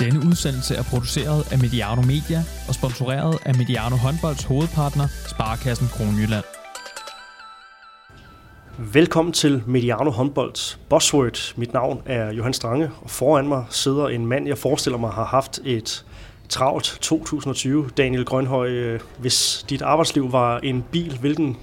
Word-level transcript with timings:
Denne 0.00 0.20
udsendelse 0.28 0.74
er 0.74 0.82
produceret 0.82 1.52
af 1.52 1.58
Mediano 1.58 2.02
Media 2.02 2.44
og 2.68 2.74
sponsoreret 2.74 3.38
af 3.44 3.54
Mediano 3.54 3.96
Håndbolds 3.96 4.44
hovedpartner, 4.44 5.06
Sparkassen 5.26 5.88
Kronjylland. 5.88 6.44
Velkommen 8.92 9.32
til 9.32 9.62
Mediano 9.66 10.10
Håndbolds 10.10 10.80
Buzzword. 10.88 11.54
Mit 11.56 11.72
navn 11.72 12.02
er 12.06 12.32
Johan 12.32 12.52
Strange, 12.52 12.90
og 13.02 13.10
foran 13.10 13.48
mig 13.48 13.64
sidder 13.70 14.08
en 14.08 14.26
mand, 14.26 14.46
jeg 14.46 14.58
forestiller 14.58 14.98
mig 14.98 15.10
har 15.10 15.24
haft 15.24 15.60
et 15.64 16.04
travlt 16.48 16.98
2020. 17.00 17.90
Daniel 17.96 18.24
Grønhøj, 18.24 18.68
øh, 18.68 19.00
hvis 19.18 19.66
dit 19.70 19.82
arbejdsliv 19.82 20.32
var 20.32 20.58
en 20.58 20.84
bil, 20.92 21.18
hvilken, 21.20 21.56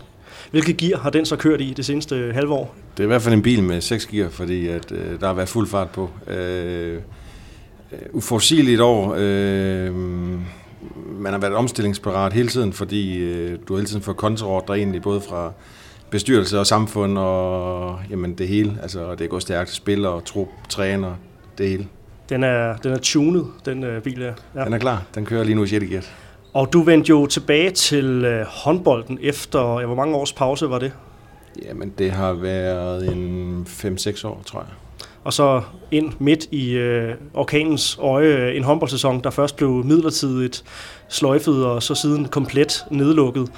hvilket 0.51 0.77
gear 0.77 0.99
har 0.99 1.09
den 1.09 1.25
så 1.25 1.35
kørt 1.35 1.61
i 1.61 1.73
det 1.77 1.85
seneste 1.85 2.31
halve 2.33 2.53
år? 2.53 2.75
Det 2.97 3.03
er 3.03 3.07
i 3.07 3.07
hvert 3.07 3.21
fald 3.21 3.33
en 3.33 3.41
bil 3.41 3.63
med 3.63 3.81
6 3.81 4.05
gear, 4.05 4.29
fordi 4.29 4.67
at, 4.67 4.91
øh, 4.91 5.19
der 5.19 5.27
har 5.27 5.33
været 5.33 5.49
fuld 5.49 5.67
fart 5.67 5.89
på. 5.89 6.09
Øh, 6.27 7.01
uforudsigeligt 8.11 8.81
år. 8.81 9.15
Øh, 9.17 9.95
man 11.19 11.31
har 11.31 11.37
været 11.39 11.53
omstillingsparat 11.53 12.33
hele 12.33 12.47
tiden, 12.47 12.73
fordi 12.73 13.17
øh, 13.17 13.59
du 13.67 13.75
hele 13.75 13.87
tiden 13.87 14.01
får 14.01 14.13
kontraordre 14.13 14.77
egentlig, 14.77 15.01
både 15.01 15.21
fra 15.21 15.51
bestyrelse 16.09 16.59
og 16.59 16.67
samfund 16.67 17.17
og 17.17 17.99
jamen, 18.09 18.33
det 18.33 18.47
hele. 18.47 18.77
Altså, 18.81 19.15
det 19.15 19.29
går 19.29 19.39
stærkt. 19.39 19.69
Spiller, 19.69 20.19
trup, 20.19 20.47
træner, 20.69 21.15
det 21.57 21.69
hele. 21.69 21.87
Den 22.29 22.43
er, 22.43 22.77
den 22.77 22.91
er 22.91 22.97
tunet, 22.97 23.45
den 23.65 23.83
øh, 23.83 24.01
bil 24.01 24.17
her. 24.17 24.33
Ja. 24.55 24.65
Den 24.65 24.73
er 24.73 24.77
klar. 24.77 25.03
Den 25.15 25.25
kører 25.25 25.43
lige 25.43 25.55
nu 25.55 25.63
i 25.63 25.67
6. 25.67 25.85
gear. 25.85 26.03
Og 26.53 26.73
du 26.73 26.81
vendte 26.81 27.09
jo 27.09 27.25
tilbage 27.25 27.71
til 27.71 28.25
øh, 28.25 28.45
håndbolden 28.45 29.19
efter, 29.21 29.79
ja, 29.79 29.85
hvor 29.85 29.95
mange 29.95 30.15
års 30.15 30.33
pause 30.33 30.69
var 30.69 30.79
det? 30.79 30.91
Jamen, 31.63 31.93
det 31.97 32.11
har 32.11 32.33
været 32.33 33.11
en 33.11 33.67
5-6 33.69 34.27
år, 34.27 34.41
tror 34.45 34.59
jeg 34.59 34.69
og 35.27 35.33
så 35.33 35.61
ind 35.91 36.13
midt 36.19 36.47
i 36.51 36.71
øh, 36.71 37.15
orkanens 37.33 37.97
øje 38.01 38.27
øh, 38.27 38.55
en 38.55 38.63
håndboldsæson, 38.63 39.23
der 39.23 39.29
først 39.29 39.55
blev 39.55 39.69
midlertidigt 39.69 40.63
sløjfet 41.09 41.65
og 41.65 41.83
så 41.83 41.95
siden 41.95 42.27
komplet 42.27 42.85
nedlukket. 42.91 43.49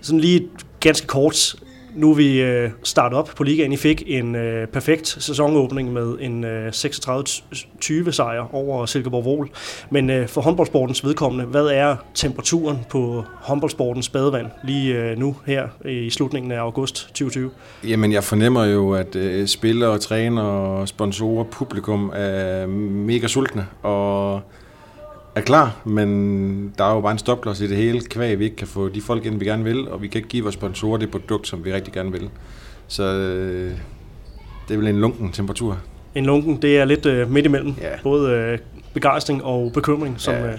Sådan 0.00 0.20
lige 0.20 0.48
ganske 0.80 1.06
kort, 1.06 1.54
nu 1.94 2.10
er 2.10 2.14
vi 2.14 2.40
øh, 2.40 2.70
startet 2.82 3.18
op 3.18 3.30
på 3.36 3.44
ligaen. 3.44 3.72
I 3.72 3.76
fik 3.76 4.02
en 4.06 4.34
øh, 4.34 4.66
perfekt 4.66 5.08
sæsonåbning 5.08 5.92
med 5.92 6.16
en 6.20 6.44
øh, 6.44 6.68
36-20 6.68 8.10
sejr 8.10 8.54
over 8.54 8.86
Silkeborg 8.86 9.24
Vol. 9.24 9.50
Men 9.90 10.10
øh, 10.10 10.28
for 10.28 10.40
håndboldsportens 10.40 11.04
vedkommende, 11.04 11.44
hvad 11.44 11.66
er 11.66 11.96
temperaturen 12.14 12.78
på 12.90 13.24
håndboldsportens 13.28 14.08
badevand 14.08 14.46
lige 14.64 14.94
øh, 14.94 15.18
nu 15.18 15.36
her 15.46 15.68
i 15.84 16.10
slutningen 16.10 16.52
af 16.52 16.58
august 16.58 17.06
2020? 17.06 17.50
Jamen 17.84 18.12
jeg 18.12 18.24
fornemmer 18.24 18.64
jo, 18.64 18.92
at 18.92 19.16
øh, 19.16 19.46
spillere, 19.46 19.98
træner, 19.98 20.84
sponsorer, 20.84 21.44
publikum 21.44 22.12
er 22.14 22.66
mega 22.66 23.26
sultne, 23.26 23.66
og 23.82 24.40
er 25.34 25.40
klar, 25.40 25.76
men 25.84 26.74
der 26.78 26.84
er 26.84 26.94
jo 26.94 27.00
bare 27.00 27.12
en 27.12 27.18
stopklods 27.18 27.60
i 27.60 27.68
det 27.68 27.76
hele, 27.76 28.00
kvæg 28.00 28.38
vi 28.38 28.44
ikke 28.44 28.56
kan 28.56 28.66
få 28.66 28.88
de 28.88 29.00
folk 29.00 29.26
ind, 29.26 29.38
vi 29.38 29.44
gerne 29.44 29.64
vil, 29.64 29.88
og 29.88 30.02
vi 30.02 30.08
kan 30.08 30.18
ikke 30.18 30.28
give 30.28 30.42
vores 30.42 30.54
sponsorer 30.54 30.98
det 30.98 31.10
produkt, 31.10 31.48
som 31.48 31.64
vi 31.64 31.72
rigtig 31.72 31.92
gerne 31.92 32.12
vil. 32.12 32.30
Så 32.88 33.02
øh, 33.02 33.72
det 34.68 34.74
er 34.74 34.78
vel 34.78 34.88
en 34.88 35.00
lunken 35.00 35.32
temperatur. 35.32 35.78
En 36.14 36.26
lunken, 36.26 36.62
det 36.62 36.78
er 36.78 36.84
lidt 36.84 37.06
øh, 37.06 37.30
midt 37.30 37.46
imellem. 37.46 37.74
Ja. 37.80 37.88
Både 38.02 38.30
øh, 38.30 38.58
begejstring 38.94 39.44
og 39.44 39.72
bekymring, 39.74 40.14
som, 40.20 40.34
ja. 40.34 40.46
øh, 40.46 40.58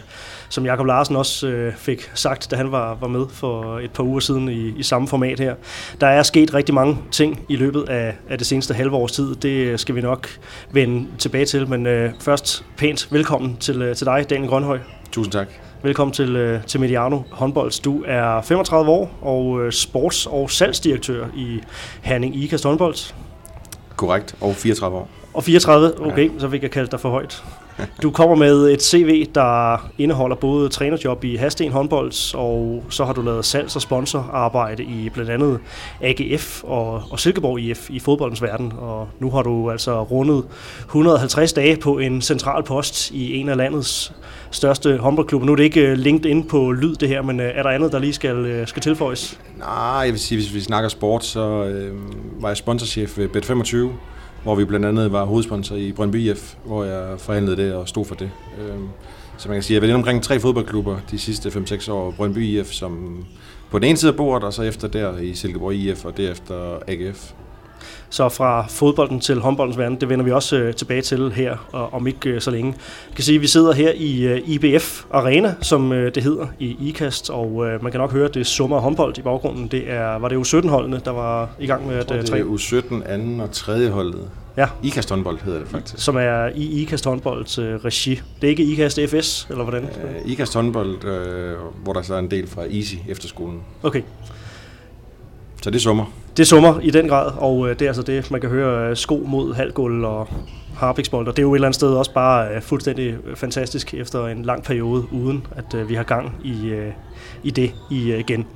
som 0.53 0.65
Jakob 0.65 0.85
Larsen 0.85 1.15
også 1.15 1.47
øh, 1.47 1.75
fik 1.75 2.11
sagt, 2.13 2.51
da 2.51 2.55
han 2.55 2.71
var, 2.71 2.97
var 3.01 3.07
med 3.07 3.25
for 3.29 3.79
et 3.79 3.91
par 3.91 4.03
uger 4.03 4.19
siden 4.19 4.49
i, 4.49 4.79
i 4.79 4.83
samme 4.83 5.07
format 5.07 5.39
her. 5.39 5.55
Der 6.01 6.07
er 6.07 6.23
sket 6.23 6.53
rigtig 6.53 6.75
mange 6.75 6.97
ting 7.11 7.45
i 7.49 7.55
løbet 7.55 7.89
af, 7.89 8.15
af 8.29 8.37
det 8.37 8.47
seneste 8.47 8.73
halve 8.73 8.95
års 8.95 9.11
tid. 9.11 9.35
Det 9.35 9.79
skal 9.79 9.95
vi 9.95 10.01
nok 10.01 10.29
vende 10.71 11.07
tilbage 11.17 11.45
til, 11.45 11.69
men 11.69 11.87
øh, 11.87 12.11
først 12.19 12.65
pænt 12.77 13.07
velkommen 13.11 13.57
til, 13.57 13.81
øh, 13.81 13.95
til 13.95 14.05
dig, 14.05 14.29
Daniel 14.29 14.49
Grønhøj. 14.49 14.79
Tusind 15.11 15.31
tak. 15.31 15.47
Velkommen 15.83 16.13
til, 16.13 16.35
øh, 16.35 16.63
til 16.63 16.79
Mediano 16.79 17.21
Håndbolds. 17.31 17.79
Du 17.79 18.03
er 18.07 18.41
35 18.41 18.91
år 18.91 19.17
og 19.21 19.61
øh, 19.61 19.71
sports- 19.71 20.27
og 20.31 20.51
salgsdirektør 20.51 21.27
i 21.35 21.59
Herning 22.01 22.35
Ikast 22.35 22.63
Håndbold. 22.63 23.13
Korrekt, 23.95 24.35
og 24.41 24.55
34 24.55 24.97
år. 24.97 25.09
Og 25.33 25.43
34, 25.43 26.05
okay, 26.05 26.33
ja. 26.33 26.39
så 26.39 26.49
fik 26.49 26.63
jeg 26.63 26.71
kaldt 26.71 26.91
dig 26.91 26.99
for 26.99 27.09
højt. 27.09 27.43
Du 28.01 28.11
kommer 28.11 28.35
med 28.35 28.71
et 28.71 28.83
CV, 28.83 29.25
der 29.35 29.77
indeholder 29.97 30.35
både 30.35 30.69
trænerjob 30.69 31.23
i 31.23 31.35
Hasten 31.35 31.71
håndbolds, 31.71 32.33
og 32.33 32.83
så 32.89 33.05
har 33.05 33.13
du 33.13 33.21
lavet 33.21 33.45
salgs- 33.45 33.75
og 33.75 33.81
sponsorarbejde 33.81 34.83
i 34.83 35.09
blandt 35.13 35.31
andet 35.31 35.59
AGF 36.01 36.63
og, 36.63 37.03
og 37.11 37.19
Silkeborg 37.19 37.59
IF 37.59 37.89
i 37.89 37.99
fodboldens 37.99 38.41
verden. 38.41 38.73
Og 38.77 39.07
nu 39.19 39.29
har 39.29 39.41
du 39.41 39.71
altså 39.71 40.03
rundet 40.03 40.43
150 40.79 41.53
dage 41.53 41.77
på 41.77 41.99
en 41.99 42.21
central 42.21 42.63
post 42.63 43.11
i 43.11 43.35
en 43.35 43.49
af 43.49 43.57
landets 43.57 44.13
største 44.51 44.97
håndboldklubber. 44.97 45.45
Nu 45.45 45.51
er 45.51 45.55
det 45.55 45.63
ikke 45.63 45.81
øh, 45.81 45.97
linket 45.97 46.29
ind 46.29 46.49
på 46.49 46.71
lyd 46.71 46.95
det 46.95 47.09
her, 47.09 47.21
men 47.21 47.39
øh, 47.39 47.51
er 47.55 47.63
der 47.63 47.69
andet, 47.69 47.91
der 47.91 47.99
lige 47.99 48.13
skal, 48.13 48.35
øh, 48.35 48.67
skal 48.67 48.81
tilføjes? 48.81 49.39
Nej, 49.57 49.67
jeg 49.77 50.11
vil 50.11 50.19
sige, 50.19 50.41
hvis 50.41 50.53
vi 50.53 50.61
snakker 50.61 50.89
sport, 50.89 51.25
så 51.25 51.63
øh, 51.63 51.93
var 52.41 52.47
jeg 52.47 52.57
sponsorchef 52.57 53.17
ved 53.17 53.29
Bet25, 53.35 53.93
hvor 54.43 54.55
vi 54.55 54.65
blandt 54.65 54.85
andet 54.85 55.11
var 55.11 55.25
hovedsponsor 55.25 55.75
i 55.75 55.91
Brøndby 55.91 56.15
IF, 56.15 56.55
hvor 56.65 56.83
jeg 56.83 57.19
forhandlede 57.19 57.57
det 57.57 57.73
og 57.73 57.87
stod 57.89 58.05
for 58.05 58.15
det. 58.15 58.31
Øhm, 58.59 58.87
så 59.37 59.49
man 59.49 59.55
kan 59.55 59.63
sige, 59.63 59.77
at 59.77 59.83
jeg 59.83 59.89
har 59.89 59.95
omkring 59.97 60.23
tre 60.23 60.39
fodboldklubber 60.39 60.97
de 61.11 61.19
sidste 61.19 61.49
5-6 61.49 61.91
år. 61.91 62.11
Brøndby 62.11 62.37
IF 62.37 62.71
som 62.71 63.25
på 63.71 63.79
den 63.79 63.87
ene 63.87 63.97
side 63.97 64.11
af 64.11 64.17
bordet, 64.17 64.43
og 64.43 64.53
så 64.53 64.61
efter 64.63 64.87
der 64.87 65.17
i 65.17 65.33
Silkeborg 65.33 65.73
IF, 65.73 66.05
og 66.05 66.17
derefter 66.17 66.79
AGF. 66.87 67.33
Så 68.13 68.29
fra 68.29 68.65
fodbolden 68.69 69.19
til 69.19 69.39
håndboldens 69.39 69.77
verden, 69.77 70.01
det 70.01 70.09
vender 70.09 70.25
vi 70.25 70.31
også 70.31 70.55
øh, 70.55 70.73
tilbage 70.73 71.01
til 71.01 71.31
her 71.31 71.57
og, 71.71 71.93
om 71.93 72.07
ikke 72.07 72.29
øh, 72.29 72.41
så 72.41 72.51
længe. 72.51 72.73
Jeg 73.09 73.15
kan 73.15 73.23
sige, 73.23 73.35
at 73.35 73.41
vi 73.41 73.47
sidder 73.47 73.73
her 73.73 73.91
i 73.95 74.23
øh, 74.23 74.41
IBF 74.49 75.03
Arena, 75.11 75.55
som 75.61 75.91
øh, 75.91 76.15
det 76.15 76.23
hedder 76.23 76.47
i 76.59 76.77
IKAST, 76.79 77.29
og 77.29 77.65
øh, 77.67 77.83
man 77.83 77.91
kan 77.91 78.01
nok 78.01 78.11
høre, 78.11 78.25
at 78.25 78.33
det 78.33 78.47
summer 78.47 78.79
håndbold 78.79 79.17
i 79.17 79.21
baggrunden. 79.21 79.67
Det 79.67 79.91
er, 79.91 80.19
var 80.19 80.27
det 80.27 80.35
U17-holdene, 80.35 81.01
der 81.05 81.11
var 81.11 81.49
i 81.59 81.67
gang 81.67 81.87
med 81.87 81.95
at 81.95 82.07
træne? 82.07 82.21
Det 82.21 82.31
er 82.31 82.43
U17, 82.43 83.11
anden 83.11 83.39
og 83.39 83.51
tredje 83.51 83.89
holdet. 83.89 84.29
Ja. 84.57 84.67
IKAST 84.83 85.09
håndbold 85.09 85.39
hedder 85.39 85.59
det 85.59 85.67
faktisk. 85.67 86.03
Som 86.03 86.15
er 86.15 86.49
i 86.55 86.81
IKAST 86.81 87.05
håndbolds 87.05 87.57
øh, 87.57 87.75
regi. 87.75 88.21
Det 88.41 88.47
er 88.47 88.49
ikke 88.49 88.63
IKAST 88.63 88.99
FS, 89.07 89.47
eller 89.49 89.63
hvordan? 89.63 89.83
Øh, 89.83 90.31
IKAST 90.31 90.53
håndbold, 90.53 91.05
øh, 91.05 91.55
hvor 91.83 91.93
der 91.93 92.01
så 92.01 92.13
er 92.15 92.19
en 92.19 92.31
del 92.31 92.47
fra 92.47 92.61
Easy 92.65 92.95
efterskolen. 93.09 93.61
Okay. 93.83 94.01
Så 95.63 95.69
det 95.69 95.81
summer. 95.81 96.22
Det 96.37 96.47
summer 96.47 96.79
i 96.79 96.89
den 96.89 97.07
grad, 97.07 97.31
og 97.37 97.69
øh, 97.69 97.79
det 97.79 97.81
er 97.81 97.89
altså 97.89 98.03
det, 98.03 98.31
man 98.31 98.41
kan 98.41 98.49
høre 98.49 98.89
øh, 98.89 98.95
sko 98.95 99.23
mod 99.27 99.53
halvgulv 99.53 100.05
og 100.05 100.27
harpiksbold, 100.75 101.27
og 101.27 101.37
det 101.37 101.41
er 101.41 101.43
jo 101.43 101.53
et 101.53 101.57
eller 101.57 101.67
andet 101.67 101.75
sted 101.75 101.89
også 101.89 102.13
bare 102.13 102.55
øh, 102.55 102.61
fuldstændig 102.61 103.17
øh, 103.25 103.35
fantastisk 103.35 103.93
efter 103.93 104.27
en 104.27 104.45
lang 104.45 104.63
periode, 104.63 105.05
uden 105.11 105.47
at 105.55 105.73
øh, 105.73 105.89
vi 105.89 105.93
har 105.93 106.03
gang 106.03 106.35
i, 106.43 106.67
øh, 106.69 106.91
i 107.43 107.51
det 107.51 107.73
i, 107.91 108.11
øh, 108.11 108.19
igen. 108.19 108.47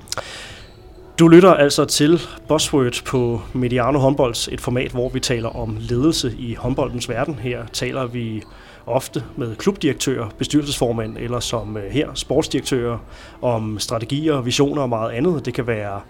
Du 1.20 1.28
lytter 1.28 1.54
altså 1.54 1.86
til 1.86 2.22
Buzzword 2.48 3.04
på 3.06 3.42
Mediano 3.54 4.00
Håndbolds, 4.00 4.48
et 4.48 4.62
format, 4.62 4.92
hvor 4.92 5.10
vi 5.10 5.20
taler 5.20 5.50
om 5.50 5.78
ledelse 5.80 6.36
i 6.40 6.54
håndboldens 6.54 7.10
verden. 7.10 7.36
Her 7.36 7.66
taler 7.74 8.06
vi 8.06 8.44
ofte 8.86 9.24
med 9.36 9.56
klubdirektører, 9.56 10.30
bestyrelsesformænd 10.38 11.18
eller 11.18 11.40
som 11.40 11.78
øh, 11.78 11.92
her 11.92 12.08
sportsdirektører 12.14 12.98
om 13.42 13.80
strategier, 13.80 14.42
visioner 14.42 14.82
og 14.82 14.90
meget 14.90 15.12
andet. 15.12 15.46
Det 15.46 15.54
kan 15.54 15.68
være 15.68 16.02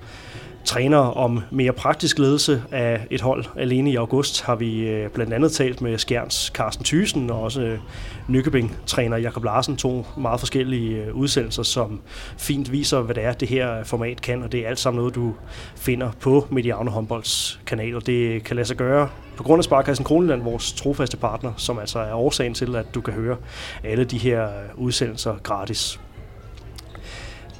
træner 0.67 0.97
om 0.97 1.41
mere 1.51 1.73
praktisk 1.73 2.19
ledelse 2.19 2.63
af 2.71 3.07
et 3.11 3.21
hold. 3.21 3.45
Alene 3.55 3.91
i 3.91 3.95
august 3.95 4.41
har 4.41 4.55
vi 4.55 4.87
øh, 4.87 5.09
blandt 5.09 5.33
andet 5.33 5.51
talt 5.51 5.81
med 5.81 5.97
Skjerns 5.97 6.51
Carsten 6.53 6.85
Thysen 6.85 7.29
og 7.29 7.41
også 7.41 7.61
øh, 7.61 7.79
Nykøbing-træner 8.27 9.17
Jakob 9.17 9.43
Larsen. 9.43 9.77
To 9.77 10.05
meget 10.17 10.39
forskellige 10.39 11.03
øh, 11.03 11.15
udsendelser, 11.15 11.63
som 11.63 12.01
fint 12.37 12.71
viser, 12.71 13.01
hvad 13.01 13.15
det 13.15 13.23
er, 13.23 13.33
det 13.33 13.47
her 13.47 13.83
format 13.83 14.21
kan, 14.21 14.43
og 14.43 14.51
det 14.51 14.59
er 14.59 14.67
alt 14.67 14.79
sammen 14.79 14.97
noget, 14.97 15.15
du 15.15 15.33
finder 15.75 16.11
på 16.19 16.47
Mediano 16.49 16.91
Håndbolds 16.91 17.59
kanal, 17.65 17.95
og 17.95 18.05
det 18.05 18.43
kan 18.43 18.55
lade 18.55 18.67
sig 18.67 18.77
gøre 18.77 19.09
på 19.37 19.43
grund 19.43 19.59
af 19.59 19.63
Sparkassen 19.63 20.05
Kroneland, 20.05 20.43
vores 20.43 20.73
trofaste 20.73 21.17
partner, 21.17 21.53
som 21.57 21.79
altså 21.79 21.99
er 21.99 22.13
årsagen 22.13 22.53
til, 22.53 22.75
at 22.75 22.85
du 22.95 23.01
kan 23.01 23.13
høre 23.13 23.37
alle 23.83 24.03
de 24.03 24.17
her 24.17 24.43
øh, 24.43 24.51
udsendelser 24.75 25.35
gratis. 25.43 25.99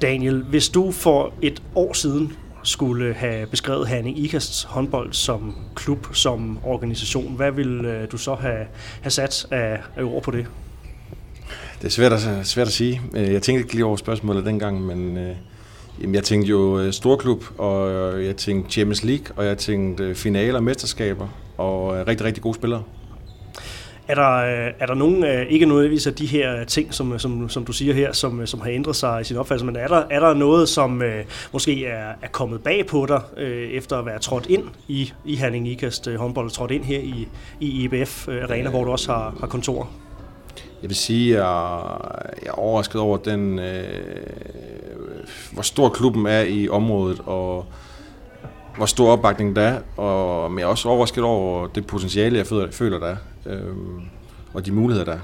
Daniel, 0.02 0.42
hvis 0.42 0.68
du 0.68 0.92
for 0.92 1.32
et 1.42 1.62
år 1.74 1.92
siden 1.92 2.32
skulle 2.68 3.14
have 3.14 3.46
beskrevet 3.46 3.88
Herning 3.88 4.18
Ikasts 4.18 4.62
håndbold 4.62 5.12
som 5.12 5.54
klub, 5.74 6.14
som 6.14 6.58
organisation, 6.64 7.36
hvad 7.36 7.52
ville 7.52 7.92
øh, 7.92 8.12
du 8.12 8.18
så 8.18 8.34
have, 8.34 8.66
have 9.00 9.10
sat 9.10 9.46
af, 9.50 9.80
af 9.96 10.02
ord 10.02 10.22
på 10.22 10.30
det? 10.30 10.46
Det 11.78 11.86
er 11.86 11.90
svært 11.90 12.12
at, 12.12 12.46
svært 12.46 12.66
at 12.66 12.72
sige. 12.72 13.00
Øh, 13.14 13.32
jeg 13.32 13.42
tænkte 13.42 13.62
ikke 13.62 13.74
lige 13.74 13.84
over 13.84 13.96
spørgsmålet 13.96 14.46
dengang, 14.46 14.86
men 14.86 15.16
øh, 15.16 16.14
jeg 16.14 16.24
tænkte 16.24 16.50
jo 16.50 16.78
øh, 16.80 16.92
storklub, 16.92 17.44
og 17.58 18.24
jeg 18.24 18.36
tænkte 18.36 18.70
Champions 18.70 19.04
League, 19.04 19.26
og 19.36 19.46
jeg 19.46 19.58
tænkte 19.58 20.14
finaler, 20.14 20.60
mesterskaber, 20.60 21.28
og 21.56 22.06
rigtig, 22.06 22.26
rigtig 22.26 22.42
gode 22.42 22.54
spillere. 22.54 22.82
Er 24.08 24.14
der, 24.14 24.36
øh, 24.36 24.72
er 24.78 24.86
der 24.86 24.94
nogen, 24.94 25.24
øh, 25.24 25.46
ikke 25.48 25.66
nødvendigvis 25.66 26.06
af 26.06 26.14
de 26.14 26.26
her 26.26 26.64
ting, 26.64 26.94
som, 26.94 27.18
som, 27.18 27.48
som 27.48 27.64
du 27.64 27.72
siger 27.72 27.94
her, 27.94 28.12
som, 28.12 28.46
som 28.46 28.60
har 28.60 28.70
ændret 28.70 28.96
sig 28.96 29.20
i 29.20 29.24
sin 29.24 29.36
opfattelse, 29.36 29.66
men 29.66 29.76
er 29.76 29.88
der, 29.88 30.02
er 30.10 30.20
der 30.20 30.34
noget, 30.34 30.68
som 30.68 31.02
øh, 31.02 31.24
måske 31.52 31.86
er, 31.86 32.12
er 32.22 32.28
kommet 32.32 32.62
bag 32.62 32.86
på 32.86 33.06
dig, 33.06 33.20
øh, 33.36 33.68
efter 33.68 33.98
at 33.98 34.06
være 34.06 34.18
trådt 34.18 34.46
ind 34.46 34.64
i, 34.88 35.12
i 35.24 35.36
Herning 35.36 35.68
Ikast 35.68 36.06
øh, 36.06 36.16
håndbold, 36.16 36.50
trådt 36.50 36.70
ind 36.70 36.84
her 36.84 36.98
i, 36.98 37.28
i 37.60 37.84
IBF 37.84 38.28
øh, 38.28 38.42
Arena, 38.42 38.70
hvor 38.70 38.84
du 38.84 38.90
også 38.90 39.12
har, 39.12 39.36
har 39.40 39.46
kontor? 39.46 39.90
jeg 40.82 40.90
vil 40.90 40.96
sige, 40.96 41.36
at 41.36 41.42
jeg 41.42 42.46
er 42.46 42.58
overrasket 42.58 43.00
over 43.00 43.16
den, 43.16 43.58
øh, 43.58 43.84
hvor 45.52 45.62
stor 45.62 45.88
klubben 45.88 46.26
er 46.26 46.40
i 46.40 46.68
området, 46.68 47.20
og 47.26 47.66
hvor 48.76 48.86
stor 48.86 49.12
opbakning 49.12 49.56
der 49.56 49.62
er, 49.62 49.78
og 49.96 50.50
men 50.50 50.58
jeg 50.58 50.64
er 50.64 50.68
også 50.68 50.88
overrasket 50.88 51.24
over 51.24 51.66
det 51.66 51.86
potentiale, 51.86 52.38
jeg 52.38 52.46
føler, 52.72 52.98
der 52.98 53.06
er, 53.06 53.16
øh, 53.48 53.74
og 54.54 54.66
de 54.66 54.72
muligheder, 54.72 55.04
der 55.04 55.12
er. 55.12 55.20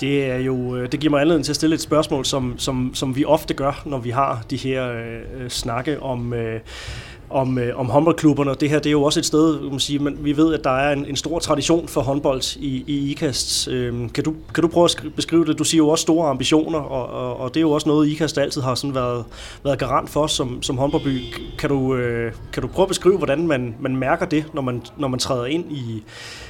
Det, 0.00 0.26
er 0.30 0.36
jo, 0.36 0.76
øh, 0.76 0.92
det 0.92 1.00
giver 1.00 1.10
mig 1.10 1.20
anledning 1.20 1.44
til 1.44 1.52
at 1.52 1.56
stille 1.56 1.74
et 1.74 1.80
spørgsmål, 1.80 2.24
som, 2.24 2.58
som, 2.58 2.90
som 2.94 3.16
vi 3.16 3.24
ofte 3.24 3.54
gør, 3.54 3.82
når 3.86 3.98
vi 3.98 4.10
har 4.10 4.44
de 4.50 4.56
her 4.56 4.92
øh, 4.92 5.20
øh 5.34 5.50
snakke 5.50 6.02
om, 6.02 6.34
øh, 6.34 6.60
om, 7.30 7.58
øh, 7.58 7.80
om 7.80 7.86
håndboldklubberne. 7.86 8.54
Det 8.60 8.70
her 8.70 8.78
det 8.78 8.86
er 8.86 8.92
jo 8.92 9.02
også 9.02 9.20
et 9.20 9.26
sted, 9.26 9.70
man 9.70 9.80
sige, 9.80 9.98
men 9.98 10.18
vi 10.24 10.36
ved, 10.36 10.54
at 10.54 10.64
der 10.64 10.70
er 10.70 10.92
en, 10.92 11.06
en 11.06 11.16
stor 11.16 11.38
tradition 11.38 11.88
for 11.88 12.00
håndbold 12.00 12.56
i, 12.56 12.84
i 12.86 13.10
IKAST. 13.10 13.68
Øhm, 13.68 14.08
kan, 14.08 14.24
du, 14.24 14.34
kan 14.54 14.62
du 14.62 14.68
prøve 14.68 14.84
at 14.84 15.04
beskrive 15.16 15.44
det? 15.44 15.58
Du 15.58 15.64
siger 15.64 15.78
jo 15.78 15.88
også 15.88 16.02
store 16.02 16.28
ambitioner, 16.28 16.78
og, 16.78 17.06
og, 17.06 17.40
og 17.40 17.54
det 17.54 17.56
er 17.56 17.62
jo 17.62 17.70
også 17.70 17.88
noget, 17.88 18.08
IKAST 18.08 18.38
altid 18.38 18.62
har 18.62 18.74
sådan 18.74 18.94
været, 18.94 19.24
været 19.64 19.78
garant 19.78 20.10
for 20.10 20.26
som, 20.26 20.62
som 20.62 20.78
håndboldby. 20.78 21.20
Kan 21.58 21.70
du, 21.70 21.94
øh, 21.94 22.32
kan 22.52 22.62
du 22.62 22.68
prøve 22.68 22.84
at 22.84 22.88
beskrive, 22.88 23.16
hvordan 23.16 23.46
man, 23.46 23.74
man 23.80 23.96
mærker 23.96 24.26
det, 24.26 24.44
når 24.54 24.62
man, 24.62 24.82
når 24.96 25.08
man 25.08 25.18
træder 25.18 25.46
ind 25.46 25.72
i, 25.72 26.02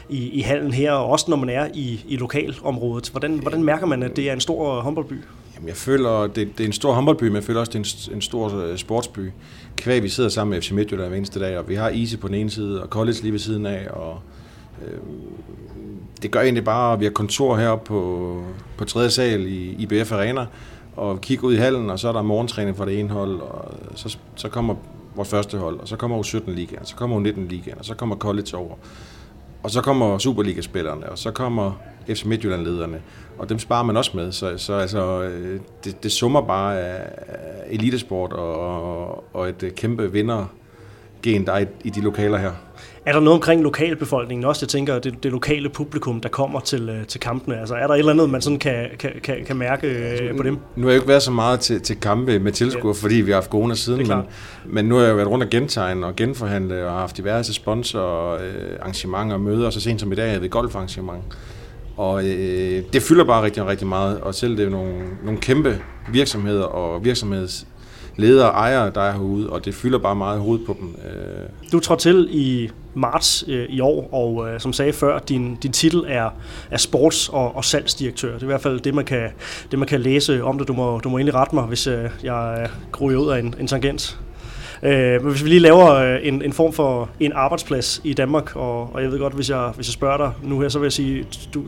i, 0.09 0.29
i 0.29 0.41
hallen 0.41 0.73
her, 0.73 0.93
og 0.93 1.07
også 1.07 1.27
når 1.29 1.37
man 1.37 1.49
er 1.49 1.69
i, 1.75 2.01
i 2.09 2.17
lokalområdet? 2.17 3.09
Hvordan, 3.09 3.39
hvordan 3.39 3.63
mærker 3.63 3.87
man, 3.87 4.03
at 4.03 4.17
det 4.17 4.29
er 4.29 4.33
en 4.33 4.41
stor 4.41 4.81
håndboldby? 4.81 5.15
Jamen, 5.57 5.69
jeg 5.69 5.77
føler, 5.77 6.27
det, 6.27 6.37
det 6.59 6.61
er 6.61 6.67
en 6.67 6.73
stor 6.73 6.93
håndboldby, 6.93 7.25
men 7.25 7.35
jeg 7.35 7.45
føler 7.45 7.61
også, 7.61 7.73
det 7.73 7.79
er 7.79 8.11
en, 8.11 8.17
en 8.17 8.23
stor 8.23 8.57
øh, 8.57 8.77
sportsby. 8.77 9.33
Kvæg, 9.77 10.03
vi 10.03 10.09
sidder 10.09 10.31
sammen 10.31 10.51
med 10.55 10.63
FC 10.63 10.71
Midtjylland 10.71 11.09
hver 11.09 11.17
eneste 11.17 11.41
dag, 11.41 11.59
og 11.59 11.69
vi 11.69 11.75
har 11.75 11.89
Ise 11.89 12.19
på 12.19 12.29
den 12.29 12.35
ene 12.35 12.51
side, 12.51 12.83
og 12.83 12.89
College 12.89 13.19
lige 13.23 13.33
ved 13.33 13.39
siden 13.39 13.67
af, 13.67 13.89
og 13.91 14.21
øh, 14.83 14.99
det 16.23 16.31
gør 16.31 16.41
egentlig 16.41 16.65
bare, 16.65 16.93
at 16.93 17.01
vi 17.01 17.05
har 17.05 17.13
kontor 17.13 17.57
heroppe 17.57 17.87
på, 17.87 18.43
på 18.77 18.85
3. 18.85 19.11
sal 19.11 19.47
i 19.47 19.77
IBF 19.79 20.13
Arena, 20.13 20.47
og 20.97 21.21
kigger 21.21 21.45
ud 21.45 21.55
i 21.55 21.57
hallen, 21.57 21.91
og 21.91 21.99
så 21.99 22.09
er 22.09 22.13
der 22.13 22.23
morgentræning 22.23 22.77
for 22.77 22.85
det 22.85 23.01
ene 23.01 23.09
hold, 23.09 23.41
og 23.41 23.75
så, 23.95 24.19
så 24.37 24.49
kommer 24.49 24.75
vores 25.17 25.29
første 25.29 25.59
hold, 25.59 25.81
og 25.81 25.89
så 25.89 25.97
kommer 25.97 26.23
U17 26.23 26.51
Ligaen, 26.51 26.85
så 26.85 26.97
kommer 26.97 27.21
U19 27.21 27.41
Ligaen, 27.41 27.79
og 27.79 27.85
så 27.85 27.95
kommer 27.95 28.17
College 28.17 28.57
over. 28.57 28.75
Og 29.63 29.71
så 29.71 29.81
kommer 29.81 30.19
Superliga-spillerne, 30.19 31.09
og 31.09 31.19
så 31.19 31.31
kommer 31.31 31.73
FC 32.09 32.25
Midtjylland-lederne, 32.25 33.01
og 33.39 33.49
dem 33.49 33.59
sparer 33.59 33.83
man 33.85 33.97
også 33.97 34.11
med. 34.15 34.33
Så, 34.33 34.53
så 34.57 34.75
altså, 34.75 35.23
øh, 35.23 35.61
det, 35.85 36.03
det 36.03 36.13
summer 36.13 36.41
bare 36.41 36.81
af 36.81 37.01
elitesport 37.71 38.33
og, 38.33 39.35
og 39.35 39.49
et 39.49 39.73
kæmpe 39.77 40.13
vinder 40.13 40.47
gen, 41.23 41.47
der 41.47 41.53
er 41.53 41.59
i, 41.59 41.67
i 41.85 41.91
de 41.91 42.01
lokaler 42.01 42.39
her. 42.39 42.53
Er 43.07 43.13
der 43.13 43.21
noget 43.21 43.35
omkring 43.35 43.63
lokalbefolkningen 43.63 44.45
også? 44.45 44.65
Jeg 44.65 44.69
tænker, 44.69 44.99
det, 44.99 45.23
det 45.23 45.33
lokale 45.33 45.69
publikum, 45.69 46.21
der 46.21 46.29
kommer 46.29 46.61
til, 46.61 46.89
øh, 46.89 47.07
til 47.07 47.21
kampene. 47.21 47.61
Altså, 47.61 47.75
er 47.75 47.87
der 47.87 47.95
et 47.95 47.99
eller 47.99 48.13
andet, 48.13 48.31
man 48.31 48.41
sådan 48.41 48.59
kan, 48.59 48.87
kan, 48.99 49.11
kan, 49.23 49.45
kan 49.47 49.57
mærke 49.57 49.87
altså, 49.87 50.37
på 50.37 50.43
dem? 50.43 50.59
Nu 50.77 50.83
har 50.83 50.91
jeg 50.91 50.97
jo 50.97 51.01
ikke 51.01 51.09
været 51.09 51.23
så 51.23 51.31
meget 51.31 51.61
til, 51.61 51.81
til 51.81 52.01
kampe 52.01 52.39
med 52.39 52.53
tilskuere, 52.53 52.97
ja. 52.97 53.07
fordi 53.07 53.15
vi 53.15 53.31
har 53.31 53.37
haft 53.37 53.51
corona 53.51 53.75
siden, 53.75 54.09
men, 54.09 54.19
men 54.65 54.85
nu 54.85 54.95
har 54.95 55.03
jeg 55.03 55.11
jo 55.11 55.17
været 55.17 55.29
rundt 55.29 55.45
og 55.45 55.51
gentegne 55.51 56.07
og 56.07 56.17
genforhandle 56.17 56.87
og 56.87 56.93
haft 56.93 57.17
diverse 57.17 57.55
sponsorer, 57.55 58.35
øh, 58.35 58.79
arrangementer 58.81 59.35
og 59.35 59.41
møder, 59.41 59.67
og 59.67 59.73
så 59.73 59.81
sent 59.81 60.01
som 60.01 60.13
i 60.13 60.15
dag 60.15 60.29
havde 60.29 60.43
vi 60.43 60.49
golfarrangement. 60.49 61.23
Og 61.97 62.25
øh, 62.25 62.83
det 62.93 63.03
fylder 63.03 63.25
bare 63.25 63.43
rigtig, 63.43 63.67
rigtig 63.67 63.87
meget, 63.87 64.21
og 64.21 64.35
selv 64.35 64.57
det 64.57 64.67
er 64.67 64.71
nogle, 64.71 64.95
nogle 65.25 65.41
kæmpe 65.41 65.83
virksomheder 66.13 66.65
og 66.65 67.05
virksomhedsledere 67.05 68.51
og 68.51 68.59
ejere, 68.59 68.91
der 68.91 69.01
er 69.01 69.13
herude, 69.13 69.51
og 69.51 69.65
det 69.65 69.75
fylder 69.75 69.99
bare 69.99 70.17
meget 70.17 70.41
hovedet 70.41 70.67
på 70.67 70.77
dem. 70.81 70.89
Øh. 70.89 71.73
Du 71.73 71.81
trådte 71.81 72.03
til 72.03 72.29
i 72.31 72.71
marts 72.95 73.45
øh, 73.49 73.67
i 73.69 73.81
år, 73.81 74.09
og 74.13 74.49
øh, 74.49 74.61
som 74.61 74.73
sagde 74.73 74.93
før, 74.93 75.19
din, 75.19 75.57
din 75.57 75.73
titel 75.73 76.05
er, 76.09 76.31
er 76.71 76.79
sports- 76.79 77.33
og, 77.33 77.57
og 77.57 77.65
salgsdirektør. 77.65 78.33
Det 78.33 78.43
er 78.43 78.47
i 78.47 78.47
hvert 78.47 78.61
fald 78.61 78.81
det, 78.81 78.95
man 78.95 79.05
kan, 79.05 79.29
det, 79.71 79.79
man 79.79 79.89
kan 79.89 80.01
læse 80.01 80.45
om 80.45 80.59
det. 80.59 80.69
Du 80.69 80.73
må, 80.73 80.99
du 80.99 81.09
må 81.09 81.19
egentlig 81.19 81.35
rette 81.35 81.55
mig, 81.55 81.65
hvis 81.65 81.87
øh, 81.87 82.11
jeg 82.23 82.59
øh, 82.63 82.69
gruer 82.93 83.17
ud 83.17 83.31
af 83.31 83.39
en, 83.39 83.55
en 83.61 83.67
tangent. 83.67 84.19
Øh, 84.83 85.23
men 85.23 85.31
hvis 85.31 85.45
vi 85.45 85.49
lige 85.49 85.61
laver 85.61 85.95
øh, 85.95 86.19
en, 86.23 86.43
en 86.43 86.53
form 86.53 86.73
for 86.73 87.11
en 87.21 87.33
arbejdsplads 87.35 88.01
i 88.05 88.13
Danmark, 88.13 88.57
og, 88.57 88.95
og 88.95 89.03
jeg 89.03 89.11
ved 89.11 89.19
godt, 89.19 89.35
hvis 89.35 89.51
jeg, 89.51 89.73
hvis 89.75 89.89
jeg 89.89 89.93
spørger 89.93 90.17
dig 90.17 90.33
nu 90.43 90.61
her, 90.61 90.69
så 90.69 90.79
vil 90.79 90.87
jeg 90.87 90.93
sige, 90.93 91.27
du, 91.55 91.63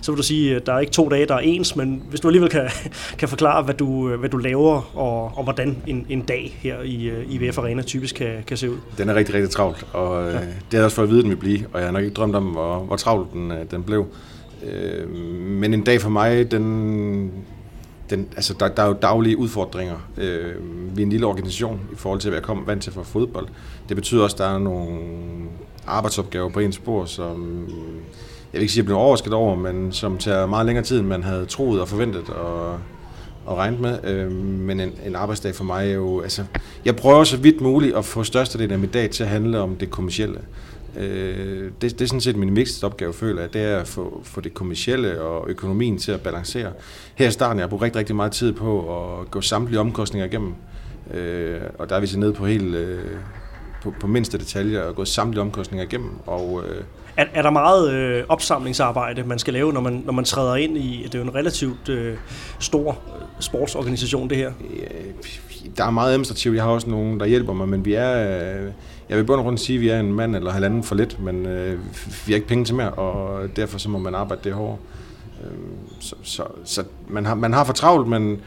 så 0.00 0.12
vil 0.12 0.18
du 0.18 0.22
sige, 0.22 0.56
at 0.56 0.66
der 0.66 0.72
er 0.72 0.78
ikke 0.78 0.92
to 0.92 1.08
dage, 1.08 1.26
der 1.26 1.34
er 1.34 1.38
ens, 1.38 1.76
men 1.76 2.02
hvis 2.08 2.20
du 2.20 2.28
alligevel 2.28 2.50
kan, 2.50 2.68
kan 3.18 3.28
forklare, 3.28 3.62
hvad 3.62 3.74
du, 3.74 4.16
hvad 4.16 4.28
du 4.28 4.36
laver, 4.36 4.96
og, 4.98 5.32
og 5.38 5.44
hvordan 5.44 5.76
en, 5.86 6.06
en 6.08 6.22
dag 6.22 6.58
her 6.60 6.82
i, 6.82 7.04
øh, 7.04 7.24
i 7.28 7.48
VF 7.48 7.58
Arena 7.58 7.82
typisk 7.82 8.14
kan, 8.14 8.44
kan 8.46 8.56
se 8.56 8.70
ud. 8.70 8.76
Den 8.98 9.08
er 9.08 9.14
rigtig, 9.14 9.34
rigtig 9.34 9.50
travlt, 9.50 9.86
og 9.92 10.28
øh, 10.28 10.34
ja. 10.34 10.38
det 10.38 10.44
har 10.70 10.78
jeg 10.78 10.84
også 10.84 10.96
fået 10.96 11.06
at 11.06 11.10
vide, 11.10 11.22
den 11.22 11.30
vil 11.30 11.36
blive, 11.36 11.66
og 11.72 11.78
jeg 11.78 11.86
har 11.86 11.92
nok 11.92 12.02
ikke 12.02 12.14
drømt 12.14 12.36
om, 12.36 12.44
hvor, 12.44 12.78
hvor 12.78 12.96
travlt 12.96 13.32
den, 13.32 13.52
den 13.70 13.82
blev. 13.82 14.06
men 15.40 15.74
en 15.74 15.84
dag 15.84 16.00
for 16.00 16.10
mig, 16.10 16.50
den, 16.50 17.30
den, 18.10 18.28
altså 18.36 18.54
der, 18.60 18.68
der 18.68 18.82
er 18.82 18.86
jo 18.86 18.96
daglige 19.02 19.38
udfordringer. 19.38 19.96
Øh, 20.16 20.54
vi 20.96 21.02
er 21.02 21.06
en 21.06 21.10
lille 21.10 21.26
organisation 21.26 21.80
i 21.92 21.96
forhold 21.96 22.20
til, 22.20 22.30
hvad 22.30 22.38
jeg 22.38 22.44
kommer 22.46 22.64
vant 22.64 22.82
til 22.82 22.92
for 22.92 23.02
fodbold. 23.02 23.48
Det 23.88 23.96
betyder 23.96 24.22
også, 24.22 24.34
at 24.34 24.38
der 24.38 24.54
er 24.54 24.58
nogle 24.58 24.98
arbejdsopgaver 25.86 26.50
på 26.50 26.60
ens 26.60 26.74
spor, 26.74 27.04
som 27.04 27.66
jeg 28.52 28.58
vil 28.58 28.62
ikke 28.62 28.72
sige, 28.72 28.80
at 28.80 28.84
jeg 28.84 28.86
blev 28.86 28.98
overrasket 28.98 29.32
over, 29.32 29.56
men 29.56 29.92
som 29.92 30.18
tager 30.18 30.46
meget 30.46 30.66
længere 30.66 30.84
tid, 30.84 31.00
end 31.00 31.06
man 31.06 31.22
havde 31.22 31.46
troet 31.46 31.80
og 31.80 31.88
forventet 31.88 32.30
og, 32.30 32.78
og 33.46 33.56
regnet 33.56 33.80
med. 33.80 33.98
Øh, 34.04 34.32
men 34.32 34.80
en, 34.80 34.92
en 35.06 35.16
arbejdsdag 35.16 35.54
for 35.54 35.64
mig 35.64 35.88
er 35.88 35.94
jo... 35.94 36.20
Altså, 36.20 36.44
jeg 36.84 36.96
prøver 36.96 37.24
så 37.24 37.36
vidt 37.36 37.60
muligt 37.60 37.96
at 37.96 38.04
få 38.04 38.24
størstedelen 38.24 38.70
af 38.70 38.78
min 38.78 38.90
dag 38.90 39.10
til 39.10 39.22
at 39.22 39.28
handle 39.28 39.60
om 39.60 39.76
det 39.76 39.90
kommercielle. 39.90 40.38
Øh, 40.96 41.70
det, 41.80 41.98
det 41.98 42.00
er 42.00 42.06
sådan 42.06 42.20
set 42.20 42.36
min 42.36 42.56
vigtigste 42.56 42.84
opgave, 42.84 43.12
føler 43.12 43.40
jeg, 43.40 43.52
det 43.52 43.62
er 43.62 43.78
at 43.78 43.88
få, 43.88 44.20
få 44.24 44.40
det 44.40 44.54
kommercielle 44.54 45.20
og 45.20 45.48
økonomien 45.48 45.98
til 45.98 46.12
at 46.12 46.20
balancere. 46.20 46.72
Her 47.14 47.28
i 47.28 47.30
starten 47.30 47.58
jeg 47.58 47.64
har 47.64 47.68
brugt 47.68 47.82
rigtig, 47.82 47.98
rigtig 47.98 48.16
meget 48.16 48.32
tid 48.32 48.52
på 48.52 48.78
at 49.20 49.30
gå 49.30 49.40
samtlige 49.40 49.80
omkostninger 49.80 50.26
igennem, 50.26 50.54
øh, 51.14 51.60
og 51.78 51.88
der 51.88 51.96
er 51.96 52.00
vi 52.00 52.06
så 52.06 52.18
nede 52.18 52.32
på 52.32 52.46
helt 52.46 52.74
øh, 52.74 52.98
på, 53.84 53.94
på 54.00 54.06
mindste 54.06 54.38
detaljer 54.38 54.82
og 54.82 54.94
gået 54.94 55.08
samtlige 55.08 55.40
omkostninger 55.40 55.84
igennem. 55.84 56.10
Og, 56.26 56.62
øh, 56.68 56.84
er, 57.16 57.24
er 57.34 57.42
der 57.42 57.50
meget 57.50 57.92
øh, 57.92 58.24
opsamlingsarbejde, 58.28 59.22
man 59.24 59.38
skal 59.38 59.52
lave, 59.52 59.72
når 59.72 59.80
man, 59.80 60.02
når 60.06 60.12
man 60.12 60.24
træder 60.24 60.56
ind 60.56 60.78
i, 60.78 61.02
det 61.04 61.14
er 61.14 61.18
jo 61.18 61.24
en 61.24 61.34
relativt 61.34 61.88
øh, 61.88 62.16
stor 62.58 62.98
sportsorganisation, 63.40 64.30
det 64.30 64.36
her? 64.36 64.52
Der 65.76 65.84
er 65.84 65.90
meget 65.90 66.12
administrativt. 66.12 66.56
Jeg 66.56 66.64
har 66.64 66.70
også 66.70 66.90
nogen, 66.90 67.20
der 67.20 67.26
hjælper 67.26 67.52
mig, 67.52 67.68
men 67.68 67.84
vi 67.84 67.94
er... 67.94 68.64
Øh, 68.64 68.70
jeg 69.08 69.18
vil 69.18 69.24
bund 69.24 69.38
og 69.38 69.44
grund 69.44 69.58
sige, 69.58 69.76
at 69.76 69.80
vi 69.80 69.88
er 69.88 70.00
en 70.00 70.12
mand 70.12 70.36
eller 70.36 70.50
halvanden 70.50 70.82
for 70.82 70.94
lidt, 70.94 71.20
men 71.20 71.46
øh, 71.46 71.78
vi 72.26 72.32
har 72.32 72.34
ikke 72.34 72.48
penge 72.48 72.64
til 72.64 72.74
mere, 72.74 72.90
og 72.90 73.48
derfor 73.56 73.78
så 73.78 73.88
må 73.88 73.98
man 73.98 74.14
arbejde 74.14 74.40
det 74.44 74.52
hårdt. 74.52 74.80
Øh, 75.44 75.50
så, 76.00 76.14
så, 76.22 76.42
så 76.64 76.84
man, 77.08 77.26
har, 77.26 77.34
man 77.34 77.52
har 77.52 77.64
for 77.64 77.72
travlt, 77.72 78.08
men 78.08 78.40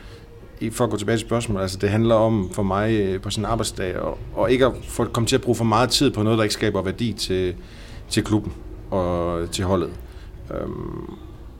for 0.72 0.84
at 0.84 0.90
gå 0.90 0.98
tilbage 0.98 1.18
til 1.18 1.28
spørgsmålet, 1.28 1.62
altså 1.62 1.78
det 1.78 1.90
handler 1.90 2.16
om 2.16 2.50
for 2.54 2.64
mig 2.64 2.94
øh, 2.94 3.22
på 3.22 3.30
sin 3.30 3.46
arbejdsdag, 3.46 4.00
og, 4.00 4.18
og 4.36 4.52
ikke 4.52 4.66
at 4.66 4.72
få, 4.84 5.06
komme 5.06 5.28
til 5.28 5.36
at 5.36 5.42
bruge 5.42 5.56
for 5.56 5.66
meget 5.66 5.90
tid 5.90 6.12
på 6.12 6.24
noget, 6.24 6.38
der 6.38 6.44
ikke 6.44 6.54
skaber 6.54 6.82
værdi 6.82 7.14
til, 7.14 7.56
til 8.10 8.24
klubben 8.24 8.54
og 8.92 9.52
til 9.52 9.66
holdet. 9.66 9.90
Øhm, 10.52 11.14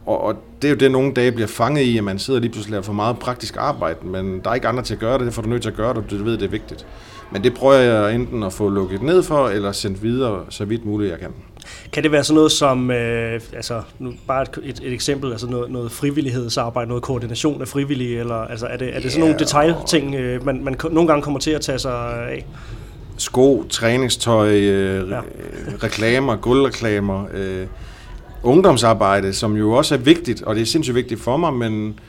og, 0.06 0.22
og 0.22 0.36
det 0.62 0.68
er 0.68 0.72
jo 0.72 0.78
det, 0.78 0.92
nogle 0.92 1.14
dage 1.14 1.32
bliver 1.32 1.48
fanget 1.48 1.82
i, 1.82 1.98
at 1.98 2.04
man 2.04 2.20
sidder 2.20 2.40
lige 2.40 2.52
pludselig 2.52 2.78
og 2.80 2.86
for 2.86 2.94
meget 2.94 3.20
praktisk 3.20 3.58
arbejde, 3.58 4.08
men 4.08 4.40
der 4.40 4.50
er 4.50 4.56
ikke 4.56 4.68
andre 4.68 4.84
til 4.84 4.94
at 4.94 5.00
gøre 5.00 5.18
det, 5.18 5.26
derfor 5.26 5.42
er 5.42 5.44
du 5.44 5.50
nødt 5.50 5.62
til 5.62 5.70
at 5.70 5.76
gøre 5.76 5.94
det, 5.94 5.98
og 5.98 6.10
du 6.10 6.24
ved, 6.24 6.34
det 6.38 6.46
er 6.46 6.50
vigtigt. 6.50 6.86
Men 7.32 7.44
det 7.44 7.54
prøver 7.54 7.74
jeg 7.74 8.16
enten 8.16 8.44
at 8.44 8.54
få 8.54 8.70
lukket 8.70 9.02
ned 9.02 9.24
for, 9.24 9.48
eller 9.48 9.72
sendt 9.72 10.04
videre 10.04 10.46
så 10.50 10.66
vidt 10.66 10.86
muligt 10.86 11.12
jeg 11.12 11.20
kan. 11.20 11.30
Kan 11.94 12.04
det 12.04 12.12
være 12.12 12.24
sådan 12.24 12.36
noget 12.36 12.52
som, 12.52 12.92
øh, 12.92 13.42
altså 13.54 13.82
nu 14.00 14.14
bare 14.28 14.42
et, 14.42 14.60
et, 14.64 14.82
et 14.84 14.94
eksempel, 14.94 15.32
altså 15.32 15.48
noget, 15.48 15.72
noget 15.72 15.92
frivillighedsarbejde, 15.92 16.88
noget 16.88 17.04
koordination 17.04 17.62
af 17.62 17.68
frivillige, 17.68 18.20
eller 18.20 18.36
altså 18.36 18.66
er 18.66 18.78
det, 18.78 18.96
er 18.96 19.00
det 19.00 19.12
sådan 19.12 19.20
nogle 19.20 19.40
detaljting, 19.40 20.16
øh, 20.16 20.46
man, 20.46 20.64
man 20.64 20.76
nogle 20.92 21.08
gange 21.08 21.24
kommer 21.24 21.40
til 21.40 21.52
at 21.52 21.62
tage 21.62 21.80
sig 21.80 22.30
af? 22.30 22.46
Sko, 23.18 23.64
træningstøj, 23.70 24.50
øh, 24.50 25.10
ja. 25.10 25.20
reklamer, 25.86 26.36
guldreklamer, 26.36 27.26
øh, 27.34 27.68
ungdomsarbejde, 28.44 29.34
som 29.34 29.56
jo 29.56 29.72
også 29.72 29.96
er 29.96 30.00
vigtigt, 30.00 30.42
og 30.42 30.56
det 30.56 30.62
er 30.62 30.66
sindssygt 30.66 30.96
vigtigt 30.96 31.22
for 31.22 31.38
mig, 31.38 31.54
men 31.54 32.00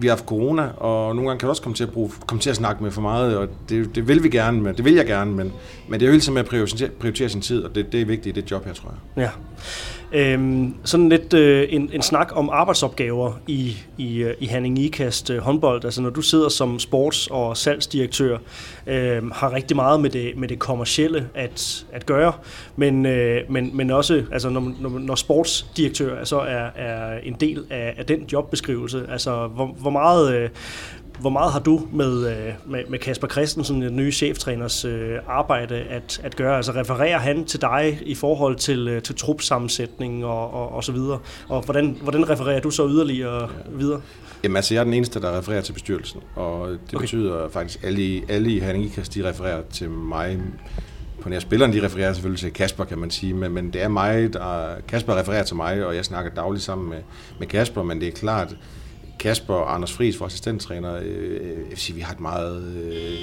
vi 0.00 0.06
har 0.06 0.14
haft 0.14 0.26
corona, 0.26 0.68
og 0.76 1.16
nogle 1.16 1.28
gange 1.28 1.40
kan 1.40 1.46
du 1.46 1.50
også 1.50 1.62
komme 1.62 1.76
til 1.76 1.84
at, 1.84 1.92
bruge, 1.92 2.10
komme 2.26 2.40
til 2.40 2.50
at 2.50 2.56
snakke 2.56 2.82
med 2.82 2.90
for 2.90 3.00
meget, 3.00 3.36
og 3.36 3.48
det, 3.68 3.94
det 3.94 4.08
vil 4.08 4.22
vi 4.22 4.28
gerne, 4.28 4.60
men 4.60 4.76
det 4.76 4.84
vil 4.84 4.94
jeg 4.94 5.06
gerne, 5.06 5.32
men, 5.32 5.52
men 5.88 6.00
det 6.00 6.06
er 6.06 6.08
jo 6.08 6.12
hele 6.12 6.20
tiden 6.20 6.34
med 6.34 6.42
at 6.42 6.48
prioritere, 6.48 6.88
prioritere 6.88 7.28
sin 7.28 7.40
tid, 7.40 7.64
og 7.64 7.74
det, 7.74 7.92
det 7.92 8.00
er 8.00 8.04
vigtigt 8.04 8.36
i 8.36 8.40
det 8.40 8.50
job 8.50 8.64
her, 8.64 8.72
tror 8.72 8.94
jeg. 9.16 9.22
Ja. 9.22 9.30
Øhm, 10.12 10.74
sådan 10.84 11.08
lidt 11.08 11.34
øh, 11.34 11.66
en, 11.70 11.90
en 11.92 12.02
snak 12.02 12.32
om 12.36 12.50
arbejdsopgaver 12.50 13.32
i, 13.46 13.76
i, 13.98 14.18
øh, 14.18 14.34
i 14.40 14.46
Hanning 14.46 14.78
Ikast 14.78 15.30
øh, 15.30 15.38
håndbold. 15.38 15.84
Altså 15.84 16.02
når 16.02 16.10
du 16.10 16.22
sidder 16.22 16.48
som 16.48 16.76
sports- 16.76 17.30
og 17.30 17.56
salgsdirektør, 17.56 18.38
øh, 18.86 19.30
har 19.30 19.52
rigtig 19.52 19.76
meget 19.76 20.00
med 20.00 20.10
det, 20.10 20.36
med 20.36 20.48
det 20.48 20.58
kommercielle 20.58 21.28
at, 21.34 21.86
at 21.92 22.06
gøre, 22.06 22.32
men, 22.76 23.06
øh, 23.06 23.40
men, 23.48 23.70
men 23.76 23.90
også 23.90 24.24
altså 24.32 24.48
når, 24.48 24.72
når, 24.80 24.88
når 24.88 25.14
sportsdirektør 25.14 26.24
så 26.24 26.38
er, 26.38 26.70
er 26.76 27.18
en 27.18 27.36
del 27.40 27.64
af, 27.70 27.94
af 27.98 28.06
den 28.06 28.22
jobbeskrivelse, 28.32 29.06
altså 29.08 29.46
hvor, 29.46 29.66
hvor 29.66 29.90
meget... 29.90 30.34
Øh, 30.34 30.48
hvor 31.20 31.30
meget 31.30 31.52
har 31.52 31.60
du 31.60 31.88
med, 31.92 32.30
øh, 32.30 32.52
med, 32.66 32.80
med 32.88 32.98
Kasper 32.98 33.28
Christensen, 33.28 33.82
den 33.82 33.96
nye 33.96 34.12
cheftræners 34.12 34.84
øh, 34.84 35.18
arbejde, 35.28 35.74
at, 35.74 36.20
at 36.22 36.36
gøre? 36.36 36.56
Altså 36.56 36.72
refererer 36.72 37.18
han 37.18 37.44
til 37.44 37.60
dig 37.60 37.98
i 38.06 38.14
forhold 38.14 38.56
til, 38.56 38.88
øh, 38.88 39.02
til 39.02 39.14
trupsammensætning 39.14 40.24
og, 40.24 40.54
og, 40.54 40.72
og 40.72 40.84
så 40.84 40.92
videre? 40.92 41.18
Og 41.48 41.62
hvordan, 41.62 41.98
hvordan 42.02 42.30
refererer 42.30 42.60
du 42.60 42.70
så 42.70 42.88
yderligere 42.88 43.48
videre? 43.70 44.00
Jamen 44.42 44.56
altså, 44.56 44.74
jeg 44.74 44.80
er 44.80 44.84
den 44.84 44.94
eneste, 44.94 45.20
der 45.20 45.38
refererer 45.38 45.60
til 45.60 45.72
bestyrelsen, 45.72 46.20
og 46.36 46.68
det 46.68 46.78
okay. 46.94 47.00
betyder 47.00 47.48
faktisk, 47.48 47.78
at 47.82 47.88
alle, 47.88 48.22
alle 48.28 48.50
i 48.50 48.60
Herning 48.60 48.96
de 49.14 49.28
refererer 49.28 49.62
til 49.72 49.90
mig 49.90 50.40
på 51.20 51.28
nær 51.28 51.38
spilleren, 51.40 51.72
de 51.72 51.84
refererer 51.84 52.12
selvfølgelig 52.12 52.40
til 52.40 52.52
Kasper, 52.52 52.84
kan 52.84 52.98
man 52.98 53.10
sige, 53.10 53.34
men, 53.34 53.52
men 53.52 53.72
det 53.72 53.82
er 53.82 53.88
mig, 53.88 54.32
der, 54.32 54.74
Kasper 54.88 55.18
refererer 55.18 55.42
til 55.42 55.56
mig, 55.56 55.86
og 55.86 55.96
jeg 55.96 56.04
snakker 56.04 56.30
dagligt 56.30 56.64
sammen 56.64 56.88
med, 56.90 56.98
med 57.38 57.46
Kasper, 57.46 57.82
men 57.82 58.00
det 58.00 58.08
er 58.08 58.12
klart, 58.12 58.56
Kasper 59.18 59.54
og 59.54 59.74
Anders 59.74 59.92
Friis, 59.92 60.20
vores 60.20 60.32
assistenttræner, 60.32 60.96
øh, 61.02 61.48
jeg 61.48 61.68
vil 61.68 61.76
sige, 61.76 61.96
vi 61.96 62.00
har 62.00 62.12
et 62.12 62.20
meget 62.20 62.76
øh, 62.76 63.18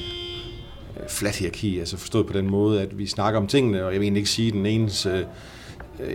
flat 1.10 1.36
hierarki, 1.36 1.80
altså 1.80 1.98
forstået 1.98 2.28
på 2.28 2.34
den 2.34 2.50
måde, 2.50 2.82
at 2.82 2.98
vi 2.98 3.08
snakker 3.08 3.40
om 3.40 3.48
tingene, 3.48 3.86
og 3.86 3.92
jeg 3.92 4.00
vil 4.00 4.06
egentlig 4.06 4.20
ikke 4.20 4.30
sige, 4.30 4.48
at 4.48 4.54
den 4.54 4.66
enes, 4.66 5.06
øh, 5.06 5.24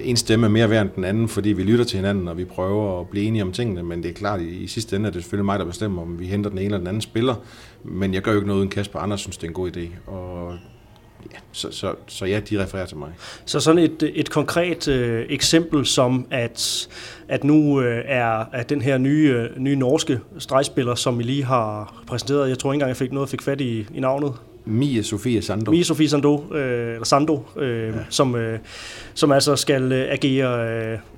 en 0.02 0.16
stemme 0.16 0.46
er 0.46 0.50
mere 0.50 0.70
værd 0.70 0.82
end 0.82 0.90
den 0.96 1.04
anden, 1.04 1.28
fordi 1.28 1.48
vi 1.48 1.62
lytter 1.62 1.84
til 1.84 1.96
hinanden, 1.96 2.28
og 2.28 2.38
vi 2.38 2.44
prøver 2.44 3.00
at 3.00 3.08
blive 3.08 3.24
enige 3.24 3.42
om 3.42 3.52
tingene, 3.52 3.82
men 3.82 4.02
det 4.02 4.08
er 4.08 4.14
klart, 4.14 4.40
i, 4.40 4.48
i 4.48 4.66
sidste 4.66 4.96
ende 4.96 5.06
er 5.06 5.12
det 5.12 5.22
selvfølgelig 5.22 5.44
mig, 5.44 5.58
der 5.58 5.64
bestemmer, 5.64 6.02
om 6.02 6.18
vi 6.18 6.26
henter 6.26 6.50
den 6.50 6.58
ene 6.58 6.66
eller 6.66 6.78
den 6.78 6.86
anden 6.86 7.00
spiller, 7.00 7.34
men 7.84 8.14
jeg 8.14 8.22
gør 8.22 8.30
jo 8.30 8.38
ikke 8.38 8.46
noget 8.46 8.60
uden 8.60 8.70
Kasper 8.70 8.98
Anders 8.98 9.20
synes, 9.20 9.36
det 9.36 9.44
er 9.44 9.48
en 9.48 9.54
god 9.54 9.76
idé, 9.76 10.10
og 10.10 10.54
ja, 11.32 11.38
så, 11.52 11.70
så, 11.70 11.94
så 12.06 12.24
ja, 12.24 12.40
de 12.40 12.62
refererer 12.62 12.86
til 12.86 12.96
mig. 12.96 13.12
Så 13.44 13.60
sådan 13.60 13.78
et, 13.78 14.12
et 14.14 14.30
konkret 14.30 14.88
øh, 14.88 15.26
eksempel 15.28 15.86
som, 15.86 16.26
at, 16.30 16.88
at 17.30 17.44
nu 17.44 17.80
øh, 17.80 18.02
er 18.06 18.44
at 18.52 18.70
den 18.70 18.82
her 18.82 18.98
nye, 18.98 19.34
øh, 19.36 19.58
nye 19.58 19.76
norske 19.76 20.20
stregspiller, 20.38 20.94
som 20.94 21.18
vi 21.18 21.22
lige 21.22 21.44
har 21.44 22.02
præsenteret, 22.06 22.48
jeg 22.48 22.58
tror 22.58 22.72
ikke 22.72 22.76
engang, 22.76 22.88
jeg 22.88 22.96
fik 22.96 23.12
noget, 23.12 23.28
fik 23.28 23.42
fat 23.42 23.60
i, 23.60 23.86
i 23.94 24.00
navnet. 24.00 24.32
Mia 24.70 25.02
Sofia 25.02 25.40
Sando. 25.40 25.70
Mia 25.70 25.82
Sofia 25.82 26.08
Sando, 26.08 26.54
øh, 26.54 26.92
eller 26.92 27.04
Sando, 27.04 27.42
øh, 27.56 27.88
ja. 27.88 27.92
som, 28.08 28.36
øh, 28.36 28.58
som 29.14 29.32
altså 29.32 29.56
skal 29.56 29.92
øh, 29.92 30.12
agere 30.12 30.68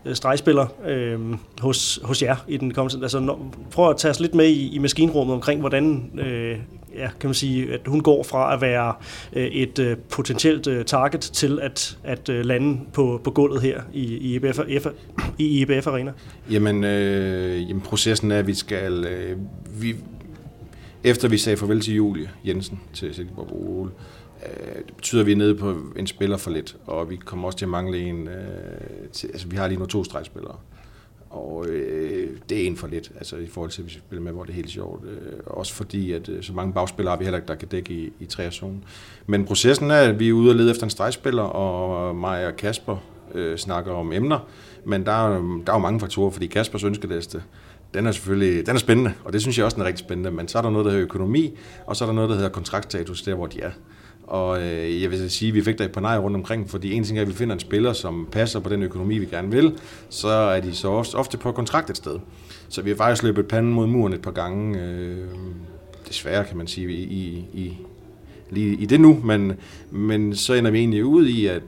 øh, 0.06 0.14
stregspiller 0.14 0.66
øh, 0.88 1.18
hos, 1.60 2.00
hos 2.02 2.22
jer 2.22 2.36
i 2.48 2.56
den 2.56 2.74
kommende. 2.74 3.04
Altså, 3.04 3.20
når, 3.20 3.54
prøv 3.70 3.90
at 3.90 3.96
tage 3.96 4.10
os 4.10 4.20
lidt 4.20 4.34
med 4.34 4.48
i, 4.48 4.74
i 4.74 4.78
maskinrummet 4.78 5.34
omkring, 5.34 5.60
hvordan 5.60 6.10
øh, 6.18 6.58
ja, 6.94 7.08
kan 7.20 7.28
man 7.28 7.34
sige, 7.34 7.74
at 7.74 7.80
hun 7.86 8.00
går 8.00 8.22
fra 8.22 8.54
at 8.54 8.60
være 8.60 8.94
øh, 9.32 9.46
et 9.46 9.78
øh, 9.78 9.96
potentielt 10.10 10.66
øh, 10.66 10.84
target 10.84 11.20
til 11.20 11.58
at, 11.62 11.98
at 12.04 12.28
øh, 12.28 12.44
lande 12.44 12.80
på, 12.92 13.20
på 13.24 13.30
gulvet 13.30 13.62
her 13.62 13.80
i, 13.92 14.16
i 14.16 14.34
IBF, 14.34 14.58
F, 14.80 14.86
i 15.38 15.60
IBF 15.60 15.86
Arena? 15.86 16.12
Jamen, 16.50 16.84
øh, 16.84 17.68
jamen 17.68 17.80
processen 17.80 18.30
er, 18.30 18.38
at 18.38 18.46
vi 18.46 18.54
skal... 18.54 19.04
Øh, 19.04 19.36
vi, 19.82 19.96
efter 21.04 21.28
vi 21.28 21.38
sagde 21.38 21.56
farvel 21.56 21.80
til 21.80 21.94
Julie 21.94 22.30
Jensen, 22.44 22.80
til 22.92 23.14
Silkeborg 23.14 23.52
Ole, 23.52 23.90
øh, 24.46 24.76
det 24.86 24.94
betyder, 24.96 25.20
at 25.20 25.26
vi 25.26 25.32
er 25.32 25.36
nede 25.36 25.54
på 25.54 25.76
en 25.96 26.06
spiller 26.06 26.36
for 26.36 26.50
lidt, 26.50 26.76
og 26.86 27.10
vi 27.10 27.16
kommer 27.16 27.46
også 27.46 27.58
til 27.58 27.64
at 27.64 27.68
mangle 27.68 27.98
en... 27.98 28.28
Øh, 28.28 29.08
til, 29.12 29.26
altså, 29.26 29.48
vi 29.48 29.56
har 29.56 29.68
lige 29.68 29.78
nu 29.78 29.86
to 29.86 30.04
stregspillere. 30.04 30.56
Og 31.30 31.66
øh, 31.66 32.30
det 32.48 32.62
er 32.62 32.66
en 32.66 32.76
for 32.76 32.86
lidt, 32.86 33.12
altså 33.16 33.36
i 33.36 33.46
forhold 33.46 33.70
til, 33.70 33.82
hvis 33.82 33.94
vi 33.94 34.00
spiller 34.00 34.22
med, 34.22 34.32
hvor 34.32 34.42
det 34.44 34.50
er 34.50 34.54
helt 34.54 34.70
sjovt. 34.70 35.04
Øh, 35.04 35.32
også 35.46 35.74
fordi, 35.74 36.12
at 36.12 36.28
øh, 36.28 36.42
så 36.42 36.52
mange 36.52 36.72
bagspillere 36.72 37.12
har 37.12 37.18
vi 37.18 37.24
heller 37.24 37.38
ikke, 37.38 37.48
der 37.48 37.54
kan 37.54 37.68
dække 37.68 37.94
i, 37.94 38.12
i 38.20 38.50
zonen. 38.50 38.84
Men 39.26 39.44
processen 39.44 39.90
er, 39.90 39.96
at 39.96 40.18
vi 40.18 40.28
er 40.28 40.32
ude 40.32 40.50
og 40.50 40.56
lede 40.56 40.70
efter 40.70 40.84
en 40.84 40.90
stregspiller, 40.90 41.42
og 41.42 42.16
mig 42.16 42.46
og 42.46 42.56
Kasper 42.56 42.96
øh, 43.34 43.58
snakker 43.58 43.92
om 43.92 44.12
emner. 44.12 44.38
Men 44.84 45.06
der 45.06 45.12
er, 45.12 45.28
der 45.66 45.72
er 45.72 45.76
jo 45.76 45.78
mange 45.78 46.00
faktorer, 46.00 46.30
fordi 46.30 46.46
Kaspers 46.46 46.84
ønskeliste, 46.84 47.42
den 47.94 48.06
er 48.06 48.12
selvfølgelig 48.12 48.66
den 48.66 48.74
er 48.74 48.80
spændende, 48.80 49.12
og 49.24 49.32
det 49.32 49.40
synes 49.40 49.58
jeg 49.58 49.64
også 49.64 49.74
den 49.74 49.82
er 49.82 49.86
rigtig 49.86 50.04
spændende. 50.04 50.30
Men 50.30 50.48
så 50.48 50.58
er 50.58 50.62
der 50.62 50.70
noget, 50.70 50.84
der 50.84 50.90
hedder 50.90 51.04
økonomi, 51.04 51.58
og 51.86 51.96
så 51.96 52.04
er 52.04 52.06
der 52.06 52.14
noget, 52.14 52.30
der 52.30 52.36
hedder 52.36 52.50
kontraktstatus, 52.50 53.22
der 53.22 53.34
hvor 53.34 53.46
de 53.46 53.60
er. 53.60 53.70
Og 54.22 54.62
øh, 54.62 55.02
jeg 55.02 55.10
vil 55.10 55.30
sige, 55.30 55.48
at 55.48 55.54
vi 55.54 55.62
fik 55.62 55.78
der 55.78 55.84
et 55.84 55.92
par 55.92 56.00
nej 56.00 56.18
rundt 56.18 56.36
omkring, 56.36 56.70
fordi 56.70 56.92
en 56.92 57.04
ting 57.04 57.18
er, 57.18 57.22
at 57.22 57.28
vi 57.28 57.32
finder 57.32 57.54
en 57.54 57.60
spiller, 57.60 57.92
som 57.92 58.28
passer 58.32 58.60
på 58.60 58.68
den 58.68 58.82
økonomi, 58.82 59.18
vi 59.18 59.26
gerne 59.26 59.50
vil, 59.50 59.78
så 60.08 60.28
er 60.28 60.60
de 60.60 60.74
så 60.74 60.88
ofte, 60.88 61.14
ofte 61.14 61.38
på 61.38 61.52
kontrakt 61.52 61.90
et 61.90 61.96
sted. 61.96 62.18
Så 62.68 62.82
vi 62.82 62.90
har 62.90 62.96
faktisk 62.96 63.22
løbet 63.22 63.48
panden 63.48 63.72
mod 63.72 63.86
muren 63.86 64.12
et 64.12 64.22
par 64.22 64.30
gange, 64.30 64.80
øh, 64.80 65.26
desværre 66.08 66.44
kan 66.44 66.56
man 66.56 66.66
sige, 66.66 66.92
i, 66.92 67.02
i, 67.02 67.44
i, 67.52 67.78
lige 68.50 68.76
i 68.76 68.86
det 68.86 69.00
nu, 69.00 69.20
men, 69.24 69.52
men 69.90 70.36
så 70.36 70.54
ender 70.54 70.70
vi 70.70 70.78
egentlig 70.78 71.04
ud 71.04 71.26
i, 71.26 71.46
at 71.46 71.62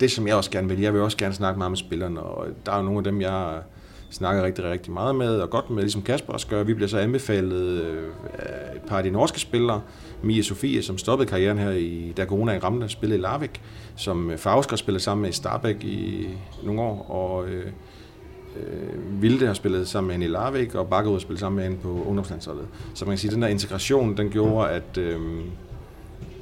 det, 0.00 0.10
som 0.10 0.26
jeg 0.26 0.36
også 0.36 0.50
gerne 0.50 0.68
vil, 0.68 0.80
jeg 0.80 0.92
vil 0.92 1.02
også 1.02 1.16
gerne 1.16 1.34
snakke 1.34 1.58
meget 1.58 1.70
med 1.70 1.78
spillerne, 1.78 2.20
og 2.20 2.46
der 2.66 2.72
er 2.72 2.76
jo 2.76 2.82
nogle 2.82 2.98
af 2.98 3.04
dem, 3.04 3.20
jeg 3.20 3.62
snakker 4.10 4.42
rigtig, 4.42 4.64
rigtig 4.64 4.92
meget 4.92 5.14
med, 5.14 5.40
og 5.40 5.50
godt 5.50 5.70
med, 5.70 5.82
ligesom 5.82 6.02
Kasper 6.02 6.32
også 6.32 6.46
gør. 6.46 6.62
Vi 6.62 6.74
bliver 6.74 6.88
så 6.88 6.98
anbefalet 6.98 7.82
øh, 7.82 8.04
af 8.38 8.76
et 8.76 8.82
par 8.82 8.96
af 8.96 9.02
de 9.02 9.10
norske 9.10 9.40
spillere, 9.40 9.80
Mia 10.22 10.42
Sofie, 10.42 10.82
som 10.82 10.98
stoppede 10.98 11.28
karrieren 11.28 11.58
her, 11.58 11.70
i, 11.70 12.12
da 12.16 12.24
corona 12.24 12.58
ramte, 12.58 12.88
spillede 12.88 13.18
i 13.18 13.22
Larvik, 13.22 13.62
som 13.96 14.32
Fausker 14.36 14.76
spillede 14.76 15.02
sammen 15.04 15.22
med 15.22 15.32
Starbæk 15.32 15.84
i 15.84 16.28
nogle 16.64 16.80
år, 16.80 17.10
og 17.10 17.48
øh, 17.48 17.66
øh, 18.56 19.22
Vilde 19.22 19.46
har 19.46 19.54
spillet 19.54 19.88
sammen 19.88 20.06
med 20.06 20.14
hende 20.14 20.26
i 20.26 20.30
Larvik, 20.30 20.74
og 20.74 20.88
Bakkerud 20.88 21.14
har 21.14 21.20
spillet 21.20 21.40
sammen 21.40 21.56
med 21.56 21.64
hende 21.64 21.78
på 21.82 22.04
ungdomslandsholdet. 22.06 22.66
Så 22.94 23.04
man 23.04 23.12
kan 23.12 23.18
sige, 23.18 23.28
at 23.28 23.34
den 23.34 23.42
der 23.42 23.48
integration, 23.48 24.16
den 24.16 24.30
gjorde, 24.30 24.70
at, 24.70 24.98
øh, 24.98 25.20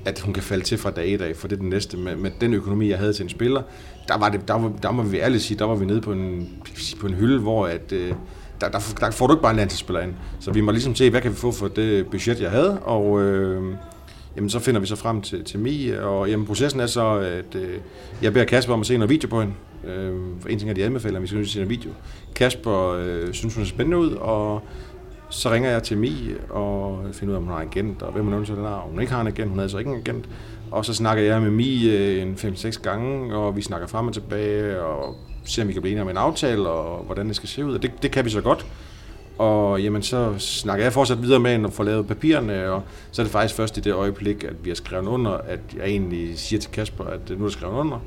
at 0.05 0.21
hun 0.21 0.35
kan 0.35 0.43
falde 0.43 0.65
til 0.65 0.79
fra 0.79 0.91
dag 0.91 1.09
i 1.09 1.17
dag, 1.17 1.37
for 1.37 1.49
det 1.49 1.57
er 1.57 1.61
den 1.61 1.71
næste. 1.71 1.97
Med, 1.97 2.17
med 2.17 2.31
den 2.41 2.55
økonomi, 2.55 2.91
jeg 2.91 2.99
havde 2.99 3.13
til 3.13 3.23
en 3.23 3.29
spiller, 3.29 3.63
der, 4.09 4.19
var 4.19 4.29
det, 4.29 4.49
der, 4.49 4.55
var, 4.55 4.73
der 4.83 4.91
må 4.91 5.03
vi 5.03 5.19
ærligt 5.19 5.43
sige, 5.43 5.59
der 5.59 5.65
var 5.65 5.75
vi 5.75 5.85
nede 5.85 6.01
på 6.01 6.13
en, 6.13 6.53
på 7.01 7.07
en 7.07 7.15
hylde, 7.15 7.41
hvor 7.41 7.67
at, 7.67 7.93
øh, 7.93 8.13
der, 8.61 8.69
der, 8.69 8.95
der 9.01 9.11
får 9.11 9.27
du 9.27 9.33
ikke 9.33 9.43
bare 9.43 9.51
en 9.51 9.57
landsholdsspiller 9.57 10.01
ind. 10.01 10.15
Så 10.41 10.53
vi 10.53 10.61
må 10.61 10.71
ligesom 10.71 10.95
se, 10.95 11.11
hvad 11.11 11.21
kan 11.21 11.31
vi 11.31 11.37
få 11.37 11.53
for 11.53 11.69
det 11.69 12.07
budget, 12.07 12.41
jeg 12.41 12.51
havde, 12.51 12.79
og 12.81 13.23
øh, 13.23 13.63
jamen, 14.37 14.51
så 14.51 14.59
finder 14.59 14.81
vi 14.81 14.87
så 14.87 14.97
frem 14.97 15.23
til, 15.23 15.45
til 15.45 15.59
Mi, 15.59 15.91
og 15.91 16.31
jamen, 16.31 16.47
processen 16.47 16.81
er 16.81 16.87
så, 16.87 17.15
at 17.15 17.55
øh, 17.55 17.79
jeg 18.23 18.33
beder 18.33 18.45
Kasper 18.45 18.75
om 18.75 18.81
at 18.81 18.87
se 18.87 18.97
noget 18.97 19.11
video 19.11 19.29
på 19.29 19.41
hende. 19.41 19.55
Øh, 19.87 20.15
for 20.41 20.49
en 20.49 20.59
ting 20.59 20.71
er, 20.71 20.75
de 20.75 20.85
anbefaler, 20.85 21.17
at 21.17 21.23
vi 21.23 21.27
skal 21.27 21.47
se 21.47 21.63
en 21.63 21.69
video. 21.69 21.91
Kasper 22.35 22.91
øh, 22.91 23.33
synes, 23.33 23.55
hun 23.55 23.63
er 23.63 23.69
spændende 23.69 23.99
ud, 23.99 24.11
og 24.11 24.63
så 25.29 25.51
ringer 25.51 25.71
jeg 25.71 25.83
til 25.83 25.99
Mi 25.99 26.35
og 26.51 27.05
finder 27.13 27.33
ud 27.33 27.37
af, 27.37 27.39
om 27.39 27.45
hun 27.45 27.53
har 27.53 27.61
en 27.61 27.69
agent, 27.69 28.03
og 28.03 28.13
hvem 28.13 28.25
hun 28.25 28.35
eventuelt 28.35 28.63
er. 28.63 28.89
Hun 28.91 29.01
ikke 29.01 29.13
har 29.13 29.21
en 29.21 29.27
agent, 29.27 29.49
hun 29.49 29.59
havde 29.59 29.71
så 29.71 29.79
ikke 29.79 29.91
en 29.91 29.97
agent. 29.97 30.29
Og 30.75 30.85
så 30.85 30.95
snakker 30.95 31.25
jeg 31.25 31.43
med 31.43 31.51
Mi 31.51 31.89
øh, 31.89 32.23
en 32.23 32.35
5-6 32.35 32.83
gange, 32.83 33.35
og 33.37 33.57
vi 33.57 33.63
snakker 33.63 33.87
frem 33.87 34.07
og 34.07 34.15
tilbage, 34.15 34.81
og 34.83 35.17
ser, 35.45 35.63
om 35.63 35.69
vi 35.69 35.73
kan 35.73 35.83
blive 35.83 35.93
enige 35.93 36.03
om 36.03 36.09
en 36.09 36.17
aftale, 36.17 36.69
og 36.69 37.05
hvordan 37.05 37.29
det 37.29 37.37
skal 37.37 37.49
se 37.49 37.65
ud. 37.65 37.75
Og 37.75 37.83
det, 37.83 38.03
det 38.03 38.11
kan 38.11 38.25
vi 38.25 38.31
så 38.31 38.41
godt. 38.41 38.67
Og 39.39 39.83
jamen, 39.83 40.03
så 40.03 40.35
snakker 40.39 40.85
jeg 40.85 40.93
fortsat 40.93 41.23
videre 41.23 41.41
med 41.41 41.53
hende 41.53 41.67
og 41.67 41.73
får 41.73 41.85
lavet 41.85 42.07
papirerne, 42.07 42.71
og 42.71 42.83
så 43.11 43.23
er 43.23 43.25
det 43.25 43.33
faktisk 43.33 43.55
først 43.55 43.77
i 43.77 43.81
det 43.81 43.93
øjeblik, 43.93 44.45
at 44.45 44.65
vi 44.65 44.71
har 44.71 44.75
skrevet 44.75 45.07
under, 45.07 45.31
at 45.31 45.61
jeg 45.77 45.85
egentlig 45.87 46.39
siger 46.39 46.61
til 46.61 46.71
Kasper, 46.71 47.05
at 47.05 47.31
øh, 47.31 47.39
nu 47.39 47.45
er 47.45 47.49
der 47.49 47.53
skrevet 47.53 47.75
under, 47.75 47.99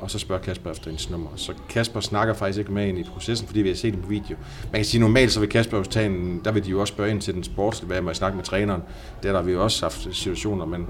og 0.00 0.10
så 0.10 0.18
spørger 0.18 0.42
Kasper 0.42 0.70
efter 0.70 0.86
hendes 0.86 1.10
nummer. 1.10 1.30
Så 1.36 1.52
Kasper 1.68 2.00
snakker 2.00 2.34
faktisk 2.34 2.58
ikke 2.58 2.72
med 2.72 2.86
hende 2.86 3.00
i 3.00 3.04
processen, 3.04 3.46
fordi 3.46 3.60
vi 3.60 3.68
har 3.68 3.76
set 3.76 3.94
det 3.94 4.02
på 4.02 4.08
video. 4.08 4.36
Man 4.72 4.78
kan 4.78 4.84
sige, 4.84 5.00
normalt 5.00 5.32
så 5.32 5.40
vil 5.40 5.48
Kasper 5.48 5.78
jo 5.78 5.84
tage 5.84 6.06
en, 6.06 6.40
der 6.44 6.52
vil 6.52 6.64
de 6.64 6.70
jo 6.70 6.80
også 6.80 6.94
spørge 6.94 7.10
ind 7.10 7.20
til 7.20 7.34
den 7.34 7.44
sportslige, 7.44 7.86
hvad 7.86 8.02
jeg 8.06 8.16
snakke 8.16 8.36
med 8.36 8.44
træneren. 8.44 8.82
Der 9.22 9.32
har 9.32 9.42
vi 9.42 9.52
jo 9.52 9.64
også 9.64 9.84
haft 9.84 10.08
situationer, 10.12 10.66
men 10.66 10.86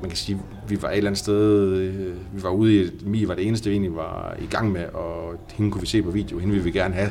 man 0.00 0.10
kan 0.10 0.16
sige, 0.16 0.40
vi 0.68 0.82
var 0.82 0.90
et 0.90 0.96
eller 0.96 1.10
andet 1.10 1.18
sted, 1.18 1.68
øh, 1.68 2.14
vi 2.34 2.42
var 2.42 2.50
ude 2.50 2.84
i, 2.84 2.90
Mi 3.02 3.28
var 3.28 3.34
det 3.34 3.46
eneste, 3.46 3.70
vi 3.70 3.74
egentlig 3.74 3.96
var 3.96 4.36
i 4.42 4.46
gang 4.46 4.72
med, 4.72 4.84
og 4.84 5.34
hende 5.54 5.70
kunne 5.70 5.80
vi 5.80 5.86
se 5.86 6.02
på 6.02 6.10
video, 6.10 6.38
hende 6.38 6.52
ville 6.52 6.64
vi 6.64 6.70
gerne 6.70 6.94
have. 6.94 7.10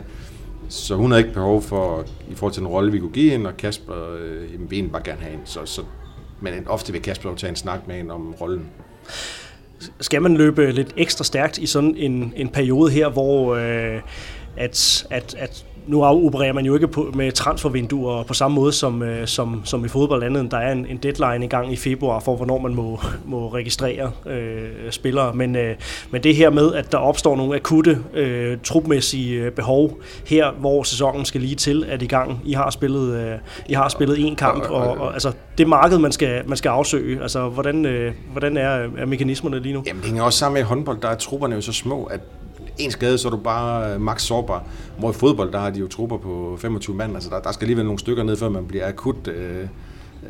Så 0.70 0.96
hun 0.96 1.12
havde 1.12 1.24
ikke 1.24 1.34
behov 1.34 1.62
for, 1.62 2.06
i 2.32 2.36
forhold 2.36 2.54
til 2.54 2.62
den 2.62 2.68
rolle, 2.68 2.92
vi 2.92 3.00
kunne 3.00 3.12
give 3.12 3.32
hende, 3.32 3.48
og 3.48 3.58
Kasper 3.58 4.16
øh, 4.20 4.54
jamen, 4.54 4.72
ville 4.72 4.90
bare 4.90 5.02
gerne 5.06 5.22
have 5.22 5.32
hende. 5.32 5.46
Så, 5.46 5.66
så, 5.66 5.82
men 6.42 6.68
ofte 6.68 6.92
vil 6.92 7.02
Kasper 7.02 7.30
jo 7.30 7.36
tage 7.36 7.50
en 7.50 7.56
snak 7.56 7.88
med 7.88 7.96
hende 7.96 8.14
om 8.14 8.34
rollen. 8.42 8.66
Skal 10.00 10.22
man 10.22 10.38
løbe 10.38 10.72
lidt 10.72 10.94
ekstra 10.98 11.24
stærkt 11.24 11.58
i 11.58 11.66
sådan 11.66 11.96
en, 11.98 12.34
en 12.36 12.50
periode 12.50 12.92
her, 12.92 13.10
hvor 13.10 13.56
øh, 13.56 14.02
at, 14.58 15.08
at, 15.10 15.36
at 15.40 15.66
nu 15.88 16.04
opererer 16.04 16.54
man 16.54 16.66
jo 16.66 16.74
ikke 16.74 16.88
på, 16.88 17.12
med 17.14 17.32
transfervinduer 17.32 18.24
på 18.24 18.34
samme 18.34 18.56
måde 18.56 18.72
som, 18.72 19.04
øh, 19.04 19.28
som, 19.28 19.62
som 19.64 19.86
i 19.86 19.88
fodbold 19.88 20.24
andet. 20.24 20.52
Der 20.52 20.58
er 20.58 20.72
en, 20.72 20.86
en 20.86 20.98
deadline 20.98 21.46
i 21.46 21.48
gang 21.48 21.74
i 21.74 21.76
februar 21.76 22.20
for, 22.20 22.36
hvornår 22.36 22.58
man 22.58 22.76
må, 22.76 23.00
må 23.26 23.54
registrere 23.54 24.12
øh, 24.26 24.92
spillere. 24.92 25.34
Men, 25.34 25.56
øh, 25.56 25.76
men 26.12 26.24
det 26.24 26.36
her 26.36 26.50
med, 26.50 26.74
at 26.74 26.92
der 26.92 26.98
opstår 26.98 27.36
nogle 27.36 27.56
akutte 27.56 28.00
øh, 28.14 28.58
trupmæssige 28.64 29.42
øh, 29.42 29.52
behov 29.52 29.98
her, 30.26 30.52
hvor 30.52 30.84
sæsonen 30.84 31.26
skal 31.26 31.42
lige 31.42 31.56
til, 31.56 31.86
at 31.90 32.02
i 32.02 32.08
gang. 32.08 32.42
I 32.46 32.54
har 32.54 32.70
spillet, 32.70 33.16
øh, 33.16 33.38
I 33.70 33.74
har 33.74 33.90
spillet 33.90 34.28
en 34.28 34.36
kamp, 34.36 34.64
og, 34.70 34.98
og, 34.98 35.14
altså 35.14 35.32
det 35.58 35.68
marked, 35.68 35.98
man 35.98 36.12
skal, 36.12 36.42
man 36.48 36.58
skal 36.58 36.70
afsøge. 36.70 37.22
Altså, 37.22 37.50
hvordan, 37.50 37.86
øh, 37.86 38.14
hvordan 38.32 38.58
er, 38.58 38.88
er 38.98 39.06
mekanismerne 39.06 39.60
lige 39.60 39.74
nu? 39.74 39.84
Jamen, 39.88 40.02
det 40.02 40.08
hænger 40.08 40.24
også 40.24 40.40
sammen 40.40 40.60
med 40.60 40.64
håndbold. 40.64 41.02
Der 41.02 41.08
er 41.08 41.16
trupperne 41.16 41.56
jo 41.56 41.62
så 41.62 41.74
små, 41.74 42.04
at 42.04 42.20
en 42.78 42.92
skade, 42.92 43.18
så 43.18 43.28
er 43.28 43.32
du 43.32 43.38
bare 43.38 43.94
øh, 43.94 44.02
max 44.02 44.22
sårbar. 44.22 44.64
Hvor 45.00 45.10
i 45.10 45.14
fodbold, 45.14 45.52
der 45.52 45.60
har 45.60 45.70
de 45.70 45.80
jo 45.80 45.88
trupper 45.88 46.18
på 46.18 46.58
25 46.60 46.96
mand. 46.96 47.14
Altså, 47.14 47.30
der, 47.30 47.40
der 47.40 47.52
skal 47.52 47.66
alligevel 47.66 47.86
nogle 47.86 48.00
stykker 48.00 48.24
ned, 48.24 48.38
før 48.38 48.50
man 48.50 48.66
bliver 48.66 48.88
akut 48.88 49.28
øh, 49.28 49.68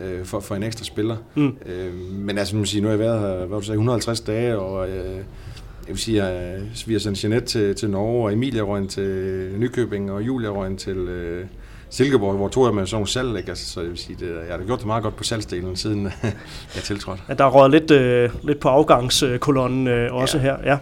øh, 0.02 0.26
for, 0.26 0.40
for 0.40 0.56
en 0.56 0.64
ekstra 0.64 0.84
spiller. 0.84 1.18
Mm. 1.36 1.58
Øh, 1.66 1.94
men 2.12 2.38
altså, 2.38 2.56
man 2.56 2.66
sige, 2.66 2.82
nu 2.82 2.88
har 2.88 2.92
jeg 2.92 3.00
været 3.00 3.20
her 3.20 3.46
hvad 3.46 3.60
du 3.60 3.66
sige, 3.66 3.74
150 3.74 4.22
dage, 4.22 4.60
og 4.60 4.90
øh, 4.90 5.16
jeg 5.88 5.94
vil 5.94 5.98
sige, 5.98 6.24
at 6.24 6.62
vi 6.88 6.94
har 6.94 7.00
sendt 7.00 7.24
Jeanette 7.24 7.48
til, 7.48 7.76
til 7.76 7.90
Norge, 7.90 8.26
og 8.26 8.34
Emilia 8.34 8.62
røg 8.62 8.90
til 8.90 9.50
Nykøbing, 9.58 10.12
og 10.12 10.22
Julia 10.22 10.50
røg 10.50 10.78
til, 10.78 10.98
øh, 10.98 11.46
Silkeborg, 11.90 12.36
hvor 12.36 12.48
tog 12.48 12.66
jeg 12.66 12.76
med 12.76 12.86
sådan 12.86 12.96
nogle 12.96 13.08
salg, 13.08 13.38
ikke? 13.38 13.50
Altså, 13.50 13.72
så 13.72 13.82
jeg 13.82 13.90
vil 13.90 13.98
sige, 13.98 14.18
det, 14.20 14.30
jeg 14.50 14.58
har 14.58 14.66
gjort 14.66 14.80
det 14.80 14.88
meget 14.88 15.04
godt 15.04 15.16
på 15.16 15.24
salgsdelen, 15.24 15.76
siden 15.76 16.04
jeg 16.76 16.84
tiltrådte. 16.84 17.22
Ja, 17.30 17.34
der 17.34 17.46
er 17.46 17.50
røget 17.50 17.72
lidt, 17.72 17.92
øh, 17.92 18.30
lidt 18.44 18.60
på 18.60 18.70
afgangskolonnen 18.70 19.88
øh, 19.88 20.14
også 20.14 20.38
ja. 20.38 20.44
her. 20.44 20.78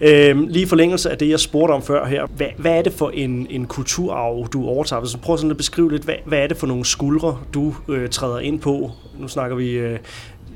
Ja. 0.00 0.30
Øh, 0.30 0.40
lige 0.48 0.66
forlængelse 0.66 1.10
af 1.10 1.18
det, 1.18 1.28
jeg 1.28 1.40
spurgte 1.40 1.72
om 1.72 1.82
før 1.82 2.06
her, 2.06 2.26
hvad, 2.26 2.46
hvad 2.56 2.78
er 2.78 2.82
det 2.82 2.92
for 2.92 3.10
en, 3.10 3.46
en 3.50 3.66
kulturarv, 3.66 4.48
du 4.48 4.66
overtager? 4.66 5.02
Du 5.02 5.18
prøver 5.18 5.36
sådan 5.36 5.50
at 5.50 5.56
beskrive 5.56 5.90
lidt, 5.90 6.02
hvad, 6.02 6.14
hvad 6.26 6.38
er 6.38 6.46
det 6.46 6.56
for 6.56 6.66
nogle 6.66 6.84
skuldre, 6.84 7.38
du 7.54 7.74
øh, 7.88 8.08
træder 8.08 8.38
ind 8.38 8.60
på? 8.60 8.90
Nu 9.18 9.28
snakker 9.28 9.56
vi 9.56 9.70
øh, 9.70 9.98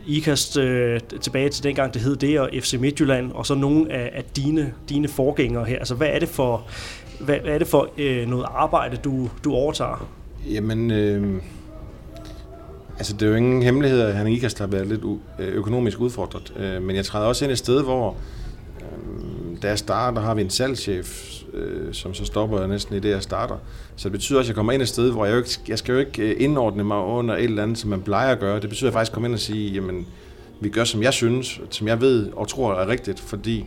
IKAST 0.07 0.57
øh, 0.57 1.01
tilbage 1.21 1.49
til 1.49 1.65
dengang 1.65 1.95
det 1.95 2.03
hed 2.03 2.17
det, 2.17 2.41
og 2.41 2.51
FC 2.61 2.77
Midtjylland, 2.81 3.33
og 3.33 3.47
så 3.47 3.55
nogle 3.55 3.93
af, 3.93 4.11
af 4.15 4.25
dine, 4.37 4.73
dine 4.89 5.09
forgængere 5.09 5.65
her. 5.65 5.79
Altså 5.79 5.95
hvad 5.95 6.09
er 6.09 6.19
det 6.19 6.29
for, 6.29 6.67
hvad, 7.21 7.39
hvad 7.41 7.55
er 7.55 7.59
det 7.59 7.67
for 7.67 7.89
øh, 7.99 8.29
noget 8.29 8.47
arbejde, 8.49 8.97
du, 8.97 9.31
du 9.45 9.53
overtager? 9.53 10.09
Jamen, 10.51 10.91
øh, 10.91 11.43
altså 12.99 13.13
det 13.13 13.23
er 13.23 13.31
jo 13.31 13.37
ingen 13.37 13.63
hemmelighed, 13.63 14.01
at 14.01 14.15
han 14.15 14.27
ikke 14.27 14.51
har 14.59 14.67
været 14.67 14.87
lidt 14.87 15.05
øh, 15.39 15.49
økonomisk 15.49 16.01
udfordret, 16.01 16.53
øh, 16.57 16.83
men 16.83 16.97
jeg 16.97 17.05
træder 17.05 17.27
også 17.27 17.45
ind 17.45 17.53
et 17.53 17.59
sted, 17.59 17.83
hvor 17.83 18.17
øh, 18.81 19.63
da 19.63 19.69
jeg 19.69 19.79
starter, 19.79 20.21
har 20.21 20.35
vi 20.35 20.43
en 20.43 20.51
salgschef, 20.51 21.33
øh, 21.55 21.95
som 21.95 22.15
så 22.15 22.25
stopper 22.25 22.67
næsten 22.67 22.97
i 22.97 23.01
det, 23.01 23.11
jeg 23.11 23.23
starter. 23.23 23.57
Så 23.97 24.09
det 24.09 24.13
betyder 24.13 24.39
også, 24.39 24.47
at 24.47 24.49
jeg 24.49 24.57
kommer 24.57 24.73
ind 24.73 24.83
et 24.83 24.89
sted, 24.89 25.13
hvor 25.13 25.25
jeg, 25.25 25.33
jo 25.33 25.39
ikke, 25.39 25.51
jeg 25.69 25.79
skal 25.79 25.93
jo 25.93 25.99
ikke 25.99 26.23
øh, 26.23 26.37
indordne 26.39 26.85
mig 26.85 26.99
under 26.99 27.37
et 27.37 27.45
eller 27.45 27.63
andet, 27.63 27.79
som 27.79 27.91
man 27.91 28.03
plejer 28.03 28.33
at 28.33 28.39
gøre. 28.39 28.61
Det 28.61 28.69
betyder 28.69 28.91
faktisk 28.91 29.13
kommer 29.13 29.29
ind 29.29 29.35
og 29.35 29.41
sige, 29.41 29.73
jamen, 29.73 30.07
vi 30.61 30.69
gør, 30.69 30.85
som 30.85 31.03
jeg 31.03 31.13
synes, 31.13 31.61
som 31.71 31.89
jeg 31.89 32.01
ved 32.01 32.33
og 32.33 32.49
tror 32.49 32.75
er 32.75 32.89
rigtigt, 32.89 33.21
fordi 33.21 33.67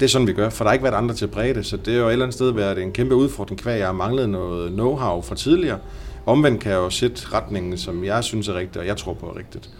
det 0.00 0.06
er 0.06 0.08
sådan, 0.08 0.26
vi 0.26 0.32
gør, 0.32 0.48
for 0.48 0.64
der 0.64 0.68
har 0.68 0.72
ikke 0.72 0.84
været 0.84 0.94
andre 0.94 1.14
til 1.14 1.24
at 1.24 1.30
præge 1.30 1.54
det, 1.54 1.66
så 1.66 1.76
det 1.76 1.94
er 1.94 1.98
jo 1.98 2.06
et 2.06 2.12
eller 2.12 2.24
andet 2.24 2.34
sted 2.34 2.50
været 2.50 2.82
en 2.82 2.92
kæmpe 2.92 3.14
udfordring, 3.14 3.62
hver 3.62 3.74
jeg 3.74 3.86
har 3.86 3.92
manglet 3.92 4.28
noget 4.28 4.70
know-how 4.70 5.20
fra 5.20 5.34
tidligere. 5.34 5.78
Omvendt 6.26 6.60
kan 6.60 6.72
jeg 6.72 6.78
jo 6.78 6.90
sætte 6.90 7.22
retningen, 7.32 7.78
som 7.78 8.04
jeg 8.04 8.24
synes 8.24 8.48
er 8.48 8.54
rigtigt, 8.54 8.76
og 8.76 8.86
jeg 8.86 8.96
tror 8.96 9.14
på 9.14 9.26
er 9.26 9.36
rigtigt. 9.36 9.70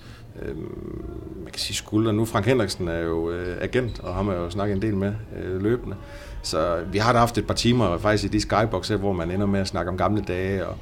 Øhm, 0.43 1.05
man 1.43 1.53
kan 1.53 1.61
sige 1.61 1.77
skulder. 1.77 2.13
Nu 2.13 2.25
Frank 2.25 2.47
Hendriksen 2.47 2.89
er 2.89 2.99
jo 2.99 3.31
øh, 3.31 3.57
agent, 3.61 4.01
og 4.01 4.15
ham 4.15 4.27
har 4.27 4.35
jeg 4.35 4.43
jo 4.43 4.51
snakket 4.51 4.77
en 4.77 4.83
del 4.83 4.97
med 4.97 5.13
øh, 5.43 5.63
løbende. 5.63 5.97
Så 6.43 6.79
vi 6.93 6.99
har 6.99 7.13
da 7.13 7.19
haft 7.19 7.39
et 7.39 7.47
par 7.47 7.55
timer 7.55 7.99
faktisk 7.99 8.25
i 8.25 8.29
de 8.29 8.41
skyboxer, 8.41 8.97
hvor 8.97 9.13
man 9.13 9.31
ender 9.31 9.47
med 9.47 9.61
at 9.61 9.69
snakke 9.69 9.91
om 9.91 9.97
gamle 9.97 10.25
dage, 10.29 10.67
og 10.67 10.77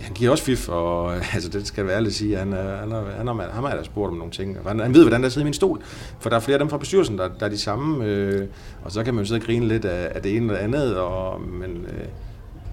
han 0.00 0.14
giver 0.14 0.30
også 0.30 0.44
fif, 0.44 0.68
og 0.68 1.14
altså, 1.34 1.48
det 1.48 1.66
skal 1.66 1.80
jeg 1.80 1.86
være 1.86 1.96
ærlig 1.96 2.08
at 2.08 2.14
sige, 2.14 2.36
han, 2.36 2.52
er, 2.52 2.76
han, 2.76 2.92
er, 2.92 3.02
han, 3.16 3.28
er, 3.28 3.34
han 3.52 3.64
har 3.64 3.76
da 3.76 3.82
spurgt 3.82 4.10
om 4.10 4.16
nogle 4.16 4.32
ting. 4.32 4.56
Han, 4.66 4.80
han 4.80 4.94
ved, 4.94 5.02
hvordan 5.02 5.22
der 5.22 5.28
sidder 5.28 5.44
i 5.44 5.48
min 5.48 5.54
stol, 5.54 5.82
for 6.20 6.30
der 6.30 6.36
er 6.36 6.40
flere 6.40 6.54
af 6.54 6.58
dem 6.58 6.68
fra 6.68 6.78
bestyrelsen, 6.78 7.18
der, 7.18 7.28
der 7.40 7.46
er 7.46 7.50
de 7.50 7.58
samme, 7.58 8.04
øh, 8.04 8.46
og 8.84 8.92
så 8.92 9.04
kan 9.04 9.14
man 9.14 9.24
jo 9.24 9.28
sidde 9.28 9.40
og 9.40 9.44
grine 9.44 9.68
lidt 9.68 9.84
af, 9.84 10.12
af 10.14 10.22
det 10.22 10.36
ene 10.36 10.46
eller 10.46 10.64
andet, 10.64 10.96
og, 10.96 11.40
men 11.40 11.70
øh, 11.70 12.06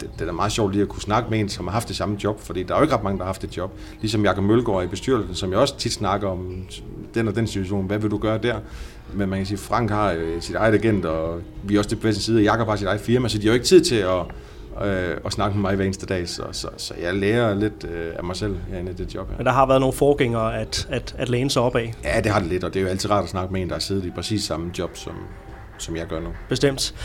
det, 0.01 0.09
det 0.13 0.21
er 0.21 0.25
da 0.25 0.31
meget 0.31 0.51
sjovt 0.51 0.71
lige 0.71 0.81
at 0.81 0.89
kunne 0.89 1.01
snakke 1.01 1.29
med 1.29 1.39
en, 1.39 1.49
som 1.49 1.67
har 1.67 1.71
haft 1.71 1.87
det 1.87 1.95
samme 1.95 2.17
job, 2.23 2.39
fordi 2.39 2.63
der 2.63 2.73
er 2.73 2.77
jo 2.77 2.83
ikke 2.83 2.95
ret 2.95 3.03
mange, 3.03 3.17
der 3.17 3.23
har 3.23 3.29
haft 3.29 3.43
et 3.43 3.57
job. 3.57 3.71
Ligesom 4.01 4.23
Jakob 4.23 4.43
Mølgaard 4.43 4.83
i 4.83 4.87
bestyrelsen, 4.87 5.35
som 5.35 5.51
jeg 5.51 5.59
også 5.59 5.77
tit 5.77 5.93
snakker 5.93 6.27
om 6.27 6.67
den 7.13 7.27
og 7.27 7.35
den 7.35 7.47
situation, 7.47 7.85
hvad 7.85 7.99
vil 7.99 8.11
du 8.11 8.17
gøre 8.17 8.37
der? 8.37 8.55
Men 9.13 9.29
man 9.29 9.39
kan 9.39 9.45
sige, 9.45 9.57
Frank 9.57 9.89
har 9.89 10.11
øh, 10.11 10.41
sit 10.41 10.55
eget 10.55 10.73
agent, 10.73 11.05
og 11.05 11.41
vi 11.63 11.75
er 11.75 11.79
også 11.79 11.89
det 11.89 11.99
bedste 11.99 12.23
side, 12.23 12.37
og 12.37 12.43
Jakob 12.43 12.67
har 12.67 12.75
sit 12.75 12.87
eget 12.87 13.01
firma, 13.01 13.29
så 13.29 13.37
de 13.37 13.43
har 13.43 13.49
jo 13.49 13.53
ikke 13.53 13.65
tid 13.65 13.81
til 13.81 13.95
at, 13.95 14.21
øh, 14.81 15.17
at 15.25 15.31
snakke 15.31 15.57
med 15.57 15.61
mig 15.61 15.75
hver 15.75 15.85
eneste 15.85 16.05
dag, 16.05 16.29
så, 16.29 16.43
så, 16.51 16.67
så 16.77 16.93
jeg 17.01 17.13
lærer 17.13 17.53
lidt 17.55 17.85
øh, 17.91 18.13
af 18.17 18.23
mig 18.23 18.35
selv 18.35 18.57
herinde 18.69 18.91
i 18.91 18.95
det 18.95 19.15
job 19.15 19.29
her. 19.29 19.37
Men 19.37 19.45
der 19.45 19.51
har 19.51 19.65
været 19.65 19.79
nogle 19.79 19.93
forgængere 19.93 20.57
at, 20.57 20.87
at, 20.89 21.15
at 21.17 21.29
læne 21.29 21.49
sig 21.49 21.61
op 21.61 21.75
af? 21.75 21.93
Ja, 22.03 22.21
det 22.21 22.31
har 22.31 22.39
det 22.39 22.47
lidt, 22.47 22.63
og 22.63 22.73
det 22.73 22.79
er 22.79 22.83
jo 22.83 22.89
altid 22.89 23.11
rart 23.11 23.23
at 23.23 23.29
snakke 23.29 23.53
med 23.53 23.61
en, 23.61 23.67
der 23.67 23.75
har 23.75 23.79
siddet 23.79 24.05
i 24.05 24.11
præcis 24.11 24.43
samme 24.43 24.71
job, 24.79 24.97
som, 24.97 25.13
som 25.77 25.95
jeg 25.95 26.07
gør 26.07 26.19
nu. 26.19 26.29
Bestemt. 26.49 26.95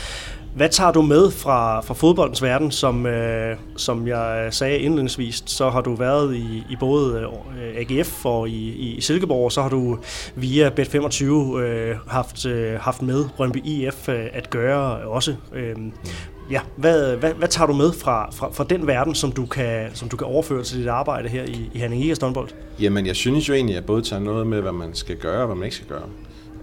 Hvad 0.55 0.69
tager 0.69 0.91
du 0.91 1.01
med 1.01 1.31
fra, 1.31 1.81
fra 1.81 1.93
fodboldens 1.93 2.43
verden? 2.43 2.71
Som, 2.71 3.05
øh, 3.05 3.57
som 3.77 4.07
jeg 4.07 4.47
sagde 4.51 4.79
indledningsvis, 4.79 5.43
så 5.45 5.69
har 5.69 5.81
du 5.81 5.95
været 5.95 6.35
i, 6.35 6.63
i 6.69 6.75
både 6.79 7.29
øh, 7.61 7.97
AGF 7.97 8.25
og 8.25 8.49
i, 8.49 8.69
i 8.69 9.01
Silkeborg, 9.01 9.45
og 9.45 9.51
så 9.51 9.61
har 9.61 9.69
du 9.69 9.97
via 10.35 10.69
Bet25 10.69 11.23
øh, 11.25 11.95
haft, 12.07 12.45
øh, 12.45 12.79
haft 12.79 13.01
med 13.01 13.25
Brøndby 13.37 13.65
IF 13.65 14.09
øh, 14.09 14.25
at 14.33 14.49
gøre 14.49 15.07
også. 15.07 15.35
Øh, 15.53 15.75
ja, 16.51 16.61
hvad, 16.75 17.15
hvad, 17.15 17.33
hvad 17.33 17.47
tager 17.47 17.67
du 17.67 17.73
med 17.73 17.93
fra, 17.93 18.31
fra, 18.31 18.51
fra 18.51 18.63
den 18.63 18.87
verden, 18.87 19.15
som 19.15 19.31
du, 19.31 19.45
kan, 19.45 19.89
som 19.93 20.09
du 20.09 20.17
kan 20.17 20.27
overføre 20.27 20.63
til 20.63 20.79
dit 20.79 20.87
arbejde 20.87 21.29
her 21.29 21.43
i, 21.43 21.69
i 21.73 21.79
Herning 21.79 22.03
IKAST 22.03 22.23
Jamen, 22.79 23.05
jeg 23.05 23.15
synes 23.15 23.49
jo 23.49 23.53
egentlig, 23.53 23.73
at 23.75 23.81
jeg 23.81 23.85
både 23.85 24.01
tager 24.01 24.19
noget 24.19 24.47
med, 24.47 24.61
hvad 24.61 24.71
man 24.71 24.93
skal 24.93 25.17
gøre 25.17 25.41
og 25.41 25.45
hvad 25.45 25.55
man 25.55 25.63
ikke 25.63 25.75
skal 25.75 25.87
gøre. 25.87 26.09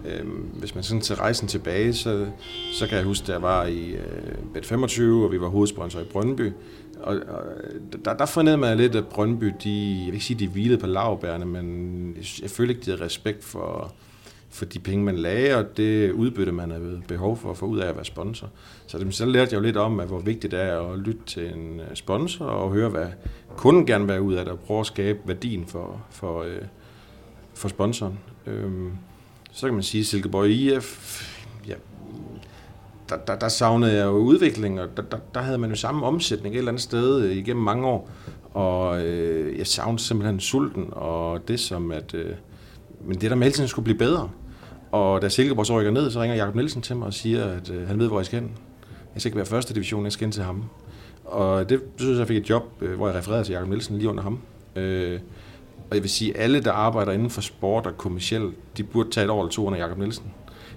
Øhm, 0.07 0.51
hvis 0.59 0.75
man 0.75 0.85
sådan 0.85 1.01
til 1.01 1.17
rejsen 1.17 1.49
tilbage, 1.49 1.95
så, 1.95 2.27
så 2.73 2.87
kan 2.87 2.97
jeg 2.97 3.05
huske, 3.05 3.25
at 3.25 3.29
jeg 3.29 3.43
var 3.43 3.65
i 3.65 3.91
øh, 3.91 4.33
Bet25, 4.57 5.03
og 5.03 5.33
vi 5.33 5.41
var 5.41 5.49
hovedsponsor 5.49 6.01
i 6.01 6.05
Brøndby. 6.05 6.53
Og, 7.01 7.17
og 7.29 7.43
øh, 7.65 7.81
der, 8.05 8.15
der 8.15 8.27
fornemmede 8.27 8.71
man 8.71 8.79
lidt, 8.79 8.97
at 8.97 9.07
Brøndby, 9.07 9.53
de, 9.65 9.97
jeg 9.99 10.07
vil 10.07 10.15
ikke 10.15 10.25
sige, 10.25 10.39
de 10.39 10.49
hvilede 10.49 10.79
på 10.79 10.87
lavbærene, 10.87 11.45
men 11.45 12.15
jeg, 12.17 12.25
jeg 12.43 12.51
følte 12.51 12.75
ikke, 12.75 12.85
de 12.85 12.91
havde 12.91 13.05
respekt 13.05 13.45
for, 13.45 13.93
for 14.51 14.65
de 14.65 14.79
penge, 14.79 15.05
man 15.05 15.17
lagde, 15.17 15.57
og 15.57 15.77
det 15.77 16.13
udbytte, 16.13 16.53
man 16.53 16.71
havde 16.71 17.03
behov 17.09 17.37
for 17.37 17.51
at 17.51 17.57
få 17.57 17.67
ud 17.67 17.79
af 17.79 17.89
at 17.89 17.95
være 17.95 18.05
sponsor. 18.05 18.49
Så, 18.87 19.07
så 19.11 19.27
lærte 19.27 19.49
jeg 19.53 19.59
jo 19.59 19.65
lidt 19.65 19.77
om, 19.77 20.01
at 20.01 20.09
hvor 20.09 20.19
vigtigt 20.19 20.51
det 20.51 20.61
er 20.61 20.93
at 20.93 20.99
lytte 20.99 21.21
til 21.27 21.55
en 21.55 21.81
øh, 21.81 21.87
sponsor 21.95 22.45
og 22.45 22.73
høre, 22.73 22.89
hvad 22.89 23.07
kunden 23.57 23.87
gerne 23.87 24.05
vil 24.05 24.13
have 24.13 24.23
ud 24.23 24.35
af 24.35 24.45
det, 24.45 24.53
og 24.53 24.59
prøve 24.59 24.81
at 24.81 24.87
skabe 24.87 25.19
værdien 25.25 25.67
for, 25.67 26.01
for, 26.11 26.43
øh, 26.43 26.63
for 27.55 27.69
sponsoren. 27.69 28.19
Øhm, 28.47 28.93
så 29.53 29.67
kan 29.67 29.75
man 29.75 29.83
sige, 29.83 30.05
Silkeborg 30.05 30.49
IF, 30.49 31.23
ja, 31.69 31.75
der, 33.09 33.17
der, 33.17 33.39
der 33.39 33.49
savnede 33.49 33.93
jeg 33.93 34.05
jo 34.05 34.11
udvikling, 34.11 34.81
og 34.81 34.89
der, 34.97 35.03
der, 35.03 35.19
der 35.35 35.41
havde 35.41 35.59
man 35.59 35.71
jo 35.71 35.77
samme 35.77 36.07
omsætning 36.07 36.55
et 36.55 36.59
eller 36.59 36.71
andet 36.71 36.83
sted 36.83 37.23
øh, 37.23 37.37
igennem 37.37 37.65
mange 37.65 37.87
år. 37.87 38.11
Og 38.53 39.05
øh, 39.05 39.59
jeg 39.59 39.67
savnede 39.67 40.03
simpelthen 40.03 40.41
sulten, 40.41 40.89
og 40.93 41.49
det 41.49 41.61
som 41.61 41.93
at... 41.93 42.15
Øh, 42.15 42.33
men 43.07 43.21
det 43.21 43.31
der 43.31 43.37
med 43.37 43.45
hele 43.45 43.55
tiden 43.55 43.69
skulle 43.69 43.85
blive 43.85 43.99
bedre. 43.99 44.31
Og 44.93 45.23
da 45.23 45.29
Silkeborg 45.29 45.67
så 45.67 45.79
rykker 45.79 45.91
ned, 45.93 46.11
så 46.11 46.21
ringer 46.21 46.37
Jakob 46.37 46.55
Nielsen 46.55 46.83
til 46.83 46.97
mig 46.97 47.07
og 47.07 47.15
siger, 47.15 47.45
at 47.45 47.71
øh, 47.71 47.89
han 47.89 47.99
ved, 47.99 48.09
hvor 48.09 48.19
jeg 48.19 48.27
skal 48.27 48.41
hen. 48.41 48.51
Jeg 49.15 49.23
skal 49.23 49.29
ikke 49.29 49.37
være 49.37 49.47
første 49.47 49.75
division, 49.75 50.05
jeg 50.05 50.13
skal 50.13 50.25
ind 50.25 50.33
til 50.33 50.43
ham. 50.43 50.65
Og 51.25 51.69
det 51.69 51.83
synes 51.97 52.13
jeg, 52.13 52.19
jeg 52.19 52.29
fik 52.29 52.37
et 52.37 52.51
job, 52.51 52.63
øh, 52.81 52.97
hvor 52.97 53.09
jeg 53.09 53.17
refererede 53.17 53.45
til 53.45 53.53
Jakob 53.53 53.69
Nielsen 53.69 53.99
lige 53.99 54.09
under 54.09 54.23
ham. 54.23 54.41
Øh, 54.77 55.21
og 55.91 55.97
jeg 55.97 56.03
vil 56.03 56.11
sige, 56.11 56.37
at 56.37 56.43
alle, 56.43 56.61
der 56.61 56.73
arbejder 56.73 57.13
inden 57.13 57.31
for 57.31 57.41
sport 57.41 57.87
og 57.87 57.97
kommersielt, 57.97 58.55
de 58.77 58.83
burde 58.83 59.11
tage 59.11 59.25
et 59.25 59.31
år 59.31 59.41
eller 59.43 59.51
to 59.51 59.67
under 59.67 59.79
Jakob 59.79 59.99
Nielsen. 59.99 60.25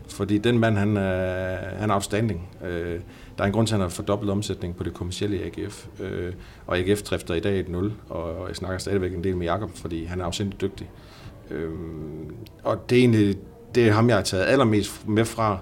Fordi 0.07 0.37
den 0.37 0.59
mand, 0.59 0.77
han 0.77 0.97
er, 0.97 1.57
han 1.77 1.89
er 1.89 1.93
outstanding. 1.93 2.49
Øh, 2.65 2.99
der 3.37 3.43
er 3.43 3.47
en 3.47 3.53
grund 3.53 3.67
til, 3.67 3.73
at 3.73 3.79
han 3.79 3.89
har 3.89 3.89
fordoblet 3.89 4.31
omsætning 4.31 4.75
på 4.75 4.83
det 4.83 4.93
kommercielle 4.93 5.37
i 5.37 5.41
AGF. 5.41 5.87
Øh, 5.99 6.33
og 6.67 6.77
AGF 6.77 7.01
drifter 7.01 7.33
i 7.33 7.39
dag 7.39 7.59
et 7.59 7.69
0, 7.69 7.93
og 8.09 8.47
jeg 8.47 8.55
snakker 8.55 8.77
stadigvæk 8.77 9.13
en 9.13 9.23
del 9.23 9.37
med 9.37 9.45
Jakob, 9.45 9.69
fordi 9.75 10.05
han 10.05 10.21
er 10.21 10.25
afsindelig 10.25 10.61
dygtig. 10.61 10.89
Øh, 11.51 11.69
og 12.63 12.89
det 12.89 12.95
er 12.95 12.99
egentlig 12.99 13.37
det 13.75 13.87
er 13.87 13.91
ham, 13.91 14.09
jeg 14.09 14.17
har 14.17 14.23
taget 14.23 14.45
allermest 14.45 15.07
med 15.07 15.25
fra, 15.25 15.57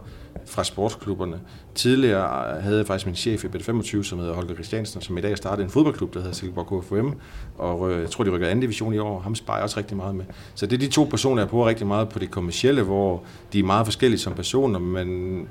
fra 0.45 0.63
sportsklubberne. 0.63 1.39
Tidligere 1.75 2.61
havde 2.61 2.77
jeg 2.77 2.87
faktisk 2.87 3.05
min 3.05 3.15
chef 3.15 3.43
i 3.43 3.47
B25, 3.47 4.03
som 4.03 4.19
hedder 4.19 4.33
Holger 4.33 4.53
Christiansen, 4.53 5.01
som 5.01 5.17
i 5.17 5.21
dag 5.21 5.37
startede 5.37 5.63
en 5.65 5.69
fodboldklub, 5.69 6.13
der 6.13 6.19
hedder 6.19 6.33
Silkeborg 6.33 6.83
KFM, 6.83 7.09
og 7.57 7.91
øh, 7.91 8.01
jeg 8.01 8.09
tror, 8.09 8.23
de 8.23 8.29
rykker 8.29 8.47
anden 8.47 8.61
division 8.61 8.93
i 8.93 8.97
år. 8.97 9.19
Ham 9.19 9.35
sparer 9.35 9.57
jeg 9.57 9.63
også 9.63 9.77
rigtig 9.77 9.97
meget 9.97 10.15
med. 10.15 10.25
Så 10.55 10.65
det 10.65 10.73
er 10.73 10.79
de 10.79 10.87
to 10.87 11.03
personer, 11.03 11.41
jeg 11.41 11.49
bruger 11.49 11.67
rigtig 11.67 11.87
meget 11.87 12.09
på 12.09 12.19
det 12.19 12.31
kommercielle, 12.31 12.81
hvor 12.81 13.23
de 13.53 13.59
er 13.59 13.63
meget 13.63 13.87
forskellige 13.87 14.19
som 14.19 14.33
personer, 14.33 14.79
men 14.79 15.47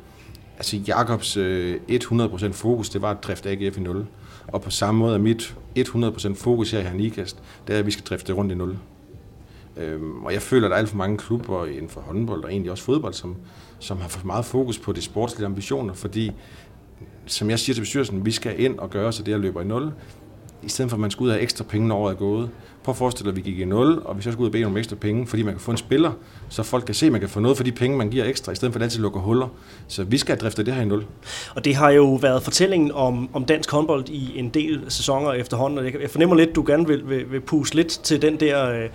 altså 0.56 0.76
Jakobs 0.76 1.36
øh, 1.36 1.76
100% 1.90 2.52
fokus, 2.52 2.88
det 2.88 3.02
var 3.02 3.10
at 3.10 3.22
drifte 3.22 3.50
AGF 3.50 3.78
i 3.78 3.80
0. 3.80 4.06
Og 4.46 4.62
på 4.62 4.70
samme 4.70 4.98
måde 4.98 5.14
er 5.14 5.18
mit 5.18 5.54
100% 5.78 6.34
fokus 6.34 6.70
her 6.70 6.80
i 6.80 6.82
Hernikast, 6.82 7.42
det 7.66 7.74
er, 7.74 7.78
at 7.78 7.86
vi 7.86 7.90
skal 7.90 8.04
drifte 8.04 8.32
rundt 8.32 8.52
i 8.52 8.54
0. 8.54 8.78
Øhm, 9.76 10.24
og 10.24 10.32
jeg 10.32 10.42
føler, 10.42 10.66
at 10.66 10.70
der 10.70 10.76
er 10.76 10.80
alt 10.80 10.88
for 10.88 10.96
mange 10.96 11.18
klubber 11.18 11.66
inden 11.66 11.88
for 11.88 12.00
håndbold 12.00 12.44
og 12.44 12.50
egentlig 12.50 12.70
også 12.70 12.84
fodbold, 12.84 13.14
som, 13.14 13.36
som 13.78 14.00
har 14.00 14.08
for 14.08 14.26
meget 14.26 14.44
fokus 14.44 14.78
på 14.78 14.92
de 14.92 15.02
sportslige 15.02 15.46
ambitioner, 15.46 15.94
fordi 15.94 16.32
som 17.26 17.50
jeg 17.50 17.58
siger 17.58 17.74
til 17.74 17.80
bestyrelsen, 17.80 18.26
vi 18.26 18.32
skal 18.32 18.60
ind 18.60 18.78
og 18.78 18.90
gøre 18.90 19.12
så 19.12 19.22
det, 19.22 19.32
jeg 19.32 19.40
løber 19.40 19.60
i 19.60 19.64
nul, 19.64 19.92
i 20.62 20.68
stedet 20.68 20.90
for 20.90 20.96
at 20.96 21.00
man 21.00 21.10
skal 21.10 21.24
ud 21.24 21.28
og 21.28 21.34
have 21.34 21.42
ekstra 21.42 21.64
penge, 21.64 21.88
når 21.88 21.96
året 21.96 22.12
er 22.12 22.18
gået. 22.18 22.50
Prøv 22.84 22.92
at 22.92 22.96
forestille 22.96 23.30
dig, 23.30 23.38
at 23.38 23.44
vi 23.44 23.50
gik 23.50 23.60
i 23.60 23.64
0, 23.64 24.02
og 24.04 24.16
vi 24.16 24.22
så 24.22 24.32
skal 24.32 24.42
ud 24.42 24.46
og 24.46 24.52
bede 24.52 24.64
om 24.64 24.76
ekstra 24.76 24.96
penge, 24.96 25.26
fordi 25.26 25.42
man 25.42 25.54
kan 25.54 25.60
få 25.60 25.70
en 25.70 25.76
spiller, 25.76 26.12
så 26.48 26.62
folk 26.62 26.84
kan 26.84 26.94
se, 26.94 27.06
at 27.06 27.12
man 27.12 27.20
kan 27.20 27.30
få 27.30 27.40
noget 27.40 27.56
for 27.56 27.64
de 27.64 27.72
penge, 27.72 27.96
man 27.96 28.10
giver 28.10 28.24
ekstra, 28.24 28.52
i 28.52 28.54
stedet 28.54 28.72
for 28.72 28.78
at 28.78 28.82
altid 28.82 29.00
lukke 29.00 29.18
huller. 29.18 29.48
Så 29.88 30.04
vi 30.04 30.18
skal 30.18 30.38
drifte 30.38 30.64
det 30.64 30.74
her 30.74 30.82
i 30.82 30.84
0. 30.84 31.06
Og 31.54 31.64
det 31.64 31.74
har 31.74 31.90
jo 31.90 32.14
været 32.14 32.42
fortællingen 32.42 32.92
om, 32.92 33.28
om 33.32 33.44
dansk 33.44 33.70
håndbold 33.70 34.08
i 34.08 34.38
en 34.38 34.48
del 34.48 34.84
sæsoner 34.88 35.32
efterhånden, 35.32 35.78
og 35.78 35.84
jeg 35.84 36.10
fornemmer 36.10 36.36
lidt, 36.36 36.50
at 36.50 36.56
du 36.56 36.64
gerne 36.66 36.86
vil, 36.86 37.08
vil, 37.08 37.32
vil 37.32 37.40
puse 37.40 37.74
lidt 37.74 37.88
til 37.88 38.22
den 38.22 38.40
der 38.40 38.70
øh, 38.70 38.88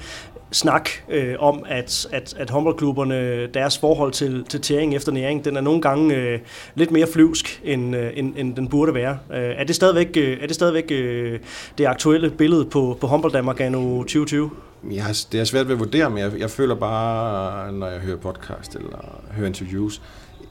snak 0.52 0.90
øh, 1.10 1.36
om, 1.40 1.64
at, 1.70 2.08
at, 2.12 2.34
at 2.38 2.50
håndboldklubberne, 2.50 3.48
deres 3.48 3.78
forhold 3.78 4.12
til, 4.12 4.46
til 4.50 4.62
tæring 4.62 4.96
efter 4.96 5.12
næring, 5.12 5.46
den 5.46 5.58
er 5.58 5.62
nogle 5.62 5.82
gange 5.82 6.16
øh, 6.16 6.40
lidt 6.76 6.92
mere 6.92 7.08
flyvsk, 7.14 7.62
end, 7.64 7.96
øh, 7.96 8.12
end, 8.16 8.34
end 8.38 8.56
den 8.56 8.68
burde 8.68 8.94
være. 8.94 9.18
Øh, 9.34 9.54
er 9.58 9.64
det 9.64 9.76
stadigvæk, 9.76 10.18
øh, 10.18 10.38
er 10.42 10.48
det, 10.48 10.56
stadigvæk 10.56 10.92
øh, 10.92 11.40
det 11.78 11.86
aktuelle 11.86 12.30
billede 12.30 12.66
på, 12.66 12.98
på 13.02 13.08
håndbold 13.08 13.34
Danmark 13.34 13.60
anno 13.60 13.98
2020? 13.98 14.52
Jeg 14.92 15.04
har, 15.04 15.20
det 15.32 15.40
er 15.40 15.44
svært 15.44 15.68
ved 15.68 15.74
at 15.74 15.80
vurdere, 15.80 16.10
men 16.10 16.20
jeg, 16.20 16.32
jeg 16.40 16.50
føler 16.50 16.76
bare, 16.76 17.72
når 17.72 17.88
jeg 17.88 18.00
hører 18.00 18.18
podcast 18.18 18.76
eller 18.76 19.22
hører 19.32 19.48
interviews, 19.48 20.02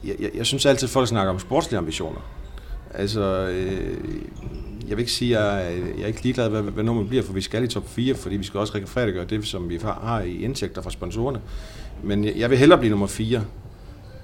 jeg, 0.03 0.15
jeg, 0.19 0.29
jeg 0.35 0.45
synes 0.45 0.65
altid, 0.65 0.87
at 0.87 0.91
folk 0.91 1.07
snakker 1.07 1.33
om 1.33 1.39
sportslige 1.39 1.77
ambitioner. 1.77 2.21
Altså, 2.93 3.47
øh, 3.47 3.97
jeg 4.87 4.97
vil 4.97 4.99
ikke 4.99 5.11
sige, 5.11 5.37
at 5.37 5.65
jeg, 5.65 5.83
jeg 5.97 6.03
er 6.03 6.07
ikke 6.07 6.23
ligeglad, 6.23 6.49
hvad, 6.49 6.61
hvad 6.61 6.83
nummer 6.83 7.03
bliver, 7.03 7.23
for 7.23 7.33
vi 7.33 7.41
skal 7.41 7.63
i 7.63 7.67
top 7.67 7.89
4, 7.89 8.15
fordi 8.15 8.37
vi 8.37 8.43
skal 8.43 8.59
også 8.59 8.73
gøre 8.95 9.25
det, 9.25 9.47
som 9.47 9.69
vi 9.69 9.79
har 9.83 10.21
i 10.21 10.43
indtægter 10.43 10.81
fra 10.81 10.89
sponsorerne. 10.89 11.41
Men 12.03 12.25
jeg, 12.25 12.33
jeg 12.37 12.49
vil 12.49 12.57
hellere 12.57 12.79
blive 12.79 12.89
nummer 12.89 13.07
4, 13.07 13.43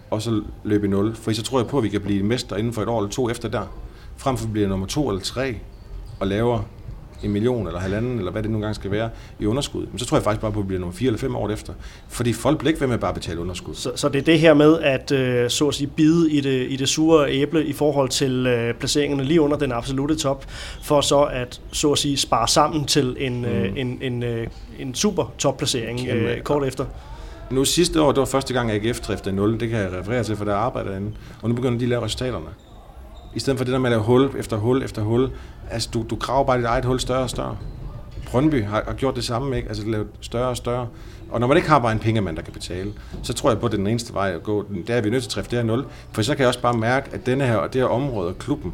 og 0.10 0.22
så 0.22 0.44
løbe 0.64 0.86
i 0.86 0.90
0, 0.90 1.16
for 1.16 1.32
så 1.32 1.44
tror 1.44 1.60
jeg 1.60 1.68
på, 1.68 1.78
at 1.78 1.84
vi 1.84 1.90
kan 1.90 2.02
blive 2.02 2.24
mester 2.24 2.56
inden 2.56 2.74
for 2.74 2.82
et 2.82 2.88
år 2.88 3.00
eller 3.00 3.12
to 3.12 3.30
efter 3.30 3.50
der, 3.50 3.78
frem 4.18 4.38
for 4.38 4.46
at 4.46 4.54
blive 4.54 4.68
nummer 4.68 4.88
2 4.88 5.10
eller 5.10 5.22
3, 5.22 5.60
og 6.20 6.28
laver 6.28 6.64
en 7.24 7.32
million 7.32 7.68
eller 7.68 7.80
halvanden, 7.80 8.18
eller 8.18 8.32
hvad 8.32 8.44
det 8.44 8.52
nu 8.52 8.58
engang 8.58 8.76
skal 8.76 8.92
være, 8.92 9.10
i 9.40 9.46
underskud. 9.46 9.86
Men 9.92 10.00
så 10.00 10.06
tror 10.06 10.18
jeg 10.18 10.24
faktisk 10.24 10.42
bare 10.42 10.52
på, 10.52 10.60
at 10.60 10.64
vi 10.64 10.68
bliver 10.68 10.80
nummer 10.80 10.96
4 10.96 11.08
eller 11.08 11.20
5 11.20 11.36
år 11.36 11.50
efter. 11.50 11.74
Fordi 12.08 12.34
folk 12.34 12.58
bliver 12.58 12.70
ikke 12.70 12.82
ved 12.82 12.88
med 12.88 12.98
bare 12.98 13.10
at 13.10 13.16
betale 13.16 13.40
underskud. 13.40 13.76
Så, 13.76 13.92
så 13.96 14.10
det 14.10 14.20
er 14.20 14.24
det 14.24 14.40
her 14.40 14.54
med 14.54 14.80
at 14.80 15.12
øh, 15.12 15.50
så 15.50 15.68
at 15.68 15.76
sige, 15.76 15.88
bide 15.88 16.32
i 16.32 16.42
det, 16.42 16.72
i 16.72 16.76
det 16.76 16.90
sure 16.90 17.32
æble 17.32 17.66
i 17.66 17.74
forhold 17.74 18.10
til 18.10 18.48
øh, 18.48 18.74
placeringerne 18.74 19.24
lige 19.24 19.42
under 19.42 19.58
den 19.58 19.72
absolute 19.72 20.16
top, 20.16 20.46
for 20.84 21.02
så 21.02 21.22
at 21.22 21.62
så 21.72 21.92
at 21.92 21.98
sige 21.98 22.18
spare 22.18 22.48
sammen 22.48 22.86
til 22.86 23.16
en, 23.20 23.46
øh, 23.46 23.72
mm. 23.72 23.78
en, 23.78 24.00
en, 24.02 24.24
en, 24.24 24.50
en 24.80 24.96
super 24.96 25.34
topplacering 25.38 26.08
øh, 26.10 26.42
kort 26.42 26.68
efter. 26.68 26.86
Nu 27.52 27.66
sidste 27.66 28.02
år, 28.02 28.12
det 28.12 28.20
var 28.20 28.26
første 28.26 28.54
gang, 28.54 28.72
AGF 28.72 29.00
træffede 29.00 29.36
0. 29.36 29.60
Det 29.60 29.70
kan 29.70 29.80
jeg 29.80 29.94
referere 30.00 30.24
til, 30.24 30.36
for 30.36 30.46
der 30.46 30.56
arbejder 30.56 30.96
inde. 30.98 31.12
Og 31.42 31.50
nu 31.50 31.56
begynder 31.56 31.80
de 31.80 31.86
at 31.86 31.90
lave 31.90 32.04
resultaterne. 32.04 32.67
I 33.38 33.40
stedet 33.40 33.58
for 33.58 33.66
det 33.66 33.74
der 33.74 33.80
med 33.80 33.90
at 33.90 33.92
lave 33.92 34.04
hul 34.04 34.32
efter 34.38 34.58
hul 34.58 34.84
efter 34.84 35.02
hul. 35.02 35.30
Altså, 35.72 35.90
du, 35.94 36.06
du 36.10 36.16
graver 36.16 36.44
bare 36.44 36.58
dit 36.58 36.66
eget 36.66 36.86
hul 36.86 37.00
større 37.00 37.20
og 37.20 37.30
større. 37.30 37.58
Brøndby 38.32 38.64
har, 38.64 38.84
har 38.88 38.94
gjort 38.94 39.16
det 39.16 39.24
samme, 39.24 39.58
ikke? 39.58 39.68
Altså, 39.68 39.88
lavet 39.88 40.08
større 40.22 40.48
og 40.48 40.58
større. 40.58 40.88
Og 41.30 41.40
når 41.40 41.48
man 41.48 41.58
ikke 41.58 41.70
har 41.70 41.80
bare 41.80 41.92
en 41.92 42.00
pengemand, 42.00 42.36
der 42.36 42.42
kan 42.42 42.54
betale, 42.54 42.94
så 43.24 43.34
tror 43.34 43.50
jeg 43.50 43.60
på, 43.60 43.66
at 43.66 43.72
det 43.72 43.78
er 43.78 43.82
den 43.82 43.88
eneste 43.88 44.14
vej 44.14 44.32
at 44.32 44.44
gå. 44.44 44.66
Der 44.88 44.96
er 44.96 45.02
vi 45.02 45.10
nødt 45.10 45.24
til 45.24 45.28
at 45.28 45.32
træffe 45.32 45.52
det 45.52 45.60
her 45.60 45.66
0. 45.66 45.86
For 46.12 46.22
så 46.22 46.32
kan 46.32 46.40
jeg 46.40 46.48
også 46.48 46.62
bare 46.62 46.78
mærke, 46.78 47.10
at 47.14 47.26
denne 47.26 47.46
her, 47.46 47.56
og 47.56 47.74
det 47.74 47.82
her 47.82 47.88
område 47.88 48.28
og 48.28 48.38
klubben, 48.38 48.74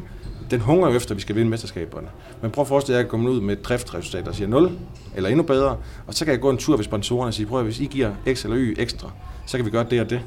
den 0.50 0.60
hunger 0.60 0.88
jo 0.88 0.96
efter, 0.96 1.10
at 1.10 1.16
vi 1.16 1.22
skal 1.22 1.36
vinde 1.36 1.50
mesterskaberne. 1.50 2.08
Men 2.42 2.50
prøv 2.50 2.62
at 2.62 2.68
forestille 2.68 2.94
jer, 2.94 3.00
at 3.00 3.04
jeg 3.04 3.10
kommer 3.10 3.30
ud 3.30 3.40
med 3.40 3.56
et 3.56 3.64
driftresultat, 3.64 4.26
der 4.26 4.32
siger 4.32 4.48
0, 4.48 4.70
eller 5.16 5.30
endnu 5.30 5.42
bedre, 5.42 5.76
og 6.06 6.14
så 6.14 6.24
kan 6.24 6.32
jeg 6.32 6.40
gå 6.40 6.50
en 6.50 6.58
tur 6.58 6.76
ved 6.76 6.84
sponsorerne 6.84 7.28
og 7.28 7.34
sige, 7.34 7.46
prøv 7.46 7.58
at 7.58 7.64
hvis 7.64 7.80
I 7.80 7.84
giver 7.84 8.10
X 8.34 8.44
eller 8.44 8.58
Y 8.58 8.74
ekstra, 8.78 9.10
så 9.46 9.56
kan 9.56 9.66
vi 9.66 9.70
gøre 9.70 9.86
det 9.90 10.00
og 10.00 10.10
det. 10.10 10.20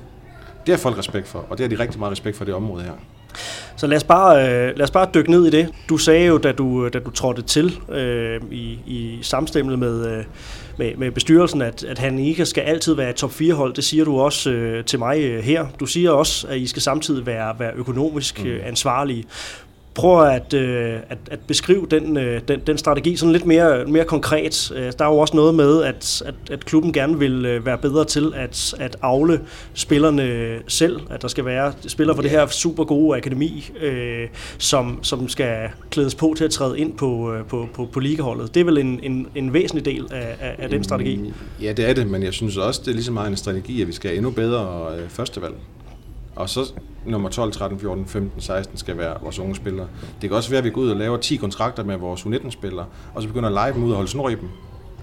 Det 0.65 0.73
har 0.73 0.79
folk 0.79 0.97
respekt 0.97 1.27
for, 1.27 1.45
og 1.49 1.57
det 1.57 1.63
har 1.63 1.77
de 1.77 1.83
rigtig 1.83 1.99
meget 1.99 2.11
respekt 2.11 2.37
for 2.37 2.45
det 2.45 2.53
område 2.53 2.83
her. 2.83 2.93
Så 3.75 3.87
lad 3.87 3.97
os, 3.97 4.03
bare, 4.03 4.49
øh, 4.49 4.77
lad 4.77 4.81
os 4.81 4.91
bare 4.91 5.09
dykke 5.13 5.31
ned 5.31 5.45
i 5.45 5.49
det. 5.49 5.69
Du 5.89 5.97
sagde 5.97 6.25
jo, 6.25 6.37
da 6.37 6.51
du, 6.51 6.87
da 6.87 6.99
du 6.99 7.11
trådte 7.11 7.41
til 7.41 7.79
øh, 7.91 8.41
i, 8.51 8.79
i 8.85 9.19
samstemmet 9.21 9.79
med, 9.79 10.17
øh, 10.17 10.23
med, 10.77 10.95
med 10.97 11.11
bestyrelsen, 11.11 11.61
at, 11.61 11.83
at 11.83 11.99
han 11.99 12.19
ikke 12.19 12.45
skal 12.45 12.61
altid 12.61 12.93
være 12.93 13.09
et 13.09 13.15
top 13.15 13.31
4-hold. 13.31 13.73
Det 13.73 13.83
siger 13.83 14.05
du 14.05 14.19
også 14.19 14.49
øh, 14.49 14.85
til 14.85 14.99
mig 14.99 15.19
øh, 15.19 15.43
her. 15.43 15.65
Du 15.79 15.85
siger 15.85 16.11
også, 16.11 16.47
at 16.47 16.57
I 16.57 16.67
skal 16.67 16.81
samtidig 16.81 17.25
være, 17.25 17.55
være 17.59 17.71
økonomisk 17.75 18.43
mm. 18.43 18.49
øh, 18.49 18.67
ansvarlige 18.67 19.25
prøver 19.97 20.21
at, 20.21 20.53
øh, 20.53 20.99
at, 21.09 21.17
at 21.31 21.39
beskrive 21.47 21.87
den, 21.91 22.17
øh, 22.17 22.41
den, 22.47 22.59
den 22.67 22.77
strategi 22.77 23.15
sådan 23.15 23.33
lidt 23.33 23.45
mere, 23.45 23.85
mere 23.85 24.05
konkret. 24.05 24.71
Øh, 24.75 24.91
der 24.99 25.05
er 25.05 25.09
jo 25.09 25.17
også 25.17 25.35
noget 25.35 25.55
med, 25.55 25.83
at, 25.83 26.23
at, 26.25 26.35
at 26.51 26.65
klubben 26.65 26.93
gerne 26.93 27.19
vil 27.19 27.45
øh, 27.45 27.65
være 27.65 27.77
bedre 27.77 28.05
til 28.05 28.33
at, 28.35 28.75
at 28.79 28.97
afle 29.01 29.41
spillerne 29.73 30.55
selv. 30.67 30.99
At 31.09 31.21
der 31.21 31.27
skal 31.27 31.45
være 31.45 31.73
spillere 31.87 32.15
for 32.15 32.21
det 32.21 32.31
her 32.31 32.47
super 32.47 32.83
gode 32.83 33.17
akademi, 33.17 33.69
øh, 33.81 34.27
som, 34.57 34.99
som 35.01 35.29
skal 35.29 35.69
klædes 35.89 36.15
på 36.15 36.33
til 36.37 36.43
at 36.43 36.51
træde 36.51 36.79
ind 36.79 36.97
på, 36.97 37.33
øh, 37.33 37.45
på, 37.45 37.67
på, 37.73 37.85
på 37.93 37.99
ligaholdet. 37.99 38.53
Det 38.53 38.59
er 38.59 38.65
vel 38.65 38.77
en, 38.77 38.99
en, 39.03 39.27
en 39.35 39.53
væsentlig 39.53 39.85
del 39.85 40.07
af, 40.11 40.35
af, 40.39 40.55
af 40.57 40.69
den 40.69 40.83
strategi? 40.83 41.33
Ja, 41.61 41.73
det 41.73 41.89
er 41.89 41.93
det, 41.93 42.07
men 42.07 42.23
jeg 42.23 42.33
synes 42.33 42.57
også, 42.57 42.81
det 42.85 42.91
er 42.91 42.95
lige 42.95 43.03
så 43.03 43.11
meget 43.11 43.29
en 43.29 43.37
strategi, 43.37 43.81
at 43.81 43.87
vi 43.87 43.93
skal 43.93 44.09
have 44.09 44.17
endnu 44.17 44.31
bedre 44.31 44.93
førstevalg. 45.09 45.55
Og 46.35 46.49
så 46.49 46.73
nummer 47.11 47.29
12, 47.29 47.51
13, 47.51 47.79
14, 47.79 48.05
15, 48.05 48.41
16 48.41 48.77
skal 48.77 48.97
være 48.97 49.17
vores 49.21 49.39
unge 49.39 49.55
spillere. 49.55 49.87
Det 50.21 50.29
kan 50.29 50.37
også 50.37 50.49
være, 50.49 50.57
at 50.57 50.63
vi 50.65 50.69
går 50.69 50.81
ud 50.81 50.89
og 50.89 50.97
laver 50.97 51.17
10 51.17 51.35
kontrakter 51.35 51.83
med 51.83 51.97
vores 51.97 52.21
U19-spillere, 52.21 52.85
og 53.15 53.21
så 53.21 53.27
begynder 53.27 53.49
at 53.49 53.53
lege 53.53 53.73
dem 53.73 53.83
ud 53.83 53.89
og 53.89 53.95
holde 53.95 54.11
snor 54.11 54.29
i 54.29 54.35
dem. 54.35 54.49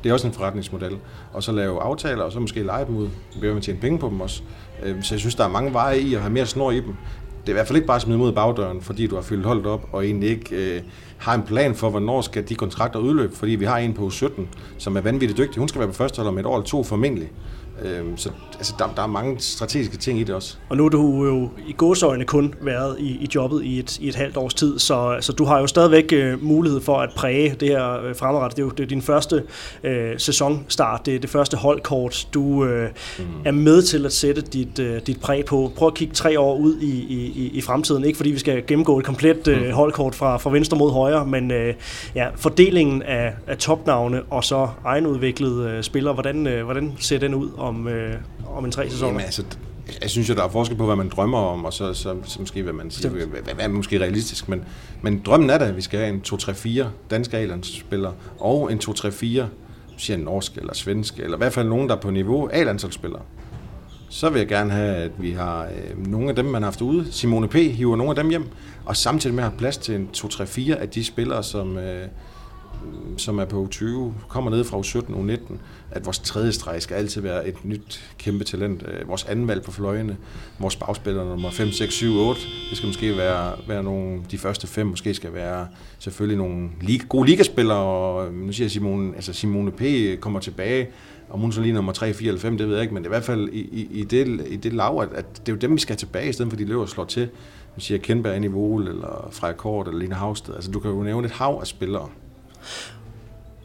Det 0.05 0.11
er 0.11 0.15
også 0.15 0.27
en 0.27 0.33
forretningsmodel. 0.33 0.97
Og 1.33 1.43
så 1.43 1.53
lave 1.53 1.81
aftaler, 1.81 2.23
og 2.23 2.33
så 2.33 2.41
måske 2.41 2.63
lege 2.63 2.87
dem 2.87 2.97
ud. 2.97 3.09
Vi 3.35 3.41
behøver 3.41 3.61
tjene 3.61 3.79
penge 3.81 3.99
på 3.99 4.09
dem 4.09 4.21
også. 4.21 4.43
Øhm, 4.83 5.03
så 5.03 5.15
jeg 5.15 5.21
synes, 5.21 5.35
der 5.35 5.45
er 5.45 5.49
mange 5.49 5.73
veje 5.73 5.99
i 5.99 6.15
at 6.15 6.21
have 6.21 6.33
mere 6.33 6.47
snor 6.47 6.71
i 6.71 6.81
dem. 6.81 6.95
Det 7.41 7.49
er 7.49 7.53
i 7.53 7.53
hvert 7.53 7.67
fald 7.67 7.77
ikke 7.77 7.87
bare 7.87 8.01
smide 8.01 8.19
mod 8.19 8.33
bagdøren, 8.33 8.83
fordi 8.83 9.07
du 9.07 9.15
har 9.15 9.23
fyldt 9.23 9.47
holdet 9.47 9.67
op, 9.67 9.89
og 9.93 10.05
egentlig 10.07 10.29
ikke 10.29 10.77
øh, 10.77 10.83
har 11.19 11.35
en 11.35 11.43
plan 11.43 11.75
for, 11.75 11.91
hvornår 11.91 12.21
skal 12.21 12.49
de 12.49 12.55
kontrakter 12.55 12.99
udløbe. 12.99 13.37
Fordi 13.37 13.53
vi 13.53 13.65
har 13.65 13.79
en 13.79 13.95
på 13.95 14.11
17, 14.11 14.49
som 14.79 14.97
er 14.97 15.01
vanvittigt 15.01 15.39
dygtig. 15.39 15.59
Hun 15.59 15.69
skal 15.69 15.79
være 15.79 15.89
på 15.89 15.95
første 15.95 16.17
hold 16.17 16.29
om 16.29 16.39
et 16.39 16.47
år 16.47 16.57
eller 16.57 16.67
to 16.67 16.83
formentlig. 16.83 17.33
Øhm, 17.83 18.17
så 18.17 18.31
altså, 18.59 18.75
der, 18.79 18.93
der 18.97 19.03
er 19.03 19.07
mange 19.07 19.41
strategiske 19.41 19.97
ting 19.97 20.21
i 20.21 20.25
det 20.25 20.35
også. 20.35 20.57
Og 20.69 20.77
nu 20.77 20.83
har 20.83 20.91
du 20.91 21.25
jo 21.25 21.51
i 21.67 21.75
godsøjne 21.77 22.25
kun 22.25 22.55
været 22.61 22.97
i, 22.99 23.09
i 23.11 23.29
jobbet 23.35 23.65
i 23.65 23.79
et, 23.79 23.99
i 23.99 24.09
et 24.09 24.15
halvt 24.15 24.37
års 24.37 24.55
tid, 24.55 24.79
så, 24.79 25.17
så 25.21 25.33
du 25.33 25.45
har 25.45 25.61
jo 25.61 25.67
stadigvæk 25.67 26.13
øh, 26.13 26.45
mulighed 26.45 26.81
for 26.81 26.97
at 26.97 27.11
præge 27.17 27.57
det 27.61 27.69
her 27.69 28.05
øh, 28.05 28.17
fremadrettet. 28.17 28.57
Det 28.57 28.63
er 28.63 28.67
jo 28.67 28.71
det 28.71 28.83
er 28.83 28.87
din 28.87 29.03
første 29.03 29.43
øh, 29.85 30.19
sæsonstart, 30.19 31.07
det 31.07 31.15
er 31.15 31.19
det 31.19 31.31
første 31.31 31.57
holdkort, 31.57 32.29
du 32.35 32.65
øh, 32.65 32.89
mm. 33.19 33.25
er 33.45 33.53
med 33.53 33.83
til 33.83 34.07
at 34.07 34.13
sætte 34.13 34.43
dit, 34.43 34.79
øh, 34.79 35.01
dit 35.07 35.21
præg 35.21 35.45
på. 35.45 35.73
Prøv 35.77 35.89
at 35.89 35.95
kigge 35.95 36.15
tre 36.15 36.41
år 36.41 36.57
ud 36.57 36.77
i, 36.77 36.91
i, 37.01 37.51
i 37.55 37.61
fremtiden, 37.61 38.05
ikke 38.05 38.17
fordi 38.17 38.31
vi 38.31 38.39
skal 38.39 38.67
gennemgå 38.67 38.99
et 38.99 39.05
komplet 39.05 39.49
øh, 39.49 39.67
mm. 39.67 39.73
holdkort 39.73 40.15
fra, 40.15 40.37
fra 40.37 40.51
venstre 40.51 40.79
mod 40.79 40.93
højre, 40.93 41.27
men 41.27 41.51
øh, 41.51 41.75
ja, 42.15 42.29
fordelingen 42.37 43.03
af, 43.03 43.35
af 43.47 43.59
topnavne 43.59 44.23
og 44.31 44.45
så 44.45 44.69
egenudviklede 44.85 45.71
øh, 45.71 45.83
spillere, 45.83 46.15
hvordan, 46.15 46.47
øh, 46.47 46.65
hvordan 46.65 46.93
ser 46.99 47.19
den 47.19 47.35
ud 47.35 47.49
om, 47.65 47.89
øh, 47.89 48.15
om 48.47 48.65
en 48.65 48.73
tre 48.73 48.91
sæsoner? 48.91 49.13
Jamen, 49.13 49.25
altså, 49.25 49.45
jeg 50.03 50.11
synes 50.11 50.29
jo, 50.29 50.35
der 50.35 50.45
er 50.45 50.49
forskel 50.49 50.77
på, 50.77 50.87
hvad 50.87 50.97
man 50.97 51.09
drømmer 51.09 51.39
om, 51.39 51.65
og 51.65 51.73
så, 51.73 51.95
så, 51.95 52.17
så 52.25 52.41
måske, 52.41 52.63
hvad 52.63 52.73
man 52.73 52.91
siger, 52.91 53.11
hvad, 53.11 53.27
hvad, 53.27 53.55
er 53.59 53.69
måske 53.69 54.01
realistisk. 54.01 54.49
Men, 54.49 54.65
men 55.03 55.23
drømmen 55.27 55.51
er 55.51 55.59
da, 55.59 55.65
at 55.65 55.77
vi 55.77 55.83
skal 55.83 55.99
have 55.99 56.15
en 56.15 56.23
2-3-4 56.27 56.85
danske 57.11 57.37
A-landsspillere, 57.37 58.13
og 58.39 58.73
en 58.73 58.79
2-3-4, 58.79 59.43
siger 59.97 60.17
norsk 60.17 60.57
eller 60.57 60.75
svensk, 60.75 61.19
eller 61.19 61.37
i 61.37 61.39
hvert 61.39 61.53
fald 61.53 61.69
nogen, 61.69 61.89
der 61.89 61.97
er 61.97 62.01
på 62.01 62.11
niveau 62.11 62.49
A-landsholdsspillere. 62.53 63.23
Så 64.09 64.31
vil 64.31 64.39
jeg 64.39 64.49
gerne 64.49 64.71
have, 64.71 64.97
at 64.97 65.11
vi 65.19 65.31
har 65.31 65.65
øh, 65.65 66.07
nogle 66.07 66.29
af 66.29 66.37
dem, 66.37 66.45
man 66.45 66.63
har 66.63 66.71
haft 66.71 66.81
ude. 66.81 67.07
Simone 67.13 67.49
P. 67.49 67.55
hiver 67.55 67.97
nogle 67.97 68.11
af 68.11 68.17
dem 68.17 68.29
hjem, 68.29 68.45
og 68.85 68.97
samtidig 68.97 69.35
med 69.35 69.45
at 69.45 69.51
have 69.51 69.59
plads 69.59 69.77
til 69.77 69.95
en 69.95 70.09
2-3-4 70.17 70.75
af 70.75 70.89
de 70.89 71.05
spillere, 71.05 71.43
som, 71.43 71.79
øh, 71.79 72.09
som 73.17 73.39
er 73.39 73.45
på 73.45 73.69
U20, 73.73 73.87
kommer 74.29 74.51
ned 74.51 74.65
fra 74.65 74.79
U17 74.79 75.15
og 75.15 75.25
U19, 75.25 75.55
at 75.91 76.05
vores 76.05 76.19
tredje 76.19 76.53
streg 76.53 76.83
skal 76.83 76.95
altid 76.95 77.23
være 77.23 77.49
et 77.49 77.65
nyt 77.65 78.15
kæmpe 78.19 78.45
talent. 78.45 78.85
Øh, 78.89 79.09
vores 79.09 79.25
anden 79.25 79.49
valg 79.49 79.63
på 79.63 79.71
fløjene, 79.71 80.17
vores 80.59 80.77
bagspillere 80.77 81.27
nummer 81.27 81.51
5, 81.51 81.71
6, 81.71 81.95
7, 81.95 82.15
8, 82.15 82.41
det 82.71 82.77
skal 82.77 82.87
måske 82.87 83.17
være, 83.17 83.53
være 83.69 83.83
nogle, 83.83 84.21
de 84.31 84.39
første 84.39 84.67
fem 84.67 84.87
måske 84.87 85.15
skal 85.15 85.35
være 85.35 85.69
selvfølgelig 85.99 86.39
nogle 86.39 86.69
liga, 86.81 87.05
gode 87.09 87.29
ligaspillere, 87.29 87.79
og 87.79 88.27
øh, 88.27 88.35
nu 88.35 88.53
siger 88.53 88.69
Simone, 88.69 89.15
altså 89.15 89.33
Simone 89.33 89.71
P. 89.71 89.83
kommer 90.21 90.41
tilbage, 90.41 90.89
om 91.31 91.41
hun 91.41 91.53
så 91.53 91.61
lige 91.61 91.73
nummer 91.73 91.93
3, 91.93 92.15
4 92.15 92.29
eller 92.29 92.41
5, 92.41 92.59
det 92.59 92.67
ved 92.69 92.75
jeg 92.75 92.83
ikke, 92.83 92.95
men 92.95 93.03
det 93.03 93.09
er 93.09 93.11
i 93.11 93.17
hvert 93.17 93.25
fald 93.25 93.49
i, 93.49 93.61
i, 93.61 93.89
i, 93.91 94.05
det, 94.05 94.47
i 94.49 94.57
det 94.57 94.73
lav, 94.73 95.01
at, 95.03 95.19
at 95.19 95.27
det 95.47 95.53
er 95.53 95.57
jo 95.57 95.59
dem, 95.59 95.75
vi 95.75 95.81
skal 95.81 95.97
tilbage, 95.97 96.29
i 96.29 96.33
stedet 96.33 96.51
for 96.51 96.57
at 96.57 96.59
de 96.59 96.65
løber 96.65 96.83
og 96.83 96.89
slår 96.89 97.05
til. 97.05 97.29
Man 97.75 97.81
siger 97.81 97.99
Kendberg 97.99 98.37
ind 98.37 98.45
i 98.45 98.49
Vole, 98.49 98.91
eller 98.91 99.29
Freja 99.33 99.53
Kort, 99.53 99.89
eller 99.89 100.01
Lina 100.01 100.15
Havsted. 100.15 100.55
Altså, 100.55 100.71
du 100.71 100.81
kan 100.81 100.91
jo 100.91 101.03
nævne 101.03 101.27
et 101.27 101.33
hav 101.33 101.59
af 101.61 101.67
spillere. 101.67 102.09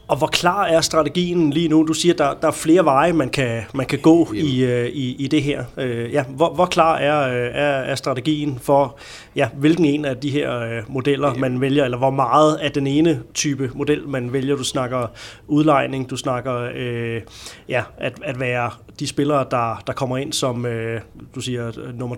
Og 0.10 0.18
hvor 0.18 0.28
klar 0.28 0.66
er 0.66 0.82
strategien 0.82 1.50
lige 1.50 1.68
nu? 1.68 1.86
Du 1.88 1.94
siger, 1.94 2.14
der, 2.14 2.34
der 2.42 2.48
er 2.48 2.52
flere 2.52 2.86
veje, 2.86 3.14
man 3.14 3.30
kan, 3.30 3.62
man 3.74 3.86
kan 3.86 4.00
gå 4.00 4.34
i, 4.34 4.64
øh, 4.64 4.88
i, 4.88 5.16
i 5.16 5.28
det 5.28 5.44
her. 5.44 5.64
Øh, 5.78 6.14
ja, 6.14 6.24
hvor, 6.24 6.54
hvor 6.54 6.66
klar 6.66 6.98
er, 6.98 7.30
øh, 7.30 7.52
er, 7.54 7.80
er 7.92 7.96
strategien 7.96 8.60
for, 8.62 8.98
ja, 9.36 9.50
hvilken 9.58 9.86
en 9.86 10.06
af 10.06 10.18
de 10.18 10.30
her 10.30 10.82
modeller, 10.88 11.34
man 11.34 11.62
vælger, 11.62 11.86
eller 11.86 11.98
hvor 11.98 12.10
meget 12.10 12.56
af 12.56 12.72
den 12.72 12.88
ene 12.88 13.22
type 13.34 13.72
model, 13.74 14.08
man 14.08 14.34
vælger? 14.34 14.56
Du 14.56 14.64
snakker 14.64 15.08
udlejning, 15.48 16.10
du 16.10 16.18
snakker 16.18 16.70
øh, 16.76 17.22
ja, 17.70 17.84
at, 17.98 18.14
at 18.24 18.40
være 18.40 18.72
de 19.00 19.08
spillere, 19.08 19.46
der, 19.52 19.84
der 19.88 19.94
kommer 19.94 20.18
ind 20.18 20.34
som, 20.34 20.66
øh, 20.66 21.02
du 21.36 21.42
siger, 21.42 21.72
nummer 21.94 22.16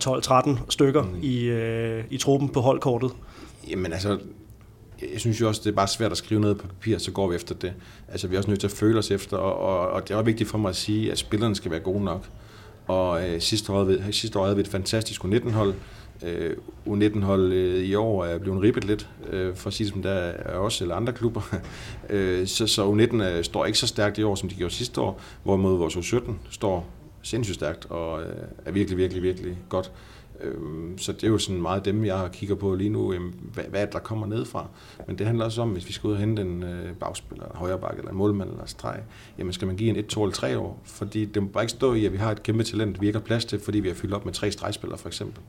12-13 0.58 0.60
stykker 0.70 1.04
mm. 1.04 1.20
i, 1.22 1.44
øh, 1.44 2.04
i 2.10 2.18
truppen 2.18 2.50
på 2.50 2.62
holdkortet. 2.62 3.12
Jamen 3.70 3.94
altså, 3.94 4.18
jeg 5.14 5.20
synes 5.20 5.42
jo 5.42 5.48
også, 5.48 5.62
det 5.64 5.72
er 5.72 5.76
bare 5.76 5.88
svært 5.88 6.12
at 6.12 6.18
skrive 6.18 6.42
noget 6.42 6.58
på 6.58 6.68
papir, 6.68 6.98
så 6.98 7.12
går 7.12 7.30
vi 7.30 7.36
efter 7.36 7.56
det. 7.56 7.74
Altså, 8.08 8.28
vi 8.28 8.36
er 8.36 8.40
også 8.40 8.50
nødt 8.50 8.60
til 8.60 8.68
at 8.68 8.72
føle 8.72 9.00
os 9.00 9.12
efter, 9.12 9.38
og, 9.38 9.58
og, 9.58 9.90
og 9.90 10.08
det 10.08 10.14
er 10.14 10.18
også 10.18 10.26
vigtigt 10.26 10.50
for 10.50 10.58
mig 10.58 10.70
at 10.70 10.76
sige, 10.76 11.12
at 11.12 11.18
spillerne 11.18 11.56
skal 11.56 11.72
være 11.72 11.80
gode 11.80 12.04
nok. 12.04 12.26
Og 12.88 13.30
øh, 13.30 13.42
sidste, 13.42 13.74
år, 13.74 14.12
sidste 14.12 14.40
år 14.40 14.44
havde 14.44 14.56
vi 14.56 14.62
et 14.62 14.68
fantastisk 14.68 15.24
U19-hold. 15.24 15.74
Øh, 16.24 16.56
U19-hold 16.88 17.54
øh, 17.54 17.84
i 17.84 17.96
år 17.96 18.26
er 18.26 18.38
blevet 18.38 18.62
ribbet 18.62 18.84
lidt, 18.84 19.10
øh, 19.30 19.56
for 19.56 19.68
at 19.68 19.74
sige 19.74 19.90
som 19.90 20.02
der 20.02 20.12
er 20.12 20.58
også 20.58 20.84
eller 20.84 20.96
andre 20.96 21.14
klubber. 21.14 21.42
øh, 22.10 22.48
så, 22.48 22.68
så 22.68 22.92
U19 22.92 23.24
øh, 23.24 23.44
står 23.44 23.66
ikke 23.66 23.78
så 23.78 23.88
stærkt 23.88 24.18
i 24.18 24.24
år, 24.24 24.36
som 24.36 24.50
de 24.50 24.56
gjorde 24.56 24.74
sidste 24.74 25.02
år, 25.02 25.22
hvorimod 25.44 25.78
vores 25.78 25.96
U17 25.96 26.32
står 26.50 26.88
sindssygt 27.22 27.56
stærkt 27.56 27.86
og 27.90 28.22
øh, 28.22 28.36
er 28.66 28.72
virkelig, 28.72 28.98
virkelig, 28.98 29.24
virkelig 29.24 29.58
godt. 29.70 29.92
Øhm, 30.44 30.98
så 30.98 31.12
det 31.12 31.24
er 31.24 31.28
jo 31.28 31.38
sådan 31.38 31.62
meget 31.62 31.86
dem, 31.86 32.06
jeg 32.06 32.30
kigger 32.34 32.56
på 32.56 32.76
lige 32.76 32.90
nu, 32.90 33.14
hvad, 33.70 33.88
der 33.88 34.00
kommer 34.00 34.28
ned 34.28 34.46
fra. 34.46 34.68
Men 35.08 35.18
det 35.18 35.26
handler 35.26 35.46
også 35.46 35.62
om, 35.62 35.70
hvis 35.70 35.88
vi 35.88 35.94
skal 35.94 36.08
ud 36.08 36.14
og 36.14 36.20
hente 36.20 36.42
en 36.42 36.64
øh, 36.64 36.94
bagspiller, 37.00 37.46
en 37.46 37.56
højrebakke 37.56 37.98
eller 37.98 38.12
en 38.12 38.18
målmand, 38.18 38.50
eller 38.50 38.62
en 38.62 38.68
streg, 38.68 39.00
jamen 39.38 39.54
skal 39.54 39.68
man 39.68 39.76
give 39.76 39.90
en 39.90 39.96
1, 39.96 40.06
2 40.06 40.24
eller 40.24 40.36
3 40.36 40.58
år? 40.58 40.82
Fordi 40.84 41.26
det 41.26 41.44
må 41.44 41.50
bare 41.50 41.64
ikke 41.64 41.72
stå 41.72 41.94
i, 41.94 42.06
at 42.06 42.14
vi 42.14 42.18
har 42.18 42.32
et 42.32 42.44
kæmpe 42.44 42.64
talent, 42.64 43.02
vi 43.02 43.08
ikke 43.08 43.20
har 43.20 43.26
plads 43.26 43.46
til, 43.46 43.60
fordi 43.60 43.80
vi 43.80 43.88
har 43.88 43.96
fyldt 43.96 44.14
op 44.14 44.26
med 44.26 44.34
tre 44.34 44.52
stregspillere 44.52 44.98
for 44.98 45.08
eksempel. 45.08 45.42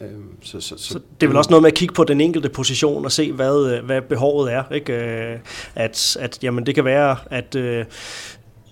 Øhm, 0.00 0.42
så, 0.42 0.60
så, 0.60 0.78
så, 0.78 0.84
så 0.92 1.00
det 1.20 1.26
er 1.26 1.28
vel 1.28 1.36
også 1.36 1.50
noget 1.50 1.62
med 1.62 1.70
at 1.70 1.76
kigge 1.76 1.94
på 1.94 2.04
den 2.04 2.20
enkelte 2.20 2.48
position 2.48 3.04
og 3.04 3.12
se, 3.12 3.32
hvad, 3.32 3.76
øh, 3.76 3.84
hvad 3.84 4.02
behovet 4.02 4.52
er. 4.52 4.72
Ikke? 4.72 4.92
Øh, 4.92 5.38
at, 5.74 6.16
at 6.20 6.38
jamen, 6.42 6.66
det 6.66 6.74
kan 6.74 6.84
være, 6.84 7.16
at 7.30 7.56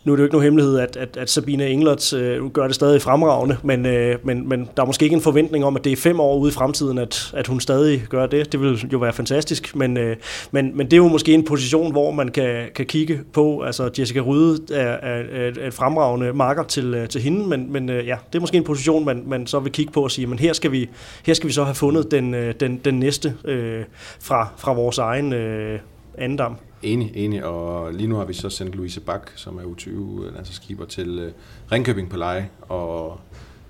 nu 0.04 0.12
er 0.12 0.16
det 0.16 0.20
jo 0.20 0.24
ikke 0.24 0.34
nogen 0.34 0.44
hemmelighed, 0.44 0.78
at, 0.78 0.96
at, 0.96 1.16
at 1.16 1.30
Sabine 1.30 1.68
Englert 1.68 2.12
øh, 2.12 2.50
gør 2.50 2.66
det 2.66 2.74
stadig 2.74 3.02
fremragende, 3.02 3.56
men, 3.62 3.86
øh, 3.86 4.18
men, 4.24 4.48
men 4.48 4.68
der 4.76 4.82
er 4.82 4.86
måske 4.86 5.04
ikke 5.04 5.14
en 5.14 5.22
forventning 5.22 5.64
om, 5.64 5.76
at 5.76 5.84
det 5.84 5.92
er 5.92 5.96
fem 5.96 6.20
år 6.20 6.38
ude 6.38 6.48
i 6.48 6.52
fremtiden, 6.52 6.98
at, 6.98 7.32
at 7.36 7.46
hun 7.46 7.60
stadig 7.60 8.04
gør 8.08 8.26
det. 8.26 8.52
Det 8.52 8.60
vil 8.60 8.88
jo 8.92 8.98
være 8.98 9.12
fantastisk, 9.12 9.76
men, 9.76 9.96
øh, 9.96 10.16
men, 10.50 10.76
men 10.76 10.86
det 10.86 10.92
er 10.92 10.96
jo 10.96 11.08
måske 11.08 11.34
en 11.34 11.44
position, 11.44 11.92
hvor 11.92 12.10
man 12.10 12.28
kan, 12.28 12.68
kan 12.74 12.86
kigge 12.86 13.20
på, 13.32 13.62
altså 13.62 13.90
Jessica 13.98 14.20
Rydde 14.20 14.74
er, 14.74 14.92
er, 14.92 15.22
er 15.32 15.66
et 15.66 15.74
fremragende 15.74 16.32
marker 16.32 16.62
til, 16.62 16.94
øh, 16.94 17.08
til 17.08 17.20
hende, 17.20 17.48
men, 17.48 17.72
men 17.72 17.88
øh, 17.90 18.06
ja, 18.06 18.16
det 18.32 18.38
er 18.38 18.40
måske 18.40 18.56
en 18.56 18.64
position, 18.64 19.04
man, 19.04 19.22
man 19.26 19.46
så 19.46 19.58
vil 19.58 19.72
kigge 19.72 19.92
på 19.92 20.02
og 20.02 20.10
sige, 20.10 20.26
men 20.26 20.38
her 20.38 20.52
skal 20.52 20.72
vi, 20.72 20.88
her 21.26 21.34
skal 21.34 21.48
vi 21.48 21.52
så 21.52 21.64
have 21.64 21.74
fundet 21.74 22.10
den, 22.10 22.34
øh, 22.34 22.54
den, 22.60 22.80
den 22.84 22.94
næste 22.94 23.34
øh, 23.44 23.84
fra, 24.20 24.48
fra 24.56 24.72
vores 24.72 24.98
egen 24.98 25.32
øh, 25.32 25.78
andendam. 26.18 26.56
Enig, 26.82 27.12
enig, 27.14 27.44
og 27.44 27.92
lige 27.92 28.06
nu 28.06 28.16
har 28.16 28.24
vi 28.24 28.32
så 28.32 28.50
sendt 28.50 28.74
Louise 28.74 29.00
Bak, 29.00 29.30
som 29.34 29.58
er 29.58 29.62
U20 29.62 29.88
landsholdskeeper, 30.34 30.84
til 30.84 31.26
uh, 31.26 31.32
Ringkøbing 31.72 32.10
på 32.10 32.16
leje, 32.16 32.50
og 32.60 33.20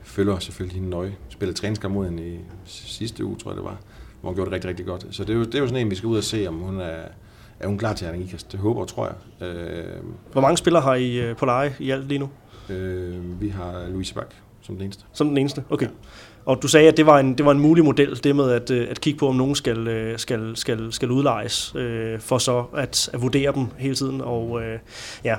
følger 0.02 0.38
selvfølgelig 0.38 0.74
hende 0.74 0.90
nøje. 0.90 1.16
Spillede 1.28 1.59
træningskamp 1.59 1.94
mod 1.94 2.04
hende 2.04 2.28
i 2.28 2.38
sidste 2.64 3.24
uge, 3.24 3.37
tror 3.37 3.50
jeg 3.50 3.57
det 3.57 3.64
var, 3.64 3.76
hvor 4.20 4.30
hun 4.30 4.35
gjorde 4.35 4.50
det 4.50 4.54
rigtig, 4.54 4.68
rigtig 4.68 4.87
godt. 4.87 5.07
Så 5.11 5.24
det 5.24 5.30
er 5.30 5.38
jo, 5.38 5.44
det 5.44 5.54
er 5.54 5.59
jo 5.59 5.66
sådan 5.66 5.80
en, 5.87 5.90
vi 5.90 5.96
skal 5.96 6.07
ud 6.07 6.16
og 6.16 6.24
se, 6.24 6.46
om 6.46 6.54
hun 6.54 6.80
er, 6.80 7.02
er 7.61 7.66
hun 7.66 7.78
klar 7.78 7.92
til 7.92 8.09
ikast. 8.20 8.52
Det 8.52 8.61
håber 8.61 8.80
og 8.80 8.88
tror 8.88 9.07
jeg. 9.40 9.48
Uh, 9.48 10.33
Hvor 10.33 10.40
mange 10.40 10.57
spillere 10.57 10.83
har 10.83 10.94
I 10.94 11.30
uh, 11.30 11.37
på 11.37 11.46
leje 11.46 11.74
i 11.78 11.90
alt 11.90 12.09
lige 12.09 12.18
nu? 12.18 12.28
Uh, 12.68 13.40
vi 13.40 13.48
har 13.48 13.88
Louise 13.88 14.14
Bak 14.14 14.35
som 14.64 14.74
den 14.74 14.85
eneste. 14.85 15.04
Som 15.12 15.28
den 15.28 15.38
eneste, 15.38 15.64
okay. 15.70 15.87
Ja. 15.87 15.90
Og 16.46 16.62
du 16.62 16.68
sagde, 16.68 16.88
at 16.88 16.96
det 16.96 17.07
var 17.07 17.18
en, 17.18 17.38
det 17.38 17.46
var 17.46 17.52
en 17.52 17.61
mulig 17.61 17.85
model, 17.85 18.24
det 18.24 18.37
med 18.37 18.50
at, 18.50 18.70
øh, 18.70 18.87
at 18.90 19.00
kigge 19.00 19.18
på, 19.18 19.28
om 19.28 19.35
nogen 19.35 19.54
skal, 19.54 19.88
øh, 19.88 20.18
skal, 20.18 20.57
skal, 20.57 20.92
skal 20.92 21.11
udlejes, 21.11 21.74
øh, 21.74 22.20
for 22.20 22.38
så 22.38 22.64
at, 22.76 23.11
at 23.12 23.22
vurdere 23.22 23.52
dem 23.52 23.66
hele 23.78 23.94
tiden, 23.94 24.20
og 24.20 24.62
øh, 24.62 24.78
ja, 25.24 25.37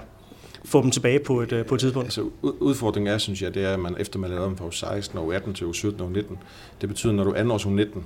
få 0.66 0.82
dem 0.82 0.92
tilbage 0.92 1.20
på 1.20 1.42
et, 1.42 1.52
øh, 1.52 1.66
på 1.66 1.76
et 1.76 1.82
tidspunkt? 1.82 2.06
Altså, 2.06 2.30
udfordringen 2.42 3.14
er, 3.14 3.18
synes 3.18 3.42
jeg, 3.42 3.54
det 3.54 3.64
er, 3.64 3.74
at 3.74 3.80
man 3.80 3.96
efter 4.00 4.20
man 4.20 4.30
lavede 4.30 4.48
dem 4.48 4.58
fra 4.58 4.72
16 4.72 5.20
og 5.20 5.36
18 5.36 5.54
til 5.54 5.74
17 5.74 6.02
og 6.02 6.12
19, 6.12 6.38
det 6.82 6.90
betyder, 6.90 7.14
når 7.14 7.24
du 7.24 7.34
er 7.36 7.54
års 7.54 7.66
19 7.66 8.06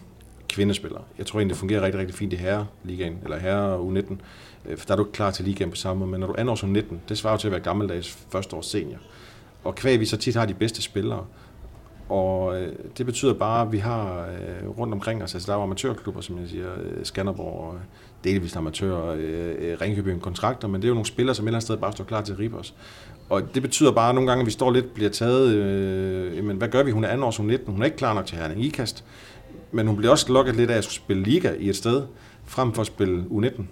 kvindespiller, 0.50 1.00
jeg 1.18 1.26
tror 1.26 1.40
egentlig, 1.40 1.54
det 1.54 1.60
fungerer 1.60 1.82
rigtig, 1.82 2.00
rigtig 2.00 2.16
fint 2.16 2.34
i 2.34 2.36
herre-ligaen, 2.36 3.18
eller 3.24 3.38
herre 3.38 3.78
U19, 3.78 4.16
for 4.78 4.86
der 4.86 4.92
er 4.92 4.96
du 4.96 5.04
ikke 5.04 5.12
klar 5.12 5.32
til 5.32 5.46
ligaen 5.46 5.70
på 5.70 5.76
samme 5.76 6.00
måde, 6.00 6.12
men 6.12 6.20
når 6.20 6.28
du 6.28 6.36
er 6.38 6.52
års 6.52 6.64
19, 6.64 7.02
det 7.10 7.18
svarer 7.18 7.38
til 7.38 7.48
at 7.48 7.52
være 7.52 7.62
gammeldags 7.62 8.18
første 8.32 8.56
års 8.56 8.66
senior. 8.66 9.00
Og 9.64 9.76
kvæg 9.76 10.00
vi 10.00 10.06
så 10.06 10.18
tit 10.18 10.36
har 10.36 10.46
de 10.46 10.54
bedste 10.54 10.82
spillere, 10.82 11.26
og 12.10 12.62
øh, 12.62 12.74
det 12.98 13.06
betyder 13.06 13.34
bare, 13.34 13.62
at 13.62 13.72
vi 13.72 13.78
har 13.78 14.20
øh, 14.20 14.70
rundt 14.78 14.94
omkring 14.94 15.24
os, 15.24 15.36
altså 15.36 15.48
der 15.48 15.54
er 15.54 15.58
jo 15.58 15.64
amatørklubber, 15.64 16.22
som 16.22 16.40
jeg 16.40 16.50
siger, 16.50 16.68
øh, 16.84 17.06
Skanderborg, 17.06 17.74
øh, 17.74 17.80
delvist 18.24 18.58
amatører, 18.58 19.16
øh, 19.18 19.56
øh, 19.60 19.82
Ringkøbing 19.82 20.22
kontrakter, 20.22 20.68
men 20.68 20.82
det 20.82 20.88
er 20.88 20.90
jo 20.90 20.94
nogle 20.94 21.06
spillere, 21.06 21.36
som 21.36 21.46
et 21.46 21.48
eller 21.48 21.56
andet 21.56 21.64
sted 21.64 21.78
bare 21.78 21.92
står 21.92 22.04
klar 22.04 22.22
til 22.22 22.34
at 22.34 22.40
ribe 22.40 22.58
os. 22.58 22.74
Og 23.30 23.56
det 23.56 23.62
betyder 23.62 23.92
bare 23.92 24.10
at 24.10 24.16
nogle 24.16 24.30
gange, 24.30 24.42
at 24.42 24.46
vi 24.46 24.52
står 24.52 24.72
lidt 24.72 24.94
bliver 24.94 25.10
taget, 25.10 25.56
øh, 25.56 26.38
jamen, 26.38 26.58
hvad 26.58 26.68
gør 26.68 26.84
vi? 26.84 26.92
Hun 26.92 27.04
er 27.04 27.16
2 27.16 27.24
års, 27.26 27.38
hun 27.38 27.46
er 27.46 27.52
19, 27.58 27.74
hun 27.74 27.82
er 27.82 27.86
ikke 27.86 27.98
klar 27.98 28.14
nok 28.14 28.26
til 28.26 28.38
herning 28.38 28.64
ikast, 28.64 29.04
men 29.72 29.88
hun 29.88 29.98
bliver 29.98 30.12
også 30.12 30.34
lukket 30.34 30.56
lidt 30.56 30.72
af 30.72 30.78
at 30.78 30.84
skulle 30.84 30.96
spille 30.96 31.24
liga 31.24 31.54
i 31.60 31.70
et 31.70 31.76
sted, 31.76 32.04
frem 32.46 32.74
for 32.74 32.82
at 32.82 32.88
spille 32.88 33.26
U19. 33.32 33.64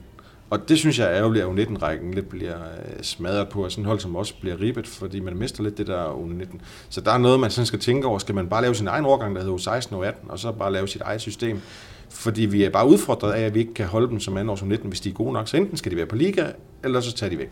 Og 0.49 0.69
det 0.69 0.79
synes 0.79 0.99
jeg 0.99 1.07
er 1.07 1.13
ærgerligt, 1.13 1.45
at 1.45 1.51
U19-rækken 1.51 2.13
lidt 2.13 2.29
bliver 2.29 2.55
øh, 2.55 3.03
smadret 3.03 3.49
på, 3.49 3.63
og 3.63 3.71
sådan 3.71 3.81
et 3.81 3.87
hold 3.87 3.99
som 3.99 4.15
også 4.15 4.33
bliver 4.41 4.61
ribet, 4.61 4.87
fordi 4.87 5.19
man 5.19 5.37
mister 5.37 5.63
lidt 5.63 5.77
det 5.77 5.87
der 5.87 6.05
U19. 6.05 6.59
Så 6.89 7.01
der 7.01 7.11
er 7.11 7.17
noget, 7.17 7.39
man 7.39 7.51
sådan 7.51 7.65
skal 7.65 7.79
tænke 7.79 8.07
over. 8.07 8.19
Skal 8.19 8.35
man 8.35 8.47
bare 8.47 8.61
lave 8.61 8.75
sin 8.75 8.87
egen 8.87 9.05
årgang, 9.05 9.35
der 9.35 9.41
hedder 9.41 9.57
U16 9.57 9.95
og 9.95 10.07
U18, 10.07 10.31
og 10.31 10.39
så 10.39 10.51
bare 10.51 10.73
lave 10.73 10.87
sit 10.87 11.01
eget 11.01 11.21
system? 11.21 11.61
Fordi 12.09 12.45
vi 12.45 12.63
er 12.63 12.69
bare 12.69 12.87
udfordret 12.87 13.33
af, 13.33 13.41
at 13.41 13.53
vi 13.53 13.59
ikke 13.59 13.73
kan 13.73 13.85
holde 13.85 14.07
dem 14.07 14.19
som 14.19 14.37
anden 14.37 14.57
som 14.57 14.67
19, 14.67 14.89
hvis 14.89 14.99
de 14.99 15.09
er 15.09 15.13
gode 15.13 15.33
nok. 15.33 15.47
Så 15.47 15.57
enten 15.57 15.77
skal 15.77 15.91
de 15.91 15.95
være 15.95 16.05
på 16.05 16.15
liga, 16.15 16.45
eller 16.83 16.99
så 16.99 17.13
tager 17.13 17.29
de 17.29 17.37
væk. 17.37 17.49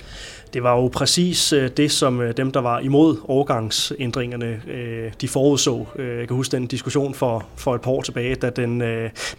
Det 0.53 0.63
var 0.63 0.75
jo 0.75 0.87
præcis 0.87 1.53
øh, 1.53 1.69
det, 1.77 1.91
som 1.91 2.21
øh, 2.21 2.37
dem, 2.37 2.51
der 2.51 2.59
var 2.59 2.79
imod 2.79 3.17
overgangsændringerne, 3.23 4.61
øh, 4.67 5.11
de 5.21 5.27
forudså. 5.27 5.85
Jeg 5.97 6.27
kan 6.27 6.35
huske 6.35 6.51
den 6.51 6.67
diskussion 6.67 7.13
for, 7.13 7.45
for 7.55 7.75
et 7.75 7.81
par 7.81 7.91
år 7.91 8.01
tilbage, 8.01 8.35
da, 8.35 8.49
den, 8.49 8.79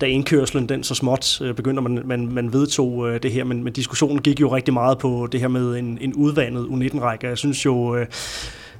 da 0.00 0.06
indkørslen 0.06 0.68
den 0.68 0.82
så 0.82 0.94
småt 0.94 1.42
begyndte, 1.56 1.82
man, 1.82 2.02
man, 2.04 2.32
man 2.32 2.52
vedtog 2.52 3.22
det 3.22 3.32
her, 3.32 3.44
men, 3.44 3.64
men 3.64 3.72
diskussionen 3.72 4.22
gik 4.22 4.40
jo 4.40 4.54
rigtig 4.54 4.74
meget 4.74 4.98
på 4.98 5.28
det 5.32 5.40
her 5.40 5.48
med 5.48 5.76
en, 5.76 5.98
en 6.00 6.14
udvandet 6.14 6.66
U19-række. 6.66 7.26
Jeg 7.26 7.38
synes 7.38 7.64
jo, 7.64 8.06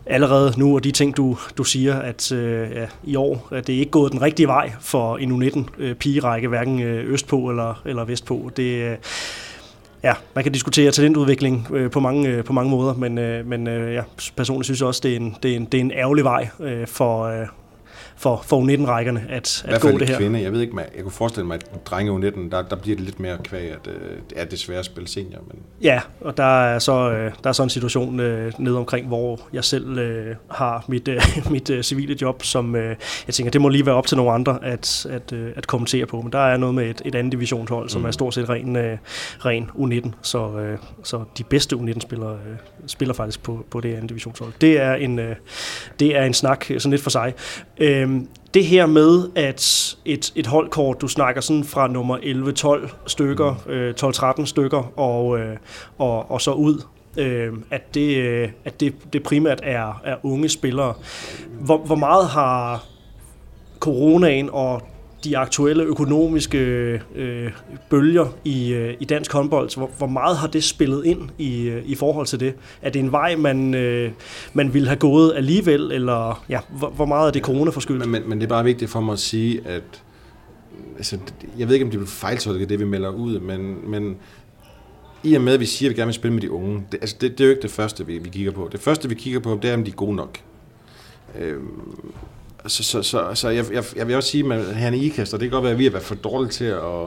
allerede 0.07 0.53
nu, 0.57 0.75
og 0.75 0.85
de 0.85 0.90
ting, 0.90 1.16
du, 1.16 1.37
du 1.59 1.64
siger, 1.64 1.95
at 1.95 2.33
øh, 2.33 2.71
ja, 2.71 2.87
i 3.05 3.16
år 3.16 3.49
at 3.53 3.66
det 3.66 3.75
er 3.75 3.79
ikke 3.79 3.90
gået 3.90 4.12
den 4.12 4.23
rigtige 4.23 4.47
vej 4.47 4.73
for 4.81 5.16
en 5.16 5.42
U19-pigerække, 5.42 6.45
øh, 6.45 6.49
hverken 6.49 6.83
øh, 6.83 7.12
østpå 7.12 7.51
eller, 7.51 7.83
eller 7.85 8.05
vestpå. 8.05 8.51
Det, 8.57 8.90
øh, 8.90 8.97
ja, 10.03 10.14
man 10.35 10.45
kan 10.45 10.53
diskutere 10.53 10.90
talentudvikling 10.90 11.69
øh, 11.71 11.90
på, 11.90 12.01
mange, 12.01 12.29
øh, 12.29 12.45
på 12.45 12.53
mange 12.53 12.71
måder, 12.71 12.95
men, 12.95 13.19
øh, 13.19 13.47
men 13.47 13.66
øh, 13.66 13.95
ja, 13.95 14.03
personligt 14.37 14.66
synes 14.66 14.81
jeg 14.81 14.88
også, 14.88 15.01
det 15.05 15.12
er 15.12 15.16
en, 15.16 15.37
det 15.42 15.53
er 15.53 15.57
en, 15.57 15.64
det 15.64 15.79
er 15.79 15.83
en 15.83 15.92
ærgerlig 15.92 16.25
vej 16.25 16.49
øh, 16.61 16.87
for, 16.87 17.25
øh, 17.25 17.47
for, 18.16 18.42
for 18.46 18.61
U19-rækkerne 18.61 19.26
at, 19.29 19.64
at 19.68 19.81
gå 19.81 19.98
det 19.98 20.09
her. 20.09 20.18
kvinde. 20.18 20.42
Jeg 20.42 20.52
ved 20.52 20.61
ikke, 20.61 20.76
jeg 20.94 21.02
kunne 21.02 21.12
forestille 21.12 21.46
mig, 21.46 21.55
at 21.55 21.87
drenge 21.87 22.12
U19, 22.12 22.50
der, 22.50 22.62
der 22.62 22.76
bliver 22.76 22.96
det 22.96 23.05
lidt 23.05 23.20
mere 23.20 23.38
kvæg, 23.44 23.70
at 23.70 23.87
øh, 23.87 24.11
det 24.31 24.40
er 24.40 24.44
desværre 24.44 24.79
at 24.79 24.85
spille 24.85 25.09
senior. 25.09 25.40
Men... 25.48 25.59
Ja, 25.83 26.00
og 26.20 26.37
der 26.37 26.64
er 26.64 26.79
så, 26.79 27.11
øh, 27.11 27.33
der 27.44 27.48
er 27.48 27.52
så 27.52 27.62
en 27.62 27.70
situation 27.70 28.20
øh, 28.20 28.52
nede 28.59 28.79
omkring, 28.79 29.07
hvor 29.07 29.40
jeg 29.52 29.64
selv 29.64 29.98
øh, 29.98 30.37
har 30.50 30.85
mit, 30.88 31.09
øh, 31.09 31.22
mit 31.50 31.70
øh, 31.70 31.83
civile 31.83 32.16
job, 32.22 32.42
som 32.42 32.76
øh, 32.76 32.96
jeg 33.26 33.35
tænker, 33.35 33.50
det 33.50 33.61
må 33.61 33.68
lige 33.68 33.87
være 33.87 33.94
op 33.94 34.07
til 34.07 34.16
nogle 34.16 34.33
andre 34.33 34.59
at, 34.62 35.07
at, 35.11 35.33
øh, 35.33 35.52
at 35.57 35.66
kommentere 35.66 36.07
på. 36.07 36.20
Men 36.20 36.33
der 36.33 36.38
er 36.38 36.57
noget 36.57 36.74
med 36.74 36.90
et, 36.90 37.02
et 37.05 37.14
andet 37.14 37.33
divisionshold, 37.33 37.88
som 37.88 38.00
mm. 38.00 38.07
er 38.07 38.11
stort 38.11 38.35
set 38.35 38.48
ren, 38.48 38.76
øh, 38.76 38.98
ren 39.38 39.70
U19, 39.79 40.11
så, 40.22 40.59
øh, 40.59 40.79
så 41.02 41.24
de 41.38 41.44
bedste 41.44 41.76
U19-spillere 41.76 42.33
øh, 42.33 42.57
spiller 42.87 43.14
faktisk 43.14 43.42
på, 43.42 43.66
på 43.70 43.81
det 43.81 43.94
andet 43.94 44.09
divisionshold. 44.09 44.52
Det 44.61 44.81
er 44.81 44.94
en, 44.94 45.18
øh, 45.18 45.37
det 46.00 46.16
er 46.16 46.24
en 46.24 46.35
snak 46.35 46.64
sådan 46.64 46.90
lidt 46.90 47.02
for 47.02 47.11
sig. 47.11 47.35
Øh, 47.79 48.06
Øhm, 48.07 48.29
det 48.55 48.64
her 48.64 48.87
med, 48.87 49.29
at 49.35 49.97
et, 50.05 50.33
et 50.35 50.47
holdkort, 50.47 51.01
du 51.01 51.09
snakker 51.09 51.40
sådan 51.40 51.64
fra 51.64 51.88
nummer 51.88 52.19
11-12 52.87 52.97
stykker, 53.07 53.55
mm. 53.66 53.73
øh, 53.73 53.95
12-13 54.03 54.47
stykker, 54.47 54.99
og, 54.99 55.38
øh, 55.38 55.57
og, 55.99 56.31
og 56.31 56.40
så 56.40 56.53
ud, 56.53 56.83
øh, 57.16 57.53
at, 57.71 57.95
det, 57.95 58.16
øh, 58.16 58.49
at 58.64 58.81
det, 58.81 58.95
det 59.12 59.23
primært 59.23 59.61
er, 59.62 60.01
er 60.05 60.16
unge 60.23 60.49
spillere. 60.49 60.95
Hvor, 61.61 61.79
hvor 61.79 61.97
meget 61.97 62.29
har 62.29 62.85
coronaen 63.81 64.51
og 64.53 64.83
de 65.27 65.39
aktuelle 65.39 65.85
økonomiske 65.85 66.59
øh, 67.15 67.51
bølger 67.91 68.27
i, 68.45 68.73
øh, 68.73 68.95
i 69.01 69.05
dansk 69.05 69.33
håndbold. 69.33 69.77
Hvor, 69.77 69.91
hvor 69.99 70.07
meget 70.07 70.37
har 70.37 70.47
det 70.47 70.65
spillet 70.65 71.05
ind 71.05 71.31
i, 71.39 71.62
øh, 71.62 71.83
i 71.87 71.95
forhold 71.95 72.27
til 72.27 72.41
det? 72.41 72.55
Er 72.83 72.91
det 72.91 73.01
en 73.01 73.12
vej, 73.12 73.37
man, 73.37 73.75
øh, 73.75 74.11
man 74.55 74.75
ville 74.75 74.89
have 74.89 74.99
gået 74.99 75.33
alligevel, 75.37 75.93
eller 75.93 76.45
ja, 76.49 76.61
hvor, 76.79 76.89
hvor 76.89 77.07
meget 77.07 77.29
er 77.29 77.33
det 77.33 77.43
corona 77.43 77.71
forskyldt? 77.71 78.01
Men, 78.01 78.11
men, 78.11 78.29
men 78.29 78.39
det 78.39 78.45
er 78.45 78.49
bare 78.49 78.65
vigtigt 78.65 78.91
for 78.91 79.01
mig 79.01 79.12
at 79.12 79.19
sige, 79.19 79.61
at 79.67 80.03
altså, 80.97 81.19
jeg 81.59 81.69
ved 81.69 81.75
ikke, 81.75 81.85
om 81.85 81.91
det 81.91 81.99
bliver 81.99 82.11
fejltolket, 82.11 82.69
det 82.69 82.79
vi 82.79 82.85
melder 82.85 83.11
ud, 83.11 83.41
men, 83.41 83.91
men 83.91 84.17
i 85.23 85.35
og 85.35 85.43
med, 85.43 85.55
at 85.55 85.61
vi 85.61 85.67
siger, 85.67 85.91
at 85.91 85.97
vi 85.97 86.01
gerne 86.01 86.07
vil 86.07 86.15
spille 86.15 86.35
med 86.35 86.43
de 86.43 86.51
unge, 86.51 86.87
det, 86.93 86.99
altså, 87.01 87.17
det, 87.21 87.31
det 87.31 87.41
er 87.41 87.45
jo 87.45 87.51
ikke 87.51 87.62
det 87.62 87.71
første, 87.71 88.07
vi, 88.07 88.19
vi 88.19 88.29
kigger 88.29 88.53
på. 88.53 88.69
Det 88.73 88.81
første, 88.81 89.09
vi 89.09 89.15
kigger 89.15 89.41
på, 89.41 89.59
det 89.62 89.71
er, 89.71 89.75
om 89.75 89.85
de 89.85 89.91
er 89.91 89.95
gode 89.95 90.17
nok. 90.17 90.39
Øhm, 91.39 91.83
så, 92.68 92.83
så, 92.83 93.02
så, 93.02 93.35
så 93.35 93.48
jeg, 93.48 93.64
jeg, 93.72 93.85
jeg 93.96 94.09
vil 94.09 94.16
også 94.16 94.31
sige, 94.31 94.55
at 94.55 94.74
han 94.74 94.94
er 94.94 94.98
ikaster, 94.98 95.38
det 95.38 95.44
kan 95.44 95.50
godt 95.50 95.64
være, 95.64 95.72
at 95.72 95.79
vi 95.79 95.85
har 95.85 95.90
været 95.90 96.05
for 96.05 96.14
dårlige 96.14 96.50
til 96.50 96.64
at, 96.64 97.02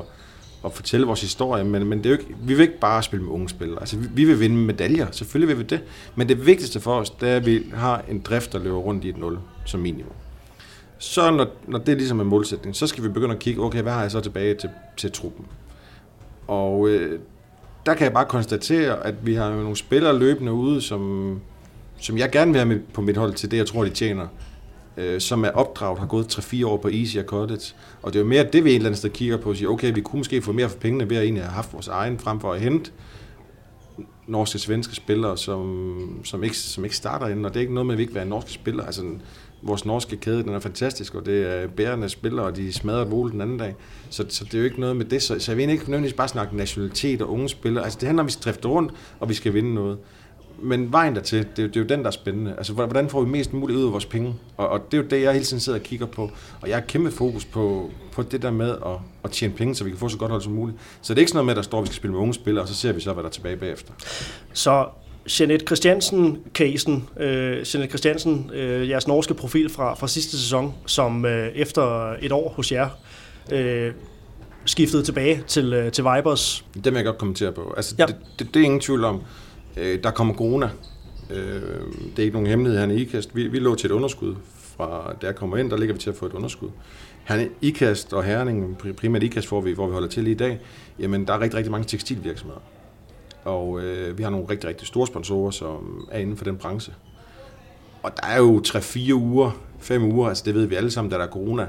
at 0.65 0.73
fortælle 0.73 1.05
vores 1.05 1.21
historie, 1.21 1.63
men, 1.63 1.85
men 1.85 1.97
det 1.97 2.05
er 2.05 2.09
jo 2.09 2.17
ikke, 2.19 2.35
vi 2.41 2.53
vil 2.53 2.61
ikke 2.61 2.79
bare 2.79 3.03
spille 3.03 3.25
med 3.25 3.33
unge 3.33 3.49
spillere. 3.49 3.79
Altså, 3.79 3.97
vi, 3.97 4.07
vi 4.13 4.23
vil 4.23 4.39
vinde 4.39 4.55
medaljer, 4.55 5.07
selvfølgelig 5.11 5.57
vil 5.57 5.65
vi 5.65 5.69
det, 5.69 5.81
men 6.15 6.29
det 6.29 6.45
vigtigste 6.45 6.79
for 6.79 6.95
os, 6.95 7.09
det 7.09 7.29
er, 7.29 7.35
at 7.35 7.45
vi 7.45 7.63
har 7.73 8.03
en 8.09 8.19
drift, 8.19 8.53
der 8.53 8.59
løber 8.59 8.77
rundt 8.77 9.05
i 9.05 9.09
et 9.09 9.17
0 9.17 9.39
som 9.65 9.79
minimum. 9.79 10.13
Så 10.97 11.31
når, 11.31 11.47
når 11.67 11.79
det 11.79 11.97
ligesom 11.97 12.19
er 12.19 12.23
målsætning, 12.23 12.75
så 12.75 12.87
skal 12.87 13.03
vi 13.03 13.09
begynde 13.09 13.33
at 13.33 13.39
kigge, 13.39 13.61
okay, 13.61 13.81
hvad 13.81 13.93
har 13.93 14.01
jeg 14.01 14.11
så 14.11 14.19
tilbage 14.19 14.53
til, 14.55 14.69
til 14.97 15.11
truppen? 15.11 15.45
Og 16.47 16.89
øh, 16.89 17.19
der 17.85 17.93
kan 17.93 18.03
jeg 18.03 18.13
bare 18.13 18.25
konstatere, 18.25 19.05
at 19.05 19.25
vi 19.25 19.33
har 19.33 19.49
nogle 19.49 19.75
spillere 19.75 20.19
løbende 20.19 20.51
ude, 20.51 20.81
som, 20.81 21.41
som 21.99 22.17
jeg 22.17 22.31
gerne 22.31 22.51
vil 22.51 22.59
have 22.59 22.67
med 22.67 22.79
på 22.93 23.01
mit 23.01 23.17
hold 23.17 23.33
til 23.33 23.51
det, 23.51 23.57
jeg 23.57 23.67
tror, 23.67 23.83
de 23.83 23.89
tjener 23.89 24.27
øh, 24.99 25.21
som 25.21 25.43
er 25.43 25.49
opdraget, 25.49 25.99
har 25.99 26.05
gået 26.05 26.37
3-4 26.37 26.65
år 26.65 26.77
på 26.77 26.89
Easy 26.89 27.17
Cottage. 27.25 27.75
Og 28.01 28.13
det 28.13 28.19
er 28.19 28.23
jo 28.23 28.29
mere 28.29 28.43
det, 28.53 28.63
vi 28.63 28.69
et 28.69 28.75
eller 28.75 28.87
andet 28.87 28.97
sted 28.97 29.09
kigger 29.09 29.37
på 29.37 29.49
og 29.49 29.55
siger, 29.55 29.69
okay, 29.69 29.93
vi 29.93 30.01
kunne 30.01 30.17
måske 30.17 30.41
få 30.41 30.51
mere 30.51 30.69
for 30.69 30.77
pengene 30.77 31.09
ved 31.09 31.17
at 31.17 31.23
egentlig 31.23 31.43
have 31.43 31.53
haft 31.53 31.73
vores 31.73 31.87
egen, 31.87 32.19
frem 32.19 32.39
for 32.39 32.53
at 32.53 32.61
hente 32.61 32.91
norske, 34.27 34.59
svenske 34.59 34.95
spillere, 34.95 35.37
som, 35.37 36.21
som, 36.23 36.43
ikke, 36.43 36.57
som 36.57 36.83
ikke 36.83 36.95
starter 36.95 37.27
inden. 37.27 37.45
Og 37.45 37.53
det 37.53 37.57
er 37.57 37.61
ikke 37.61 37.73
noget 37.73 37.85
med, 37.85 37.93
at 37.93 37.97
vi 37.97 38.03
ikke 38.03 38.13
vil 38.13 38.19
være 38.19 38.29
norske 38.29 38.51
spillere. 38.51 38.85
Altså, 38.85 39.03
vores 39.61 39.85
norske 39.85 40.17
kæde, 40.17 40.43
den 40.43 40.49
er 40.53 40.59
fantastisk, 40.59 41.15
og 41.15 41.25
det 41.25 41.47
er 41.47 41.67
bærende 41.67 42.09
spillere, 42.09 42.45
og 42.45 42.55
de 42.55 42.73
smadrer 42.73 43.01
et 43.01 43.11
vole 43.11 43.31
den 43.31 43.41
anden 43.41 43.57
dag. 43.57 43.75
Så, 44.09 44.25
så 44.29 44.45
det 44.45 44.53
er 44.53 44.57
jo 44.57 44.63
ikke 44.63 44.79
noget 44.79 44.95
med 44.95 45.05
det. 45.05 45.23
Så, 45.23 45.39
så 45.39 45.51
jeg 45.51 45.57
vil 45.57 45.69
ikke 45.69 45.83
nødvendigvis 45.83 46.17
bare 46.17 46.27
snakke 46.27 46.57
nationalitet 46.57 47.21
og 47.21 47.31
unge 47.31 47.49
spillere. 47.49 47.83
Altså 47.83 47.99
det 47.99 48.07
handler 48.07 48.23
om, 48.23 48.25
at 48.25 48.45
vi 48.45 48.51
skal 48.51 48.67
rundt, 48.67 48.93
og 49.19 49.29
vi 49.29 49.33
skal 49.33 49.53
vinde 49.53 49.73
noget 49.73 49.97
men 50.61 50.91
vejen 50.91 51.15
dertil, 51.15 51.47
det, 51.55 51.63
er, 51.63 51.67
det 51.67 51.75
er 51.75 51.81
jo 51.81 51.87
den, 51.87 51.99
der 51.99 52.07
er 52.07 52.11
spændende. 52.11 52.53
Altså, 52.57 52.73
hvordan 52.73 53.09
får 53.09 53.21
vi 53.21 53.29
mest 53.29 53.53
muligt 53.53 53.79
ud 53.79 53.85
af 53.85 53.91
vores 53.91 54.05
penge? 54.05 54.35
Og, 54.57 54.69
og 54.69 54.91
det 54.91 54.97
er 54.97 55.01
jo 55.01 55.07
det, 55.09 55.21
jeg 55.21 55.33
hele 55.33 55.45
tiden 55.45 55.59
sidder 55.59 55.79
og 55.79 55.83
kigger 55.83 56.05
på. 56.05 56.31
Og 56.61 56.69
jeg 56.69 56.75
har 56.75 56.81
kæmpe 56.81 57.11
fokus 57.11 57.45
på, 57.45 57.91
på 58.11 58.21
det 58.21 58.41
der 58.41 58.51
med 58.51 58.69
at, 58.69 58.97
at 59.23 59.31
tjene 59.31 59.53
penge, 59.53 59.75
så 59.75 59.83
vi 59.83 59.89
kan 59.89 59.99
få 59.99 60.09
så 60.09 60.17
godt 60.17 60.31
hold 60.31 60.41
som 60.41 60.53
muligt. 60.53 60.77
Så 61.01 61.13
det 61.13 61.17
er 61.17 61.21
ikke 61.21 61.29
sådan 61.29 61.37
noget 61.37 61.45
med, 61.45 61.53
at 61.53 61.57
der 61.57 61.61
står, 61.61 61.77
at 61.77 61.83
vi 61.83 61.87
skal 61.87 61.95
spille 61.95 62.11
med 62.11 62.21
unge 62.21 62.33
spillere, 62.33 62.63
og 62.63 62.67
så 62.67 62.75
ser 62.75 62.91
vi 62.91 63.01
så, 63.01 63.13
hvad 63.13 63.23
der 63.23 63.29
er 63.29 63.33
tilbage 63.33 63.57
bagefter. 63.57 63.93
Så 64.53 64.85
Jeanette 65.39 65.65
Christiansen-casen, 65.65 67.09
øh, 67.19 67.29
Jeanette 67.51 67.87
Christiansen, 67.87 68.51
øh, 68.53 68.89
jeres 68.89 69.07
norske 69.07 69.33
profil 69.33 69.69
fra, 69.69 69.93
fra 69.93 70.07
sidste 70.07 70.39
sæson, 70.39 70.73
som 70.85 71.25
øh, 71.25 71.47
efter 71.55 72.13
et 72.21 72.31
år 72.31 72.49
hos 72.49 72.71
jer 72.71 72.89
øh, 73.51 73.91
skiftede 74.65 75.03
tilbage 75.03 75.43
til, 75.47 75.73
øh, 75.73 75.91
til 75.91 76.03
Vibers. 76.03 76.65
Det 76.73 76.85
vil 76.85 76.93
jeg 76.93 77.05
godt 77.05 77.17
kommentere 77.17 77.51
på. 77.51 77.73
Altså, 77.77 77.95
ja. 77.99 78.05
det, 78.05 78.15
det, 78.39 78.53
det 78.53 78.59
er 78.59 78.63
ingen 78.63 78.79
tvivl 78.79 79.03
om. 79.03 79.21
Øh, 79.77 80.03
der 80.03 80.11
kommer 80.11 80.33
corona. 80.33 80.69
Øh, 81.29 81.61
det 82.15 82.19
er 82.19 82.23
ikke 82.23 82.33
nogen 82.33 82.47
hemmelighed 82.47 82.79
han 82.79 82.91
er 82.91 82.95
IKAST. 82.95 83.35
Vi, 83.35 83.47
vi 83.47 83.59
lå 83.59 83.75
til 83.75 83.87
et 83.87 83.91
underskud 83.91 84.35
fra, 84.53 85.13
da 85.21 85.27
jeg 85.27 85.35
kommer 85.35 85.57
ind, 85.57 85.69
der 85.69 85.77
ligger 85.77 85.93
vi 85.93 85.99
til 85.99 86.09
at 86.09 86.15
få 86.15 86.25
et 86.25 86.33
underskud. 86.33 86.69
Han 87.23 87.49
IKAST 87.61 88.13
og 88.13 88.23
Herning, 88.23 88.77
primært 88.97 89.23
IKAST, 89.23 89.47
hvor 89.47 89.61
vi, 89.61 89.71
hvor 89.71 89.87
vi 89.87 89.93
holder 89.93 90.07
til 90.07 90.27
i 90.27 90.33
dag, 90.33 90.59
jamen 90.99 91.27
der 91.27 91.33
er 91.33 91.39
rigtig, 91.39 91.57
rigtig 91.57 91.71
mange 91.71 91.87
tekstilvirksomheder. 91.87 92.61
Og 93.43 93.81
øh, 93.81 94.17
vi 94.17 94.23
har 94.23 94.29
nogle 94.29 94.49
rigtig, 94.49 94.69
rigtig 94.69 94.87
store 94.87 95.07
sponsorer, 95.07 95.51
som 95.51 96.07
er 96.11 96.19
inden 96.19 96.37
for 96.37 96.45
den 96.45 96.57
branche. 96.57 96.93
Og 98.03 98.11
der 98.17 98.27
er 98.27 98.37
jo 98.37 98.63
3-4 98.67 99.13
uger, 99.13 99.51
5 99.79 100.03
uger, 100.03 100.29
altså 100.29 100.43
det 100.45 100.55
ved 100.55 100.65
vi 100.65 100.75
alle 100.75 100.91
sammen, 100.91 101.11
da 101.11 101.17
der 101.17 101.23
er 101.23 101.31
corona. 101.31 101.67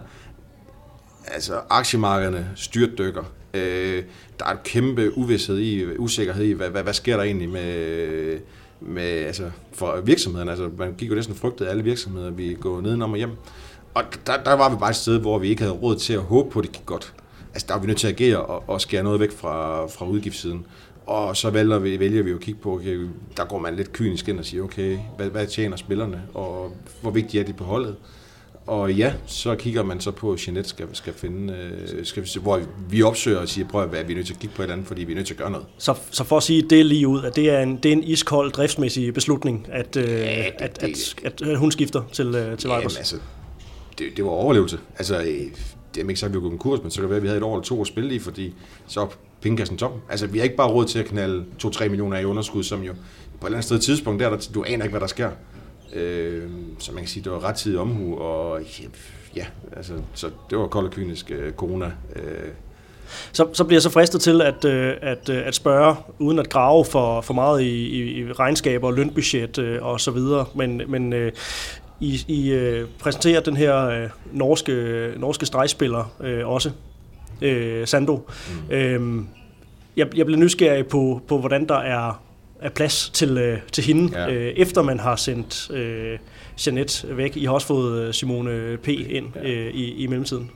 Altså 1.26 1.60
aktiemarkederne 1.70 2.50
styrtdykker. 2.54 3.24
Øh, 3.54 4.02
der 4.38 4.44
er 4.44 4.50
et 4.50 4.62
kæmpe 4.62 5.18
uvidshed 5.18 5.58
i, 5.58 5.96
usikkerhed 5.96 6.44
i, 6.44 6.52
hvad, 6.52 6.70
hvad, 6.70 6.82
hvad 6.82 6.92
sker 6.92 7.16
der 7.16 7.24
egentlig 7.24 7.48
med, 7.48 8.38
med 8.80 9.02
altså, 9.02 9.50
for 9.72 10.00
virksomhederne. 10.04 10.50
Altså, 10.50 10.70
man 10.78 10.94
gik 10.94 11.10
jo 11.10 11.14
næsten 11.14 11.34
frygtet 11.34 11.66
alle 11.66 11.84
virksomheder, 11.84 12.30
vi 12.30 12.56
går 12.60 12.80
nedenom 12.80 13.10
og 13.10 13.16
hjem. 13.16 13.30
Og 13.94 14.04
der, 14.26 14.42
der 14.42 14.52
var 14.52 14.70
vi 14.70 14.76
bare 14.76 14.90
et 14.90 14.96
sted, 14.96 15.18
hvor 15.18 15.38
vi 15.38 15.48
ikke 15.48 15.62
havde 15.62 15.74
råd 15.74 15.96
til 15.96 16.12
at 16.12 16.20
håbe 16.20 16.50
på, 16.50 16.58
at 16.58 16.64
det 16.64 16.72
gik 16.72 16.86
godt. 16.86 17.14
Altså, 17.52 17.66
der 17.68 17.74
var 17.74 17.80
vi 17.80 17.86
nødt 17.86 17.98
til 17.98 18.06
at 18.06 18.20
agere 18.20 18.38
og, 18.38 18.64
og 18.66 18.80
skære 18.80 19.02
noget 19.02 19.20
væk 19.20 19.32
fra, 19.32 19.86
fra 19.86 20.06
udgiftssiden. 20.06 20.66
Og 21.06 21.36
så 21.36 21.50
vælger 21.50 21.78
vi, 21.78 22.00
vælger 22.00 22.22
vi 22.22 22.30
jo 22.30 22.36
at 22.36 22.42
kigge 22.42 22.60
på, 22.60 22.74
okay, 22.74 23.06
der 23.36 23.44
går 23.44 23.58
man 23.58 23.76
lidt 23.76 23.92
kynisk 23.92 24.28
ind 24.28 24.38
og 24.38 24.44
siger, 24.44 24.62
okay, 24.62 24.98
hvad, 25.16 25.26
hvad 25.26 25.46
tjener 25.46 25.76
spillerne, 25.76 26.22
og 26.34 26.76
hvor 27.02 27.10
vigtigt 27.10 27.40
er 27.40 27.46
de 27.46 27.52
på 27.52 27.64
holdet? 27.64 27.96
Og 28.70 28.92
ja, 28.92 29.12
så 29.26 29.54
kigger 29.54 29.82
man 29.82 30.00
så 30.00 30.10
på, 30.10 30.32
at 30.32 30.46
Jeanette 30.46 30.70
skal, 30.70 30.86
skal 30.92 31.12
finde, 31.14 31.52
øh, 31.52 32.06
skal, 32.06 32.26
hvor 32.42 32.60
vi 32.90 33.02
opsøger 33.02 33.38
og 33.38 33.48
siger, 33.48 33.68
prøv 33.68 33.82
at 33.82 34.08
vi 34.08 34.12
er 34.12 34.16
nødt 34.16 34.26
til 34.26 34.34
at 34.34 34.40
kigge 34.40 34.56
på 34.56 34.62
et 34.62 34.64
eller 34.64 34.74
andet, 34.74 34.88
fordi 34.88 35.04
vi 35.04 35.12
er 35.12 35.16
nødt 35.16 35.26
til 35.26 35.34
at 35.34 35.38
gøre 35.38 35.50
noget. 35.50 35.66
Så, 35.78 35.94
så 36.10 36.24
for 36.24 36.36
at 36.36 36.42
sige 36.42 36.62
det 36.62 36.86
lige 36.86 37.08
ud, 37.08 37.22
at 37.22 37.36
det 37.36 37.50
er 37.50 37.60
en, 37.60 37.76
det 37.76 37.88
er 37.88 37.92
en 37.92 38.02
iskold 38.02 38.52
driftsmæssig 38.52 39.14
beslutning, 39.14 39.66
at, 39.72 39.96
øh, 39.96 40.04
ja, 40.04 40.10
det, 40.10 40.52
at, 40.58 40.80
det, 40.80 41.14
at, 41.24 41.42
at, 41.42 41.58
hun 41.58 41.72
skifter 41.72 42.02
til, 42.12 42.34
øh, 42.34 42.58
til 42.58 42.70
Vibers? 42.70 42.96
altså, 42.96 43.16
det, 43.98 44.06
det 44.16 44.24
var 44.24 44.30
overlevelse. 44.30 44.78
Altså, 44.98 45.18
øh, 45.18 45.24
det 45.94 46.02
er 46.04 46.08
ikke 46.08 46.20
sagt, 46.20 46.30
at 46.30 46.34
vi 46.34 46.40
går 46.40 46.48
konkurs, 46.48 46.82
men 46.82 46.90
så 46.90 46.96
kan 46.96 47.02
det 47.02 47.10
være, 47.10 47.16
at 47.16 47.22
vi 47.22 47.28
havde 47.28 47.38
et 47.38 47.44
år 47.44 47.54
eller 47.54 47.64
to 47.64 47.80
at 47.80 47.86
spille 47.86 48.14
i, 48.14 48.18
fordi 48.18 48.54
så 48.86 49.06
pengekassen 49.40 49.76
tom. 49.76 49.92
Altså, 50.10 50.26
vi 50.26 50.38
har 50.38 50.44
ikke 50.44 50.56
bare 50.56 50.70
råd 50.70 50.84
til 50.84 50.98
at 50.98 51.04
knalde 51.04 51.44
2-3 51.64 51.88
millioner 51.88 52.18
i 52.18 52.24
underskud, 52.24 52.62
som 52.62 52.82
jo 52.82 52.92
på 53.40 53.46
et 53.46 53.48
eller 53.48 53.56
andet 53.56 53.64
sted 53.64 53.78
tidspunkt, 53.78 54.22
der, 54.22 54.30
der 54.30 54.50
du 54.54 54.64
aner 54.68 54.84
ikke, 54.84 54.92
hvad 54.92 55.00
der 55.00 55.06
sker. 55.06 55.30
Øh, 55.94 56.50
så 56.78 56.92
man 56.92 57.02
kan 57.02 57.08
sige, 57.08 57.24
det 57.24 57.32
var 57.32 57.44
ret 57.44 57.56
tid 57.56 57.76
omhu, 57.76 58.18
og 58.18 58.60
ja, 59.36 59.46
altså, 59.76 59.92
så 60.14 60.30
det 60.50 60.58
var 60.58 60.66
kold 60.66 60.86
og 60.86 60.92
kynisk 60.92 61.30
øh, 61.30 61.52
corona. 61.52 61.92
Øh. 62.16 62.48
Så, 63.32 63.48
så 63.52 63.64
bliver 63.64 63.76
jeg 63.76 63.82
så 63.82 63.90
fristet 63.90 64.20
til 64.20 64.42
at, 64.42 64.64
øh, 64.64 64.94
at, 65.02 65.28
øh, 65.28 65.46
at 65.46 65.54
spørge, 65.54 65.96
uden 66.18 66.38
at 66.38 66.48
grave 66.48 66.84
for, 66.84 67.20
for 67.20 67.34
meget 67.34 67.62
i, 67.62 67.86
i, 67.86 68.20
i 68.20 68.32
regnskaber, 68.32 68.90
lønbudget 68.90 69.58
øh, 69.58 69.82
og 69.82 70.00
så 70.00 70.10
videre, 70.10 70.46
men, 70.54 70.82
men 70.88 71.12
øh, 71.12 71.32
i, 72.00 72.24
I 72.28 72.50
øh, 72.50 72.88
præsenterer 72.98 73.40
den 73.40 73.56
her 73.56 73.86
øh, 73.86 74.08
norske, 74.32 75.12
norske 75.16 75.46
stregspiller 75.46 76.12
øh, 76.20 76.48
også, 76.48 76.70
øh, 77.42 77.86
Sando. 77.86 78.16
Mm. 78.16 78.74
Øh, 78.74 79.24
jeg, 79.96 80.16
jeg 80.16 80.26
bliver 80.26 80.40
nysgerrig 80.40 80.86
på, 80.86 81.22
på 81.28 81.38
hvordan 81.38 81.68
der 81.68 81.78
er, 81.78 82.22
er 82.60 82.70
plads 82.70 83.10
til, 83.10 83.38
øh, 83.38 83.58
til 83.72 83.84
hende, 83.84 84.20
ja. 84.20 84.32
øh, 84.32 84.52
efter 84.56 84.82
man 84.82 85.00
har 85.00 85.16
sendt 85.16 85.70
øh, 85.70 86.18
Jeanette 86.66 87.16
væk. 87.16 87.36
I 87.36 87.44
har 87.44 87.52
også 87.52 87.66
fået 87.66 88.02
øh, 88.02 88.14
Simone 88.14 88.76
P. 88.76 88.88
ind 88.88 89.26
ja. 89.34 89.50
øh, 89.50 89.74
i, 89.74 89.94
i 89.94 90.06
mellemtiden. 90.06 90.50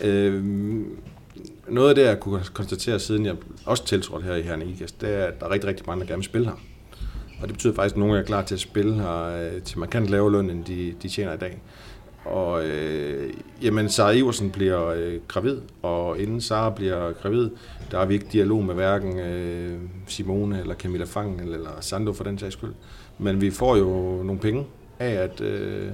Ja. 0.00 0.08
Øh, 0.08 0.44
noget 1.68 1.88
af 1.88 1.94
det, 1.94 2.02
jeg 2.02 2.20
kunne 2.20 2.40
konstatere, 2.54 2.98
siden 2.98 3.26
jeg 3.26 3.34
også 3.64 3.86
tiltrådte 3.86 4.24
her 4.24 4.56
i 4.56 4.70
Ikast, 4.70 5.00
det 5.00 5.14
er, 5.14 5.24
at 5.24 5.40
der 5.40 5.46
er 5.46 5.50
rigtig, 5.50 5.68
rigtig 5.68 5.86
mange, 5.86 6.00
der 6.00 6.06
gerne 6.06 6.18
vil 6.18 6.24
spille 6.24 6.46
her. 6.46 6.60
Og 7.40 7.48
det 7.48 7.52
betyder 7.52 7.74
faktisk, 7.74 7.94
at 7.94 7.98
nogle 7.98 8.18
er 8.18 8.22
klar 8.22 8.42
til 8.42 8.54
at 8.54 8.60
spille 8.60 8.94
her 8.94 9.22
øh, 9.24 9.62
til 9.62 9.78
markant 9.78 10.08
lavere 10.08 10.32
løn, 10.32 10.50
end 10.50 10.64
de, 10.64 10.94
de 11.02 11.08
tjener 11.08 11.32
i 11.32 11.36
dag. 11.36 11.58
Og 12.24 12.66
øh, 12.66 13.32
jamen, 13.62 13.88
Sara 13.88 14.10
Iversen 14.10 14.50
bliver 14.50 14.86
øh, 14.86 15.20
gravid, 15.28 15.60
og 15.82 16.18
inden 16.18 16.40
Sara 16.40 16.70
bliver 16.70 17.12
gravid, 17.12 17.50
der 17.90 17.98
har 17.98 18.04
vi 18.04 18.14
ikke 18.14 18.26
dialog 18.32 18.64
med 18.64 18.74
hverken 18.74 19.18
øh, 19.18 19.78
Simone 20.06 20.60
eller 20.60 20.74
Camilla 20.74 21.04
Fang 21.04 21.40
eller 21.40 21.70
Sando 21.80 22.12
for 22.12 22.24
den 22.24 22.38
sags 22.38 22.52
skyld. 22.52 22.72
Men 23.18 23.40
vi 23.40 23.50
får 23.50 23.76
jo 23.76 23.86
nogle 24.22 24.40
penge 24.40 24.66
af, 24.98 25.10
at 25.10 25.40
øh, 25.40 25.88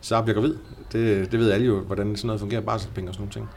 Sara 0.00 0.22
bliver 0.22 0.34
gravid. 0.34 0.54
Det, 0.92 1.32
det 1.32 1.40
ved 1.40 1.50
alle 1.50 1.66
jo, 1.66 1.80
hvordan 1.80 2.16
sådan 2.16 2.26
noget 2.26 2.40
fungerer, 2.40 2.60
barselspenge 2.60 3.10
og 3.10 3.14
sådan 3.14 3.22
nogle 3.22 3.32
ting. 3.32 3.48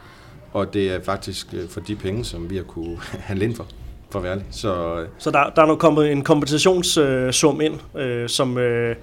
Og 0.54 0.74
det 0.74 0.92
er 0.92 1.02
faktisk 1.02 1.54
øh, 1.54 1.68
for 1.70 1.80
de 1.80 1.96
penge, 1.96 2.26
som 2.26 2.50
vi 2.50 2.56
har 2.56 2.64
kunne 2.64 2.98
handle 3.30 3.46
ind 3.46 3.56
for 3.56 3.68
for 4.14 4.20
at 4.20 4.24
være 4.24 4.32
ærlig. 4.32 4.46
Så, 4.52 5.00
øh. 5.00 5.08
så 5.18 5.32
der, 5.32 5.50
der 5.56 5.62
er 5.62 5.66
nu 5.66 5.76
kommet 5.76 6.12
en 6.12 6.24
kompensationssum 6.24 7.62
øh, 7.62 7.66
ind, 7.66 7.98
øh, 7.98 8.30
som, 8.30 8.58
øh, 8.58 8.96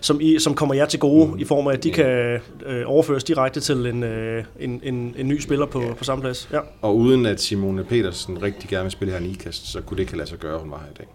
som, 0.00 0.20
I, 0.20 0.38
som 0.38 0.54
kommer 0.54 0.74
jer 0.74 0.86
til 0.86 1.00
gode, 1.00 1.26
mm. 1.26 1.38
i 1.38 1.44
form 1.44 1.66
af, 1.66 1.72
at 1.72 1.84
de 1.84 1.88
ja. 1.88 1.94
kan 1.94 2.40
øh, 2.66 2.82
overføres 2.86 3.24
direkte 3.24 3.60
til 3.60 3.86
en, 3.86 4.02
øh, 4.02 4.44
en, 4.60 4.80
en, 4.84 5.14
en 5.18 5.28
ny 5.28 5.40
spiller 5.40 5.66
på, 5.66 5.82
ja. 5.82 5.94
på 5.94 6.04
samme 6.04 6.22
plads. 6.22 6.48
Ja. 6.52 6.60
Og 6.82 6.96
uden 6.96 7.26
at 7.26 7.40
Simone 7.40 7.84
Petersen 7.84 8.42
rigtig 8.42 8.70
gerne 8.70 8.82
vil 8.82 8.92
spille 8.92 9.14
her 9.14 9.20
i 9.20 9.30
IKAST, 9.30 9.72
så 9.72 9.80
kunne 9.80 9.96
det 9.96 10.02
ikke 10.02 10.16
lade 10.16 10.28
sig 10.28 10.38
gøre, 10.38 10.58
hun 10.58 10.70
var 10.70 10.78
her 10.78 10.90
i 10.90 10.96
dag. 10.98 11.06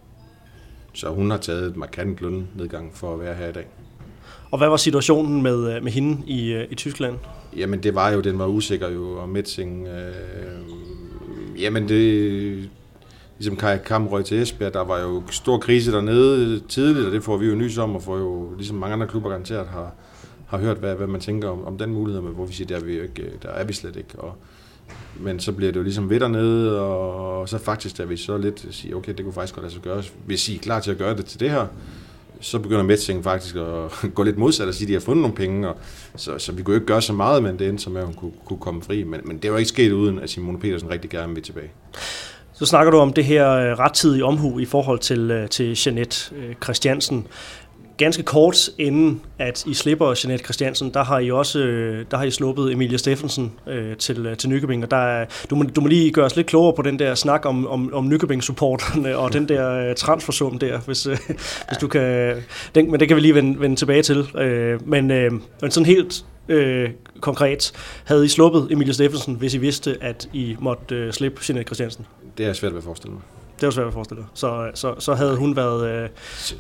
Så 0.94 1.10
hun 1.10 1.32
har 1.32 1.38
taget 1.38 1.64
et 1.64 1.78
markant 1.78 2.22
lønnedgang 2.22 2.92
for 2.94 3.14
at 3.14 3.20
være 3.20 3.36
her 3.36 3.48
i 3.48 3.52
dag. 3.52 3.66
Og 4.52 4.58
hvad 4.58 4.68
var 4.68 4.78
situationen 4.78 5.42
med, 5.42 5.76
øh, 5.76 5.84
med 5.84 5.92
hende 5.92 6.18
i, 6.28 6.66
i 6.72 6.76
Tyskland? 6.76 7.16
Jamen 7.58 7.84
det 7.84 7.96
var 7.96 8.10
jo, 8.10 8.22
den 8.22 8.40
var 8.40 8.46
usikker 8.46 8.90
jo, 8.90 9.22
og 9.22 9.30
Metzing, 9.30 9.88
øh, 9.88 10.14
jamen 11.62 11.90
det, 11.90 12.70
ligesom 13.42 13.58
Kaja 13.58 13.78
Kam 13.78 14.08
røg 14.08 14.26
til 14.26 14.42
Esbjerg, 14.42 14.74
der 14.74 14.84
var 14.84 15.00
jo 15.00 15.24
stor 15.32 15.58
krise 15.58 15.92
dernede 15.92 16.60
tidligt, 16.60 17.06
og 17.06 17.12
det 17.12 17.24
får 17.24 17.38
vi 17.38 17.46
jo 17.46 17.56
nys 17.56 17.78
om, 17.78 17.96
og 17.96 18.04
får 18.04 18.18
jo 18.18 18.54
ligesom 18.56 18.78
mange 18.78 18.94
andre 18.94 19.08
klubber 19.08 19.30
garanteret 19.30 19.68
har, 19.68 19.94
har 20.48 20.58
hørt, 20.58 20.78
hvad, 20.78 20.96
hvad 20.96 21.08
man 21.08 21.22
tænker 21.22 21.50
om, 21.50 21.66
om 21.66 21.78
den 21.78 21.94
mulighed, 21.94 22.22
men 22.22 22.34
hvor 22.34 22.46
vi 22.46 22.54
siger, 22.54 22.68
der 22.68 22.76
er 22.76 22.80
vi, 22.80 22.98
jo 22.98 23.04
ikke, 23.04 23.32
der 23.44 23.50
er 23.50 23.64
vi 23.64 23.74
slet 23.74 23.96
ikke. 23.96 24.10
Og, 24.18 24.36
men 25.20 25.40
så 25.40 25.52
bliver 25.52 25.72
det 25.72 25.80
jo 25.80 25.84
ligesom 25.84 26.10
ved 26.10 26.20
dernede, 26.20 26.82
og 26.82 27.50
så 27.50 27.58
faktisk, 27.58 27.98
da 27.98 28.04
vi 28.04 28.18
så 28.18 28.38
lidt 28.38 28.68
siger, 28.72 28.96
okay, 28.96 29.14
det 29.14 29.26
kunne 29.26 29.34
faktisk 29.34 29.56
godt 29.56 29.64
lade 29.64 29.74
sig 29.74 29.82
gøre, 29.82 30.04
hvis 30.26 30.50
I 30.50 30.56
er 30.56 30.60
klar 30.60 30.80
til 30.80 30.92
at 30.92 30.98
gøre 30.98 31.18
det 31.18 31.26
til 31.26 31.40
det 31.40 31.50
her, 31.50 31.68
så 32.40 32.60
begynder 32.60 32.84
Metzing 32.84 33.24
faktisk 33.24 33.56
at 33.56 34.12
gå 34.16 34.24
lidt 34.24 34.38
modsat 34.38 34.68
og 34.68 34.74
sige, 34.74 34.86
at 34.86 34.88
de 34.88 34.94
har 34.94 35.00
fundet 35.00 35.22
nogle 35.22 35.36
penge, 35.36 35.70
og 35.70 35.78
så, 36.16 36.38
så 36.38 36.52
vi 36.52 36.64
kunne 36.64 36.76
ikke 36.76 36.88
gøre 36.88 37.02
så 37.02 37.14
meget, 37.14 37.44
men 37.44 37.60
det 37.60 37.70
endte 37.70 37.84
som, 37.84 37.98
at 37.98 38.06
hun 38.06 38.14
kunne, 38.14 38.32
kunne 38.46 38.60
komme 38.60 38.82
fri. 38.82 39.04
Men, 39.04 39.22
men 39.24 39.38
det 39.38 39.52
var 39.52 39.58
ikke 39.58 39.70
sket 39.70 39.92
uden, 39.92 40.20
at 40.20 40.30
Simone 40.30 40.60
Petersen 40.60 40.90
rigtig 40.90 41.10
gerne 41.10 41.34
vil 41.34 41.44
tilbage. 41.44 41.72
Så 42.62 42.66
snakker 42.66 42.92
du 42.92 42.98
om 42.98 43.14
det 43.14 43.26
her 43.26 43.52
øh, 43.52 43.80
rettidige 43.80 44.26
omhu 44.26 44.60
i 44.60 44.66
forhold 44.66 45.00
til, 45.00 45.32
øh, 45.32 45.50
til 45.50 45.80
Jeanette 45.86 46.36
øh, 46.36 46.56
Christiansen. 46.64 47.28
Ganske 47.98 48.24
kort 48.24 48.70
inden 48.78 49.22
at 49.40 49.66
I 49.66 49.74
slipper 49.74 50.14
Jeanette 50.24 50.44
Christiansen, 50.44 50.94
der 50.94 51.04
har 51.04 51.20
I 51.20 51.32
også 51.32 51.60
øh, 51.60 52.06
der 52.12 52.18
har 52.18 52.24
I 52.24 52.32
sluppet 52.32 52.72
Emilie 52.72 52.98
Steffensen 52.98 53.54
øh, 53.68 53.98
til, 53.98 54.26
øh, 54.26 54.38
til 54.38 54.50
Nykøbing. 54.50 54.84
Og 54.84 54.92
der 54.92 54.98
er, 54.98 55.26
du, 55.50 55.56
må, 55.56 55.64
du 55.64 55.82
må 55.82 55.88
lige 55.88 56.12
gøre 56.12 56.26
os 56.26 56.36
lidt 56.36 56.48
klogere 56.48 56.74
på 56.74 56.82
den 56.82 57.00
der 57.00 57.16
snak 57.16 57.46
om, 57.46 57.68
om, 57.68 57.94
om 57.94 58.10
Nykøbing-supporterne 58.10 59.18
og 59.18 59.34
den 59.34 59.50
der 59.50 59.90
øh, 59.90 59.96
transfersum 59.96 60.60
der, 60.60 60.80
hvis, 60.80 61.08
øh, 61.08 61.18
hvis 61.68 61.78
du 61.82 61.88
kan... 61.88 62.36
Den, 62.76 62.92
men 62.92 63.00
det 63.00 63.08
kan 63.08 63.18
vi 63.18 63.22
lige 63.22 63.36
vende, 63.36 63.60
vende 63.60 63.76
tilbage 63.76 64.04
til. 64.04 64.38
Øh, 64.38 64.88
men, 64.88 65.12
øh, 65.12 65.32
men 65.62 65.72
sådan 65.72 65.86
helt 65.86 66.26
øh, 66.50 66.90
konkret, 67.20 67.72
havde 68.04 68.26
I 68.26 68.28
sluppet 68.28 68.68
Emilie 68.72 68.94
Steffensen, 68.94 69.36
hvis 69.36 69.54
I 69.54 69.58
vidste, 69.58 69.98
at 70.02 70.30
I 70.34 70.56
måtte 70.60 70.96
øh, 70.96 71.14
slippe 71.14 71.42
Jeanette 71.50 71.68
Christiansen? 71.68 72.06
Det 72.38 72.46
er 72.46 72.54
svært 72.54 72.72
ved 72.72 72.78
at 72.78 72.84
forestille 72.84 73.14
mig. 73.14 73.22
Det 73.62 73.68
er 73.68 73.72
svært 73.72 73.88
at 73.88 73.94
forestille. 73.94 74.26
Så, 74.34 74.72
så, 74.74 74.96
så 75.00 75.14
havde 75.14 75.38
hun 75.38 75.56
været 75.56 76.04
øh, 76.04 76.10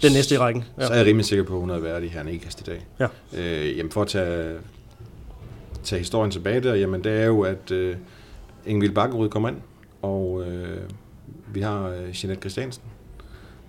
den 0.01 0.11
næste 0.11 0.35
i 0.35 0.37
rækken. 0.37 0.63
Ja. 0.79 0.87
Så 0.87 0.93
er 0.93 0.97
jeg 0.97 1.05
rimelig 1.05 1.25
sikker 1.25 1.45
på, 1.45 1.53
at 1.53 1.59
hun 1.59 1.69
havde 1.69 1.83
været 1.83 2.03
i 2.03 2.07
her 2.07 2.27
i 2.27 2.41
dag. 2.65 2.87
Ja. 2.99 3.07
Øh, 3.33 3.77
jamen 3.77 3.91
for 3.91 4.01
at 4.01 4.07
tage, 4.07 4.55
tage 5.83 5.99
historien 5.99 6.31
tilbage 6.31 6.61
der, 6.61 6.75
jamen 6.75 7.03
det 7.03 7.11
er 7.11 7.25
jo, 7.25 7.41
at 7.41 7.71
øh, 7.71 7.95
Ingvild 8.65 8.91
Bakkerud 8.91 9.29
kommer 9.29 9.49
ind, 9.49 9.57
og 10.01 10.43
øh, 10.47 10.77
vi 11.53 11.61
har 11.61 11.87
øh, 11.87 11.93
Jeanette 11.93 12.39
Christiansen, 12.39 12.83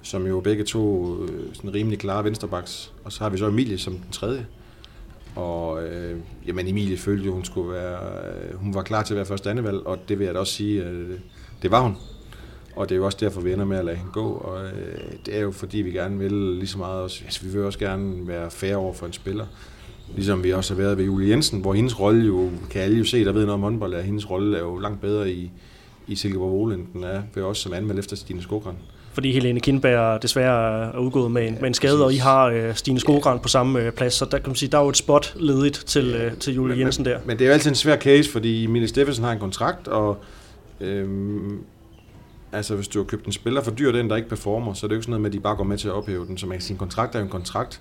som 0.02 0.26
jo 0.26 0.40
begge 0.40 0.64
to 0.64 1.16
øh, 1.22 1.54
sådan 1.54 1.74
rimelig 1.74 1.98
klare 1.98 2.24
vensterbaks, 2.24 2.92
og 3.04 3.12
så 3.12 3.22
har 3.22 3.30
vi 3.30 3.38
så 3.38 3.46
Emilie 3.46 3.78
som 3.78 3.92
den 3.92 4.10
tredje. 4.12 4.46
Og 5.36 5.84
øh, 5.84 6.18
jamen 6.46 6.68
Emilie 6.68 6.96
følte 6.96 7.26
jo, 7.26 7.32
hun 7.32 7.44
skulle 7.44 7.72
være, 7.72 7.98
øh, 7.98 8.56
hun 8.56 8.74
var 8.74 8.82
klar 8.82 9.02
til 9.02 9.14
at 9.14 9.16
være 9.16 9.26
første 9.26 9.50
andevalg, 9.50 9.86
og 9.86 9.98
det 10.08 10.18
vil 10.18 10.24
jeg 10.24 10.34
da 10.34 10.40
også 10.40 10.52
sige, 10.52 10.84
øh, 10.84 11.18
det 11.62 11.70
var 11.70 11.80
hun. 11.80 11.96
Og 12.76 12.88
det 12.88 12.94
er 12.94 12.98
jo 12.98 13.04
også 13.04 13.18
derfor, 13.20 13.40
vi 13.40 13.52
ender 13.52 13.64
med 13.64 13.78
at 13.78 13.84
lade 13.84 13.96
hende 13.96 14.12
gå, 14.12 14.32
og 14.32 14.64
øh, 14.64 14.98
det 15.26 15.36
er 15.36 15.40
jo 15.40 15.50
fordi, 15.50 15.78
vi 15.78 15.90
gerne 15.90 16.18
vil 16.18 16.32
lige 16.32 16.66
så 16.66 16.78
meget 16.78 17.02
også, 17.02 17.20
altså, 17.24 17.42
vi 17.44 17.52
vil 17.52 17.64
også 17.64 17.78
gerne 17.78 18.28
være 18.28 18.50
færre 18.50 18.76
over 18.76 18.92
for 18.92 19.06
en 19.06 19.12
spiller, 19.12 19.46
ligesom 20.14 20.44
vi 20.44 20.52
også 20.52 20.74
har 20.74 20.82
været 20.82 20.98
ved 20.98 21.04
Julie 21.04 21.30
Jensen, 21.30 21.60
hvor 21.60 21.74
hendes 21.74 22.00
rolle 22.00 22.26
jo, 22.26 22.50
kan 22.70 22.82
alle 22.82 22.98
jo 22.98 23.04
se, 23.04 23.24
der 23.24 23.32
ved 23.32 23.40
noget 23.40 23.54
om 23.54 23.60
håndbold, 23.60 23.94
at 23.94 24.04
hendes 24.04 24.30
rolle 24.30 24.56
er 24.56 24.60
jo 24.60 24.78
langt 24.78 25.00
bedre 25.00 25.30
i, 25.30 25.50
i 26.06 26.14
Silkeborg 26.14 26.72
end 26.72 26.86
den 26.92 27.04
er 27.04 27.22
ved 27.34 27.42
os 27.42 27.58
som 27.58 27.72
anmeldt 27.72 27.98
efter 27.98 28.16
Stine 28.16 28.42
Skogran. 28.42 28.74
Fordi 29.12 29.32
Helene 29.32 29.60
Kindberg 29.60 30.22
desværre 30.22 30.84
er 30.94 30.98
udgået 30.98 31.30
med 31.30 31.48
en, 31.48 31.56
med 31.60 31.68
en 31.68 31.74
skade, 31.74 32.04
og 32.04 32.12
I 32.12 32.16
har 32.16 32.46
øh, 32.46 32.74
Stine 32.74 33.00
Skogran 33.00 33.38
på 33.38 33.48
samme 33.48 33.80
øh, 33.80 33.92
plads, 33.92 34.14
så 34.14 34.24
der 34.24 34.38
kan 34.38 34.48
man 34.48 34.56
sige, 34.56 34.70
der 34.70 34.78
er 34.78 34.82
jo 34.82 34.88
et 34.88 34.96
spot 34.96 35.34
ledigt 35.36 35.84
til, 35.86 36.14
øh, 36.14 36.36
til 36.36 36.54
Julie 36.54 36.76
men, 36.76 36.84
Jensen 36.84 37.04
der. 37.04 37.18
Men, 37.18 37.26
men 37.26 37.38
det 37.38 37.44
er 37.44 37.48
jo 37.48 37.52
altid 37.52 37.70
en 37.70 37.74
svær 37.74 37.96
case, 37.96 38.30
fordi 38.30 38.64
Emilie 38.64 38.88
Steffensen 38.88 39.24
har 39.24 39.32
en 39.32 39.38
kontrakt, 39.38 39.88
og 39.88 40.16
øhm, 40.80 41.58
altså 42.52 42.74
hvis 42.74 42.88
du 42.88 42.98
har 42.98 43.04
købt 43.04 43.26
en 43.26 43.32
spiller 43.32 43.62
for 43.62 43.70
dyr, 43.70 43.92
den 43.92 44.10
der 44.10 44.16
ikke 44.16 44.28
performer, 44.28 44.72
så 44.72 44.86
er 44.86 44.88
det 44.88 44.94
jo 44.94 44.98
ikke 44.98 45.04
sådan 45.04 45.10
noget 45.10 45.22
med, 45.22 45.30
at 45.30 45.34
de 45.34 45.40
bare 45.40 45.56
går 45.56 45.64
med 45.64 45.78
til 45.78 45.88
at 45.88 45.94
ophæve 45.94 46.26
den, 46.26 46.38
så 46.38 46.46
man 46.46 46.58
kan 46.58 46.62
sige, 46.62 46.74
en 46.74 46.78
kontrakt 46.78 47.14
er 47.14 47.18
jo 47.18 47.24
en 47.24 47.30
kontrakt. 47.30 47.80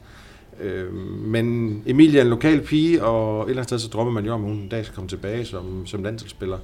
Øh, 0.59 0.93
men 0.93 1.83
Emilie 1.85 2.19
er 2.19 2.23
en 2.23 2.29
lokal 2.29 2.61
pige, 2.61 3.03
og 3.03 3.43
et 3.43 3.49
eller 3.49 3.61
andet 3.61 3.69
sted 3.69 3.79
så 3.79 3.87
drømmer 3.87 4.13
man 4.13 4.25
jo 4.25 4.33
om, 4.33 4.43
at 4.43 4.49
hun 4.49 4.59
en 4.59 4.69
dag 4.69 4.85
skal 4.85 4.95
komme 4.95 5.09
tilbage 5.09 5.45
som, 5.45 5.85
som 5.85 6.03
landsholdsspiller. 6.03 6.57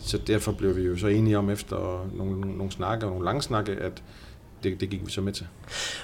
Så 0.00 0.18
derfor 0.18 0.52
blev 0.52 0.76
vi 0.76 0.82
jo 0.82 0.96
så 0.96 1.06
enige 1.06 1.38
om 1.38 1.50
efter 1.50 2.08
nogle, 2.14 2.40
nogle 2.40 2.72
snakke 2.72 3.06
og 3.06 3.10
nogle 3.10 3.24
lange 3.24 3.42
snakke, 3.42 3.72
at 3.72 4.02
det, 4.62 4.80
det 4.80 4.90
gik 4.90 5.06
vi 5.06 5.10
så 5.10 5.20
med 5.20 5.32
til. 5.32 5.46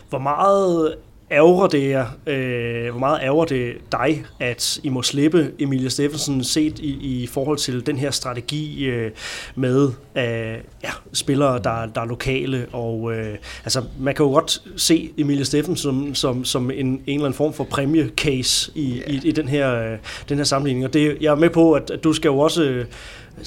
Hvor 0.08 0.18
meget 0.18 0.94
ærger 1.30 1.66
det 1.66 1.88
jer, 1.88 2.06
øh, 2.26 2.90
hvor 2.90 2.98
meget 2.98 3.20
ærger 3.22 3.44
det 3.44 3.72
dig, 3.92 4.24
at 4.40 4.80
I 4.82 4.88
må 4.88 5.02
slippe 5.02 5.52
Emilie 5.58 5.90
Steffensen 5.90 6.44
set 6.44 6.78
i, 6.78 7.22
i 7.22 7.26
forhold 7.26 7.58
til 7.58 7.86
den 7.86 7.98
her 7.98 8.10
strategi 8.10 8.84
øh, 8.84 9.10
med 9.54 9.88
øh, 10.16 10.58
ja, 10.84 10.90
spillere, 11.12 11.58
der, 11.58 11.86
der 11.86 12.00
er 12.00 12.04
lokale, 12.04 12.66
og 12.72 13.12
øh, 13.12 13.36
altså, 13.64 13.82
man 13.98 14.14
kan 14.14 14.26
jo 14.26 14.32
godt 14.32 14.62
se 14.76 15.10
Emilie 15.18 15.44
Steffensen 15.44 15.76
som, 15.76 16.14
som, 16.14 16.44
som 16.44 16.70
en, 16.70 16.86
en 16.86 17.00
eller 17.06 17.24
anden 17.24 17.34
form 17.34 17.52
for 17.52 17.64
præmiecase 17.64 18.72
i, 18.74 18.98
yeah. 18.98 19.10
i, 19.10 19.28
i 19.28 19.32
den, 19.32 19.48
her, 19.48 19.92
øh, 19.92 19.98
den 20.28 20.36
her 20.36 20.44
sammenligning, 20.44 20.86
og 20.86 20.92
det, 20.92 21.16
jeg 21.20 21.30
er 21.30 21.34
med 21.34 21.50
på, 21.50 21.72
at, 21.72 21.90
at 21.90 22.04
du 22.04 22.12
skal 22.12 22.28
jo 22.28 22.38
også 22.38 22.64
øh, 22.64 22.86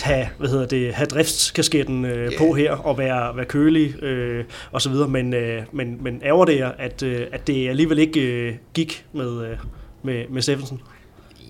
have, 0.02 0.28
hvad 0.38 0.50
hedder 0.50 0.66
det, 0.66 0.94
have 0.94 1.06
driftskasketten 1.06 2.06
øh, 2.06 2.18
yeah. 2.18 2.32
på 2.38 2.54
her 2.54 2.72
og 2.72 2.98
være, 2.98 3.38
være 3.38 3.46
kølig 3.46 4.04
øh, 4.04 4.46
og 4.72 4.82
så 4.82 4.90
videre, 4.90 5.08
men, 5.08 5.34
øh, 5.34 5.64
men, 5.72 5.98
men 6.04 6.22
ærger 6.24 6.46
det 6.46 6.58
jer, 6.58 6.72
at, 6.78 7.04
øh, 7.04 7.28
at 7.32 7.48
det 7.48 7.70
alligevel 7.70 8.00
ikke 8.00 8.22
øh, 8.22 8.56
gik 8.74 9.06
med, 9.14 9.46
øh, 9.46 9.58
med, 10.04 10.26
med 10.30 10.42
Steffensen? 10.42 10.82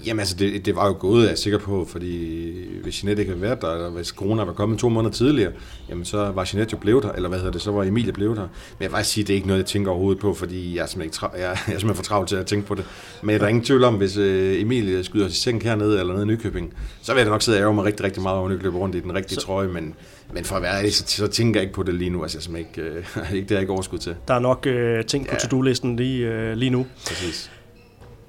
Jamen 0.06 0.20
altså, 0.20 0.36
det, 0.36 0.66
det 0.66 0.76
var 0.76 0.88
jo 0.88 0.96
gået, 1.00 1.24
jeg 1.24 1.32
er 1.32 1.36
sikker 1.36 1.60
på, 1.60 1.86
fordi 1.90 2.56
hvis 2.84 3.04
Jeanette 3.04 3.22
ikke 3.22 3.32
havde 3.32 3.42
været 3.42 3.62
der, 3.62 3.74
eller 3.74 3.90
hvis 3.90 4.08
corona 4.08 4.44
var 4.44 4.54
kommet 4.54 4.80
to 4.80 4.90
måneder 4.90 5.14
tidligere, 5.14 5.52
jamen 5.90 6.06
så 6.06 6.18
var 6.18 6.50
Jeanette 6.54 6.74
jo 6.74 6.78
blevet 6.78 7.04
der, 7.04 7.12
eller 7.12 7.30
hvad 7.30 7.40
hedder 7.40 7.52
det, 7.52 7.62
så 7.62 7.72
var 7.72 7.84
Emilie 7.84 8.14
blevet 8.14 8.38
der. 8.38 8.44
Men 8.44 8.50
jeg 8.80 8.90
vil 8.90 8.90
faktisk 8.90 9.14
sige, 9.14 9.24
det 9.24 9.34
er 9.34 9.36
ikke 9.36 9.48
noget, 9.48 9.60
jeg 9.60 9.66
tænker 9.66 9.92
overhovedet 9.92 10.22
på, 10.22 10.34
fordi 10.34 10.76
jeg 10.76 10.82
er 10.82 10.86
simpelthen, 10.86 11.08
ikke 11.08 11.18
tra- 11.18 11.38
jeg, 11.38 11.42
jeg 11.42 11.52
er 11.52 11.56
simpelthen 11.66 11.96
for 11.96 12.04
travlt 12.04 12.30
til 12.30 12.36
at 12.36 12.46
tænke 12.46 12.68
på 12.68 12.76
det. 12.76 12.86
Men 13.24 13.40
der 13.40 13.46
er 13.46 13.48
ingen 13.48 13.64
tvivl 13.64 13.84
om, 13.84 13.96
hvis 13.96 14.18
uh, 14.18 14.26
Emilie 14.62 15.04
skyder 15.04 15.28
sig 15.28 15.38
seng 15.38 15.64
hernede, 15.64 16.00
eller 16.00 16.14
nede 16.14 16.24
i 16.24 16.28
Nykøbing, 16.28 16.74
så 17.02 17.14
vil 17.14 17.20
jeg 17.20 17.26
da 17.26 17.32
nok 17.32 17.42
sidde 17.42 17.58
og 17.58 17.62
ærge 17.62 17.74
mig 17.74 17.86
rigtig, 17.86 18.06
rigtig 18.06 18.24
meget 18.24 18.38
over, 18.38 18.50
at 18.50 18.74
rundt 18.74 18.96
i 18.96 19.00
den 19.00 19.16
rigtige 19.16 19.40
så... 19.40 19.46
trøje, 19.46 19.68
men, 19.68 19.96
men 20.34 20.46
for 20.46 20.56
at 20.56 20.62
være 20.62 20.78
ærlig, 20.78 20.94
så, 20.94 21.04
så 21.08 21.28
tænker 21.28 21.60
jeg 21.60 21.64
ikke 21.64 21.76
på 21.76 21.84
det 21.84 21.94
lige 21.94 22.10
nu. 22.10 22.24
Altså, 22.24 22.50
jeg 22.52 22.60
ikke, 22.60 23.04
uh, 23.16 23.34
ikke, 23.36 23.50
det 23.50 23.56
er 23.56 23.60
ikke 23.60 23.74
overskud 23.74 24.00
til. 24.00 24.16
Der 24.28 24.34
er 24.34 24.40
nok 24.40 24.68
uh, 24.70 25.06
ting 25.06 25.28
på 25.28 25.34
ja. 25.34 25.40
to-do-listen 25.40 25.96
lige, 25.96 26.52
uh, 26.52 26.58
lige 26.58 26.70
nu. 26.70 26.86
Præcis. 27.08 27.52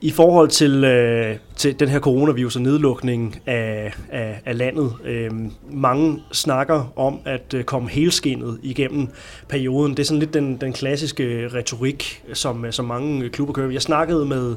I 0.02 0.10
forhold 0.10 0.48
til, 0.48 0.84
øh, 0.84 1.36
til 1.56 1.80
den 1.80 1.88
her 1.88 2.00
coronavirus 2.00 2.56
og 2.56 2.62
nedlukning 2.62 3.40
af, 3.46 3.92
af, 4.10 4.40
af 4.44 4.58
landet, 4.58 4.92
øh, 5.04 5.30
mange 5.70 6.22
snakker 6.32 6.92
om 6.96 7.18
at 7.24 7.54
øh, 7.54 7.64
komme 7.64 7.88
helskindet 7.88 8.58
igennem 8.62 9.08
perioden. 9.48 9.90
Det 9.90 9.98
er 9.98 10.04
sådan 10.04 10.18
lidt 10.18 10.34
den, 10.34 10.56
den 10.56 10.72
klassiske 10.72 11.48
retorik, 11.54 12.22
som, 12.32 12.64
øh, 12.64 12.72
som 12.72 12.84
mange 12.84 13.28
klubber 13.28 13.54
kører. 13.54 13.70
Jeg 13.70 13.82
snakkede 13.82 14.24
med, 14.24 14.56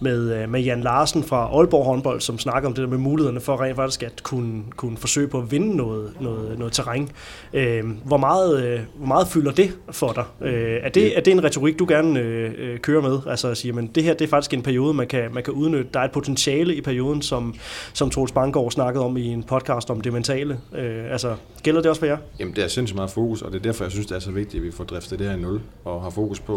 med, 0.00 0.42
øh, 0.42 0.50
med 0.50 0.60
Jan 0.60 0.80
Larsen 0.80 1.22
fra 1.22 1.48
Aalborg 1.58 1.84
håndbold, 1.84 2.20
som 2.20 2.38
snakker 2.38 2.68
om 2.68 2.74
det 2.74 2.82
der 2.82 2.88
med 2.88 2.98
mulighederne 2.98 3.40
for 3.40 3.62
rent 3.62 3.76
faktisk 3.76 4.02
at 4.02 4.22
kunne, 4.22 4.62
kunne 4.76 4.96
forsøge 4.96 5.28
på 5.28 5.38
at 5.38 5.50
vinde 5.50 5.76
noget, 5.76 6.12
noget, 6.20 6.58
noget 6.58 6.72
terræn. 6.72 7.08
Øh, 7.52 7.84
hvor, 8.04 8.16
meget, 8.16 8.64
øh, 8.64 8.80
hvor 8.96 9.06
meget 9.06 9.28
fylder 9.28 9.52
det 9.52 9.72
for 9.90 10.12
dig? 10.12 10.48
Øh, 10.48 10.78
er, 10.82 10.88
det, 10.88 11.16
er 11.16 11.20
det 11.20 11.30
en 11.30 11.44
retorik, 11.44 11.78
du 11.78 11.86
gerne 11.88 12.20
øh, 12.20 12.52
øh 12.58 12.78
kører 12.78 13.02
med? 13.02 13.18
Altså 13.26 13.48
at 13.48 13.56
sige, 13.56 13.72
men 13.72 13.86
det 13.86 14.02
her 14.02 14.14
det 14.14 14.24
er 14.24 14.28
faktisk 14.28 14.54
en 14.54 14.62
periode, 14.62 14.83
periode, 14.84 14.96
man 14.96 15.06
kan, 15.06 15.34
man 15.34 15.42
kan 15.42 15.52
udnytte. 15.52 15.90
Der 15.94 16.00
er 16.00 16.04
et 16.04 16.12
potentiale 16.12 16.76
i 16.76 16.80
perioden, 16.80 17.22
som, 17.22 17.54
som 17.92 18.10
Troels 18.10 18.32
Bankgaard 18.32 18.70
snakkede 18.70 19.04
om 19.04 19.16
i 19.16 19.26
en 19.26 19.42
podcast 19.42 19.90
om 19.90 20.00
det 20.00 20.12
mentale. 20.12 20.60
Øh, 20.74 21.12
altså, 21.12 21.36
gælder 21.62 21.80
det 21.80 21.90
også 21.90 22.00
for 22.00 22.06
jer? 22.06 22.18
Jamen, 22.38 22.56
det 22.56 22.64
er 22.64 22.68
sindssygt 22.68 22.96
meget 22.96 23.10
fokus, 23.10 23.42
og 23.42 23.52
det 23.52 23.58
er 23.58 23.62
derfor, 23.62 23.84
jeg 23.84 23.92
synes, 23.92 24.06
det 24.06 24.14
er 24.14 24.20
så 24.20 24.30
vigtigt, 24.30 24.60
at 24.60 24.66
vi 24.66 24.72
får 24.72 24.84
driftet 24.84 25.18
det 25.18 25.26
her 25.26 25.36
i 25.36 25.40
nul, 25.40 25.60
og 25.84 26.02
har 26.02 26.10
fokus 26.10 26.40
på 26.40 26.56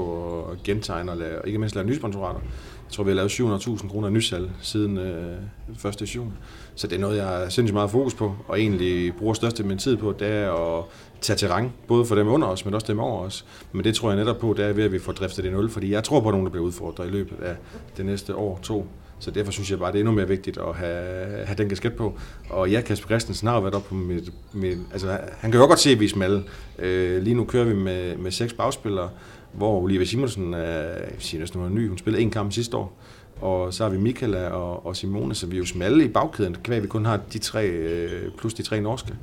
at 0.51 0.63
gentegne 0.63 1.11
og, 1.11 1.17
lave, 1.17 1.39
ikke 1.45 1.59
mindst 1.59 1.75
lave 1.75 1.88
nye 1.88 1.95
sponsorater. 1.95 2.39
Jeg 2.39 2.91
tror, 2.91 3.03
vi 3.03 3.09
har 3.09 3.15
lavet 3.15 3.30
700.000 3.30 3.89
kroner 3.89 4.09
nysal 4.09 4.49
siden 4.61 4.97
øh, 4.97 5.38
1. 5.86 6.15
juni. 6.15 6.32
Så 6.78 6.88
det 6.88 6.95
er 6.95 6.99
noget, 6.99 7.17
jeg 7.17 7.25
har 7.25 7.49
sindssygt 7.49 7.73
meget 7.73 7.91
fokus 7.91 8.13
på, 8.13 8.36
og 8.47 8.59
egentlig 8.59 9.15
bruger 9.15 9.34
største 9.34 9.63
min 9.63 9.78
tid 9.78 9.97
på, 9.97 10.15
det 10.19 10.28
er 10.28 10.78
at 10.78 10.84
tage 11.21 11.38
terræn, 11.38 11.71
både 11.88 12.05
for 12.05 12.15
dem 12.15 12.28
under 12.28 12.47
os, 12.47 12.65
men 12.65 12.73
også 12.73 12.88
dem 12.88 12.99
over 12.99 13.21
os. 13.21 13.45
Men 13.71 13.84
det 13.84 13.95
tror 13.95 14.09
jeg 14.09 14.17
netop 14.17 14.38
på, 14.38 14.53
det 14.57 14.65
er 14.65 14.73
ved, 14.73 14.84
at 14.84 14.91
vi 14.91 14.99
får 14.99 15.11
driftet 15.11 15.43
det 15.43 15.53
nul, 15.53 15.69
fordi 15.69 15.91
jeg 15.91 16.03
tror 16.03 16.19
på, 16.19 16.28
at 16.28 16.34
nogen, 16.34 16.45
der 16.45 16.51
bliver 16.51 16.65
udfordret 16.65 17.07
i 17.07 17.09
løbet 17.09 17.39
af 17.41 17.55
det 17.97 18.05
næste 18.05 18.36
år, 18.36 18.59
to. 18.63 18.88
Så 19.19 19.32
derfor 19.32 19.51
synes 19.51 19.71
jeg 19.71 19.80
bare, 19.80 19.91
det 19.91 19.97
er 19.97 19.99
endnu 19.99 20.13
mere 20.13 20.28
vigtigt 20.28 20.57
at 20.57 20.75
have, 20.75 21.45
have 21.45 21.55
den 21.57 21.69
kasket 21.69 21.93
på. 21.93 22.19
Og 22.49 22.69
ja, 22.69 22.82
Kasper 22.82 23.07
Christensen 23.07 23.47
har 23.47 23.59
været 23.59 23.75
op 23.75 23.86
på 23.86 23.95
mit, 23.95 24.32
mit 24.53 24.78
altså 24.91 25.17
han 25.38 25.51
kan 25.51 25.61
jo 25.61 25.67
godt 25.67 25.80
se, 25.80 25.89
at 25.89 25.99
vi 25.99 26.05
er 26.05 26.09
smalle. 26.09 26.43
Øh, 26.80 27.21
lige 27.21 27.34
nu 27.34 27.45
kører 27.45 27.65
vi 27.65 27.73
med, 27.73 28.17
med 28.17 28.32
seks 28.32 28.53
bagspillere, 28.53 29.09
hvor 29.53 29.82
Olivia 29.82 30.05
Simonsen 30.05 30.53
er, 30.53 30.59
jeg 30.59 31.15
siger 31.19 31.39
næsten, 31.39 31.61
hun 31.61 31.71
er 31.71 31.75
ny, 31.75 31.88
hun 31.88 31.97
spillede 31.97 32.23
en 32.23 32.32
kamp 32.32 32.53
sidste 32.53 32.78
år. 32.78 32.97
Og 33.42 33.74
så 33.74 33.84
har 33.84 33.90
vi 33.90 33.98
Michaela 33.98 34.48
og, 34.48 34.86
og 34.86 34.96
Simone, 34.96 35.36
så 35.36 35.48
vi 35.48 35.56
er 35.56 35.60
jo 35.60 35.66
smalle 35.66 36.06
i 36.06 36.08
bagkæden, 36.08 36.56
kan 36.64 36.84
vi 36.84 36.88
kun 36.88 37.06
har 37.06 37.20
de 37.34 37.40
tre, 37.40 37.68
øh, 37.68 38.32
plus 38.38 38.54
de 38.54 38.64
tre 38.64 38.82
norske. 38.82 39.14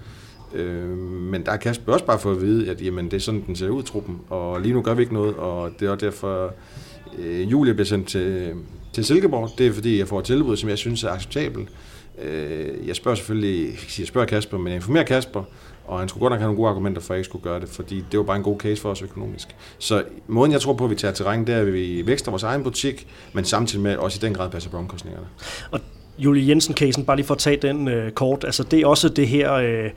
Øh, 0.55 0.99
men 0.99 1.47
der 1.47 1.53
er 1.53 1.57
Kasper 1.57 1.93
også 1.93 2.05
bare 2.05 2.19
for 2.19 2.31
at 2.31 2.41
vide, 2.41 2.71
at 2.71 2.83
jamen, 2.83 3.05
det 3.05 3.15
er 3.15 3.21
sådan, 3.21 3.45
den 3.47 3.57
ser 3.57 3.69
ud, 3.69 3.83
truppen. 3.83 4.21
Og 4.29 4.61
lige 4.61 4.75
nu 4.75 4.83
gør 4.83 4.95
vi 4.95 5.03
ikke 5.03 5.15
noget, 5.15 5.35
og 5.35 5.71
det 5.81 5.89
er 5.89 5.95
derfor, 5.95 6.55
øh, 7.19 7.53
Julie 7.53 7.75
bliver 7.75 7.87
sendt 7.87 8.09
til, 8.09 8.53
til 8.93 9.05
Silkeborg. 9.05 9.51
Det 9.59 9.67
er 9.67 9.73
fordi, 9.73 9.99
jeg 9.99 10.09
får 10.09 10.19
et 10.19 10.25
tilbud, 10.25 10.57
som 10.57 10.69
jeg 10.69 10.79
synes 10.79 11.05
er 11.05 11.11
acceptabelt. 11.11 11.69
Øh, 12.23 12.89
jeg 12.89 12.97
spørger 12.97 13.15
selvfølgelig, 13.15 13.79
jeg 13.99 14.07
spørger 14.07 14.27
Kasper, 14.27 14.59
men 14.59 14.67
jeg 14.67 14.77
informerer 14.77 15.05
Kasper, 15.05 15.43
og 15.87 15.99
han 15.99 16.09
skulle 16.09 16.21
godt 16.21 16.31
nok 16.31 16.41
have 16.41 16.47
nogle 16.47 16.57
gode 16.57 16.69
argumenter 16.69 17.03
for, 17.03 17.15
at 17.15 17.17
jeg 17.17 17.21
ikke 17.21 17.29
skulle 17.29 17.43
gøre 17.43 17.61
det, 17.61 17.69
fordi 17.69 18.05
det 18.13 18.19
var 18.19 18.25
bare 18.25 18.37
en 18.37 18.43
god 18.43 18.59
case 18.59 18.83
for 18.83 18.91
os 18.91 19.03
økonomisk. 19.03 19.57
Så 19.79 20.05
måden, 20.27 20.53
jeg 20.53 20.61
tror 20.61 20.73
på, 20.73 20.85
at 20.85 20.91
vi 20.91 20.97
tager 20.97 21.15
terræn, 21.15 21.47
det 21.47 21.55
er, 21.55 21.61
at 21.61 21.73
vi 21.73 22.07
vækster 22.07 22.31
vores 22.31 22.43
egen 22.43 22.63
butik, 22.63 23.07
men 23.33 23.45
samtidig 23.45 23.83
med 23.83 23.97
også 23.97 24.19
i 24.23 24.27
den 24.27 24.35
grad 24.35 24.51
passer 24.51 24.71
på 24.71 24.77
omkostningerne. 24.77 25.27
Og 25.71 25.81
Julie 26.19 26.49
Jensen-casen, 26.49 27.05
bare 27.05 27.17
lige 27.17 27.27
for 27.27 27.35
at 27.35 27.39
tage 27.39 27.57
den 27.57 27.89
øh, 27.89 28.13
kort, 28.13 28.45
altså 28.45 28.63
det 28.63 28.81
er 28.81 28.87
også 28.87 29.09
det 29.09 29.29
her 29.29 29.53
øh, 29.53 29.91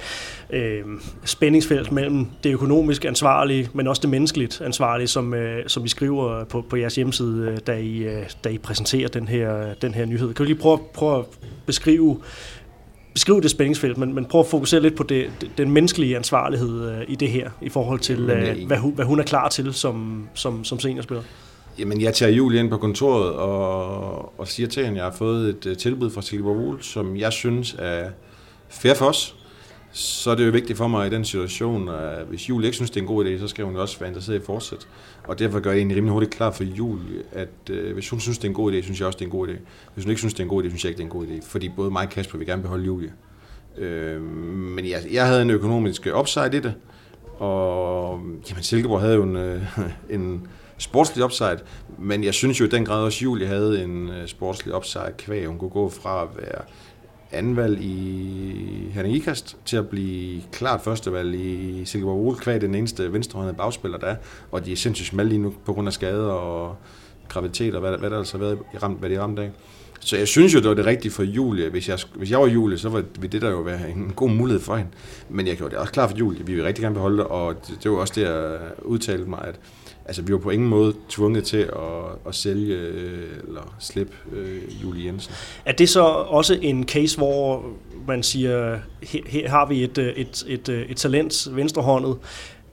øh, 0.49 0.81
spændingsfelt 1.25 1.91
mellem 1.91 2.27
det 2.43 2.53
økonomisk 2.53 3.05
ansvarlige, 3.05 3.69
men 3.73 3.87
også 3.87 4.01
det 4.01 4.09
menneskeligt 4.09 4.61
ansvarlige, 4.61 5.07
som, 5.07 5.33
øh, 5.33 5.63
som 5.67 5.83
vi 5.83 5.89
skriver 5.89 6.43
på, 6.43 6.65
på 6.69 6.75
jeres 6.75 6.95
hjemmeside, 6.95 7.49
øh, 7.49 7.57
da 7.67 7.73
I, 7.73 7.97
øh, 7.97 8.23
da 8.43 8.49
I 8.49 8.57
præsenterer 8.57 9.07
den 9.07 9.27
her, 9.27 9.73
den 9.73 9.93
her 9.93 10.05
nyhed. 10.05 10.27
Kan 10.33 10.35
du 10.35 10.43
lige 10.43 10.59
prøve, 10.59 10.79
prøve 10.93 11.19
at 11.19 11.25
beskrive 11.65 12.21
beskrive 13.17 13.41
det 13.41 13.51
spændingsfelt, 13.51 13.97
men, 13.97 14.13
men 14.13 14.25
prøv 14.25 14.41
at 14.41 14.47
fokusere 14.47 14.81
lidt 14.81 14.95
på 14.95 15.03
det, 15.03 15.29
den 15.57 15.71
menneskelige 15.71 16.15
ansvarlighed 16.15 16.91
øh, 16.91 17.01
i 17.07 17.15
det 17.15 17.29
her, 17.29 17.49
i 17.61 17.69
forhold 17.69 17.99
til, 17.99 18.29
øh, 18.29 18.67
hvad, 18.67 18.77
hun, 18.77 18.93
hvad 18.93 19.05
hun 19.05 19.19
er 19.19 19.23
klar 19.23 19.49
til 19.49 19.73
som, 19.73 20.27
som, 20.33 20.63
som 20.63 20.79
seniorspiller. 20.79 21.23
Jamen, 21.79 22.01
jeg 22.01 22.13
tager 22.13 22.31
Julie 22.31 22.59
ind 22.59 22.69
på 22.69 22.77
kontoret 22.77 23.33
og, 23.33 24.39
og 24.39 24.47
siger 24.47 24.67
til 24.67 24.85
hende, 24.85 24.97
at 24.99 25.03
jeg 25.03 25.11
har 25.11 25.17
fået 25.17 25.49
et 25.49 25.65
uh, 25.65 25.77
tilbud 25.77 26.09
fra 26.09 26.21
Silkeborg 26.21 26.83
som 26.83 27.17
jeg 27.17 27.33
synes 27.33 27.75
er 27.79 28.09
fair 28.69 28.93
for 28.93 29.05
os. 29.05 29.35
Så 29.91 30.31
er 30.31 30.35
det 30.35 30.45
jo 30.45 30.51
vigtigt 30.51 30.77
for 30.77 30.87
mig 30.87 31.07
i 31.07 31.09
den 31.09 31.25
situation, 31.25 31.89
at 31.89 32.25
hvis 32.25 32.49
Julie 32.49 32.67
ikke 32.67 32.75
synes, 32.75 32.91
det 32.91 32.97
er 32.97 33.01
en 33.01 33.07
god 33.07 33.25
idé, 33.25 33.39
så 33.39 33.47
skal 33.47 33.65
hun 33.65 33.73
jo 33.73 33.81
også 33.81 33.99
være 33.99 34.09
interesseret 34.09 34.35
i 34.35 34.39
at 34.39 34.45
fortsætte. 34.45 34.85
Og 35.23 35.39
derfor 35.39 35.59
gør 35.59 35.71
jeg 35.71 35.77
egentlig 35.77 35.97
rimelig 35.97 36.13
hurtigt 36.13 36.33
klar 36.33 36.51
for 36.51 36.63
Julie, 36.63 37.23
at 37.31 37.69
øh, 37.69 37.93
hvis 37.93 38.09
hun 38.09 38.19
synes, 38.19 38.37
det 38.37 38.43
er 38.43 38.49
en 38.49 38.55
god 38.55 38.73
idé, 38.73 38.81
synes 38.81 38.99
jeg 38.99 39.07
også, 39.07 39.17
det 39.17 39.25
er 39.25 39.27
en 39.27 39.31
god 39.31 39.47
idé. 39.47 39.55
Hvis 39.93 40.05
hun 40.05 40.09
ikke 40.09 40.19
synes, 40.19 40.33
det 40.33 40.39
er 40.39 40.43
en 40.43 40.49
god 40.49 40.63
idé, 40.63 40.67
synes 40.67 40.83
jeg 40.83 40.89
ikke, 40.89 40.97
det 40.97 41.03
er 41.03 41.07
en 41.13 41.19
god 41.19 41.27
idé. 41.27 41.47
Fordi 41.47 41.69
både 41.69 41.91
mig 41.91 42.03
og 42.05 42.09
Kasper 42.09 42.37
vil 42.37 42.47
gerne 42.47 42.61
beholde 42.61 42.85
Julie. 42.85 43.13
Øh, 43.77 44.21
men 44.21 44.89
jeg, 44.89 44.99
jeg 45.11 45.27
havde 45.27 45.41
en 45.41 45.49
økonomisk 45.49 46.07
upside 46.15 46.57
i 46.57 46.59
det, 46.59 46.73
og 47.39 48.19
jamen, 48.49 48.63
Silkeborg 48.63 49.01
havde 49.01 49.15
jo 49.15 49.23
en, 49.23 49.35
øh, 49.35 49.61
en 50.09 50.47
sportslig 50.77 51.25
upside, 51.25 51.59
men 51.99 52.23
jeg 52.23 52.33
synes 52.33 52.59
jo 52.59 52.65
i 52.65 52.69
den 52.69 52.85
grad 52.85 53.03
også, 53.03 53.17
at 53.17 53.23
Julie 53.23 53.47
havde 53.47 53.83
en 53.83 54.09
øh, 54.09 54.27
sportslig 54.27 54.75
upside 54.75 55.13
kvæg. 55.17 55.47
Hun 55.47 55.57
kunne 55.57 55.69
gå 55.69 55.89
fra 55.89 56.23
at 56.23 56.27
være 56.37 56.61
andenvalg 57.31 57.81
i 57.81 58.89
Herning 58.93 59.15
Ikast 59.15 59.57
til 59.65 59.77
at 59.77 59.89
blive 59.89 60.41
klart 60.51 60.81
førstevalg 60.81 61.35
i 61.35 61.85
Silkeborg 61.85 62.27
Ole, 62.27 62.37
kvæg 62.37 62.61
den 62.61 62.75
eneste 62.75 63.13
venstrehåndede 63.13 63.57
bagspiller, 63.57 63.97
der 63.97 64.07
er, 64.07 64.15
og 64.51 64.65
de 64.65 64.71
er 64.71 64.75
sindssygt 64.75 65.07
smalle 65.07 65.29
lige 65.29 65.41
nu 65.41 65.53
på 65.65 65.73
grund 65.73 65.87
af 65.87 65.93
skader 65.93 66.31
og 66.31 66.75
graviditet 67.27 67.75
og 67.75 67.81
hvad, 67.81 67.97
hvad 67.97 68.09
der 68.09 68.17
altså 68.17 68.37
har 68.37 68.45
været 68.45 68.59
ramt, 68.83 68.99
hvad 68.99 69.09
de 69.09 69.21
ramte 69.21 69.41
ramt 69.41 69.49
af. 69.49 69.51
Så 69.99 70.17
jeg 70.17 70.27
synes 70.27 70.53
jo, 70.53 70.59
det 70.59 70.67
var 70.67 70.73
det 70.73 70.85
rigtige 70.85 71.11
for 71.11 71.23
Julie. 71.23 71.69
Hvis 71.69 71.89
jeg, 71.89 71.99
hvis 72.15 72.31
jeg 72.31 72.39
var 72.39 72.47
Julie, 72.47 72.77
så 72.77 72.89
ville 72.89 73.31
det 73.31 73.41
der 73.41 73.49
jo 73.49 73.59
være 73.59 73.89
en 73.89 74.13
god 74.15 74.29
mulighed 74.29 74.61
for 74.61 74.75
hende. 74.75 74.91
Men 75.29 75.47
jeg 75.47 75.57
gjorde 75.57 75.71
det 75.71 75.79
også 75.79 75.93
klar 75.93 76.07
for 76.07 76.17
Julie. 76.17 76.45
Vi 76.45 76.55
vil 76.55 76.63
rigtig 76.63 76.81
gerne 76.81 76.95
beholde 76.95 77.17
det, 77.17 77.25
og 77.25 77.67
det, 77.67 77.83
det 77.83 77.91
var 77.91 77.97
også 77.97 78.13
det, 78.15 78.21
jeg 78.21 78.59
udtalte 78.81 79.29
mig, 79.29 79.39
at 79.43 79.59
altså, 80.07 80.21
vi 80.21 80.33
var 80.33 80.39
på 80.39 80.49
ingen 80.49 80.69
måde 80.69 80.93
tvunget 81.09 81.43
til 81.43 81.57
at, 81.57 82.27
at 82.27 82.35
sælge 82.35 82.77
eller 83.47 83.75
slippe 83.79 84.13
øh, 84.33 84.83
Julie 84.83 85.05
Jensen. 85.05 85.33
Er 85.65 85.71
det 85.71 85.89
så 85.89 86.03
også 86.03 86.57
en 86.61 86.87
case, 86.87 87.17
hvor 87.17 87.65
man 88.07 88.23
siger, 88.23 88.79
her, 89.03 89.19
her 89.25 89.49
har 89.49 89.65
vi 89.65 89.83
et, 89.83 89.97
et, 89.97 90.45
et, 90.47 90.69
et 90.69 90.97
talent 90.97 91.47
venstrehåndet, 91.55 92.17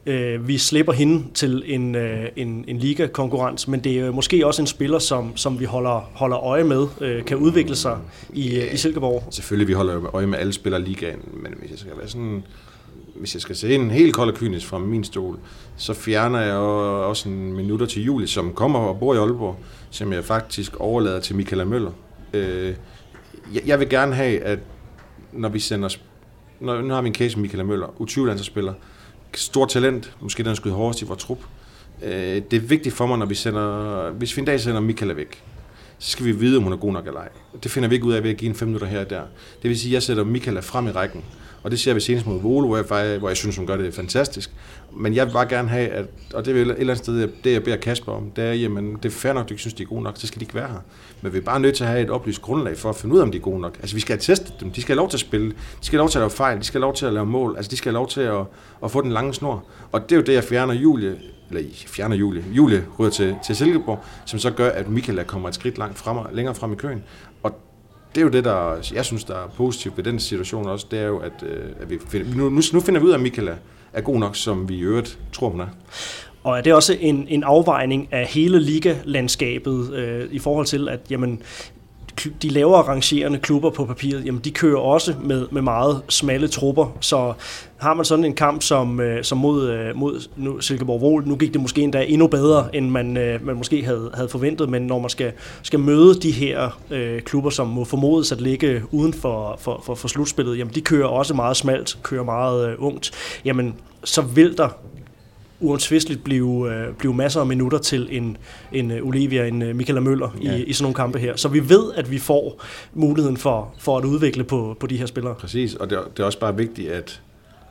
øh, 0.07 0.49
vi 0.49 0.59
slipper 0.59 0.93
hende 0.93 1.25
til 1.35 1.63
en, 1.67 1.95
øh, 1.95 2.29
en, 2.37 2.65
en 2.69 2.79
liga-konkurrence, 2.79 3.71
men 3.71 3.85
det 3.85 3.99
er 3.99 4.11
måske 4.11 4.47
også 4.47 4.63
en 4.63 4.67
spiller, 4.67 4.99
som, 4.99 5.37
som 5.37 5.61
vi 5.61 5.65
holder, 5.65 6.11
holder 6.15 6.39
øje 6.39 6.65
med, 6.65 6.87
øh, 7.01 7.25
kan 7.25 7.37
udvikle 7.37 7.77
sig 7.77 7.99
i, 8.33 8.55
ja, 8.55 8.73
i 8.73 8.77
Silkeborg. 8.77 9.25
Selvfølgelig, 9.31 9.69
vi 9.69 9.73
holder 9.73 10.15
øje 10.15 10.27
med 10.27 10.39
alle 10.39 10.53
spillere 10.53 10.83
i 10.83 10.85
ligaen, 10.85 11.19
men 11.33 11.55
hvis 11.59 11.71
jeg 11.71 11.79
skal 11.79 11.93
være 11.99 12.09
sådan 12.09 12.45
hvis 13.15 13.35
jeg 13.35 13.43
skal 13.43 13.57
se 13.57 13.75
en 13.75 13.91
helt 13.91 14.15
kold 14.15 14.31
og 14.31 14.37
kynisk 14.37 14.67
fra 14.67 14.79
min 14.79 15.05
stol, 15.05 15.39
så 15.77 15.95
fjerner 15.95 16.41
jeg 16.41 16.57
også 16.57 17.29
en 17.29 17.53
minutter 17.53 17.87
til 17.87 18.05
juli, 18.05 18.27
som 18.27 18.53
kommer 18.53 18.79
og 18.79 18.99
bor 18.99 19.15
i 19.15 19.17
Aalborg, 19.17 19.57
som 19.91 20.13
jeg 20.13 20.25
faktisk 20.25 20.77
overlader 20.77 21.21
til 21.21 21.37
Michaela 21.37 21.65
Møller. 21.65 21.93
Øh, 22.33 22.75
jeg 23.67 23.81
vil 23.81 23.89
gerne 23.89 24.15
have, 24.15 24.41
at 24.41 24.59
når 25.33 25.49
vi 25.49 25.59
sender... 25.59 25.89
Når, 26.61 26.83
nu 26.83 26.95
har 26.95 27.03
vi 27.03 27.09
en 27.09 27.15
case 27.15 27.37
med 27.37 27.43
Michaela 27.43 27.65
Møller, 27.65 27.87
U20-landsspiller, 27.87 28.73
stort 29.35 29.69
talent, 29.69 30.17
måske 30.21 30.45
den 30.45 30.57
skyde 30.57 30.75
hårdest 30.75 31.03
i 31.03 31.05
vores 31.05 31.23
trup. 31.23 31.39
Øh, 32.03 32.43
det 32.51 32.53
er 32.53 32.61
vigtigt 32.61 32.95
for 32.95 33.07
mig, 33.07 33.19
når 33.19 33.27
vi 33.27 33.35
sender, 33.35 34.11
hvis 34.11 34.37
vi 34.37 34.41
en 34.41 34.47
dag 34.47 34.61
sender 34.61 34.81
Michaela 34.81 35.15
væk, 35.15 35.43
så 35.99 36.11
skal 36.11 36.27
vi 36.27 36.33
vide, 36.33 36.57
om 36.57 36.63
hun 36.63 36.73
er 36.73 36.77
god 36.77 36.93
nok 36.93 37.07
eller 37.07 37.21
ej. 37.21 37.29
Det 37.63 37.71
finder 37.71 37.89
vi 37.89 37.95
ikke 37.95 38.07
ud 38.07 38.13
af 38.13 38.23
ved 38.23 38.31
at 38.31 38.37
give 38.37 38.49
en 38.49 38.55
fem 38.55 38.69
minutter 38.69 38.87
her 38.87 39.01
og 39.01 39.11
der. 39.11 39.23
Det 39.63 39.69
vil 39.69 39.79
sige, 39.79 39.91
at 39.91 39.95
jeg 39.95 40.03
sætter 40.03 40.25
Michaela 40.25 40.61
frem 40.61 40.87
i 40.87 40.91
rækken, 40.91 41.25
og 41.65 41.71
det 41.71 41.81
ser 41.81 41.95
vi 41.95 42.01
senest 42.01 42.27
mod 42.27 42.41
Volo, 42.41 42.67
hvor 42.67 42.97
jeg, 42.97 43.19
hvor 43.19 43.29
jeg 43.29 43.37
synes, 43.37 43.57
hun 43.57 43.67
gør 43.67 43.77
det 43.77 43.95
fantastisk. 43.95 44.51
Men 44.93 45.15
jeg 45.15 45.27
vil 45.27 45.33
bare 45.33 45.49
gerne 45.49 45.69
have, 45.69 45.89
at, 45.89 46.07
og 46.35 46.45
det 46.45 46.57
er 46.57 46.57
et 46.57 46.61
eller 46.61 46.81
andet 46.81 46.99
sted, 46.99 47.29
det 47.45 47.53
jeg 47.53 47.63
beder 47.65 47.77
Kasper 47.77 48.13
om, 48.13 48.31
det 48.37 48.45
er, 48.45 48.53
jamen, 48.53 48.97
det 49.03 49.05
er 49.05 49.11
fair 49.11 49.33
nok, 49.33 49.49
du 49.49 49.55
ikke 49.55 49.61
synes, 49.61 49.75
de 49.75 49.83
er 49.83 49.87
gode 49.87 50.03
nok, 50.03 50.17
så 50.17 50.27
skal 50.27 50.41
de 50.41 50.45
ikke 50.45 50.55
være 50.55 50.69
her. 50.69 50.81
Men 51.23 51.33
vi 51.33 51.39
er 51.39 51.43
bare 51.43 51.61
nødt 51.61 51.75
til 51.75 51.85
at 51.85 51.91
have 51.91 52.03
et 52.03 52.11
oplyst 52.11 52.43
grundlag 52.43 52.77
for 52.77 52.89
at 52.89 52.97
finde 52.97 53.15
ud 53.15 53.21
af, 53.21 53.23
om 53.23 53.31
de 53.31 53.39
er 53.39 53.43
gode 53.43 53.61
nok. 53.61 53.77
Altså, 53.81 53.97
vi 53.97 54.01
skal 54.01 54.13
have 54.13 54.21
testet 54.21 54.55
dem, 54.61 54.71
de 54.71 54.83
skal 54.83 54.93
have 54.93 55.01
lov 55.01 55.11
til 55.11 55.17
at 55.17 55.21
spille, 55.21 55.51
de 55.51 55.55
skal 55.81 55.97
have 55.97 56.03
lov 56.03 56.09
til 56.09 56.19
at 56.19 56.23
lave 56.23 56.31
fejl, 56.31 56.59
de 56.59 56.65
skal 56.65 56.81
have 56.81 56.87
lov 56.87 56.95
til 56.95 57.07
at 57.07 57.13
lave 57.13 57.27
mål, 57.27 57.57
altså, 57.57 57.71
de 57.71 57.77
skal 57.77 57.93
have 57.93 57.99
lov 57.99 58.09
til 58.09 58.21
at, 58.21 58.45
at 58.85 58.91
få 58.91 59.01
den 59.01 59.13
lange 59.13 59.35
snor. 59.35 59.65
Og 59.93 60.03
det 60.03 60.13
er 60.13 60.17
jo 60.17 60.23
det, 60.23 60.35
jeg 60.35 60.45
fjerner 60.45 60.75
Julie, 60.75 61.17
eller 61.51 61.71
fjerner 61.87 62.17
Julie, 62.17 62.45
Julie 62.53 62.85
ryger 62.99 63.11
til, 63.11 63.37
til 63.47 63.57
Silkeborg, 63.57 64.05
som 64.25 64.39
så 64.39 64.51
gør, 64.51 64.71
at 64.71 64.89
Michaela 64.89 65.23
kommer 65.23 65.49
et 65.49 65.55
skridt 65.55 65.79
langt 65.79 65.99
frem, 65.99 66.17
længere 66.33 66.55
frem 66.55 66.73
i 66.73 66.77
køen. 66.77 67.03
Det 68.15 68.21
er 68.21 68.25
jo 68.25 68.29
det, 68.29 68.45
der 68.45 68.77
jeg 68.95 69.05
synes, 69.05 69.25
der 69.25 69.35
er 69.35 69.49
positivt 69.57 69.97
ved 69.97 70.05
den 70.05 70.19
situation 70.19 70.67
også, 70.67 70.87
det 70.91 70.99
er 70.99 71.07
jo, 71.07 71.19
at, 71.19 71.33
øh, 71.43 71.65
at 71.81 71.91
vi 71.91 71.99
finder, 72.09 72.37
nu, 72.37 72.63
nu 72.73 72.81
finder 72.81 73.01
vi 73.01 73.07
ud 73.07 73.11
af, 73.11 73.15
at 73.15 73.21
Michaela 73.21 73.57
er 73.93 74.01
god 74.01 74.19
nok, 74.19 74.37
som 74.37 74.69
vi 74.69 74.75
i 74.75 74.81
øvrigt 74.81 75.19
tror, 75.33 75.49
hun 75.49 75.61
er. 75.61 75.67
Og 76.45 76.59
er 76.59 76.63
det 76.63 76.75
også 76.75 76.97
en, 77.01 77.27
en 77.29 77.43
afvejning 77.43 78.09
af 78.13 78.27
hele 78.27 78.61
ligalandskabet 78.61 79.95
øh, 79.95 80.29
i 80.31 80.39
forhold 80.39 80.67
til, 80.67 80.89
at 80.89 81.01
jamen, 81.11 81.43
de 82.43 82.49
lavere 82.49 82.83
rangerende 82.83 83.39
klubber 83.39 83.71
på 83.71 83.85
papiret, 83.85 84.27
jamen 84.27 84.41
de 84.45 84.51
kører 84.51 84.79
også 84.79 85.15
med, 85.23 85.47
med 85.51 85.63
meget 85.63 86.03
smalle 86.09 86.49
trupper, 86.49 86.97
så 87.01 87.33
har 87.77 87.95
man 87.95 88.05
sådan 88.05 88.25
en 88.25 88.35
kamp 88.35 88.63
som, 88.63 89.01
øh, 89.01 89.25
som 89.25 89.39
mod, 89.39 89.71
øh, 89.71 89.97
mod 89.97 90.29
nu, 90.37 90.61
Silkeborg 90.61 91.01
Vol, 91.01 91.29
nu 91.29 91.37
gik 91.37 91.53
det 91.53 91.61
måske 91.61 91.81
endda 91.81 92.05
endnu 92.09 92.27
bedre, 92.27 92.77
end 92.77 92.91
man, 92.91 93.17
øh, 93.17 93.47
man 93.47 93.57
måske 93.57 93.85
havde, 93.85 94.11
havde 94.15 94.29
forventet, 94.29 94.69
men 94.69 94.83
når 94.83 94.99
man 94.99 95.11
skal, 95.11 95.33
skal 95.63 95.81
møde 95.81 96.15
de 96.15 96.31
her 96.31 96.81
øh, 96.91 97.23
klubber, 97.23 97.51
som 97.51 97.67
må 97.67 97.85
formodes 97.85 98.33
at 98.33 98.41
ligge 98.41 98.83
uden 98.91 99.13
for, 99.13 99.57
for, 99.61 99.83
for, 99.87 99.95
for 99.95 100.09
slutspillet, 100.09 100.59
jamen 100.59 100.75
de 100.75 100.81
kører 100.81 101.09
også 101.09 101.35
meget 101.35 101.57
smalt, 101.57 101.99
kører 102.03 102.25
meget 102.25 102.69
øh, 102.69 102.75
ungt, 102.79 103.11
jamen 103.45 103.75
så 104.05 104.23
vil 104.23 104.57
der 104.59 104.69
uomtvisteligt 105.65 106.25
blive, 106.25 106.75
øh, 106.75 106.95
blive 106.95 107.15
masser 107.15 107.41
af 107.41 107.47
minutter 107.47 107.79
til 107.79 108.09
en, 108.11 108.37
en 108.73 108.91
øh, 108.91 109.07
Olivia, 109.07 109.47
en 109.47 109.63
øh, 109.63 109.77
Michaela 109.77 110.01
Møller 110.01 110.37
ja. 110.43 110.57
i, 110.57 110.63
i 110.63 110.73
sådan 110.73 110.85
nogle 110.85 110.95
kampe 110.95 111.19
her. 111.19 111.37
Så 111.37 111.49
vi 111.49 111.69
ved, 111.69 111.93
at 111.97 112.11
vi 112.11 112.19
får 112.19 112.63
muligheden 112.95 113.37
for, 113.37 113.75
for 113.79 113.99
at 113.99 114.05
udvikle 114.05 114.45
på, 114.45 114.77
på 114.81 114.87
de 114.87 114.97
her 114.97 115.07
spillere. 115.07 115.35
Præcis, 115.35 115.75
og 115.75 115.91
det, 115.91 115.99
det 116.17 116.23
er 116.23 116.27
også 116.27 116.41
bare 116.41 116.57
vigtigt, 116.57 116.91
at 116.91 117.21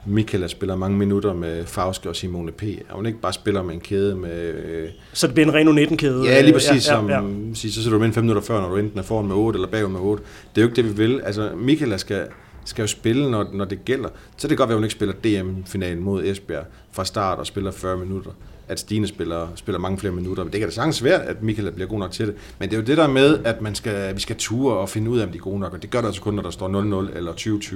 Michaela 0.06 0.48
spiller 0.48 0.76
mange 0.76 0.98
minutter 0.98 1.34
med 1.34 1.66
Fauske 1.66 2.10
og 2.10 2.16
Simone 2.16 2.52
P. 2.52 2.64
Og 2.90 2.96
hun 2.96 3.06
ikke 3.06 3.20
bare 3.20 3.34
spiller 3.34 3.64
med 3.64 3.74
en 3.74 3.80
kæde 3.80 4.16
med... 4.16 4.54
Øh... 4.54 4.90
Så 5.14 5.28
det 5.28 5.34
bliver 5.34 5.48
en 5.48 5.54
Reno 5.54 5.72
19-kæde? 5.72 6.24
Ja, 6.26 6.42
lige 6.42 6.54
præcis. 6.54 6.88
Ja, 6.88 7.06
ja, 7.06 7.12
ja. 7.12 7.20
Som, 7.20 7.56
så 7.56 7.84
sætter 7.84 7.98
du 7.98 8.04
ind 8.04 8.14
fem 8.14 8.24
minutter 8.24 8.42
før, 8.42 8.62
når 8.62 8.70
du 8.70 8.78
enten 8.78 9.00
er 9.00 9.04
foran 9.04 9.28
med 9.28 9.36
8 9.36 9.58
eller 9.58 9.68
bagud 9.68 9.90
med 9.90 10.00
8. 10.00 10.24
Det 10.56 10.62
er 10.62 10.66
jo 10.66 10.70
ikke 10.70 10.82
det, 10.82 10.98
vi 10.98 11.04
vil. 11.04 11.22
Altså, 11.24 11.50
Michaela 11.56 11.98
skal, 11.98 12.22
skal 12.66 12.84
jo 12.84 12.88
spille, 12.88 13.32
når, 13.32 13.50
når 13.54 13.66
det 13.66 13.86
gælder. 13.86 14.10
Så 14.38 14.48
det 14.48 14.50
kan 14.50 14.58
godt 14.58 14.70
være, 14.70 14.76
at 14.76 14.78
hun 14.78 14.84
ikke 14.84 14.94
spiller 14.94 15.14
DM-finalen 15.14 16.04
mod 16.04 16.24
Esbjerg 16.24 16.66
fra 16.92 17.06
start 17.06 17.40
og 17.40 17.48
spiller 17.48 17.72
40 17.72 17.98
minutter. 17.98 18.32
At 18.68 18.80
Stine 18.80 19.08
spiller, 19.08 19.48
spiller 19.56 19.80
mange 19.80 19.98
flere 19.98 20.14
minutter. 20.14 20.44
Men 20.44 20.54
det 20.54 20.60
kan 20.60 20.70
da 20.70 20.76
sagtens 20.76 21.04
være, 21.04 21.24
at 21.24 21.44
Michael 21.44 21.72
bliver 21.72 21.88
god 21.88 22.00
nok 22.00 22.12
til 22.12 22.28
det. 22.28 22.36
Men 22.60 22.70
det 22.70 22.76
er 22.76 22.80
jo 22.82 22.86
det 22.86 22.98
der 22.98 23.08
med, 23.08 23.40
at 23.46 23.62
man 23.62 23.76
skal, 23.76 24.16
vi 24.16 24.22
skal 24.22 24.36
ture 24.36 24.78
og 24.78 24.90
finde 24.90 25.12
ud 25.12 25.20
af, 25.20 25.26
om 25.26 25.32
de 25.32 25.38
er 25.38 25.42
gode 25.42 25.60
nok. 25.60 25.74
Og 25.74 25.82
det 25.82 25.90
gør 25.90 26.00
der 26.00 26.08
altså 26.08 26.22
kun, 26.22 26.34
når 26.34 26.44
der 26.44 26.50
står 26.50 27.08
0-0 27.12 27.18
eller 27.18 27.34
20-20. 27.34 27.76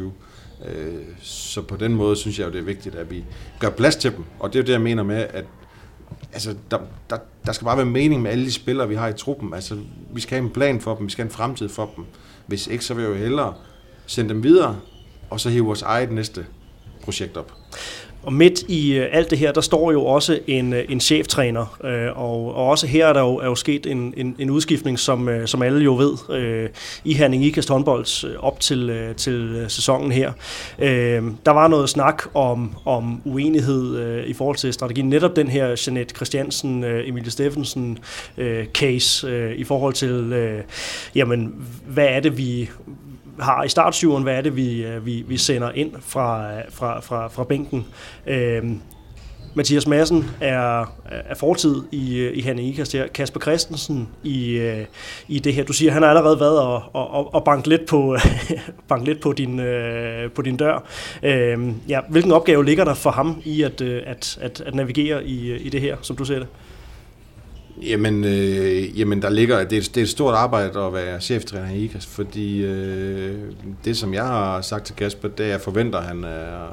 Øh, 0.69 0.93
så 1.21 1.61
på 1.61 1.75
den 1.75 1.95
måde 1.95 2.15
synes 2.15 2.39
jeg 2.39 2.47
jo, 2.47 2.51
det 2.51 2.59
er 2.59 2.63
vigtigt, 2.63 2.95
at 2.95 3.11
vi 3.11 3.23
gør 3.59 3.69
plads 3.69 3.95
til 3.95 4.11
dem. 4.15 4.23
Og 4.39 4.53
det 4.53 4.59
er 4.59 4.63
jo 4.63 4.65
det, 4.65 4.73
jeg 4.73 4.81
mener 4.81 5.03
med, 5.03 5.25
at 5.29 5.45
altså, 6.33 6.55
der, 6.71 6.77
der, 7.09 7.17
der 7.45 7.51
skal 7.51 7.65
bare 7.65 7.77
være 7.77 7.85
mening 7.85 8.21
med 8.21 8.31
alle 8.31 8.45
de 8.45 8.51
spillere, 8.51 8.87
vi 8.87 8.95
har 8.95 9.07
i 9.07 9.13
truppen. 9.13 9.53
Altså, 9.53 9.77
vi 10.13 10.21
skal 10.21 10.37
have 10.37 10.45
en 10.45 10.53
plan 10.53 10.81
for 10.81 10.95
dem, 10.95 11.05
vi 11.05 11.11
skal 11.11 11.23
have 11.23 11.29
en 11.29 11.35
fremtid 11.35 11.69
for 11.69 11.91
dem. 11.95 12.05
Hvis 12.45 12.67
ikke, 12.67 12.85
så 12.85 12.93
vil 12.93 13.01
jeg 13.03 13.09
jo 13.09 13.15
hellere 13.15 13.53
sende 14.07 14.29
dem 14.29 14.43
videre, 14.43 14.79
og 15.29 15.39
så 15.39 15.49
hive 15.49 15.65
vores 15.65 15.81
eget 15.81 16.11
næste 16.11 16.45
projekt 17.03 17.37
op. 17.37 17.51
Og 18.23 18.33
midt 18.33 18.61
i 18.67 18.93
øh, 18.93 19.07
alt 19.11 19.29
det 19.29 19.37
her, 19.37 19.51
der 19.51 19.61
står 19.61 19.91
jo 19.91 20.05
også 20.05 20.39
en, 20.47 20.73
øh, 20.73 20.85
en 20.89 20.99
cheftræner, 20.99 21.77
øh, 21.83 22.17
og, 22.17 22.55
og 22.55 22.67
også 22.67 22.87
her 22.87 23.07
er 23.07 23.13
der 23.13 23.21
jo, 23.21 23.35
er 23.35 23.45
jo 23.45 23.55
sket 23.55 23.85
en, 23.85 24.13
en, 24.17 24.35
en 24.39 24.49
udskiftning, 24.49 24.99
som, 24.99 25.29
øh, 25.29 25.47
som 25.47 25.61
alle 25.61 25.83
jo 25.83 25.95
ved, 25.95 26.35
øh, 26.35 26.69
i 27.03 27.13
Herning 27.13 27.45
Ikast 27.45 27.69
håndbolds 27.69 28.25
op 28.39 28.59
til, 28.59 29.13
til 29.17 29.65
sæsonen 29.67 30.11
her. 30.11 30.31
Øh, 30.79 31.23
der 31.45 31.51
var 31.51 31.67
noget 31.67 31.89
snak 31.89 32.23
om, 32.33 32.75
om 32.85 33.21
uenighed 33.25 33.97
øh, 33.97 34.27
i 34.27 34.33
forhold 34.33 34.57
til 34.57 34.73
strategien. 34.73 35.09
Netop 35.09 35.35
den 35.35 35.47
her 35.47 35.75
Jeanette 35.87 36.15
Christiansen, 36.15 36.83
øh, 36.83 37.09
Emilie 37.09 37.31
Steffensen 37.31 37.97
øh, 38.37 38.65
case 38.65 39.27
øh, 39.27 39.55
i 39.55 39.63
forhold 39.63 39.93
til, 39.93 40.33
øh, 40.33 40.63
jamen, 41.15 41.53
hvad 41.87 42.07
er 42.07 42.19
det, 42.19 42.37
vi, 42.37 42.69
har 43.39 43.63
i 43.63 43.69
startsyveren, 43.69 44.23
hvad 44.23 44.37
er 44.37 44.41
det, 44.41 44.55
vi, 44.55 44.85
øh, 44.85 45.05
vi, 45.05 45.23
vi 45.27 45.37
sender 45.37 45.71
ind 45.71 45.91
fra, 45.99 46.53
øh, 46.53 46.61
fra, 46.69 46.99
fra, 46.99 47.27
fra 47.27 47.43
bænken. 47.43 47.85
Øhm, 48.27 48.81
Mathias 49.53 49.87
Madsen 49.87 50.25
er, 50.41 50.93
er 51.05 51.35
fortid 51.35 51.83
i, 51.91 52.17
øh, 52.17 52.37
i 52.37 52.41
Hanne 52.41 52.63
Ikast 52.63 52.93
her. 52.93 53.07
Kasper 53.07 53.39
Christensen 53.39 54.09
i, 54.23 54.71
i 55.27 55.39
det 55.39 55.53
her. 55.53 55.63
Du 55.63 55.73
siger, 55.73 55.91
han 55.91 56.01
har 56.01 56.09
allerede 56.09 56.39
været 56.39 56.59
og, 56.59 56.83
og, 56.93 57.33
og 57.33 57.43
banket 57.43 57.67
lidt 57.67 57.85
på, 57.85 58.17
bank 58.89 59.07
lidt 59.07 59.21
på, 59.21 59.33
din, 59.33 59.61
på 60.35 60.41
din 60.41 60.57
dør. 60.57 60.83
Øhm, 61.23 61.75
ja, 61.87 61.99
hvilken 62.09 62.31
opgave 62.31 62.65
ligger 62.65 62.83
der 62.83 62.93
for 62.93 63.11
ham 63.11 63.41
i 63.45 63.63
at, 63.63 63.81
at, 63.81 64.37
at, 64.41 64.61
at 64.61 64.75
navigere 64.75 65.25
i, 65.25 65.55
i 65.55 65.69
det 65.69 65.81
her, 65.81 65.97
som 66.01 66.15
du 66.15 66.25
ser 66.25 66.39
det? 66.39 66.47
Jamen, 67.81 68.23
øh, 68.23 68.99
jamen 68.99 69.21
der 69.21 69.29
ligger, 69.29 69.63
det 69.63 69.77
er, 69.77 69.81
det 69.81 69.97
er 69.97 70.01
et 70.01 70.09
stort 70.09 70.35
arbejde 70.35 70.79
at 70.79 70.93
være 70.93 71.21
cheftræner 71.21 71.69
i 71.69 71.83
IKAS, 71.83 72.05
fordi 72.05 72.65
øh, 72.65 73.39
det, 73.85 73.97
som 73.97 74.13
jeg 74.13 74.25
har 74.25 74.61
sagt 74.61 74.85
til 74.85 74.95
Kasper, 74.95 75.27
det 75.27 75.39
er, 75.39 75.43
at 75.45 75.51
jeg 75.51 75.61
forventer, 75.61 75.99
at 75.99 76.05
han, 76.05 76.23
er, 76.23 76.63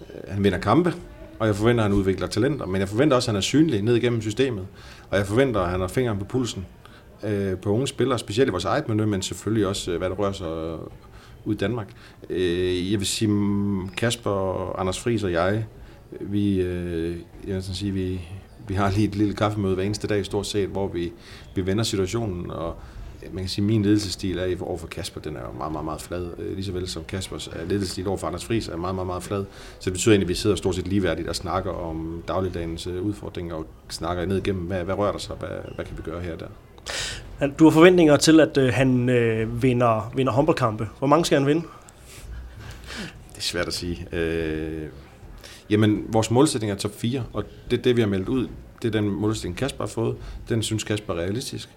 øh, 0.00 0.32
han 0.32 0.44
vinder 0.44 0.58
kampe, 0.58 0.94
og 1.38 1.46
jeg 1.46 1.56
forventer, 1.56 1.84
at 1.84 1.90
han 1.90 1.98
udvikler 1.98 2.26
talenter, 2.26 2.66
men 2.66 2.80
jeg 2.80 2.88
forventer 2.88 3.16
også, 3.16 3.30
at 3.30 3.32
han 3.32 3.36
er 3.36 3.40
synlig 3.40 3.82
ned 3.82 3.96
igennem 3.96 4.20
systemet, 4.20 4.66
og 5.10 5.18
jeg 5.18 5.26
forventer, 5.26 5.60
at 5.60 5.70
han 5.70 5.80
har 5.80 5.88
fingeren 5.88 6.18
på 6.18 6.24
pulsen 6.24 6.66
øh, 7.24 7.56
på 7.56 7.72
unge 7.72 7.86
spillere, 7.86 8.18
specielt 8.18 8.48
i 8.48 8.50
vores 8.50 8.64
eget 8.64 8.88
miljø, 8.88 9.06
men 9.06 9.22
selvfølgelig 9.22 9.66
også, 9.66 9.90
øh, 9.90 9.98
hvad 9.98 10.10
der 10.10 10.16
rører 10.16 10.32
sig 10.32 10.46
øh, 10.46 10.78
ud 11.44 11.54
i 11.54 11.58
Danmark. 11.58 11.88
Øh, 12.30 12.92
jeg 12.92 12.98
vil 12.98 13.06
sige, 13.06 13.28
mm, 13.28 13.88
Kasper, 13.88 14.78
Anders 14.78 15.00
Friis 15.00 15.22
og 15.22 15.32
jeg, 15.32 15.64
vi, 16.20 16.60
øh, 16.60 17.16
jeg 17.46 17.54
vil 17.54 17.62
sige, 17.62 17.92
vi, 17.92 18.20
vi 18.70 18.74
har 18.74 18.90
lige 18.90 19.08
et 19.08 19.14
lille 19.14 19.34
kaffemøde 19.34 19.74
hver 19.74 19.84
eneste 19.84 20.06
dag 20.06 20.24
stort 20.26 20.46
set, 20.46 20.68
hvor 20.68 20.88
vi, 20.88 21.12
vi 21.54 21.66
vender 21.66 21.84
situationen, 21.84 22.50
og 22.50 22.76
man 23.32 23.42
kan 23.42 23.48
sige, 23.48 23.62
at 23.62 23.66
min 23.66 23.82
ledelsesstil 23.82 24.38
er 24.38 24.56
over 24.62 24.78
for 24.78 24.86
Kasper, 24.86 25.20
den 25.20 25.36
er 25.36 25.40
jo 25.40 25.52
meget, 25.58 25.72
meget, 25.72 25.84
meget 25.84 26.02
flad. 26.02 26.26
Øh, 26.38 26.54
lige 26.54 26.64
så 26.64 26.72
vel 26.72 26.88
som 26.88 27.04
Kaspers 27.04 27.50
ledelsesstil 27.68 28.08
over 28.08 28.16
for 28.16 28.26
Anders 28.26 28.44
Friis 28.44 28.68
er 28.68 28.76
meget, 28.76 28.94
meget, 28.94 29.06
meget 29.06 29.22
flad. 29.22 29.44
Så 29.78 29.84
det 29.84 29.92
betyder 29.92 30.12
egentlig, 30.12 30.26
at 30.26 30.28
vi 30.28 30.34
sidder 30.34 30.56
stort 30.56 30.74
set 30.74 30.88
ligeværdigt 30.88 31.28
og 31.28 31.36
snakker 31.36 31.70
om 31.70 32.22
dagligdagens 32.28 32.86
øh, 32.86 33.02
udfordringer 33.02 33.54
og 33.54 33.66
snakker 33.88 34.26
ned 34.26 34.36
igennem, 34.36 34.62
hvad, 34.62 34.84
hvad 34.84 34.94
rører 34.94 35.12
der 35.12 35.18
sig, 35.18 35.36
hvad, 35.36 35.48
hvad 35.74 35.84
kan 35.84 35.96
vi 35.96 36.02
gøre 36.02 36.20
her 36.20 36.32
og 36.32 36.40
der. 36.40 37.48
Du 37.58 37.64
har 37.64 37.70
forventninger 37.70 38.16
til, 38.16 38.40
at 38.40 38.56
øh, 38.56 38.72
han 38.72 39.08
øh, 39.08 39.62
vinder, 39.62 40.12
vinder 40.16 40.32
håndboldkampe. 40.32 40.88
Hvor 40.98 41.06
mange 41.06 41.24
skal 41.24 41.38
han 41.38 41.46
vinde? 41.46 41.62
Det 43.30 43.36
er 43.36 43.40
svært 43.40 43.66
at 43.66 43.74
sige. 43.74 44.06
Øh, 44.12 44.88
Jamen, 45.70 46.04
vores 46.08 46.30
målsætning 46.30 46.72
er 46.72 46.76
top 46.76 46.94
4, 46.94 47.24
og 47.32 47.44
det 47.70 47.78
er 47.78 47.82
det, 47.82 47.96
vi 47.96 48.00
har 48.00 48.08
meldt 48.08 48.28
ud. 48.28 48.48
Det 48.82 48.94
er 48.94 49.00
den 49.00 49.10
målsætning, 49.10 49.56
Kasper 49.56 49.84
har 49.84 49.88
fået. 49.88 50.16
Den 50.48 50.62
synes 50.62 50.84
Kasper 50.84 51.14
er 51.14 51.18
realistisk. 51.18 51.68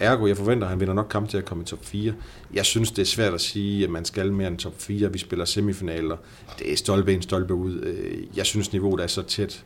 Ergo, 0.00 0.26
jeg 0.26 0.36
forventer, 0.36 0.66
at 0.66 0.70
han 0.70 0.80
vinder 0.80 0.94
nok 0.94 1.06
kamp 1.10 1.28
til 1.28 1.38
at 1.38 1.44
komme 1.44 1.62
i 1.62 1.66
top 1.66 1.84
4. 1.84 2.14
Jeg 2.54 2.64
synes, 2.64 2.90
det 2.90 3.02
er 3.02 3.06
svært 3.06 3.34
at 3.34 3.40
sige, 3.40 3.84
at 3.84 3.90
man 3.90 4.04
skal 4.04 4.32
mere 4.32 4.48
end 4.48 4.58
top 4.58 4.74
4. 4.80 5.12
Vi 5.12 5.18
spiller 5.18 5.44
semifinaler. 5.44 6.16
Det 6.58 6.72
er 6.72 6.76
stolpe 6.76 7.12
ind, 7.12 7.22
stolpe 7.22 7.54
ud. 7.54 7.80
Øh, 7.80 8.36
jeg 8.36 8.46
synes, 8.46 8.72
niveauet 8.72 9.00
er 9.00 9.06
så 9.06 9.22
tæt 9.22 9.64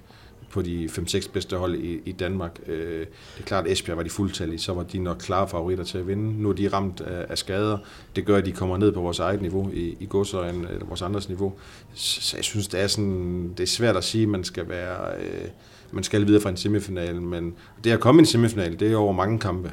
på 0.53 0.63
de 0.63 0.85
5-6 0.85 1.33
bedste 1.33 1.57
hold 1.57 1.75
i, 1.75 2.01
i 2.05 2.13
Danmark. 2.13 2.61
Øh, 2.67 3.01
det 3.01 3.09
er 3.39 3.45
klart, 3.45 3.67
at 3.67 3.73
Esbjerg 3.73 3.97
var 3.97 4.03
de 4.03 4.11
fuldtallige, 4.11 4.59
så 4.59 4.73
var 4.73 4.83
de 4.83 4.99
nok 4.99 5.17
klare 5.17 5.49
favoritter 5.49 5.85
til 5.85 5.99
at 5.99 6.07
vinde. 6.07 6.43
Nu 6.43 6.49
er 6.49 6.53
de 6.53 6.69
ramt 6.69 7.01
af, 7.01 7.27
af 7.29 7.39
skader. 7.39 7.79
Det 8.17 8.27
gør, 8.27 8.37
at 8.37 8.47
de 8.47 8.53
kommer 8.53 8.77
ned 8.77 8.93
på 8.93 9.01
vores 9.01 9.19
eget 9.19 9.43
niveau 9.43 9.71
i, 9.73 9.97
i 10.01 10.07
godsøjen, 10.07 10.67
eller 10.71 10.87
vores 10.87 11.03
andres 11.03 11.29
niveau. 11.29 11.53
Så 11.95 12.37
jeg 12.37 12.45
synes, 12.45 12.69
det 12.69 12.81
er, 12.81 12.87
sådan, 12.87 13.49
det 13.57 13.63
er 13.63 13.67
svært 13.67 13.97
at 13.97 14.05
sige, 14.05 14.23
at 14.23 14.29
man 14.29 14.45
skal 14.45 14.69
være... 14.69 15.21
Øh, 15.21 15.49
man 15.95 16.05
skal 16.05 16.27
videre 16.27 16.43
fra 16.43 16.51
en 16.51 16.57
semifinal, 16.57 17.23
men 17.23 17.55
det 17.85 17.91
at 17.91 18.01
komme 18.01 18.19
i 18.19 18.23
en 18.23 18.27
semifinal, 18.27 18.81
det 18.81 18.93
er 18.93 18.97
over 18.97 19.13
mange 19.13 19.39
kampe. 19.39 19.73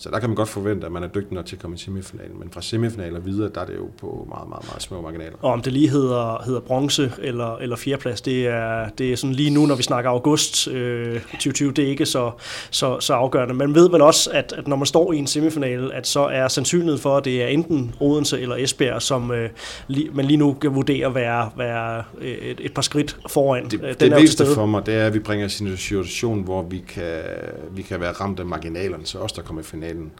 Så 0.00 0.10
der 0.10 0.18
kan 0.18 0.28
man 0.28 0.36
godt 0.36 0.48
forvente, 0.48 0.86
at 0.86 0.92
man 0.92 1.02
er 1.02 1.08
dygtig 1.08 1.32
nok 1.32 1.46
til 1.46 1.56
at 1.56 1.62
komme 1.62 1.76
i 1.76 1.78
semifinalen. 1.78 2.38
Men 2.38 2.50
fra 2.50 2.62
semifinaler 2.62 3.20
videre, 3.20 3.50
der 3.54 3.60
er 3.60 3.64
det 3.64 3.76
jo 3.76 3.88
på 4.00 4.26
meget, 4.28 4.48
meget, 4.48 4.64
meget 4.68 4.82
små 4.82 5.00
marginaler. 5.00 5.36
Og 5.42 5.52
om 5.52 5.62
det 5.62 5.72
lige 5.72 5.90
hedder, 5.90 6.42
hedder 6.46 6.60
bronze 6.60 7.12
eller, 7.18 7.56
eller 7.56 7.76
fjerdeplads, 7.76 8.20
det 8.20 8.46
er, 8.46 8.88
det 8.88 9.12
er 9.12 9.16
sådan 9.16 9.34
lige 9.34 9.50
nu, 9.50 9.66
når 9.66 9.74
vi 9.74 9.82
snakker 9.82 10.10
august 10.10 10.68
øh, 10.68 11.20
2020, 11.20 11.72
det 11.72 11.84
er 11.84 11.88
ikke 11.88 12.06
så, 12.06 12.30
så, 12.70 13.00
så 13.00 13.14
afgørende. 13.14 13.54
Man 13.54 13.74
ved 13.74 13.90
vel 13.90 14.02
også, 14.02 14.30
at, 14.30 14.54
at 14.58 14.68
når 14.68 14.76
man 14.76 14.86
står 14.86 15.12
i 15.12 15.16
en 15.16 15.26
semifinale, 15.26 15.94
at 15.94 16.06
så 16.06 16.20
er 16.20 16.48
sandsynligheden 16.48 17.00
for, 17.00 17.16
at 17.16 17.24
det 17.24 17.42
er 17.42 17.46
enten 17.46 17.94
Odense 18.00 18.40
eller 18.40 18.56
Esbjerg, 18.56 19.02
som 19.02 19.30
øh, 19.30 19.50
li, 19.88 20.10
man 20.14 20.24
lige 20.24 20.36
nu 20.36 20.52
kan 20.52 20.74
vurdere 20.74 21.06
at 21.06 21.14
være, 21.14 21.50
være 21.56 22.04
et, 22.20 22.60
et 22.60 22.74
par 22.74 22.82
skridt 22.82 23.16
foran. 23.28 23.64
Det, 23.64 23.80
Den 23.80 23.94
det 23.98 24.10
vigtigste 24.10 24.46
for 24.54 24.66
mig, 24.66 24.86
det 24.86 24.94
er, 24.94 25.06
at 25.06 25.14
vi 25.14 25.18
bringer 25.18 25.46
os 25.46 25.60
i 25.60 25.64
en 25.64 25.76
situation, 25.76 26.42
hvor 26.42 26.62
vi 26.62 26.84
kan, 26.88 27.22
vi 27.70 27.82
kan 27.82 28.00
være 28.00 28.12
ramt 28.12 28.40
af 28.40 28.46
marginalerne, 28.46 29.06
så 29.06 29.18
os, 29.18 29.32
der 29.32 29.42
kommer 29.42 29.62
i 29.62 29.64
finalen 29.64 29.89
semifinalen. 29.94 30.12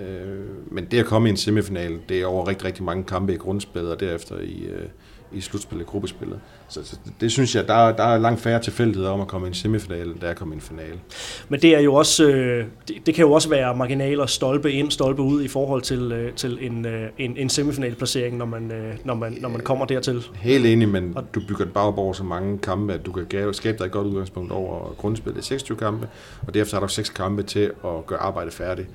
Øh, 0.00 0.72
men 0.72 0.84
det 0.84 0.98
at 0.98 1.06
komme 1.06 1.28
i 1.28 1.30
en 1.30 1.36
semifinal, 1.36 1.98
det 2.08 2.22
er 2.22 2.26
over 2.26 2.48
rigtig, 2.48 2.64
rigtig 2.64 2.84
mange 2.84 3.04
kampe 3.04 3.34
i 3.34 3.36
grundspillet, 3.36 3.92
og 3.92 4.00
derefter 4.00 4.38
i, 4.38 4.64
øh, 4.64 4.88
i 5.34 5.40
slutspillet, 5.40 5.86
gruppespillet. 5.86 6.40
Så, 6.68 6.84
så 6.84 6.96
det 7.20 7.32
synes 7.32 7.54
jeg, 7.54 7.68
der, 7.68 7.92
der 7.92 8.04
er 8.04 8.18
langt 8.18 8.40
færre 8.40 8.60
tilfældigheder 8.60 9.10
om 9.10 9.20
at 9.20 9.28
komme 9.28 9.46
i 9.46 9.48
en 9.48 9.54
semifinal, 9.54 10.06
end 10.06 10.20
der 10.20 10.26
er 10.26 10.30
at 10.30 10.36
komme 10.36 10.54
i 10.54 10.56
en 10.56 10.60
finale. 10.60 11.00
Men 11.48 11.62
det 11.62 11.76
er 11.76 11.80
jo 11.80 11.94
også, 11.94 12.28
øh, 12.28 12.66
det, 12.88 13.06
det 13.06 13.14
kan 13.14 13.24
jo 13.24 13.32
også 13.32 13.48
være 13.48 13.76
marginaler 13.76 14.26
stolpe 14.26 14.72
ind, 14.72 14.90
stolpe 14.90 15.22
ud 15.22 15.42
i 15.42 15.48
forhold 15.48 15.82
til, 15.82 16.12
øh, 16.12 16.32
til 16.32 16.58
en, 16.60 16.86
øh, 16.86 17.08
en, 17.18 17.36
en 17.36 17.48
semifinalplacering, 17.48 18.36
når 18.36 18.46
man, 18.46 18.72
øh, 18.72 18.94
når, 19.04 19.14
man, 19.14 19.36
når 19.40 19.48
man 19.48 19.60
kommer 19.60 19.84
dertil. 19.84 20.26
Helt 20.34 20.66
enig, 20.66 20.88
men 20.88 21.16
du 21.34 21.40
bygger 21.48 21.64
den 21.64 21.72
bare 21.72 21.84
op 21.84 21.98
over 21.98 22.12
så 22.12 22.24
mange 22.24 22.58
kampe, 22.58 22.92
at 22.92 23.06
du 23.06 23.12
kan 23.12 23.54
skabe 23.54 23.78
dig 23.78 23.84
et 23.84 23.92
godt 23.92 24.06
udgangspunkt 24.06 24.52
over 24.52 24.94
grundspillet 24.98 25.44
26 25.44 25.78
kampe, 25.78 26.08
og 26.46 26.54
derefter 26.54 26.76
har 26.76 26.86
du 26.86 26.92
seks 26.92 27.08
kampe 27.08 27.42
til 27.42 27.70
at 27.84 28.06
gøre 28.06 28.18
arbejdet 28.18 28.52
færdigt 28.52 28.88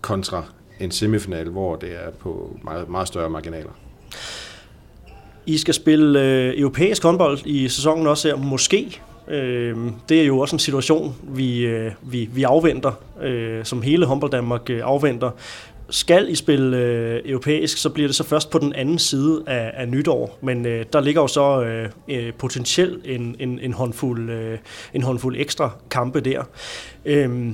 kontra 0.00 0.44
en 0.80 0.90
semifinal, 0.90 1.48
hvor 1.48 1.76
det 1.76 1.92
er 1.92 2.10
på 2.10 2.56
meget, 2.64 2.88
meget 2.88 3.08
større 3.08 3.30
marginaler. 3.30 3.70
I 5.46 5.58
skal 5.58 5.74
spille 5.74 6.20
øh, 6.20 6.54
europæisk 6.56 7.02
håndbold 7.02 7.38
i 7.46 7.68
sæsonen 7.68 8.06
også 8.06 8.28
her, 8.28 8.36
måske. 8.36 9.00
Øh, 9.28 9.76
det 10.08 10.20
er 10.20 10.24
jo 10.24 10.38
også 10.38 10.56
en 10.56 10.60
situation, 10.60 11.16
vi, 11.22 11.58
øh, 11.58 11.92
vi, 12.02 12.28
vi 12.32 12.42
afventer, 12.42 12.92
øh, 13.22 13.64
som 13.64 13.82
hele 13.82 14.06
håndbold 14.06 14.30
Danmark 14.30 14.70
øh, 14.70 14.80
afventer. 14.84 15.30
Skal 15.90 16.28
I 16.28 16.34
spille 16.34 16.76
øh, 16.76 17.20
europæisk, 17.24 17.78
så 17.78 17.90
bliver 17.90 18.08
det 18.08 18.16
så 18.16 18.24
først 18.24 18.50
på 18.50 18.58
den 18.58 18.72
anden 18.72 18.98
side 18.98 19.42
af, 19.46 19.70
af 19.74 19.88
nytår, 19.88 20.38
men 20.40 20.66
øh, 20.66 20.84
der 20.92 21.00
ligger 21.00 21.20
jo 21.20 21.26
så 21.26 21.62
øh, 21.62 21.88
øh 22.08 22.32
potentielt 22.38 23.06
en, 23.06 23.36
en, 23.38 23.58
en, 23.58 23.72
håndfuld, 23.72 24.30
øh, 24.30 24.58
en 24.94 25.02
håndfuld 25.02 25.36
ekstra 25.38 25.70
kampe 25.90 26.20
der. 26.20 26.42
Øh, 27.04 27.52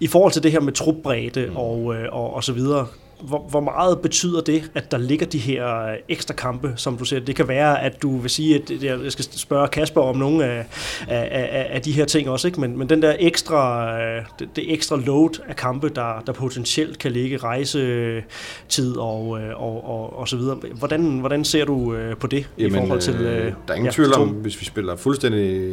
i 0.00 0.06
forhold 0.06 0.32
til 0.32 0.42
det 0.42 0.52
her 0.52 0.60
med 0.60 0.72
trupbredde 0.72 1.46
mm. 1.46 1.56
og, 1.56 1.94
øh, 1.94 2.08
og, 2.12 2.34
og 2.34 2.44
så 2.44 2.52
videre, 2.52 2.86
hvor, 3.22 3.46
hvor 3.50 3.60
meget 3.60 4.00
betyder 4.00 4.40
det, 4.40 4.70
at 4.74 4.90
der 4.90 4.98
ligger 4.98 5.26
de 5.26 5.38
her 5.38 5.86
øh, 5.86 5.96
ekstra 6.08 6.34
kampe, 6.34 6.72
som 6.76 6.96
du 6.96 7.04
siger? 7.04 7.20
Det 7.20 7.36
kan 7.36 7.48
være, 7.48 7.82
at 7.82 8.02
du 8.02 8.18
vil 8.18 8.30
sige, 8.30 8.54
at 8.54 8.82
jeg 8.82 9.12
skal 9.12 9.24
spørge 9.24 9.68
Kasper 9.68 10.00
om 10.00 10.16
nogle 10.16 10.44
af, 10.44 10.66
af, 11.08 11.28
af, 11.30 11.66
af 11.70 11.82
de 11.82 11.92
her 11.92 12.04
ting 12.04 12.28
også, 12.28 12.48
ikke? 12.48 12.60
Men, 12.60 12.78
men 12.78 12.88
den 12.88 13.02
der 13.02 13.16
ekstra, 13.18 13.92
øh, 14.02 14.24
det, 14.38 14.48
det 14.56 14.72
ekstra 14.72 14.96
load 14.96 15.42
af 15.48 15.56
kampe, 15.56 15.88
der, 15.88 16.22
der 16.26 16.32
potentielt 16.32 16.98
kan 16.98 17.12
ligge 17.12 17.36
rejsetid 17.36 18.96
og, 18.96 19.28
og, 19.54 19.84
og, 19.84 20.18
og 20.18 20.28
så 20.28 20.36
videre. 20.36 20.56
Hvordan, 20.74 21.18
hvordan 21.18 21.44
ser 21.44 21.64
du 21.64 21.96
på 22.20 22.26
det 22.26 22.48
Jamen, 22.58 22.74
i 22.74 22.78
forhold 22.78 23.00
til... 23.00 23.14
Øh, 23.14 23.44
der 23.44 23.52
er 23.68 23.74
ingen 23.74 23.86
ja, 23.86 23.92
tvivl 23.92 24.14
om, 24.14 24.28
hvis 24.28 24.60
vi 24.60 24.64
spiller 24.64 24.96
fuldstændig 24.96 25.72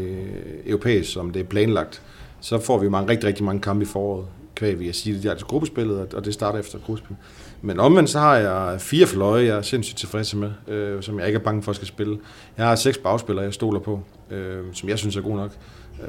europæisk, 0.66 1.14
som 1.14 1.32
det 1.32 1.40
er 1.40 1.44
planlagt, 1.44 2.02
så 2.42 2.60
får 2.60 2.78
vi 2.78 2.90
mange, 2.90 3.10
rigtig, 3.10 3.28
rigtig 3.28 3.46
mange 3.46 3.62
kampe 3.62 3.84
i 3.84 3.86
foråret, 3.86 4.26
kvæg 4.60 4.80
vi 4.80 4.90
at 4.90 4.96
sige, 4.96 5.16
det 5.16 5.26
er 5.26 5.32
altså 5.32 5.46
gruppespillet, 5.46 6.14
og 6.14 6.26
det 6.26 6.34
starter 6.34 6.60
efter 6.60 6.80
gruppespillet. 6.80 7.18
Men 7.62 7.80
omvendt 7.80 8.10
så 8.10 8.20
har 8.20 8.36
jeg 8.36 8.82
fire 8.82 9.08
fløje, 9.08 9.46
jeg 9.46 9.58
er 9.58 9.62
sindssygt 9.62 9.98
tilfreds 9.98 10.36
med, 10.36 10.52
øh, 10.68 11.04
som 11.04 11.20
jeg 11.20 11.28
ikke 11.28 11.40
er 11.40 11.44
bange 11.44 11.64
for 11.64 11.70
at 11.72 11.76
skal 11.76 11.88
spille. 11.88 12.20
Jeg 12.58 12.68
har 12.68 12.76
seks 12.76 12.98
bagspillere, 12.98 13.46
jeg 13.46 13.54
stoler 13.54 13.80
på, 13.80 14.02
øh, 14.32 14.64
som 14.74 14.90
jeg 14.90 14.98
synes 14.98 15.16
er 15.16 15.22
god 15.22 15.36
nok. 15.36 15.52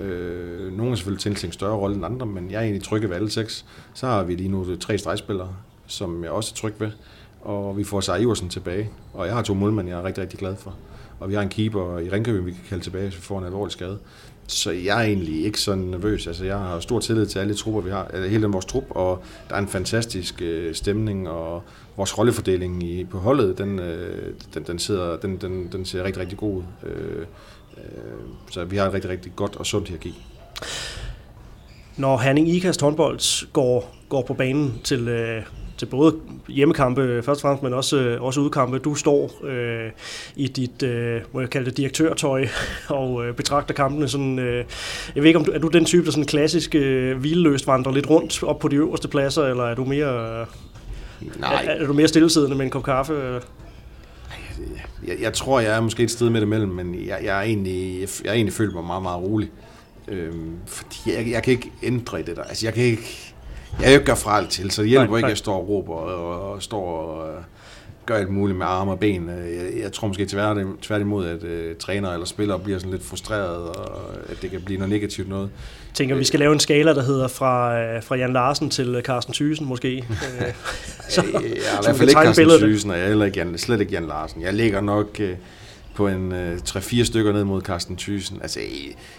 Øh, 0.01 0.73
nogle 0.73 0.93
er 0.93 0.97
selvfølgelig 0.97 1.23
tiltænkt 1.23 1.45
en 1.45 1.53
større 1.53 1.77
rolle 1.77 1.97
end 1.97 2.05
andre, 2.05 2.27
men 2.27 2.51
jeg 2.51 2.57
er 2.57 2.63
egentlig 2.63 2.83
tryg 2.83 3.09
ved 3.09 3.17
alle 3.17 3.31
seks. 3.31 3.65
Så 3.95 4.07
har 4.07 4.25
vi 4.25 4.35
lige 4.35 4.49
nu 4.49 4.77
tre 4.77 4.99
stregspillere, 4.99 5.55
som 5.87 6.25
jeg 6.25 6.31
også 6.31 6.53
er 6.55 6.57
tryg 6.57 6.75
ved. 6.79 6.91
Og 7.41 7.79
vi 7.79 7.85
får 7.85 8.01
Sarah 8.01 8.23
Iversen 8.23 8.49
tilbage. 8.49 8.91
Og 9.15 9.27
jeg 9.27 9.35
har 9.35 9.43
to 9.43 9.55
målmænd, 9.55 9.89
jeg 9.89 9.99
er 9.99 10.05
rigtig, 10.05 10.23
rigtig 10.23 10.39
glad 10.39 10.57
for. 10.57 10.75
Og 11.21 11.29
vi 11.29 11.35
har 11.35 11.43
en 11.43 11.49
keeper 11.49 11.99
i 11.99 12.11
Ringkøbing, 12.11 12.47
vi 12.47 12.51
kan 12.51 12.61
kalde 12.69 12.85
tilbage, 12.85 13.05
hvis 13.05 13.17
vi 13.17 13.23
får 13.23 13.39
en 13.39 13.45
alvorlig 13.45 13.73
skade. 13.73 13.99
Så 14.51 14.71
jeg 14.71 14.99
er 14.99 15.07
egentlig 15.07 15.45
ikke 15.45 15.61
så 15.61 15.75
nervøs. 15.75 16.27
Altså, 16.27 16.45
jeg 16.45 16.59
har 16.59 16.81
stor 16.81 17.01
tillid 17.01 17.27
til 17.27 17.39
alle 17.39 17.53
de 17.53 17.59
trupper, 17.59 17.81
vi 17.81 17.91
har. 17.91 18.11
Øh, 18.15 18.31
hele 18.31 18.43
den 18.43 18.53
vores 18.53 18.65
trup, 18.65 18.85
og 18.91 19.23
der 19.49 19.55
er 19.55 19.59
en 19.59 19.69
fantastisk 19.69 20.43
øh, 20.43 20.75
stemning, 20.75 21.29
og 21.29 21.63
vores 21.97 22.19
rollefordeling 22.19 22.83
i, 22.83 23.05
på 23.05 23.19
holdet, 23.19 23.59
den, 23.59 23.79
øh, 23.79 24.35
den, 24.55 24.63
den, 24.63 24.79
sidder, 24.79 25.17
den, 25.17 25.37
den, 25.37 25.69
den 25.73 25.85
ser 25.85 26.05
rigtig, 26.05 26.21
rigtig 26.21 26.39
god 26.39 26.57
ud. 26.57 26.63
Øh, 26.87 27.27
øh, 27.77 27.85
så 28.51 28.65
vi 28.65 28.77
har 28.77 28.87
et 28.87 28.95
rigtig, 28.95 29.11
rigtig 29.11 29.33
godt 29.37 29.57
og 29.57 29.67
sundt 29.67 29.89
hierarki. 29.89 30.15
Når 31.97 32.19
Herning 32.19 32.49
Ikast 32.49 32.81
håndbold 32.81 33.47
går, 33.53 33.97
går 34.09 34.23
på 34.23 34.35
banen 34.35 34.81
til, 34.85 35.09
øh, 35.09 35.43
til 35.81 35.87
både 35.87 36.15
hjemmekampe 36.49 37.23
først 37.23 37.39
og 37.39 37.41
fremmest, 37.43 37.63
men 37.63 37.75
også, 37.75 37.99
øh, 37.99 38.23
også 38.23 38.41
udkampe. 38.41 38.79
Du 38.79 38.95
står 38.95 39.45
øh, 39.45 39.91
i 40.37 40.49
dit, 40.49 40.83
øh, 40.83 41.21
må 41.33 41.41
jeg 41.41 41.51
kalde 41.51 41.67
det, 41.67 41.77
direktørtøj 41.77 42.47
og 42.89 43.27
øh, 43.27 43.35
betragter 43.35 43.75
kampene 43.75 44.09
sådan... 44.09 44.39
Øh, 44.39 44.65
jeg 45.15 45.23
ved 45.23 45.29
ikke, 45.29 45.39
om 45.39 45.45
du, 45.45 45.53
er 45.53 45.59
du 45.59 45.69
den 45.69 45.85
type, 45.85 46.05
der 46.05 46.11
sådan 46.11 46.25
klassisk 46.25 46.75
øh, 46.75 47.19
hvileløst 47.19 47.67
vandrer 47.67 47.93
lidt 47.93 48.11
rundt 48.11 48.43
op 48.43 48.59
på 48.59 48.69
de 48.69 48.77
øverste 48.77 49.09
pladser, 49.09 49.43
eller 49.43 49.65
er 49.65 49.75
du 49.75 49.85
mere... 49.85 50.41
Øh, 50.41 50.47
Nej. 51.41 51.65
Er, 51.65 51.71
er 51.71 51.87
du 51.87 51.93
mere 51.93 52.09
stillesiddende 52.09 52.57
med 52.57 52.65
en 52.65 52.71
kop 52.71 52.83
kaffe? 52.83 53.41
Jeg, 55.07 55.17
jeg 55.21 55.33
tror, 55.33 55.61
jeg 55.61 55.77
er 55.77 55.81
måske 55.81 56.03
et 56.03 56.11
sted 56.11 56.31
midt 56.31 56.43
imellem, 56.43 56.71
men 56.71 56.95
jeg, 56.95 57.21
jeg, 57.25 57.39
er 57.39 57.43
egentlig, 57.43 58.01
jeg, 58.01 58.09
jeg 58.25 58.31
er 58.31 58.35
egentlig 58.35 58.55
følt 58.55 58.75
mig 58.75 58.85
meget, 58.85 59.03
meget 59.03 59.23
rolig. 59.23 59.51
Øhm, 60.09 60.57
fordi 60.67 60.97
jeg, 61.07 61.31
jeg 61.31 61.43
kan 61.43 61.53
ikke 61.53 61.73
ændre 61.83 62.21
i 62.21 62.23
det 62.23 62.37
der. 62.37 62.43
Altså, 62.43 62.67
jeg 62.67 62.75
kan 62.75 62.85
ikke 62.85 63.30
jeg 63.79 63.85
kan 63.85 63.93
ikke 63.93 64.05
gøre 64.05 64.17
fra 64.17 64.37
alt 64.39 64.51
til, 64.51 64.71
så 64.71 64.83
det 64.83 64.91
hjælper 64.91 65.07
nej, 65.07 65.17
ikke, 65.17 65.27
at 65.27 65.31
jeg 65.31 65.39
står 65.39 65.57
og 65.57 65.69
råber 65.69 65.95
og, 65.95 66.53
og 66.53 66.63
står 66.63 67.03
og 67.03 67.29
øh, 67.29 67.43
gør 68.07 68.17
alt 68.17 68.29
muligt 68.29 68.59
med 68.59 68.67
arme 68.67 68.91
og 68.91 68.99
ben. 69.01 69.29
Jeg, 69.29 69.83
jeg 69.83 69.93
tror 69.93 70.09
måske 70.09 70.27
tværtimod, 70.83 71.27
at 71.27 71.43
uh, 71.43 71.77
træner 71.79 72.13
eller 72.13 72.27
spillere 72.27 72.59
bliver 72.59 72.79
sådan 72.79 72.93
lidt 72.93 73.05
frustreret, 73.05 73.69
og 73.69 74.01
at 74.29 74.43
det 74.43 74.51
kan 74.51 74.61
blive 74.61 74.79
noget 74.79 74.91
negativt 74.91 75.29
noget. 75.29 75.51
Jeg 75.89 75.95
tænker, 75.95 76.15
vi 76.15 76.25
skal 76.25 76.41
lave 76.41 76.53
en 76.53 76.61
skala, 76.61 76.95
der 76.95 77.03
hedder 77.03 77.29
fra, 77.29 77.81
øh, 77.81 78.03
fra 78.03 78.17
Jan 78.17 78.33
Larsen 78.33 78.71
til 78.71 79.01
Carsten 79.05 79.35
Thysen 79.35 79.67
måske. 79.67 80.05
så, 81.09 81.23
jeg 81.33 81.41
er 81.41 81.43
i 81.43 81.85
hvert 81.85 81.97
fald 81.97 82.09
ikke 82.09 82.21
Carsten 82.21 82.49
Thysen, 82.49 82.91
og 82.91 82.97
jeg 82.97 83.05
er 83.05 83.09
heller 83.09 83.27
ikke 83.27 83.39
Jan, 83.39 83.59
slet 83.59 83.81
ikke 83.81 83.93
Jan 83.93 84.07
Larsen. 84.07 84.43
Jeg 84.43 84.55
ligger 84.55 84.81
nok... 84.81 85.09
Uh, 85.21 85.27
på 86.01 86.09
en 86.09 86.33
øh, 86.33 86.57
3-4 86.69 87.05
stykker 87.05 87.33
ned 87.33 87.45
mod 87.45 87.63
Carsten 87.63 87.97
Thyssen. 87.97 88.39
Altså, 88.43 88.61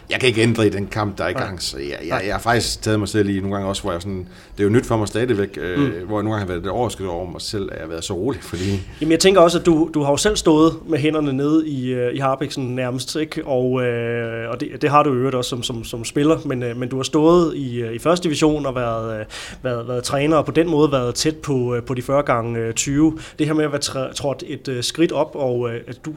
jeg 0.10 0.20
kan 0.20 0.28
ikke 0.28 0.42
ændre 0.42 0.68
i 0.68 0.70
den 0.70 0.88
kamp, 0.88 1.18
der 1.18 1.24
er 1.24 1.30
i 1.30 1.34
gang, 1.34 1.62
så 1.62 1.78
jeg, 1.78 1.98
jeg, 2.08 2.22
jeg 2.26 2.34
har 2.34 2.40
faktisk 2.40 2.82
taget 2.82 3.00
mig 3.00 3.08
selv 3.08 3.30
i 3.30 3.40
nogle 3.40 3.56
gange 3.56 3.70
også, 3.70 3.82
hvor 3.82 3.92
jeg 3.92 4.02
sådan, 4.02 4.28
det 4.58 4.60
er 4.60 4.64
jo 4.64 4.70
nyt 4.70 4.86
for 4.86 4.98
mig 4.98 5.08
stadigvæk, 5.08 5.58
øh, 5.62 5.80
mm. 5.80 5.86
hvor 5.86 6.18
jeg 6.18 6.24
nogle 6.24 6.30
gange 6.30 6.40
har 6.40 6.46
været 6.46 6.64
det 6.64 6.72
overskud 6.72 7.06
over 7.06 7.32
mig 7.32 7.42
selv, 7.42 7.70
at 7.72 7.78
jeg 7.78 7.84
har 7.84 7.90
været 7.90 8.04
så 8.04 8.14
rolig, 8.14 8.44
fordi... 8.44 8.80
Jamen, 9.02 9.12
jeg 9.12 9.20
tænker 9.20 9.42
også, 9.42 9.60
at 9.60 9.66
du, 9.66 9.90
du 9.94 10.04
har 10.04 10.12
jo 10.12 10.18
selv 10.18 10.36
stået 10.36 10.74
med 10.88 11.00
hænderne 11.00 11.34
nede 11.34 11.68
i, 11.68 11.94
øh, 11.94 12.16
i 12.16 12.18
Harpiksen 12.18 12.76
nærmest, 12.76 13.16
ikke? 13.16 13.46
Og, 13.46 13.84
øh, 13.84 14.50
og 14.50 14.60
det, 14.60 14.82
det, 14.82 14.90
har 14.90 15.04
du 15.04 15.14
øvrigt 15.14 15.36
også 15.36 15.50
som, 15.50 15.64
som, 15.64 15.84
som 15.84 16.06
spiller, 16.06 16.38
men, 16.46 16.64
øh, 16.64 16.78
men 16.78 16.90
du 16.90 16.96
har 16.96 17.04
stået 17.04 17.56
i, 17.56 17.82
øh, 17.82 17.94
i 17.94 18.00
første 18.00 18.24
division 18.24 18.66
og 18.66 18.76
været, 18.76 19.20
øh, 19.20 19.26
været, 19.64 19.88
været 19.88 20.04
træner, 20.04 20.38
og 20.38 20.46
på 20.46 20.52
den 20.52 20.70
måde 20.70 20.92
været 20.92 21.16
tæt 21.16 21.38
på, 21.38 21.76
øh, 21.76 21.84
på 21.84 21.94
de 21.94 22.02
40 22.02 22.24
gange 22.24 22.60
øh, 22.60 22.74
20. 22.74 23.18
Det 23.40 23.48
her 23.48 23.54
med 23.54 23.66
at 23.66 23.72
være 23.72 24.14
trådt 24.14 24.44
et 24.48 24.68
øh, 24.68 24.84
skridt 24.84 25.12
op, 25.12 25.36
og 25.36 25.70
øh, 25.70 25.82
du, 26.06 26.14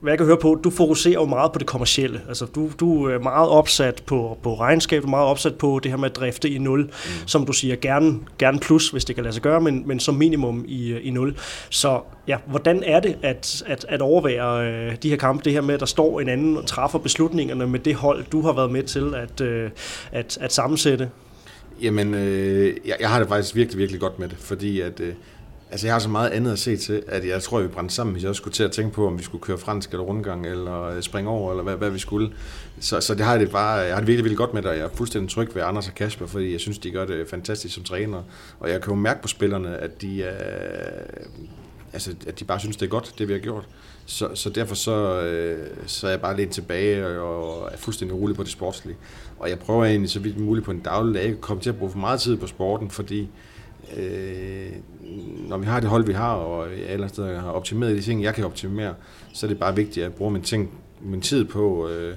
hvad 0.00 0.12
jeg 0.12 0.18
kan 0.18 0.26
høre 0.26 0.36
på, 0.36 0.60
du 0.64 0.70
fokuserer 0.70 1.14
jo 1.14 1.24
meget 1.24 1.52
på 1.52 1.58
det 1.58 1.66
kommercielle. 1.66 2.20
Altså, 2.28 2.44
du, 2.44 2.70
du 2.80 3.04
er 3.04 3.18
meget 3.18 3.48
opsat 3.48 4.02
på, 4.06 4.38
på 4.42 4.54
regnskab, 4.54 5.02
du 5.02 5.06
er 5.06 5.10
meget 5.10 5.26
opsat 5.26 5.54
på 5.54 5.80
det 5.82 5.90
her 5.90 5.98
med 5.98 6.10
at 6.10 6.16
drifte 6.16 6.50
i 6.50 6.58
nul, 6.58 6.82
mm. 6.82 6.90
som 7.26 7.46
du 7.46 7.52
siger, 7.52 7.76
gerne, 7.76 8.18
gerne 8.38 8.58
plus, 8.58 8.90
hvis 8.90 9.04
det 9.04 9.14
kan 9.14 9.24
lade 9.24 9.34
sig 9.34 9.42
gøre, 9.42 9.60
men, 9.60 9.82
men 9.86 10.00
som 10.00 10.14
minimum 10.14 10.64
i, 10.68 10.98
i 10.98 11.10
nul. 11.10 11.36
Så 11.70 12.00
ja, 12.28 12.36
hvordan 12.46 12.82
er 12.86 13.00
det 13.00 13.16
at, 13.22 13.62
at, 13.66 13.86
at 13.88 14.02
overvære 14.02 14.66
øh, 14.66 14.96
de 15.02 15.08
her 15.08 15.16
kampe, 15.16 15.44
det 15.44 15.52
her 15.52 15.60
med, 15.60 15.74
at 15.74 15.80
der 15.80 15.86
står 15.86 16.20
en 16.20 16.28
anden 16.28 16.56
og 16.56 16.66
træffer 16.66 16.98
beslutningerne 16.98 17.66
med 17.66 17.78
det 17.78 17.94
hold, 17.94 18.24
du 18.32 18.40
har 18.40 18.52
været 18.52 18.70
med 18.70 18.82
til 18.82 19.14
at, 19.14 19.40
øh, 19.40 19.70
at, 20.12 20.38
at 20.40 20.52
sammensætte? 20.52 21.10
Jamen, 21.82 22.14
øh, 22.14 22.74
jeg, 22.86 22.96
jeg 23.00 23.08
har 23.08 23.18
det 23.18 23.28
faktisk 23.28 23.54
virkelig, 23.54 23.78
virkelig 23.78 24.00
godt 24.00 24.18
med 24.18 24.28
det, 24.28 24.36
fordi 24.38 24.80
at, 24.80 25.00
øh, 25.00 25.14
altså, 25.70 25.86
jeg 25.86 25.94
har 25.94 25.98
så 25.98 26.08
meget 26.08 26.30
andet 26.30 26.52
at 26.52 26.58
se 26.58 26.76
til, 26.76 27.02
at 27.08 27.26
jeg 27.26 27.42
tror, 27.42 27.58
at 27.58 27.64
vi 27.64 27.68
brændte 27.68 27.94
sammen, 27.94 28.12
hvis 28.12 28.22
jeg 28.22 28.28
også 28.28 28.40
skulle 28.40 28.54
til 28.54 28.64
at 28.64 28.72
tænke 28.72 28.94
på, 28.94 29.06
om 29.06 29.18
vi 29.18 29.22
skulle 29.22 29.42
køre 29.42 29.58
fransk 29.58 29.90
eller 29.90 30.04
rundgang, 30.04 30.46
eller 30.46 30.82
øh, 30.82 31.02
springe 31.02 31.30
over, 31.30 31.50
eller 31.50 31.62
hvad, 31.62 31.76
hvad 31.76 31.90
vi 31.90 31.98
skulle. 31.98 32.32
Så, 32.80 33.00
så 33.00 33.14
det 33.14 33.24
har 33.24 33.32
jeg 33.32 33.40
det 33.40 33.50
bare, 33.50 33.72
jeg 33.72 33.94
har 33.94 34.00
det 34.00 34.06
virkelig, 34.06 34.24
virkelig 34.24 34.38
godt 34.38 34.54
med 34.54 34.62
dig. 34.62 34.68
jeg 34.68 34.78
er 34.78 34.88
fuldstændig 34.94 35.30
tryg 35.30 35.54
ved 35.54 35.62
Anders 35.62 35.88
og 35.88 35.94
Kasper, 35.94 36.26
fordi 36.26 36.52
jeg 36.52 36.60
synes, 36.60 36.78
de 36.78 36.90
gør 36.90 37.04
det 37.04 37.28
fantastisk 37.28 37.74
som 37.74 37.84
træner. 37.84 38.22
Og 38.60 38.70
jeg 38.70 38.82
kan 38.82 38.90
jo 38.90 39.00
mærke 39.00 39.22
på 39.22 39.28
spillerne, 39.28 39.76
at 39.76 40.02
de, 40.02 40.22
er, 40.22 41.02
altså, 41.92 42.14
at 42.26 42.40
de 42.40 42.44
bare 42.44 42.60
synes, 42.60 42.76
det 42.76 42.86
er 42.86 42.90
godt, 42.90 43.14
det 43.18 43.28
vi 43.28 43.32
har 43.32 43.40
gjort. 43.40 43.64
Så, 44.06 44.28
så 44.34 44.50
derfor 44.50 44.74
så, 44.74 45.22
øh, 45.22 45.66
så 45.86 46.06
er 46.06 46.10
jeg 46.10 46.20
bare 46.20 46.36
lidt 46.36 46.50
tilbage 46.50 47.20
og 47.20 47.72
er 47.72 47.76
fuldstændig 47.76 48.16
rolig 48.16 48.36
på 48.36 48.42
det 48.42 48.50
sportslige. 48.50 48.96
Og 49.38 49.50
jeg 49.50 49.58
prøver 49.58 49.84
egentlig 49.84 50.10
så 50.10 50.20
vidt 50.20 50.38
muligt 50.38 50.64
på 50.64 50.70
en 50.70 50.80
daglig 50.80 51.14
dag 51.14 51.30
at 51.30 51.40
komme 51.40 51.62
til 51.62 51.70
at 51.70 51.76
bruge 51.76 51.90
for 51.90 51.98
meget 51.98 52.20
tid 52.20 52.36
på 52.36 52.46
sporten, 52.46 52.90
fordi 52.90 53.28
øh, 53.96 54.70
når 55.48 55.58
vi 55.58 55.66
har 55.66 55.80
det 55.80 55.88
hold, 55.88 56.06
vi 56.06 56.12
har, 56.12 56.34
og 56.34 56.70
jeg 56.70 56.88
alle 56.88 57.08
steder 57.08 57.40
har 57.40 57.50
optimeret 57.50 57.96
de 57.96 58.02
ting, 58.02 58.22
jeg 58.22 58.34
kan 58.34 58.44
optimere, 58.44 58.94
så 59.32 59.46
er 59.46 59.48
det 59.48 59.58
bare 59.58 59.76
vigtigt, 59.76 59.98
at 59.98 60.02
jeg 60.02 60.12
bruger 60.12 60.32
min, 60.32 60.42
ting, 60.42 60.70
min 61.00 61.20
tid 61.20 61.44
på, 61.44 61.88
øh, 61.88 62.16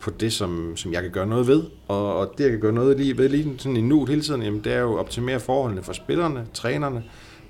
på 0.00 0.10
det, 0.10 0.32
som, 0.32 0.76
som 0.76 0.92
jeg 0.92 1.02
kan 1.02 1.10
gøre 1.10 1.26
noget 1.26 1.46
ved. 1.46 1.62
Og, 1.88 2.16
og 2.16 2.32
det, 2.38 2.44
jeg 2.44 2.50
kan 2.50 2.60
gøre 2.60 2.72
noget 2.72 2.96
lige, 2.96 3.18
ved 3.18 3.28
lige 3.28 3.54
sådan 3.58 3.76
i 3.76 3.80
nu 3.80 4.04
hele 4.04 4.22
tiden, 4.22 4.42
jamen, 4.42 4.64
det 4.64 4.72
er 4.72 4.80
jo 4.80 4.94
at 4.94 4.98
optimere 4.98 5.40
forholdene 5.40 5.82
for 5.82 5.92
spillerne, 5.92 6.46
trænerne, 6.54 7.02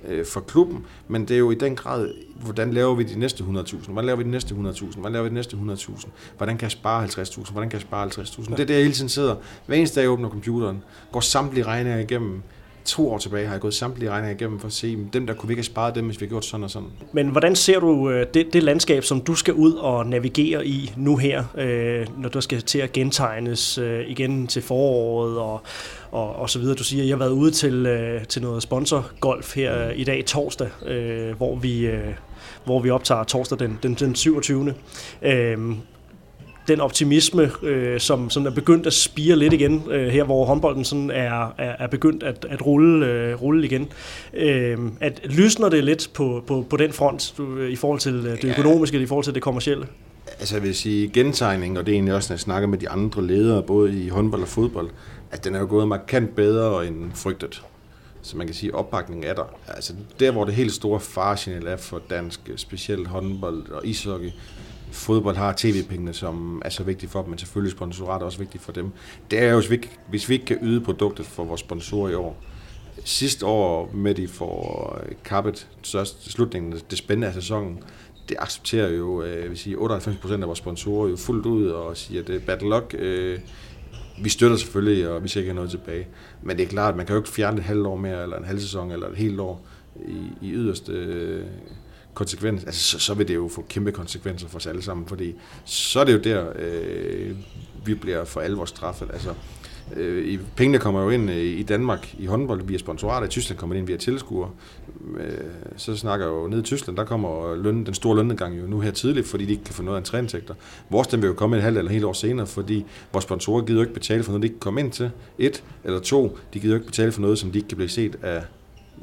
øh, 0.08 0.26
for 0.26 0.40
klubben, 0.40 0.84
men 1.08 1.28
det 1.28 1.34
er 1.34 1.38
jo 1.38 1.50
i 1.50 1.54
den 1.54 1.76
grad, 1.76 2.10
hvordan 2.40 2.72
laver 2.72 2.94
vi 2.94 3.02
de 3.02 3.18
næste 3.18 3.44
100.000? 3.44 3.90
Hvordan 3.90 4.04
laver 4.04 4.16
vi 4.16 4.24
de 4.24 4.30
næste 4.30 4.54
100.000? 4.54 4.98
Hvordan 4.98 5.12
laver 5.12 5.22
vi 5.22 5.28
de 5.28 5.34
næste 5.34 5.56
100.000? 5.56 6.08
Hvordan 6.36 6.56
kan 6.56 6.62
jeg 6.62 6.70
spare 6.70 7.04
50.000? 7.04 7.52
Hvordan 7.52 7.70
kan 7.70 7.76
jeg 7.76 7.82
spare 7.82 8.08
50.000? 8.08 8.50
Det 8.50 8.60
er 8.60 8.66
det, 8.66 8.74
jeg 8.74 8.82
hele 8.82 8.94
tiden 8.94 9.08
sidder. 9.08 9.36
Hver 9.66 9.76
eneste 9.76 9.96
dag, 10.00 10.02
jeg 10.02 10.10
åbner 10.10 10.28
computeren, 10.28 10.82
går 11.12 11.20
samtlige 11.20 11.64
regninger 11.64 12.00
igennem, 12.00 12.42
to 12.84 13.10
år 13.10 13.18
tilbage 13.18 13.46
har 13.46 13.54
jeg 13.54 13.60
gået 13.60 13.74
samtlige 13.74 14.10
regninger 14.10 14.36
igennem 14.36 14.60
for 14.60 14.66
at 14.66 14.72
se, 14.72 14.98
dem 15.12 15.26
der 15.26 15.34
kunne 15.34 15.48
vi 15.48 15.52
ikke 15.52 15.60
have 15.60 15.64
sparet 15.64 15.94
dem, 15.94 16.04
hvis 16.04 16.20
vi 16.20 16.24
havde 16.24 16.30
gjort 16.30 16.44
sådan 16.44 16.64
og 16.64 16.70
sådan. 16.70 16.88
Men 17.12 17.28
hvordan 17.28 17.56
ser 17.56 17.80
du 17.80 18.10
øh, 18.10 18.26
det, 18.34 18.52
det 18.52 18.62
landskab, 18.62 19.04
som 19.04 19.20
du 19.20 19.34
skal 19.34 19.54
ud 19.54 19.72
og 19.72 20.06
navigere 20.06 20.66
i 20.66 20.92
nu 20.96 21.16
her, 21.16 21.44
øh, 21.58 22.06
når 22.18 22.28
du 22.28 22.40
skal 22.40 22.62
til 22.62 22.78
at 22.78 22.92
gentegnes 22.92 23.78
øh, 23.78 24.10
igen 24.10 24.46
til 24.46 24.62
foråret 24.62 25.38
og, 25.38 25.60
og, 26.10 26.36
og 26.36 26.50
så 26.50 26.58
videre? 26.58 26.74
Du 26.74 26.84
siger, 26.84 27.02
at 27.02 27.08
jeg 27.08 27.16
har 27.16 27.18
været 27.18 27.32
ude 27.32 27.50
til, 27.50 27.86
øh, 27.86 28.24
til 28.24 28.42
noget 28.42 28.62
sponsorgolf 28.62 29.56
her 29.56 29.90
i 29.90 30.04
dag 30.04 30.24
torsdag, 30.26 30.68
øh, 30.86 31.36
hvor 31.36 31.56
vi... 31.56 31.86
Øh, 31.86 32.14
hvor 32.64 32.80
vi 32.80 32.90
optager 32.90 33.24
torsdag 33.24 33.58
den, 33.58 33.78
den, 33.82 33.94
den 33.94 34.14
27. 34.14 34.74
Øh, 35.22 35.58
den 36.68 36.80
optimisme, 36.80 37.50
øh, 37.62 38.00
som 38.00 38.30
som 38.30 38.46
er 38.46 38.50
begyndt 38.50 38.86
at 38.86 38.92
spire 38.92 39.36
lidt 39.36 39.52
igen, 39.52 39.82
øh, 39.90 40.08
her 40.08 40.24
hvor 40.24 40.44
håndbolden 40.44 40.84
sådan 40.84 41.10
er, 41.10 41.54
er, 41.58 41.76
er 41.78 41.86
begyndt 41.86 42.22
at, 42.22 42.46
at 42.50 42.66
rulle, 42.66 43.06
øh, 43.06 43.42
rulle 43.42 43.66
igen. 43.66 43.88
Øh, 44.34 44.78
at 45.00 45.20
lysner 45.24 45.68
det 45.68 45.84
lidt 45.84 46.10
på, 46.14 46.44
på, 46.46 46.66
på 46.70 46.76
den 46.76 46.92
front 46.92 47.34
du, 47.38 47.62
i 47.62 47.76
forhold 47.76 48.00
til 48.00 48.14
øh, 48.14 48.42
det 48.42 48.44
økonomiske, 48.44 49.00
i 49.00 49.06
forhold 49.06 49.24
til 49.24 49.34
det 49.34 49.42
kommercielle? 49.42 49.86
Altså 50.40 50.54
jeg 50.56 50.62
vil 50.62 50.74
sige 50.74 51.08
gentegning, 51.08 51.78
og 51.78 51.86
det 51.86 51.92
er 51.92 51.96
egentlig 51.96 52.14
også, 52.14 52.32
når 52.32 52.34
jeg 52.34 52.40
snakker 52.40 52.68
med 52.68 52.78
de 52.78 52.88
andre 52.88 53.26
ledere, 53.26 53.62
både 53.62 54.04
i 54.04 54.08
håndbold 54.08 54.42
og 54.42 54.48
fodbold, 54.48 54.90
at 55.30 55.44
den 55.44 55.54
er 55.54 55.60
jo 55.60 55.66
gået 55.68 55.88
markant 55.88 56.36
bedre 56.36 56.86
end 56.86 57.12
frygtet. 57.14 57.62
Så 58.22 58.36
man 58.36 58.46
kan 58.46 58.54
sige, 58.54 58.70
at 58.70 58.74
opbakningen 58.74 59.24
er 59.24 59.34
der. 59.34 59.54
Altså 59.68 59.92
der, 60.20 60.30
hvor 60.30 60.44
det 60.44 60.54
helt 60.54 60.72
store 60.72 61.00
farsignal 61.00 61.66
er 61.66 61.76
for 61.76 62.02
dansk, 62.10 62.40
specielt 62.56 63.08
håndbold 63.08 63.70
og 63.70 63.86
ishockey, 63.86 64.30
fodbold 64.94 65.36
har 65.36 65.54
tv-pengene, 65.56 66.12
som 66.12 66.62
er 66.64 66.68
så 66.70 66.82
vigtige 66.82 67.10
for 67.10 67.20
dem, 67.20 67.30
men 67.30 67.38
selvfølgelig 67.38 67.72
sponsorat 67.72 68.22
er 68.22 68.26
også 68.26 68.38
vigtigt 68.38 68.64
for 68.64 68.72
dem. 68.72 68.90
Det 69.30 69.38
er 69.38 69.50
jo, 69.50 69.58
hvis 69.58 69.70
vi, 69.70 69.74
ikke, 69.74 69.90
hvis 70.08 70.28
vi 70.28 70.34
ikke 70.34 70.46
kan 70.46 70.58
yde 70.62 70.80
produktet 70.80 71.26
for 71.26 71.44
vores 71.44 71.60
sponsorer 71.60 72.10
i 72.10 72.14
år. 72.14 72.36
Sidste 73.04 73.46
år 73.46 73.90
med 73.94 74.14
de 74.14 74.28
for 74.28 74.98
øh, 75.02 75.12
kappet 75.24 75.68
største 75.82 76.32
slutningen, 76.32 76.80
det 76.90 76.98
spændende 76.98 77.26
af 77.26 77.34
sæsonen, 77.34 77.78
det 78.28 78.36
accepterer 78.38 78.88
jo 78.88 79.22
øh, 79.22 79.50
vil 79.50 79.58
sige, 79.58 79.76
98% 79.76 80.32
af 80.32 80.46
vores 80.46 80.58
sponsorer 80.58 81.08
jo 81.08 81.16
fuldt 81.16 81.46
ud 81.46 81.66
og 81.66 81.96
siger, 81.96 82.20
at 82.20 82.26
det 82.26 82.36
er 82.36 82.40
bad 82.46 82.60
luck. 82.60 82.94
Øh, 82.98 83.38
vi 84.22 84.28
støtter 84.28 84.56
selvfølgelig, 84.56 85.08
og 85.08 85.24
vi 85.24 85.28
ser 85.28 85.40
ikke 85.40 85.54
noget 85.54 85.70
tilbage. 85.70 86.06
Men 86.42 86.56
det 86.56 86.62
er 86.62 86.68
klart, 86.68 86.90
at 86.90 86.96
man 86.96 87.06
kan 87.06 87.14
jo 87.14 87.20
ikke 87.20 87.30
fjerne 87.30 87.58
et 87.58 87.64
halvt 87.64 87.86
år 87.86 87.96
mere, 87.96 88.22
eller 88.22 88.36
en 88.36 88.44
halv 88.44 88.60
sæson, 88.60 88.90
eller 88.90 89.08
et 89.08 89.16
helt 89.16 89.40
år 89.40 89.66
i, 90.06 90.46
i 90.46 90.52
yderste 90.52 90.92
øh, 90.92 91.46
konsekvens, 92.14 92.64
altså, 92.64 92.80
så, 92.82 92.98
så 92.98 93.14
vil 93.14 93.28
det 93.28 93.34
jo 93.34 93.48
få 93.48 93.64
kæmpe 93.68 93.92
konsekvenser 93.92 94.48
for 94.48 94.56
os 94.56 94.66
alle 94.66 94.82
sammen, 94.82 95.06
fordi 95.06 95.34
så 95.64 96.00
er 96.00 96.04
det 96.04 96.12
jo 96.12 96.18
der, 96.18 96.46
øh, 96.58 97.36
vi 97.84 97.94
bliver 97.94 98.24
for 98.24 98.40
alvor 98.40 98.64
straffet. 98.64 99.10
Altså, 99.12 99.34
øh, 99.96 100.38
pengene 100.56 100.78
kommer 100.78 101.02
jo 101.02 101.10
ind 101.10 101.30
øh, 101.30 101.36
i 101.36 101.62
Danmark 101.62 102.14
i 102.18 102.26
håndbold 102.26 102.62
via 102.62 102.78
sponsorater, 102.78 103.26
i 103.26 103.30
Tyskland 103.30 103.58
kommer 103.58 103.74
det 103.74 103.78
ind 103.78 103.86
via 103.86 103.96
tilskuere. 103.96 104.50
Øh, 105.20 105.38
så 105.76 105.96
snakker 105.96 106.26
jo 106.26 106.48
ned 106.48 106.58
i 106.58 106.62
Tyskland, 106.62 106.96
der 106.96 107.04
kommer 107.04 107.54
løn, 107.54 107.86
den 107.86 107.94
store 107.94 108.16
lønnedgang 108.16 108.58
jo 108.58 108.66
nu 108.66 108.80
her 108.80 108.90
tidligt, 108.90 109.26
fordi 109.26 109.44
de 109.44 109.50
ikke 109.50 109.64
kan 109.64 109.74
få 109.74 109.82
noget 109.82 109.96
af 109.96 110.00
en 110.00 110.04
træindtægter. 110.04 110.54
Vores 110.90 111.08
den 111.08 111.22
vil 111.22 111.28
jo 111.28 111.34
komme 111.34 111.56
et 111.56 111.62
halvt 111.62 111.78
eller 111.78 111.92
helt 111.92 112.04
år 112.04 112.12
senere, 112.12 112.46
fordi 112.46 112.84
vores 113.12 113.22
sponsorer 113.22 113.62
gider 113.62 113.78
jo 113.78 113.82
ikke 113.82 113.94
betale 113.94 114.22
for 114.22 114.32
noget, 114.32 114.42
de 114.42 114.46
ikke 114.46 114.54
kan 114.54 114.60
komme 114.60 114.80
ind 114.80 114.92
til. 114.92 115.10
Et 115.38 115.64
eller 115.84 116.00
to, 116.00 116.38
de 116.54 116.60
gider 116.60 116.74
jo 116.74 116.80
ikke 116.80 116.86
betale 116.86 117.12
for 117.12 117.20
noget, 117.20 117.38
som 117.38 117.52
de 117.52 117.58
ikke 117.58 117.68
kan 117.68 117.76
blive 117.76 117.88
set 117.88 118.16
af 118.22 118.42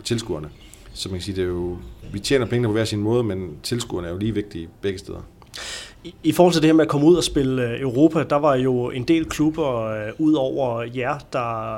tilskuerne. 0.04 0.50
Så 0.94 1.10
man 1.10 1.20
kan 1.20 1.24
sige, 1.24 1.36
det 1.36 1.44
er 1.44 1.48
jo, 1.48 1.78
vi 2.14 2.20
tjener 2.20 2.46
pengene 2.46 2.68
på 2.68 2.72
hver 2.72 2.86
sin 2.86 3.00
måde, 3.00 3.24
men 3.24 3.58
tilskuerne 3.64 4.08
er 4.08 4.12
jo 4.12 4.18
lige 4.18 4.34
vigtige 4.34 4.70
begge 4.82 5.00
steder. 5.00 5.20
I, 6.04 6.16
I 6.24 6.32
forhold 6.32 6.54
til 6.54 6.62
det 6.62 6.68
her 6.68 6.74
med 6.74 6.86
at 6.86 6.90
komme 6.90 7.08
ud 7.08 7.16
og 7.16 7.24
spille 7.24 7.70
øh, 7.70 7.82
Europa, 7.82 8.24
der 8.24 8.36
var 8.36 8.56
jo 8.56 8.90
en 8.90 9.04
del 9.04 9.26
klubber 9.26 9.84
øh, 9.86 10.12
ud 10.18 10.34
over 10.34 10.84
jer, 10.96 11.18
der 11.34 11.78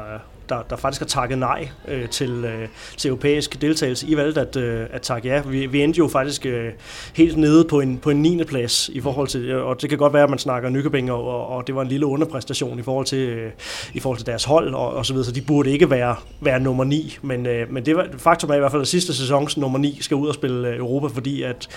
der, 0.50 0.62
der 0.70 0.76
faktisk 0.76 1.02
har 1.02 1.08
takket 1.08 1.38
nej 1.38 1.70
øh, 1.88 2.10
til, 2.10 2.46
øh, 2.46 2.68
til 2.98 3.10
europæisk 3.10 3.62
deltagelse. 3.62 4.08
I 4.08 4.18
valgte 4.18 4.42
at, 4.42 4.56
øh, 4.56 4.88
at 4.92 5.02
takke 5.02 5.30
ja. 5.30 5.42
Vi, 5.42 5.66
vi 5.66 5.82
endte 5.82 5.98
jo 5.98 6.08
faktisk 6.08 6.46
øh, 6.46 6.72
helt 7.14 7.38
nede 7.38 7.66
på 7.66 7.80
en, 7.80 7.98
på 7.98 8.10
en 8.10 8.22
9. 8.22 8.44
plads 8.44 8.90
i 8.90 9.02
forhold 9.02 9.28
til, 9.28 9.42
øh, 9.42 9.66
og 9.66 9.82
det 9.82 9.90
kan 9.90 10.00
godt 10.00 10.14
være, 10.14 10.24
at 10.24 10.30
man 10.30 10.40
snakker 10.40 10.70
Nykøbing, 10.70 11.12
og, 11.12 11.48
og 11.48 11.68
det 11.68 11.76
var 11.76 11.82
en 11.82 11.88
lille 11.88 12.06
underpræstation 12.06 12.80
i 12.80 12.82
forhold 12.82 13.06
til, 13.06 13.18
øh, 13.18 13.52
i 13.94 14.00
forhold 14.00 14.18
til 14.18 14.28
deres 14.28 14.44
hold 14.44 14.74
og, 14.74 14.94
og 14.94 15.06
så 15.06 15.14
videre, 15.14 15.26
så 15.26 15.32
de 15.32 15.42
burde 15.42 15.72
ikke 15.72 15.90
være, 15.90 16.16
være 16.42 16.60
nummer 16.60 16.84
9. 16.84 17.18
Men, 17.22 17.46
øh, 17.46 17.74
men 17.74 17.86
det 17.86 17.96
var, 17.96 18.08
faktum 18.18 18.50
er 18.50 18.56
i 18.56 18.60
hvert 18.60 18.72
fald, 18.72 18.82
at 18.82 18.88
sidste 18.88 19.14
sæsons 19.14 19.58
nummer 19.58 19.80
9 19.80 19.98
skal 20.02 20.16
ud 20.16 20.28
og 20.28 20.34
spille 20.34 20.68
øh, 20.68 20.78
Europa, 20.78 21.08
fordi 21.08 21.42
at, 21.42 21.70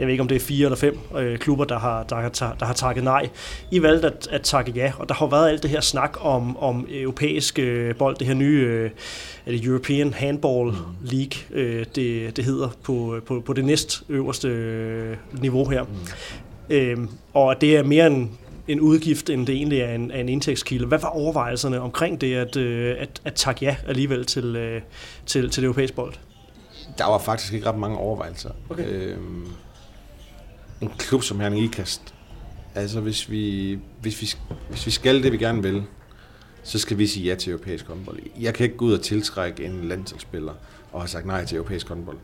jeg 0.00 0.06
ved 0.06 0.12
ikke 0.12 0.22
om 0.22 0.28
det 0.28 0.36
er 0.36 0.40
fire 0.40 0.64
eller 0.64 0.76
fem 0.76 0.98
øh, 1.16 1.38
klubber, 1.38 1.64
der 1.64 1.78
har, 1.78 2.02
der, 2.02 2.16
har, 2.16 2.56
der 2.60 2.64
har 2.66 2.74
takket 2.74 3.04
nej. 3.04 3.28
I 3.70 3.82
valgte 3.82 4.06
at, 4.06 4.28
at 4.30 4.42
takke 4.42 4.72
ja, 4.72 4.92
og 4.98 5.08
der 5.08 5.14
har 5.14 5.26
været 5.26 5.48
alt 5.48 5.62
det 5.62 5.70
her 5.70 5.80
snak 5.80 6.16
om, 6.20 6.56
om 6.56 6.86
europæisk 6.90 7.58
øh, 7.58 7.94
bold, 7.94 8.16
det 8.16 8.26
her 8.26 8.34
nye 8.34 8.60
øh, 8.60 8.90
det 9.46 9.64
European 9.64 10.14
Handball 10.14 10.70
mm. 10.70 10.76
League, 11.02 11.40
øh, 11.50 11.86
det, 11.94 12.36
det 12.36 12.44
hedder, 12.44 12.68
på, 12.82 13.20
på, 13.26 13.42
på 13.46 13.52
det 13.52 13.64
næst 13.64 14.02
øverste 14.08 14.48
øh, 14.48 15.16
niveau 15.32 15.68
her. 15.68 15.82
Mm. 15.82 15.90
Øh, 16.70 16.98
og 17.34 17.60
det 17.60 17.76
er 17.76 17.82
mere 17.82 18.06
en, 18.06 18.38
en 18.68 18.80
udgift, 18.80 19.30
end 19.30 19.46
det 19.46 19.54
egentlig 19.54 19.80
er 19.80 19.94
en, 19.94 20.10
er 20.10 20.20
en 20.20 20.28
indtægtskilde. 20.28 20.86
Hvad 20.86 20.98
var 20.98 21.08
overvejelserne 21.08 21.80
omkring 21.80 22.20
det, 22.20 22.34
at, 22.34 22.56
øh, 22.56 22.96
at, 22.98 23.20
at 23.24 23.34
takke 23.34 23.64
ja 23.64 23.76
alligevel 23.86 24.26
til, 24.26 24.56
øh, 24.56 24.82
til, 25.26 25.50
til 25.50 25.62
det 25.62 25.66
europæiske 25.66 25.96
bold? 25.96 26.14
Der 26.98 27.04
var 27.04 27.18
faktisk 27.18 27.52
ikke 27.52 27.68
ret 27.68 27.78
mange 27.78 27.98
overvejelser. 27.98 28.50
Okay. 28.70 28.84
Øhm, 28.86 29.46
en 30.80 30.90
klub 30.98 31.22
som 31.22 31.40
Herning 31.40 31.64
Ikast, 31.64 32.14
altså 32.74 33.00
hvis 33.00 33.30
vi, 33.30 33.78
hvis, 34.00 34.22
vi, 34.22 34.54
hvis 34.68 34.86
vi 34.86 34.90
skal 34.90 35.22
det, 35.22 35.32
vi 35.32 35.36
gerne 35.36 35.62
vil, 35.62 35.82
så 36.62 36.78
skal 36.78 36.98
vi 36.98 37.06
sige 37.06 37.26
ja 37.26 37.34
til 37.34 37.50
europæisk 37.50 37.86
håndbold. 37.86 38.18
Jeg 38.40 38.54
kan 38.54 38.64
ikke 38.64 38.76
gå 38.76 38.84
ud 38.84 38.92
og 38.92 39.02
tiltrække 39.02 39.64
en 39.64 39.88
landsholdsspiller 39.88 40.52
og 40.92 41.00
have 41.00 41.08
sagt 41.08 41.26
nej 41.26 41.44
til 41.44 41.56
europæisk 41.56 41.88
håndbold. 41.88 42.18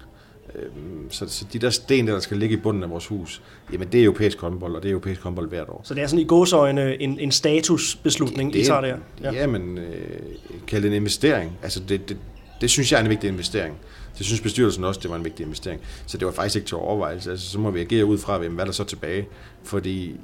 Øhm, 0.54 1.11
så, 1.11 1.28
så 1.28 1.44
de 1.52 1.59
der 1.59 1.70
sten, 1.70 2.07
der 2.07 2.20
skal 2.20 2.36
ligge 2.36 2.57
i 2.57 2.61
bunden 2.61 2.82
af 2.82 2.90
vores 2.90 3.07
hus, 3.07 3.42
jamen 3.72 3.88
det 3.92 4.00
er 4.00 4.04
europæisk 4.04 4.40
håndbold, 4.40 4.74
og 4.74 4.82
det 4.82 4.88
er 4.88 4.92
europæisk 4.92 5.20
håndbold 5.20 5.48
hvert 5.48 5.68
år. 5.68 5.80
Så 5.84 5.94
det 5.94 6.02
er 6.02 6.07
sådan 6.07 6.20
i 6.20 6.24
gåsøjne 6.24 7.02
en, 7.02 7.18
en 7.18 7.32
statusbeslutning, 7.32 8.52
det, 8.52 8.61
I 8.61 8.64
tager 8.64 8.80
der? 8.80 8.96
Ja, 9.22 9.32
ja 9.32 9.46
men 9.46 9.78
øh, 9.78 10.20
kald 10.66 10.82
det 10.82 10.88
en 10.88 10.94
investering. 10.94 11.52
Altså 11.62 11.80
det, 11.80 12.09
det, 12.09 12.16
det 12.61 12.70
synes 12.70 12.92
jeg 12.92 12.98
er 12.98 13.04
en 13.04 13.11
vigtig 13.11 13.28
investering. 13.28 13.76
Det 14.18 14.26
synes 14.26 14.40
bestyrelsen 14.40 14.84
også, 14.84 15.00
det 15.00 15.10
var 15.10 15.16
en 15.16 15.24
vigtig 15.24 15.44
investering. 15.44 15.80
Så 16.06 16.18
det 16.18 16.26
var 16.26 16.32
faktisk 16.32 16.56
ikke 16.56 16.68
til 16.68 16.76
overvejelse. 16.76 17.30
Altså, 17.30 17.50
så 17.50 17.58
må 17.58 17.70
vi 17.70 17.80
agere 17.80 18.04
ud 18.04 18.18
fra, 18.18 18.38
hvad 18.38 18.66
der 18.66 18.72
så 18.72 18.84
tilbage. 18.84 19.28
Fordi 19.64 20.16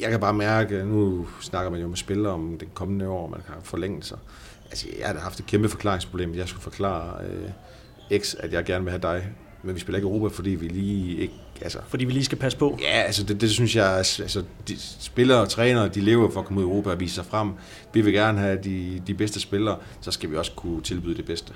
jeg 0.00 0.10
kan 0.10 0.20
bare 0.20 0.34
mærke, 0.34 0.84
nu 0.84 1.26
snakker 1.40 1.70
man 1.70 1.80
jo 1.80 1.88
med 1.88 1.96
spillere 1.96 2.32
om 2.32 2.56
det 2.60 2.74
kommende 2.74 3.08
år, 3.08 3.28
man 3.28 3.40
kan 3.46 3.54
forlænge 3.62 4.02
sig. 4.02 4.18
Altså, 4.70 4.86
jeg 4.98 5.08
har 5.08 5.18
haft 5.18 5.40
et 5.40 5.46
kæmpe 5.46 5.68
forklaringsproblem. 5.68 6.34
Jeg 6.34 6.48
skulle 6.48 6.62
forklare 6.62 7.24
øh, 8.10 8.20
X, 8.20 8.34
at 8.38 8.52
jeg 8.52 8.64
gerne 8.64 8.84
vil 8.84 8.90
have 8.90 9.02
dig, 9.02 9.28
men 9.62 9.74
vi 9.74 9.80
spiller 9.80 9.96
ikke 9.96 10.08
Europa, 10.08 10.34
fordi 10.34 10.50
vi 10.50 10.68
lige 10.68 11.16
ikke... 11.16 11.34
Altså, 11.60 11.78
fordi 11.88 12.04
vi 12.04 12.12
lige 12.12 12.24
skal 12.24 12.38
passe 12.38 12.58
på? 12.58 12.78
Ja, 12.80 13.02
altså 13.02 13.24
det, 13.24 13.40
det 13.40 13.50
synes 13.50 13.76
jeg... 13.76 13.96
Altså, 13.96 14.44
de 14.68 14.76
spillere 14.78 15.40
og 15.40 15.48
trænere, 15.48 15.88
de 15.88 16.00
lever 16.00 16.30
for 16.30 16.40
at 16.40 16.46
komme 16.46 16.60
ud 16.60 16.66
i 16.66 16.68
Europa 16.70 16.90
og 16.90 17.00
vise 17.00 17.14
sig 17.14 17.24
frem. 17.24 17.50
Vi 17.92 18.00
vil 18.00 18.12
gerne 18.12 18.38
have 18.38 18.58
de, 18.64 19.02
de 19.06 19.14
bedste 19.14 19.40
spillere, 19.40 19.76
så 20.00 20.10
skal 20.10 20.30
vi 20.30 20.36
også 20.36 20.52
kunne 20.56 20.82
tilbyde 20.82 21.16
det 21.16 21.24
bedste. 21.24 21.52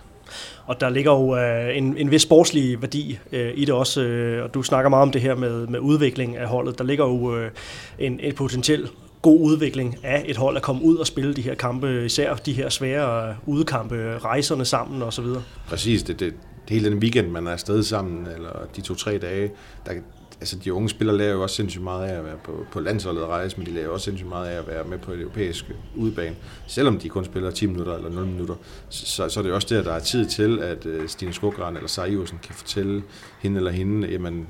Og 0.67 0.81
der 0.81 0.91
ligger 0.91 1.13
jo 1.13 1.37
øh, 1.37 1.77
en, 1.77 1.97
en 1.97 2.11
vis 2.11 2.23
sportslig 2.23 2.83
værdi 2.83 3.19
øh, 3.33 3.53
i 3.55 3.65
det 3.65 3.75
også, 3.75 4.03
øh, 4.03 4.45
og 4.45 4.55
du 4.55 4.63
snakker 4.63 4.91
meget 4.91 5.03
om 5.03 5.11
det 5.11 5.21
her 5.21 5.35
med, 5.35 5.67
med 5.67 5.79
udvikling 5.79 6.37
af 6.37 6.49
holdet. 6.49 6.79
Der 6.79 6.85
ligger 6.85 7.05
jo 7.05 7.37
øh, 7.37 7.51
en, 7.99 8.21
en 8.21 8.35
potentiel 8.35 8.89
god 9.23 9.41
udvikling 9.41 9.97
af 10.03 10.25
et 10.27 10.37
hold 10.37 10.57
at 10.57 10.63
komme 10.63 10.83
ud 10.83 10.97
og 10.97 11.07
spille 11.07 11.35
de 11.35 11.43
her 11.43 11.55
kampe, 11.55 12.05
især 12.05 12.35
de 12.35 12.53
her 12.53 12.69
svære 12.69 13.29
øh, 13.29 13.35
udekampe, 13.47 14.19
rejserne 14.19 14.65
sammen 14.65 15.03
og 15.03 15.13
så 15.13 15.23
videre. 15.23 15.43
Præcis, 15.69 16.03
det, 16.03 16.21
det, 16.21 16.35
det 16.69 16.71
hele 16.71 16.91
den 16.91 16.99
weekend, 16.99 17.31
man 17.31 17.47
er 17.47 17.51
afsted 17.51 17.83
sammen, 17.83 18.27
eller 18.37 18.51
de 18.77 18.81
to-tre 18.81 19.19
dage, 19.19 19.51
der, 19.87 19.93
altså 20.41 20.57
de 20.65 20.73
unge 20.73 20.89
spillere 20.89 21.17
lærer 21.17 21.33
jo 21.33 21.43
også 21.43 21.57
sindssygt 21.57 21.85
meget 21.85 22.09
af 22.09 22.19
at 22.19 22.25
være 22.25 22.37
på, 22.45 22.67
på 22.73 22.81
landsholdet 22.81 23.23
og 23.23 23.29
rejse, 23.29 23.57
men 23.57 23.67
de 23.67 23.73
lærer 23.73 23.89
også 23.89 24.05
sindssygt 24.05 24.29
meget 24.29 24.49
af 24.49 24.59
at 24.59 24.67
være 24.67 24.85
med 24.85 24.99
på 24.99 25.13
et 25.13 25.21
europæisk 25.21 25.65
udebane. 25.97 26.37
Selvom 26.67 26.99
de 26.99 27.09
kun 27.09 27.25
spiller 27.25 27.51
10 27.51 27.67
minutter 27.67 27.97
eller 27.97 28.11
0 28.11 28.27
minutter, 28.27 28.55
så, 28.89 29.29
så 29.29 29.41
er 29.41 29.45
det 29.45 29.53
også 29.53 29.75
der, 29.75 29.83
der 29.83 29.93
er 29.93 29.99
tid 29.99 30.27
til, 30.27 30.59
at 30.59 30.87
øh, 30.87 31.09
Stine 31.09 31.33
Skogran 31.33 31.77
eller 31.77 31.89
Sara 31.89 32.09
kan 32.43 32.55
fortælle 32.55 33.03
hende 33.39 33.57
eller 33.57 33.71
hende, 33.71 34.09
jamen, 34.09 34.49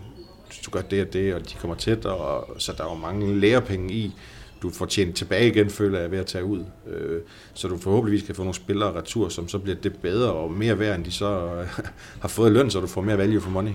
du 0.67 0.71
gør 0.71 0.81
det 0.81 1.07
og 1.07 1.13
det, 1.13 1.35
og 1.35 1.51
de 1.51 1.55
kommer 1.55 1.77
tæt, 1.77 2.05
og 2.05 2.49
så 2.59 2.73
der 2.77 2.85
er 2.85 2.89
jo 2.89 2.95
mange 2.95 3.41
lærepenge 3.41 3.95
i, 3.95 4.15
du 4.63 4.71
får 4.71 4.87
tjent 4.87 5.17
tilbage 5.17 5.49
igen, 5.49 5.71
føler 5.71 6.01
jeg, 6.01 6.11
ved 6.11 6.19
at 6.19 6.27
tage 6.27 6.45
ud. 6.45 6.65
Øh, 6.87 7.21
så 7.55 7.69
du 7.69 7.79
forhåbentligvis 7.79 8.27
kan 8.27 8.35
få 8.35 8.43
nogle 8.43 8.55
spillere 8.55 8.93
retur, 8.93 9.29
som 9.29 9.49
så 9.49 9.59
bliver 9.59 9.77
det 9.77 9.97
bedre 9.97 10.33
og 10.33 10.53
mere 10.53 10.79
værd, 10.79 10.97
end 10.97 11.05
de 11.05 11.11
så 11.11 11.27
øh, 11.27 11.69
har 12.23 12.29
fået 12.29 12.53
løn, 12.53 12.71
så 12.71 12.81
du 12.81 12.87
får 12.87 13.01
mere 13.01 13.19
value 13.19 13.41
for 13.41 13.51
money. 13.51 13.73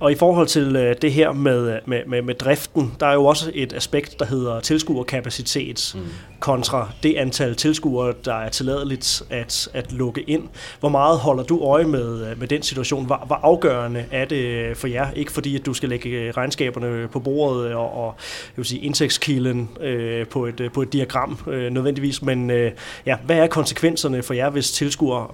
Og 0.00 0.12
i 0.12 0.14
forhold 0.14 0.46
til 0.46 0.76
øh, 0.76 0.96
det 1.02 1.12
her 1.12 1.32
med, 1.32 1.74
øh, 1.74 1.78
med, 1.86 2.02
med, 2.06 2.22
med 2.22 2.34
driften, 2.34 2.92
der 3.00 3.06
er 3.06 3.14
jo 3.14 3.24
også 3.24 3.50
et 3.54 3.72
aspekt, 3.72 4.18
der 4.18 4.24
hedder 4.24 4.60
tilskuerkapacitet 4.60 5.92
mm 5.94 6.00
kontra 6.40 6.90
det 7.02 7.16
antal 7.16 7.54
tilskuere, 7.54 8.14
der 8.24 8.34
er 8.34 8.48
tilladeligt 8.48 9.22
at, 9.30 9.68
at 9.74 9.92
lukke 9.92 10.22
ind. 10.22 10.48
Hvor 10.80 10.88
meget 10.88 11.18
holder 11.18 11.44
du 11.44 11.64
øje 11.64 11.84
med, 11.84 12.30
øh, 12.30 12.40
med 12.40 12.48
den 12.48 12.62
situation? 12.62 13.06
Hvor, 13.06 13.22
hvor 13.26 13.40
afgørende 13.42 14.04
er 14.10 14.24
det 14.24 14.36
øh, 14.36 14.76
for 14.76 14.86
jer? 14.86 15.10
Ikke 15.10 15.32
fordi, 15.32 15.56
at 15.56 15.66
du 15.66 15.74
skal 15.74 15.88
lægge 15.88 16.08
øh, 16.08 16.32
regnskaberne 16.36 17.08
på 17.08 17.20
bordet 17.20 17.74
og, 17.74 18.04
og 18.04 18.14
jeg 18.48 18.56
vil 18.56 18.64
sige, 18.64 18.80
indtægtskilden 18.80 19.70
øh, 19.80 20.26
på, 20.26 20.46
et, 20.46 20.70
på 20.74 20.82
et 20.82 20.92
diagram 20.92 21.38
øh, 21.46 21.72
nødvendigvis, 21.72 22.22
men 22.22 22.50
øh, 22.50 22.72
ja, 23.06 23.16
hvad 23.24 23.36
er 23.36 23.46
konsekvenserne 23.46 24.22
for 24.22 24.34
jer, 24.34 24.50
hvis 24.50 24.72
tilskuere 24.72 25.28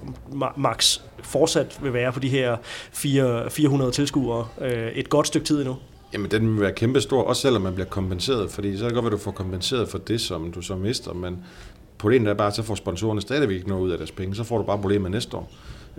max 0.55 0.99
fortsat 1.23 1.79
vil 1.81 1.93
være 1.93 2.11
på 2.11 2.19
de 2.19 2.29
her 2.29 2.57
400 3.49 3.91
tilskuere 3.91 4.47
øh, 4.61 4.91
et 4.91 5.09
godt 5.09 5.27
stykke 5.27 5.47
tid 5.47 5.57
endnu? 5.57 5.75
Jamen, 6.13 6.31
den 6.31 6.53
vil 6.53 6.61
være 6.61 6.73
kæmpestor, 6.73 7.23
også 7.23 7.41
selvom 7.41 7.61
man 7.61 7.73
bliver 7.73 7.87
kompenseret, 7.87 8.51
fordi 8.51 8.77
så 8.77 8.85
er 8.85 8.89
det 8.89 8.95
godt, 8.95 9.05
at 9.05 9.11
du 9.11 9.17
får 9.17 9.31
kompenseret 9.31 9.89
for 9.89 9.97
det, 9.97 10.21
som 10.21 10.51
du 10.51 10.61
så 10.61 10.75
mister, 10.75 11.13
men 11.13 11.37
problemet 11.97 12.29
er 12.29 12.33
bare, 12.33 12.47
at 12.47 12.55
så 12.55 12.63
får 12.63 12.75
sponsorerne 12.75 13.21
stadigvæk 13.21 13.55
ikke 13.55 13.69
noget 13.69 13.81
ud 13.81 13.91
af 13.91 13.97
deres 13.97 14.11
penge, 14.11 14.35
så 14.35 14.43
får 14.43 14.57
du 14.57 14.63
bare 14.63 14.77
problemer 14.77 15.09
næste 15.09 15.37
år. 15.37 15.51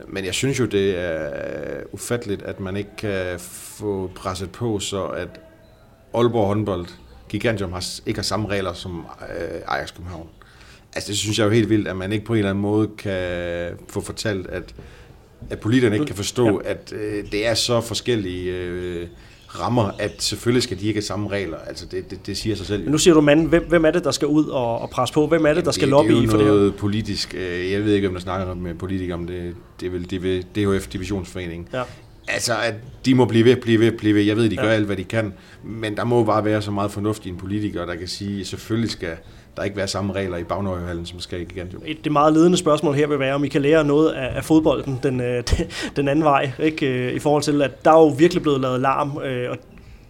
Men 0.09 0.25
jeg 0.25 0.35
synes 0.35 0.61
jo, 0.61 0.65
det 0.65 0.99
er 0.99 1.83
ufatteligt, 1.93 2.43
at 2.43 2.61
man 2.61 2.77
ikke 2.77 2.97
kan 2.99 3.41
få 3.41 4.11
presset 4.15 4.51
på, 4.51 4.79
så 4.79 5.05
at 5.05 5.41
Aalborg 6.15 6.47
håndbold, 6.47 6.87
Gigantium, 7.29 7.73
har, 7.73 7.85
ikke 8.07 8.19
har 8.19 8.23
samme 8.23 8.49
regler 8.49 8.73
som 8.73 9.07
øh, 9.21 9.61
Ajax 9.67 9.95
København. 9.95 10.29
Altså, 10.95 11.09
det 11.09 11.19
synes 11.19 11.39
jeg 11.39 11.45
jo 11.45 11.51
helt 11.51 11.71
vildt, 11.71 11.89
at 11.89 11.97
man 11.97 12.13
ikke 12.13 12.25
på 12.25 12.33
en 12.33 12.39
eller 12.39 12.51
anden 12.51 12.63
måde 12.63 12.89
kan 12.99 13.71
få 13.89 14.01
fortalt, 14.01 14.47
at 14.47 14.75
at 15.51 15.61
politikerne 15.61 15.97
ikke 15.97 16.07
kan 16.07 16.17
forstå, 16.17 16.63
ja. 16.65 16.71
at 16.71 16.93
øh, 16.93 17.33
det 17.33 17.47
er 17.47 17.55
så 17.55 17.81
forskellige 17.81 18.53
øh, 18.53 19.09
rammer, 19.49 19.91
at 19.99 20.23
selvfølgelig 20.23 20.63
skal 20.63 20.81
de 20.81 20.87
ikke 20.87 20.99
have 20.99 21.03
samme 21.05 21.29
regler. 21.29 21.57
Altså 21.67 21.87
det, 21.87 22.11
det, 22.11 22.27
det 22.27 22.37
siger 22.37 22.57
sig 22.57 22.67
selv. 22.67 22.83
Men 22.83 22.93
nu 22.93 22.99
siger 22.99 23.15
du 23.15 23.21
mand, 23.21 23.49
hvem, 23.49 23.69
hvem 23.69 23.85
er 23.85 23.91
det, 23.91 24.05
der 24.05 24.11
skal 24.11 24.29
ud 24.29 24.47
og, 24.47 24.79
og 24.79 24.91
presse 24.91 25.15
på? 25.15 25.27
Hvem 25.27 25.47
er 25.47 25.55
det, 25.55 25.65
der 25.65 25.71
skal 25.71 25.89
lobby 25.89 26.31
for 26.31 26.37
det? 26.37 26.47
Det 26.47 26.61
er 26.61 26.65
jo 26.65 26.73
politisk. 26.79 27.35
Øh, 27.35 27.71
jeg 27.71 27.85
ved 27.85 27.95
ikke, 27.95 28.09
om 28.09 28.15
der 28.15 28.21
snakker 28.21 28.55
med 28.55 28.75
politikere 28.75 29.15
om 29.15 29.27
det. 29.27 29.55
Det 29.81 29.87
er 29.87 29.91
vel 29.91 30.45
DHF 30.55 30.87
Divisionsforening. 30.89 31.69
Ja. 31.73 31.83
Altså, 32.29 32.53
at 32.65 32.75
de 33.05 33.15
må 33.15 33.25
blive 33.25 33.45
ved, 33.45 33.57
blive 33.57 33.81
ved, 33.81 33.93
blive 33.93 34.15
ved. 34.15 34.23
Jeg 34.23 34.37
ved, 34.37 34.51
de 34.51 34.57
gør 34.57 34.69
ja. 34.69 34.75
alt, 34.75 34.87
hvad 34.87 34.97
de 34.97 35.05
kan. 35.05 35.35
Men 35.65 35.97
der 35.97 36.05
må 36.05 36.25
bare 36.25 36.45
være 36.45 36.63
så 36.63 36.71
meget 36.71 36.91
fornuft 36.91 37.27
i 37.27 37.29
en 37.29 37.37
politiker, 37.37 37.87
der 37.87 37.95
kan 37.95 38.09
sige, 38.09 38.41
at 38.41 38.47
selvfølgelig 38.47 38.91
skal 38.91 39.17
der 39.57 39.65
ikke 39.65 39.77
være 39.77 39.89
samme 39.89 40.13
regler 40.13 40.37
i 40.37 40.45
Bagnøjehallen, 40.45 41.07
som 41.07 41.21
skal 41.21 41.41
i 41.41 41.45
Gigantium. 41.45 41.83
Det 42.05 42.13
meget 42.13 42.33
ledende 42.33 42.59
spørgsmål 42.59 42.95
her 42.95 43.07
vil 43.07 43.19
være, 43.19 43.35
om 43.35 43.45
I 43.45 43.49
kan 43.49 43.63
lære 43.63 43.85
noget 43.85 44.11
af, 44.11 44.37
af 44.37 44.45
fodbolden 44.45 45.01
den, 45.03 45.21
øh, 45.21 45.43
den 45.97 46.09
anden 46.09 46.25
vej, 46.25 46.51
ikke? 46.59 46.87
Øh, 46.87 47.13
i 47.13 47.19
forhold 47.19 47.43
til, 47.43 47.63
at 47.63 47.85
der 47.85 47.91
er 47.91 48.01
jo 48.01 48.09
virkelig 48.09 48.43
blevet 48.43 48.61
lavet 48.61 48.81
larm, 48.81 49.19
øh, 49.25 49.51
og 49.51 49.57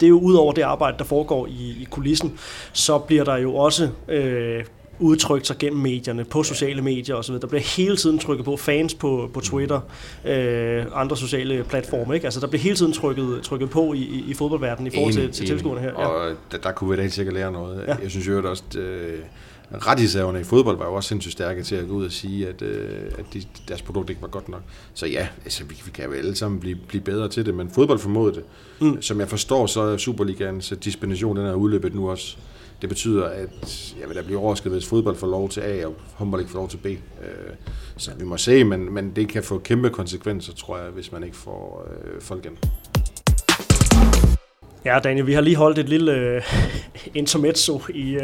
det 0.01 0.07
er 0.07 0.11
jo 0.11 0.19
ud 0.21 0.35
over 0.35 0.53
det 0.53 0.63
arbejde, 0.63 0.99
der 0.99 1.05
foregår 1.05 1.47
i, 1.47 1.77
i 1.81 1.87
kulissen, 1.91 2.39
så 2.73 2.99
bliver 2.99 3.25
der 3.25 3.37
jo 3.37 3.55
også 3.57 3.89
øh, 4.09 4.65
udtrykt 4.99 5.47
sig 5.47 5.59
gennem 5.59 5.83
medierne, 5.83 6.25
på 6.25 6.43
sociale 6.43 6.83
medier 6.83 7.15
osv. 7.15 7.35
Der 7.35 7.47
bliver 7.47 7.63
hele 7.63 7.97
tiden 7.97 8.19
trykket 8.19 8.45
på 8.45 8.57
fans 8.57 8.95
på, 8.95 9.31
på 9.35 9.41
Twitter, 9.41 9.81
øh, 10.25 10.85
andre 10.95 11.17
sociale 11.17 11.65
platforme. 11.65 12.15
Ikke? 12.15 12.27
Altså, 12.27 12.41
der 12.41 12.47
bliver 12.47 12.63
hele 12.63 12.77
tiden 12.77 12.93
trykket, 12.93 13.43
trykket 13.43 13.71
på 13.71 13.93
i, 13.93 14.25
i 14.29 14.35
fodboldverdenen 14.35 14.93
i 14.93 14.97
forhold 14.97 15.13
til, 15.13 15.33
til 15.33 15.47
tilskuerne 15.47 15.81
her. 15.81 15.89
Ja. 15.89 16.07
Og 16.07 16.37
der, 16.53 16.59
der 16.59 16.73
kunne 16.73 16.91
vi 16.91 16.97
da 16.97 17.03
helt 17.03 17.15
sikkert 17.15 17.35
lære 17.35 17.53
noget. 17.53 17.85
Ja. 17.89 17.95
Jeg 18.03 18.11
synes 18.11 18.29
jo 18.29 18.51
også, 18.51 18.65
at 18.71 18.77
øh, 18.77 19.19
rettighedshaverne 19.73 20.41
i 20.41 20.45
fodbold 20.45 20.79
var 20.79 20.87
jo 20.87 20.95
også 20.95 21.09
sindssygt 21.09 21.33
stærke 21.33 21.63
til 21.63 21.75
at 21.75 21.89
gå 21.89 21.95
ud 21.95 22.05
og 22.05 22.13
sige, 22.13 22.49
at, 22.49 22.63
øh, 22.63 22.89
at 23.19 23.25
de, 23.35 23.43
deres 23.69 23.83
produkt 23.83 24.11
ikke 24.11 24.23
var 24.23 24.29
godt 24.29 24.49
nok. 24.49 24.63
Så 24.95 25.07
ja, 25.07 25.29
altså, 25.45 25.65
vi, 25.65 25.75
vi 25.85 25.91
kan 25.91 26.05
jo 26.05 26.13
alle 26.13 26.35
sammen 26.35 26.61
blive, 26.61 26.77
blive 26.89 27.03
bedre 27.03 27.29
til 27.29 27.47
det, 27.47 27.55
men 27.55 27.71
fodbold 27.71 27.99
formåede 27.99 28.35
det. 28.35 28.45
Mm. 28.81 29.03
Som 29.03 29.21
jeg 29.21 29.29
forstår, 29.29 29.67
så 29.67 29.81
er 29.81 29.97
Superligans 29.97 30.73
dispensation 30.85 31.37
den 31.37 31.47
er 31.47 31.55
udløbet 31.55 31.95
nu 31.95 32.11
også. 32.11 32.37
Det 32.81 32.89
betyder, 32.89 33.27
at 33.27 33.95
jeg 34.01 34.09
vil 34.09 34.17
da 34.17 34.23
blive 34.23 34.39
overrasket, 34.39 34.73
hvis 34.73 34.87
fodbold 34.87 35.17
får 35.17 35.27
lov 35.27 35.49
til 35.49 35.61
A, 35.61 35.87
og 35.87 35.95
håndbold 36.15 36.41
ikke 36.41 36.53
får 36.53 36.59
lov 36.59 36.69
til 36.69 36.77
B. 36.77 36.87
Øh, 36.87 36.97
så 37.97 38.11
vi 38.19 38.25
må 38.25 38.37
se, 38.37 38.65
men, 38.65 38.93
men 38.93 39.13
det 39.17 39.29
kan 39.29 39.43
få 39.43 39.59
kæmpe 39.59 39.91
konsekvenser, 39.91 40.53
tror 40.53 40.79
jeg, 40.79 40.91
hvis 40.91 41.13
man 41.13 41.25
ikke 41.25 41.37
får 41.37 41.87
øh, 41.91 42.21
folk 42.21 42.45
igen. 42.45 42.59
Ja, 44.85 44.99
Daniel, 44.99 45.27
vi 45.27 45.33
har 45.33 45.41
lige 45.41 45.57
holdt 45.57 45.79
et 45.79 45.89
lille 45.89 46.37
uh, 46.37 46.43
intermezzo 47.21 47.83
i, 47.95 48.17
uh, 48.17 48.23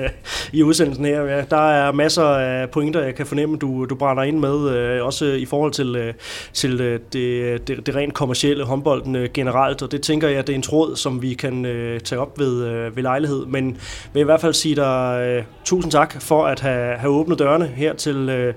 i 0.53 0.63
udsendelsen 0.63 1.05
her. 1.05 1.23
Ja, 1.23 1.45
der 1.51 1.71
er 1.71 1.93
masser 1.93 2.23
af 2.23 2.71
pointer, 2.71 3.03
jeg 3.03 3.15
kan 3.15 3.27
fornemme, 3.27 3.57
du, 3.57 3.85
du 3.85 3.95
brænder 3.95 4.23
ind 4.23 4.39
med, 4.39 4.55
uh, 5.01 5.07
også 5.07 5.25
i 5.25 5.45
forhold 5.45 5.73
til, 5.73 6.09
uh, 6.09 6.15
til 6.53 6.81
uh, 6.81 7.01
det, 7.13 7.69
det, 7.69 7.87
det 7.87 7.95
rent 7.95 8.15
kommercielle 8.15 8.65
håndbolden 8.65 9.17
uh, 9.17 9.25
generelt, 9.35 9.83
og 9.83 9.93
det 9.93 10.03
tænker 10.03 10.29
jeg, 10.29 10.47
det 10.47 10.53
er 10.53 10.57
en 10.57 10.63
tråd, 10.63 10.97
som 10.97 11.23
vi 11.23 11.35
kan 11.35 11.65
uh, 11.65 11.99
tage 12.05 12.21
op 12.21 12.39
ved, 12.39 12.87
uh, 12.87 12.97
ved 12.97 13.03
lejlighed. 13.03 13.47
Men 13.47 13.79
vil 14.13 14.21
i 14.21 14.25
hvert 14.25 14.41
fald 14.41 14.55
sige 14.55 14.77
dig 14.77 15.37
uh, 15.39 15.45
tusind 15.65 15.93
tak 15.93 16.23
for 16.23 16.47
at 16.47 16.61
have, 16.61 16.97
have 16.97 17.13
åbnet 17.13 17.39
dørene 17.39 17.67
her 17.67 17.95
til 17.95 18.47
uh, 18.49 18.55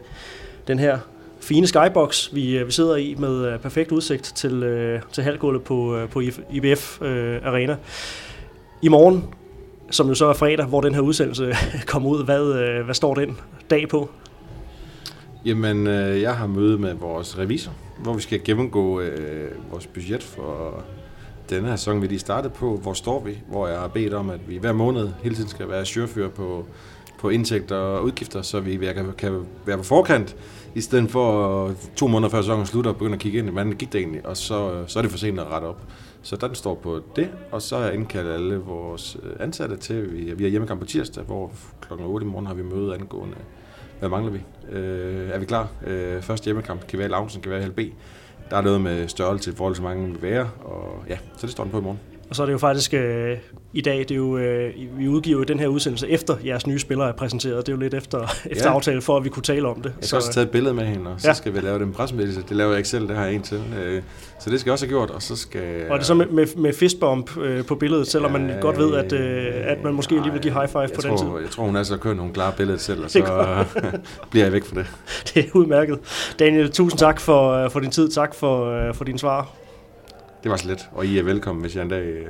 den 0.67 0.79
her 0.79 0.97
fine 1.47 1.67
skybox, 1.67 2.33
vi, 2.33 2.57
øh, 2.57 2.67
vi 2.67 2.71
sidder 2.71 2.95
i 2.95 3.15
med 3.19 3.45
øh, 3.45 3.59
perfekt 3.59 3.91
udsigt 3.91 4.23
til, 4.23 4.63
øh, 4.63 5.01
til 5.11 5.23
halvgulvet 5.23 5.63
på, 5.63 5.99
på 6.11 6.21
IBF 6.51 7.01
Arena. 7.01 7.77
I 8.81 8.87
morgen, 8.87 9.25
som 9.91 10.07
jo 10.07 10.13
så 10.13 10.25
er 10.25 10.33
fredag, 10.33 10.65
hvor 10.65 10.81
den 10.81 10.93
her 10.93 11.01
udsendelse 11.01 11.55
kommer 11.91 12.09
ud, 12.09 12.25
hvad, 12.25 12.83
hvad 12.83 12.95
står 12.95 13.15
den 13.15 13.37
dag 13.69 13.89
på? 13.89 14.09
Jamen, 15.45 15.87
jeg 16.21 16.35
har 16.35 16.47
møde 16.47 16.77
med 16.77 16.93
vores 16.93 17.37
revisor, 17.37 17.71
hvor 18.03 18.13
vi 18.13 18.21
skal 18.21 18.43
gennemgå 18.43 19.01
øh, 19.01 19.51
vores 19.71 19.87
budget 19.87 20.23
for 20.23 20.83
denne 21.49 21.67
her 21.67 21.75
sæson, 21.75 22.01
vi 22.01 22.07
lige 22.07 22.19
startede 22.19 22.53
på. 22.53 22.77
Hvor 22.77 22.93
står 22.93 23.23
vi? 23.23 23.37
Hvor 23.47 23.67
jeg 23.67 23.79
har 23.79 23.87
bedt 23.87 24.13
om, 24.13 24.29
at 24.29 24.39
vi 24.47 24.57
hver 24.57 24.73
måned 24.73 25.09
hele 25.23 25.35
tiden 25.35 25.49
skal 25.49 25.69
være 25.69 25.85
surfører 25.85 26.29
på, 26.29 26.65
på 27.19 27.29
indtægter 27.29 27.75
og 27.75 28.03
udgifter, 28.03 28.41
så 28.41 28.59
vi 28.59 28.77
kan, 28.77 29.13
kan 29.17 29.45
være 29.65 29.77
på 29.77 29.83
forkant 29.83 30.35
i 30.75 30.81
stedet 30.81 31.11
for 31.11 31.73
to 31.95 32.07
måneder 32.07 32.29
før 32.29 32.41
sæsonen 32.41 32.65
slutter 32.65 32.91
og 32.91 32.97
begynde 32.97 33.13
at 33.13 33.19
kigge 33.19 33.39
ind, 33.39 33.49
hvordan 33.49 33.71
gik 33.71 33.93
det 33.93 33.99
egentlig, 33.99 34.25
og 34.25 34.37
så, 34.37 34.83
så 34.87 34.99
er 34.99 35.01
det 35.01 35.11
for 35.11 35.17
sent 35.17 35.39
at 35.39 35.47
rette 35.47 35.65
op. 35.65 35.81
Så 36.21 36.35
den 36.35 36.55
står 36.55 36.75
på 36.75 37.01
det, 37.15 37.29
og 37.51 37.61
så 37.61 37.77
har 37.77 37.85
jeg 37.85 37.93
indkaldt 37.93 38.29
alle 38.29 38.55
vores 38.55 39.17
øh, 39.23 39.31
ansatte 39.39 39.77
til, 39.77 40.13
vi, 40.13 40.33
vi 40.33 40.43
har 40.43 40.49
hjemmekamp 40.49 40.79
på 40.79 40.85
tirsdag, 40.85 41.23
hvor 41.23 41.51
klokken 41.81 42.07
8 42.07 42.25
i 42.25 42.29
morgen 42.29 42.45
har 42.45 42.53
vi 42.53 42.63
møde 42.63 42.93
angående, 42.93 43.35
hvad 43.99 44.09
mangler 44.09 44.31
vi? 44.31 44.39
Øh, 44.71 45.29
er 45.29 45.39
vi 45.39 45.45
klar? 45.45 45.67
Øh, 45.87 46.21
første 46.21 46.45
hjemmekamp 46.45 46.87
kan 46.87 46.99
være 46.99 47.07
Lavnsen, 47.07 47.41
kan 47.41 47.51
være 47.51 47.67
LB. 47.67 47.79
Der 48.49 48.57
er 48.57 48.61
noget 48.61 48.81
med 48.81 49.07
størrelse 49.07 49.51
i 49.51 49.55
forhold 49.55 49.75
til, 49.75 49.81
hvor 49.81 49.89
mange 49.89 50.11
vil 50.11 50.21
være, 50.21 50.49
og 50.63 51.03
ja, 51.09 51.17
så 51.37 51.47
det 51.47 51.49
står 51.49 51.63
den 51.63 51.71
på 51.71 51.79
i 51.79 51.81
morgen. 51.81 51.99
Og 52.29 52.35
så 52.35 52.41
er 52.41 52.45
det 52.45 52.53
jo 52.53 52.57
faktisk 52.57 52.93
øh, 52.93 53.37
i 53.73 53.81
dag, 53.81 53.99
det 53.99 54.11
er 54.11 54.15
jo, 54.15 54.37
øh, 54.37 54.73
vi 54.97 55.07
udgiver 55.07 55.37
jo 55.37 55.43
den 55.43 55.59
her 55.59 55.67
udsendelse 55.67 56.09
efter 56.09 56.35
jeres 56.45 56.67
nye 56.67 56.79
spillere 56.79 57.07
er 57.07 57.13
præsenteret. 57.13 57.65
Det 57.65 57.71
er 57.71 57.75
jo 57.75 57.79
lidt 57.79 57.93
efter, 57.93 58.35
efter 58.45 58.69
ja. 58.69 58.75
aftale 58.75 59.01
for, 59.01 59.17
at 59.17 59.23
vi 59.23 59.29
kunne 59.29 59.43
tale 59.43 59.67
om 59.67 59.75
det. 59.75 59.85
Jeg 59.85 59.93
skal 59.95 60.07
så, 60.07 60.15
også 60.15 60.33
tage 60.33 60.43
et 60.43 60.51
billede 60.51 60.73
med 60.73 60.85
hende, 60.85 61.11
og 61.11 61.21
så 61.21 61.27
ja. 61.27 61.33
skal 61.33 61.53
vi 61.53 61.59
lave 61.59 61.79
den 61.79 61.93
pressemeddelelse. 61.93 62.41
Det 62.49 62.57
laver 62.57 62.69
jeg 62.69 62.77
ikke 62.77 62.89
selv, 62.89 63.07
det 63.07 63.15
har 63.15 63.25
jeg 63.25 63.33
en 63.33 63.41
til. 63.41 63.61
Øh, 63.79 64.01
så 64.39 64.49
det 64.49 64.59
skal 64.59 64.69
jeg 64.69 64.73
også 64.73 64.85
have 64.85 64.89
gjort, 64.89 65.09
og 65.09 65.21
så 65.21 65.35
skal... 65.35 65.85
Og 65.89 65.93
er 65.93 65.97
det 65.97 66.05
så 66.05 66.13
med, 66.13 66.25
med, 66.25 66.47
med 66.57 66.73
fistbump 66.73 67.37
øh, 67.37 67.65
på 67.65 67.75
billedet, 67.75 68.07
selvom 68.07 68.31
ja, 68.31 68.37
man 68.37 68.59
godt 68.61 68.77
ved, 68.77 68.95
at, 68.95 69.13
øh, 69.13 69.53
at 69.55 69.83
man 69.83 69.93
måske 69.93 70.21
lige 70.21 70.31
vil 70.31 70.41
give 70.41 70.53
high 70.53 70.67
five 70.67 70.87
på 70.95 71.01
tror, 71.01 71.09
den 71.09 71.17
tid? 71.17 71.41
Jeg 71.41 71.49
tror, 71.49 71.63
hun 71.63 71.75
er 71.75 71.83
så 71.83 71.97
kører 71.97 72.15
nogle 72.15 72.33
klare 72.33 72.53
billeder 72.57 72.79
selv, 72.79 73.03
og 73.03 73.11
så 73.11 73.65
bliver 74.31 74.45
jeg 74.45 74.53
væk 74.53 74.65
fra 74.65 74.79
det. 74.79 74.87
Det 75.33 75.45
er 75.45 75.49
udmærket. 75.53 75.99
Daniel, 76.39 76.71
tusind 76.71 76.99
tak 76.99 77.19
for, 77.19 77.51
øh, 77.51 77.71
for 77.71 77.79
din 77.79 77.91
tid. 77.91 78.09
Tak 78.09 78.35
for, 78.35 78.87
øh, 78.87 78.93
for 78.93 79.03
din 79.03 79.17
svar. 79.17 79.49
Det 80.43 80.51
var 80.51 80.57
så 80.57 80.67
let, 80.67 80.89
og 80.91 81.05
I 81.05 81.19
er 81.19 81.23
velkommen, 81.23 81.61
hvis 81.61 81.75
jeg 81.75 81.83
en 81.83 81.89
dag 81.89 82.05
øh, 82.05 82.29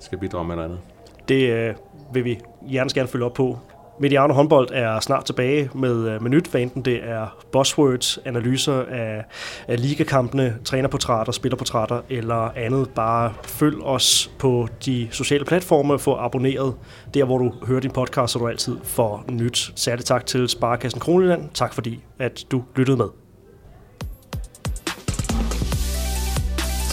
skal 0.00 0.18
bidrage 0.18 0.44
med 0.44 0.56
noget 0.56 0.68
andet. 0.68 0.80
Det 1.28 1.50
øh, 1.50 1.74
vil 2.12 2.24
vi 2.24 2.40
hjertens 2.68 2.94
gerne 2.94 3.08
følge 3.08 3.24
op 3.24 3.34
på 3.34 3.58
Mediano 4.00 4.34
håndbold 4.34 4.68
er 4.72 5.00
snart 5.00 5.24
tilbage 5.24 5.70
med, 5.74 6.08
øh, 6.08 6.22
med 6.22 6.30
nyt, 6.30 6.46
hvad 6.46 6.60
enten 6.60 6.82
det 6.82 7.08
er 7.08 7.44
buzzwords, 7.52 8.18
analyser 8.24 8.84
af, 8.90 9.24
af 9.68 9.82
ligakampene, 9.82 10.56
trænerportrætter, 10.64 11.32
spillerportrætter 11.32 12.00
eller 12.10 12.50
andet. 12.56 12.90
Bare 12.90 13.32
følg 13.44 13.82
os 13.82 14.30
på 14.38 14.68
de 14.84 15.08
sociale 15.10 15.44
platforme, 15.44 15.98
få 15.98 16.16
abonneret 16.16 16.74
der, 17.14 17.24
hvor 17.24 17.38
du 17.38 17.52
hører 17.66 17.80
din 17.80 17.90
podcast, 17.90 18.32
så 18.32 18.38
du 18.38 18.48
altid 18.48 18.76
får 18.84 19.24
nyt. 19.30 19.72
Særligt 19.76 20.06
tak 20.06 20.26
til 20.26 20.48
Sparkassen 20.48 21.00
Kroneland. 21.00 21.48
Tak 21.54 21.74
fordi, 21.74 22.04
at 22.18 22.44
du 22.50 22.62
lyttede 22.76 22.96
med. 22.96 23.23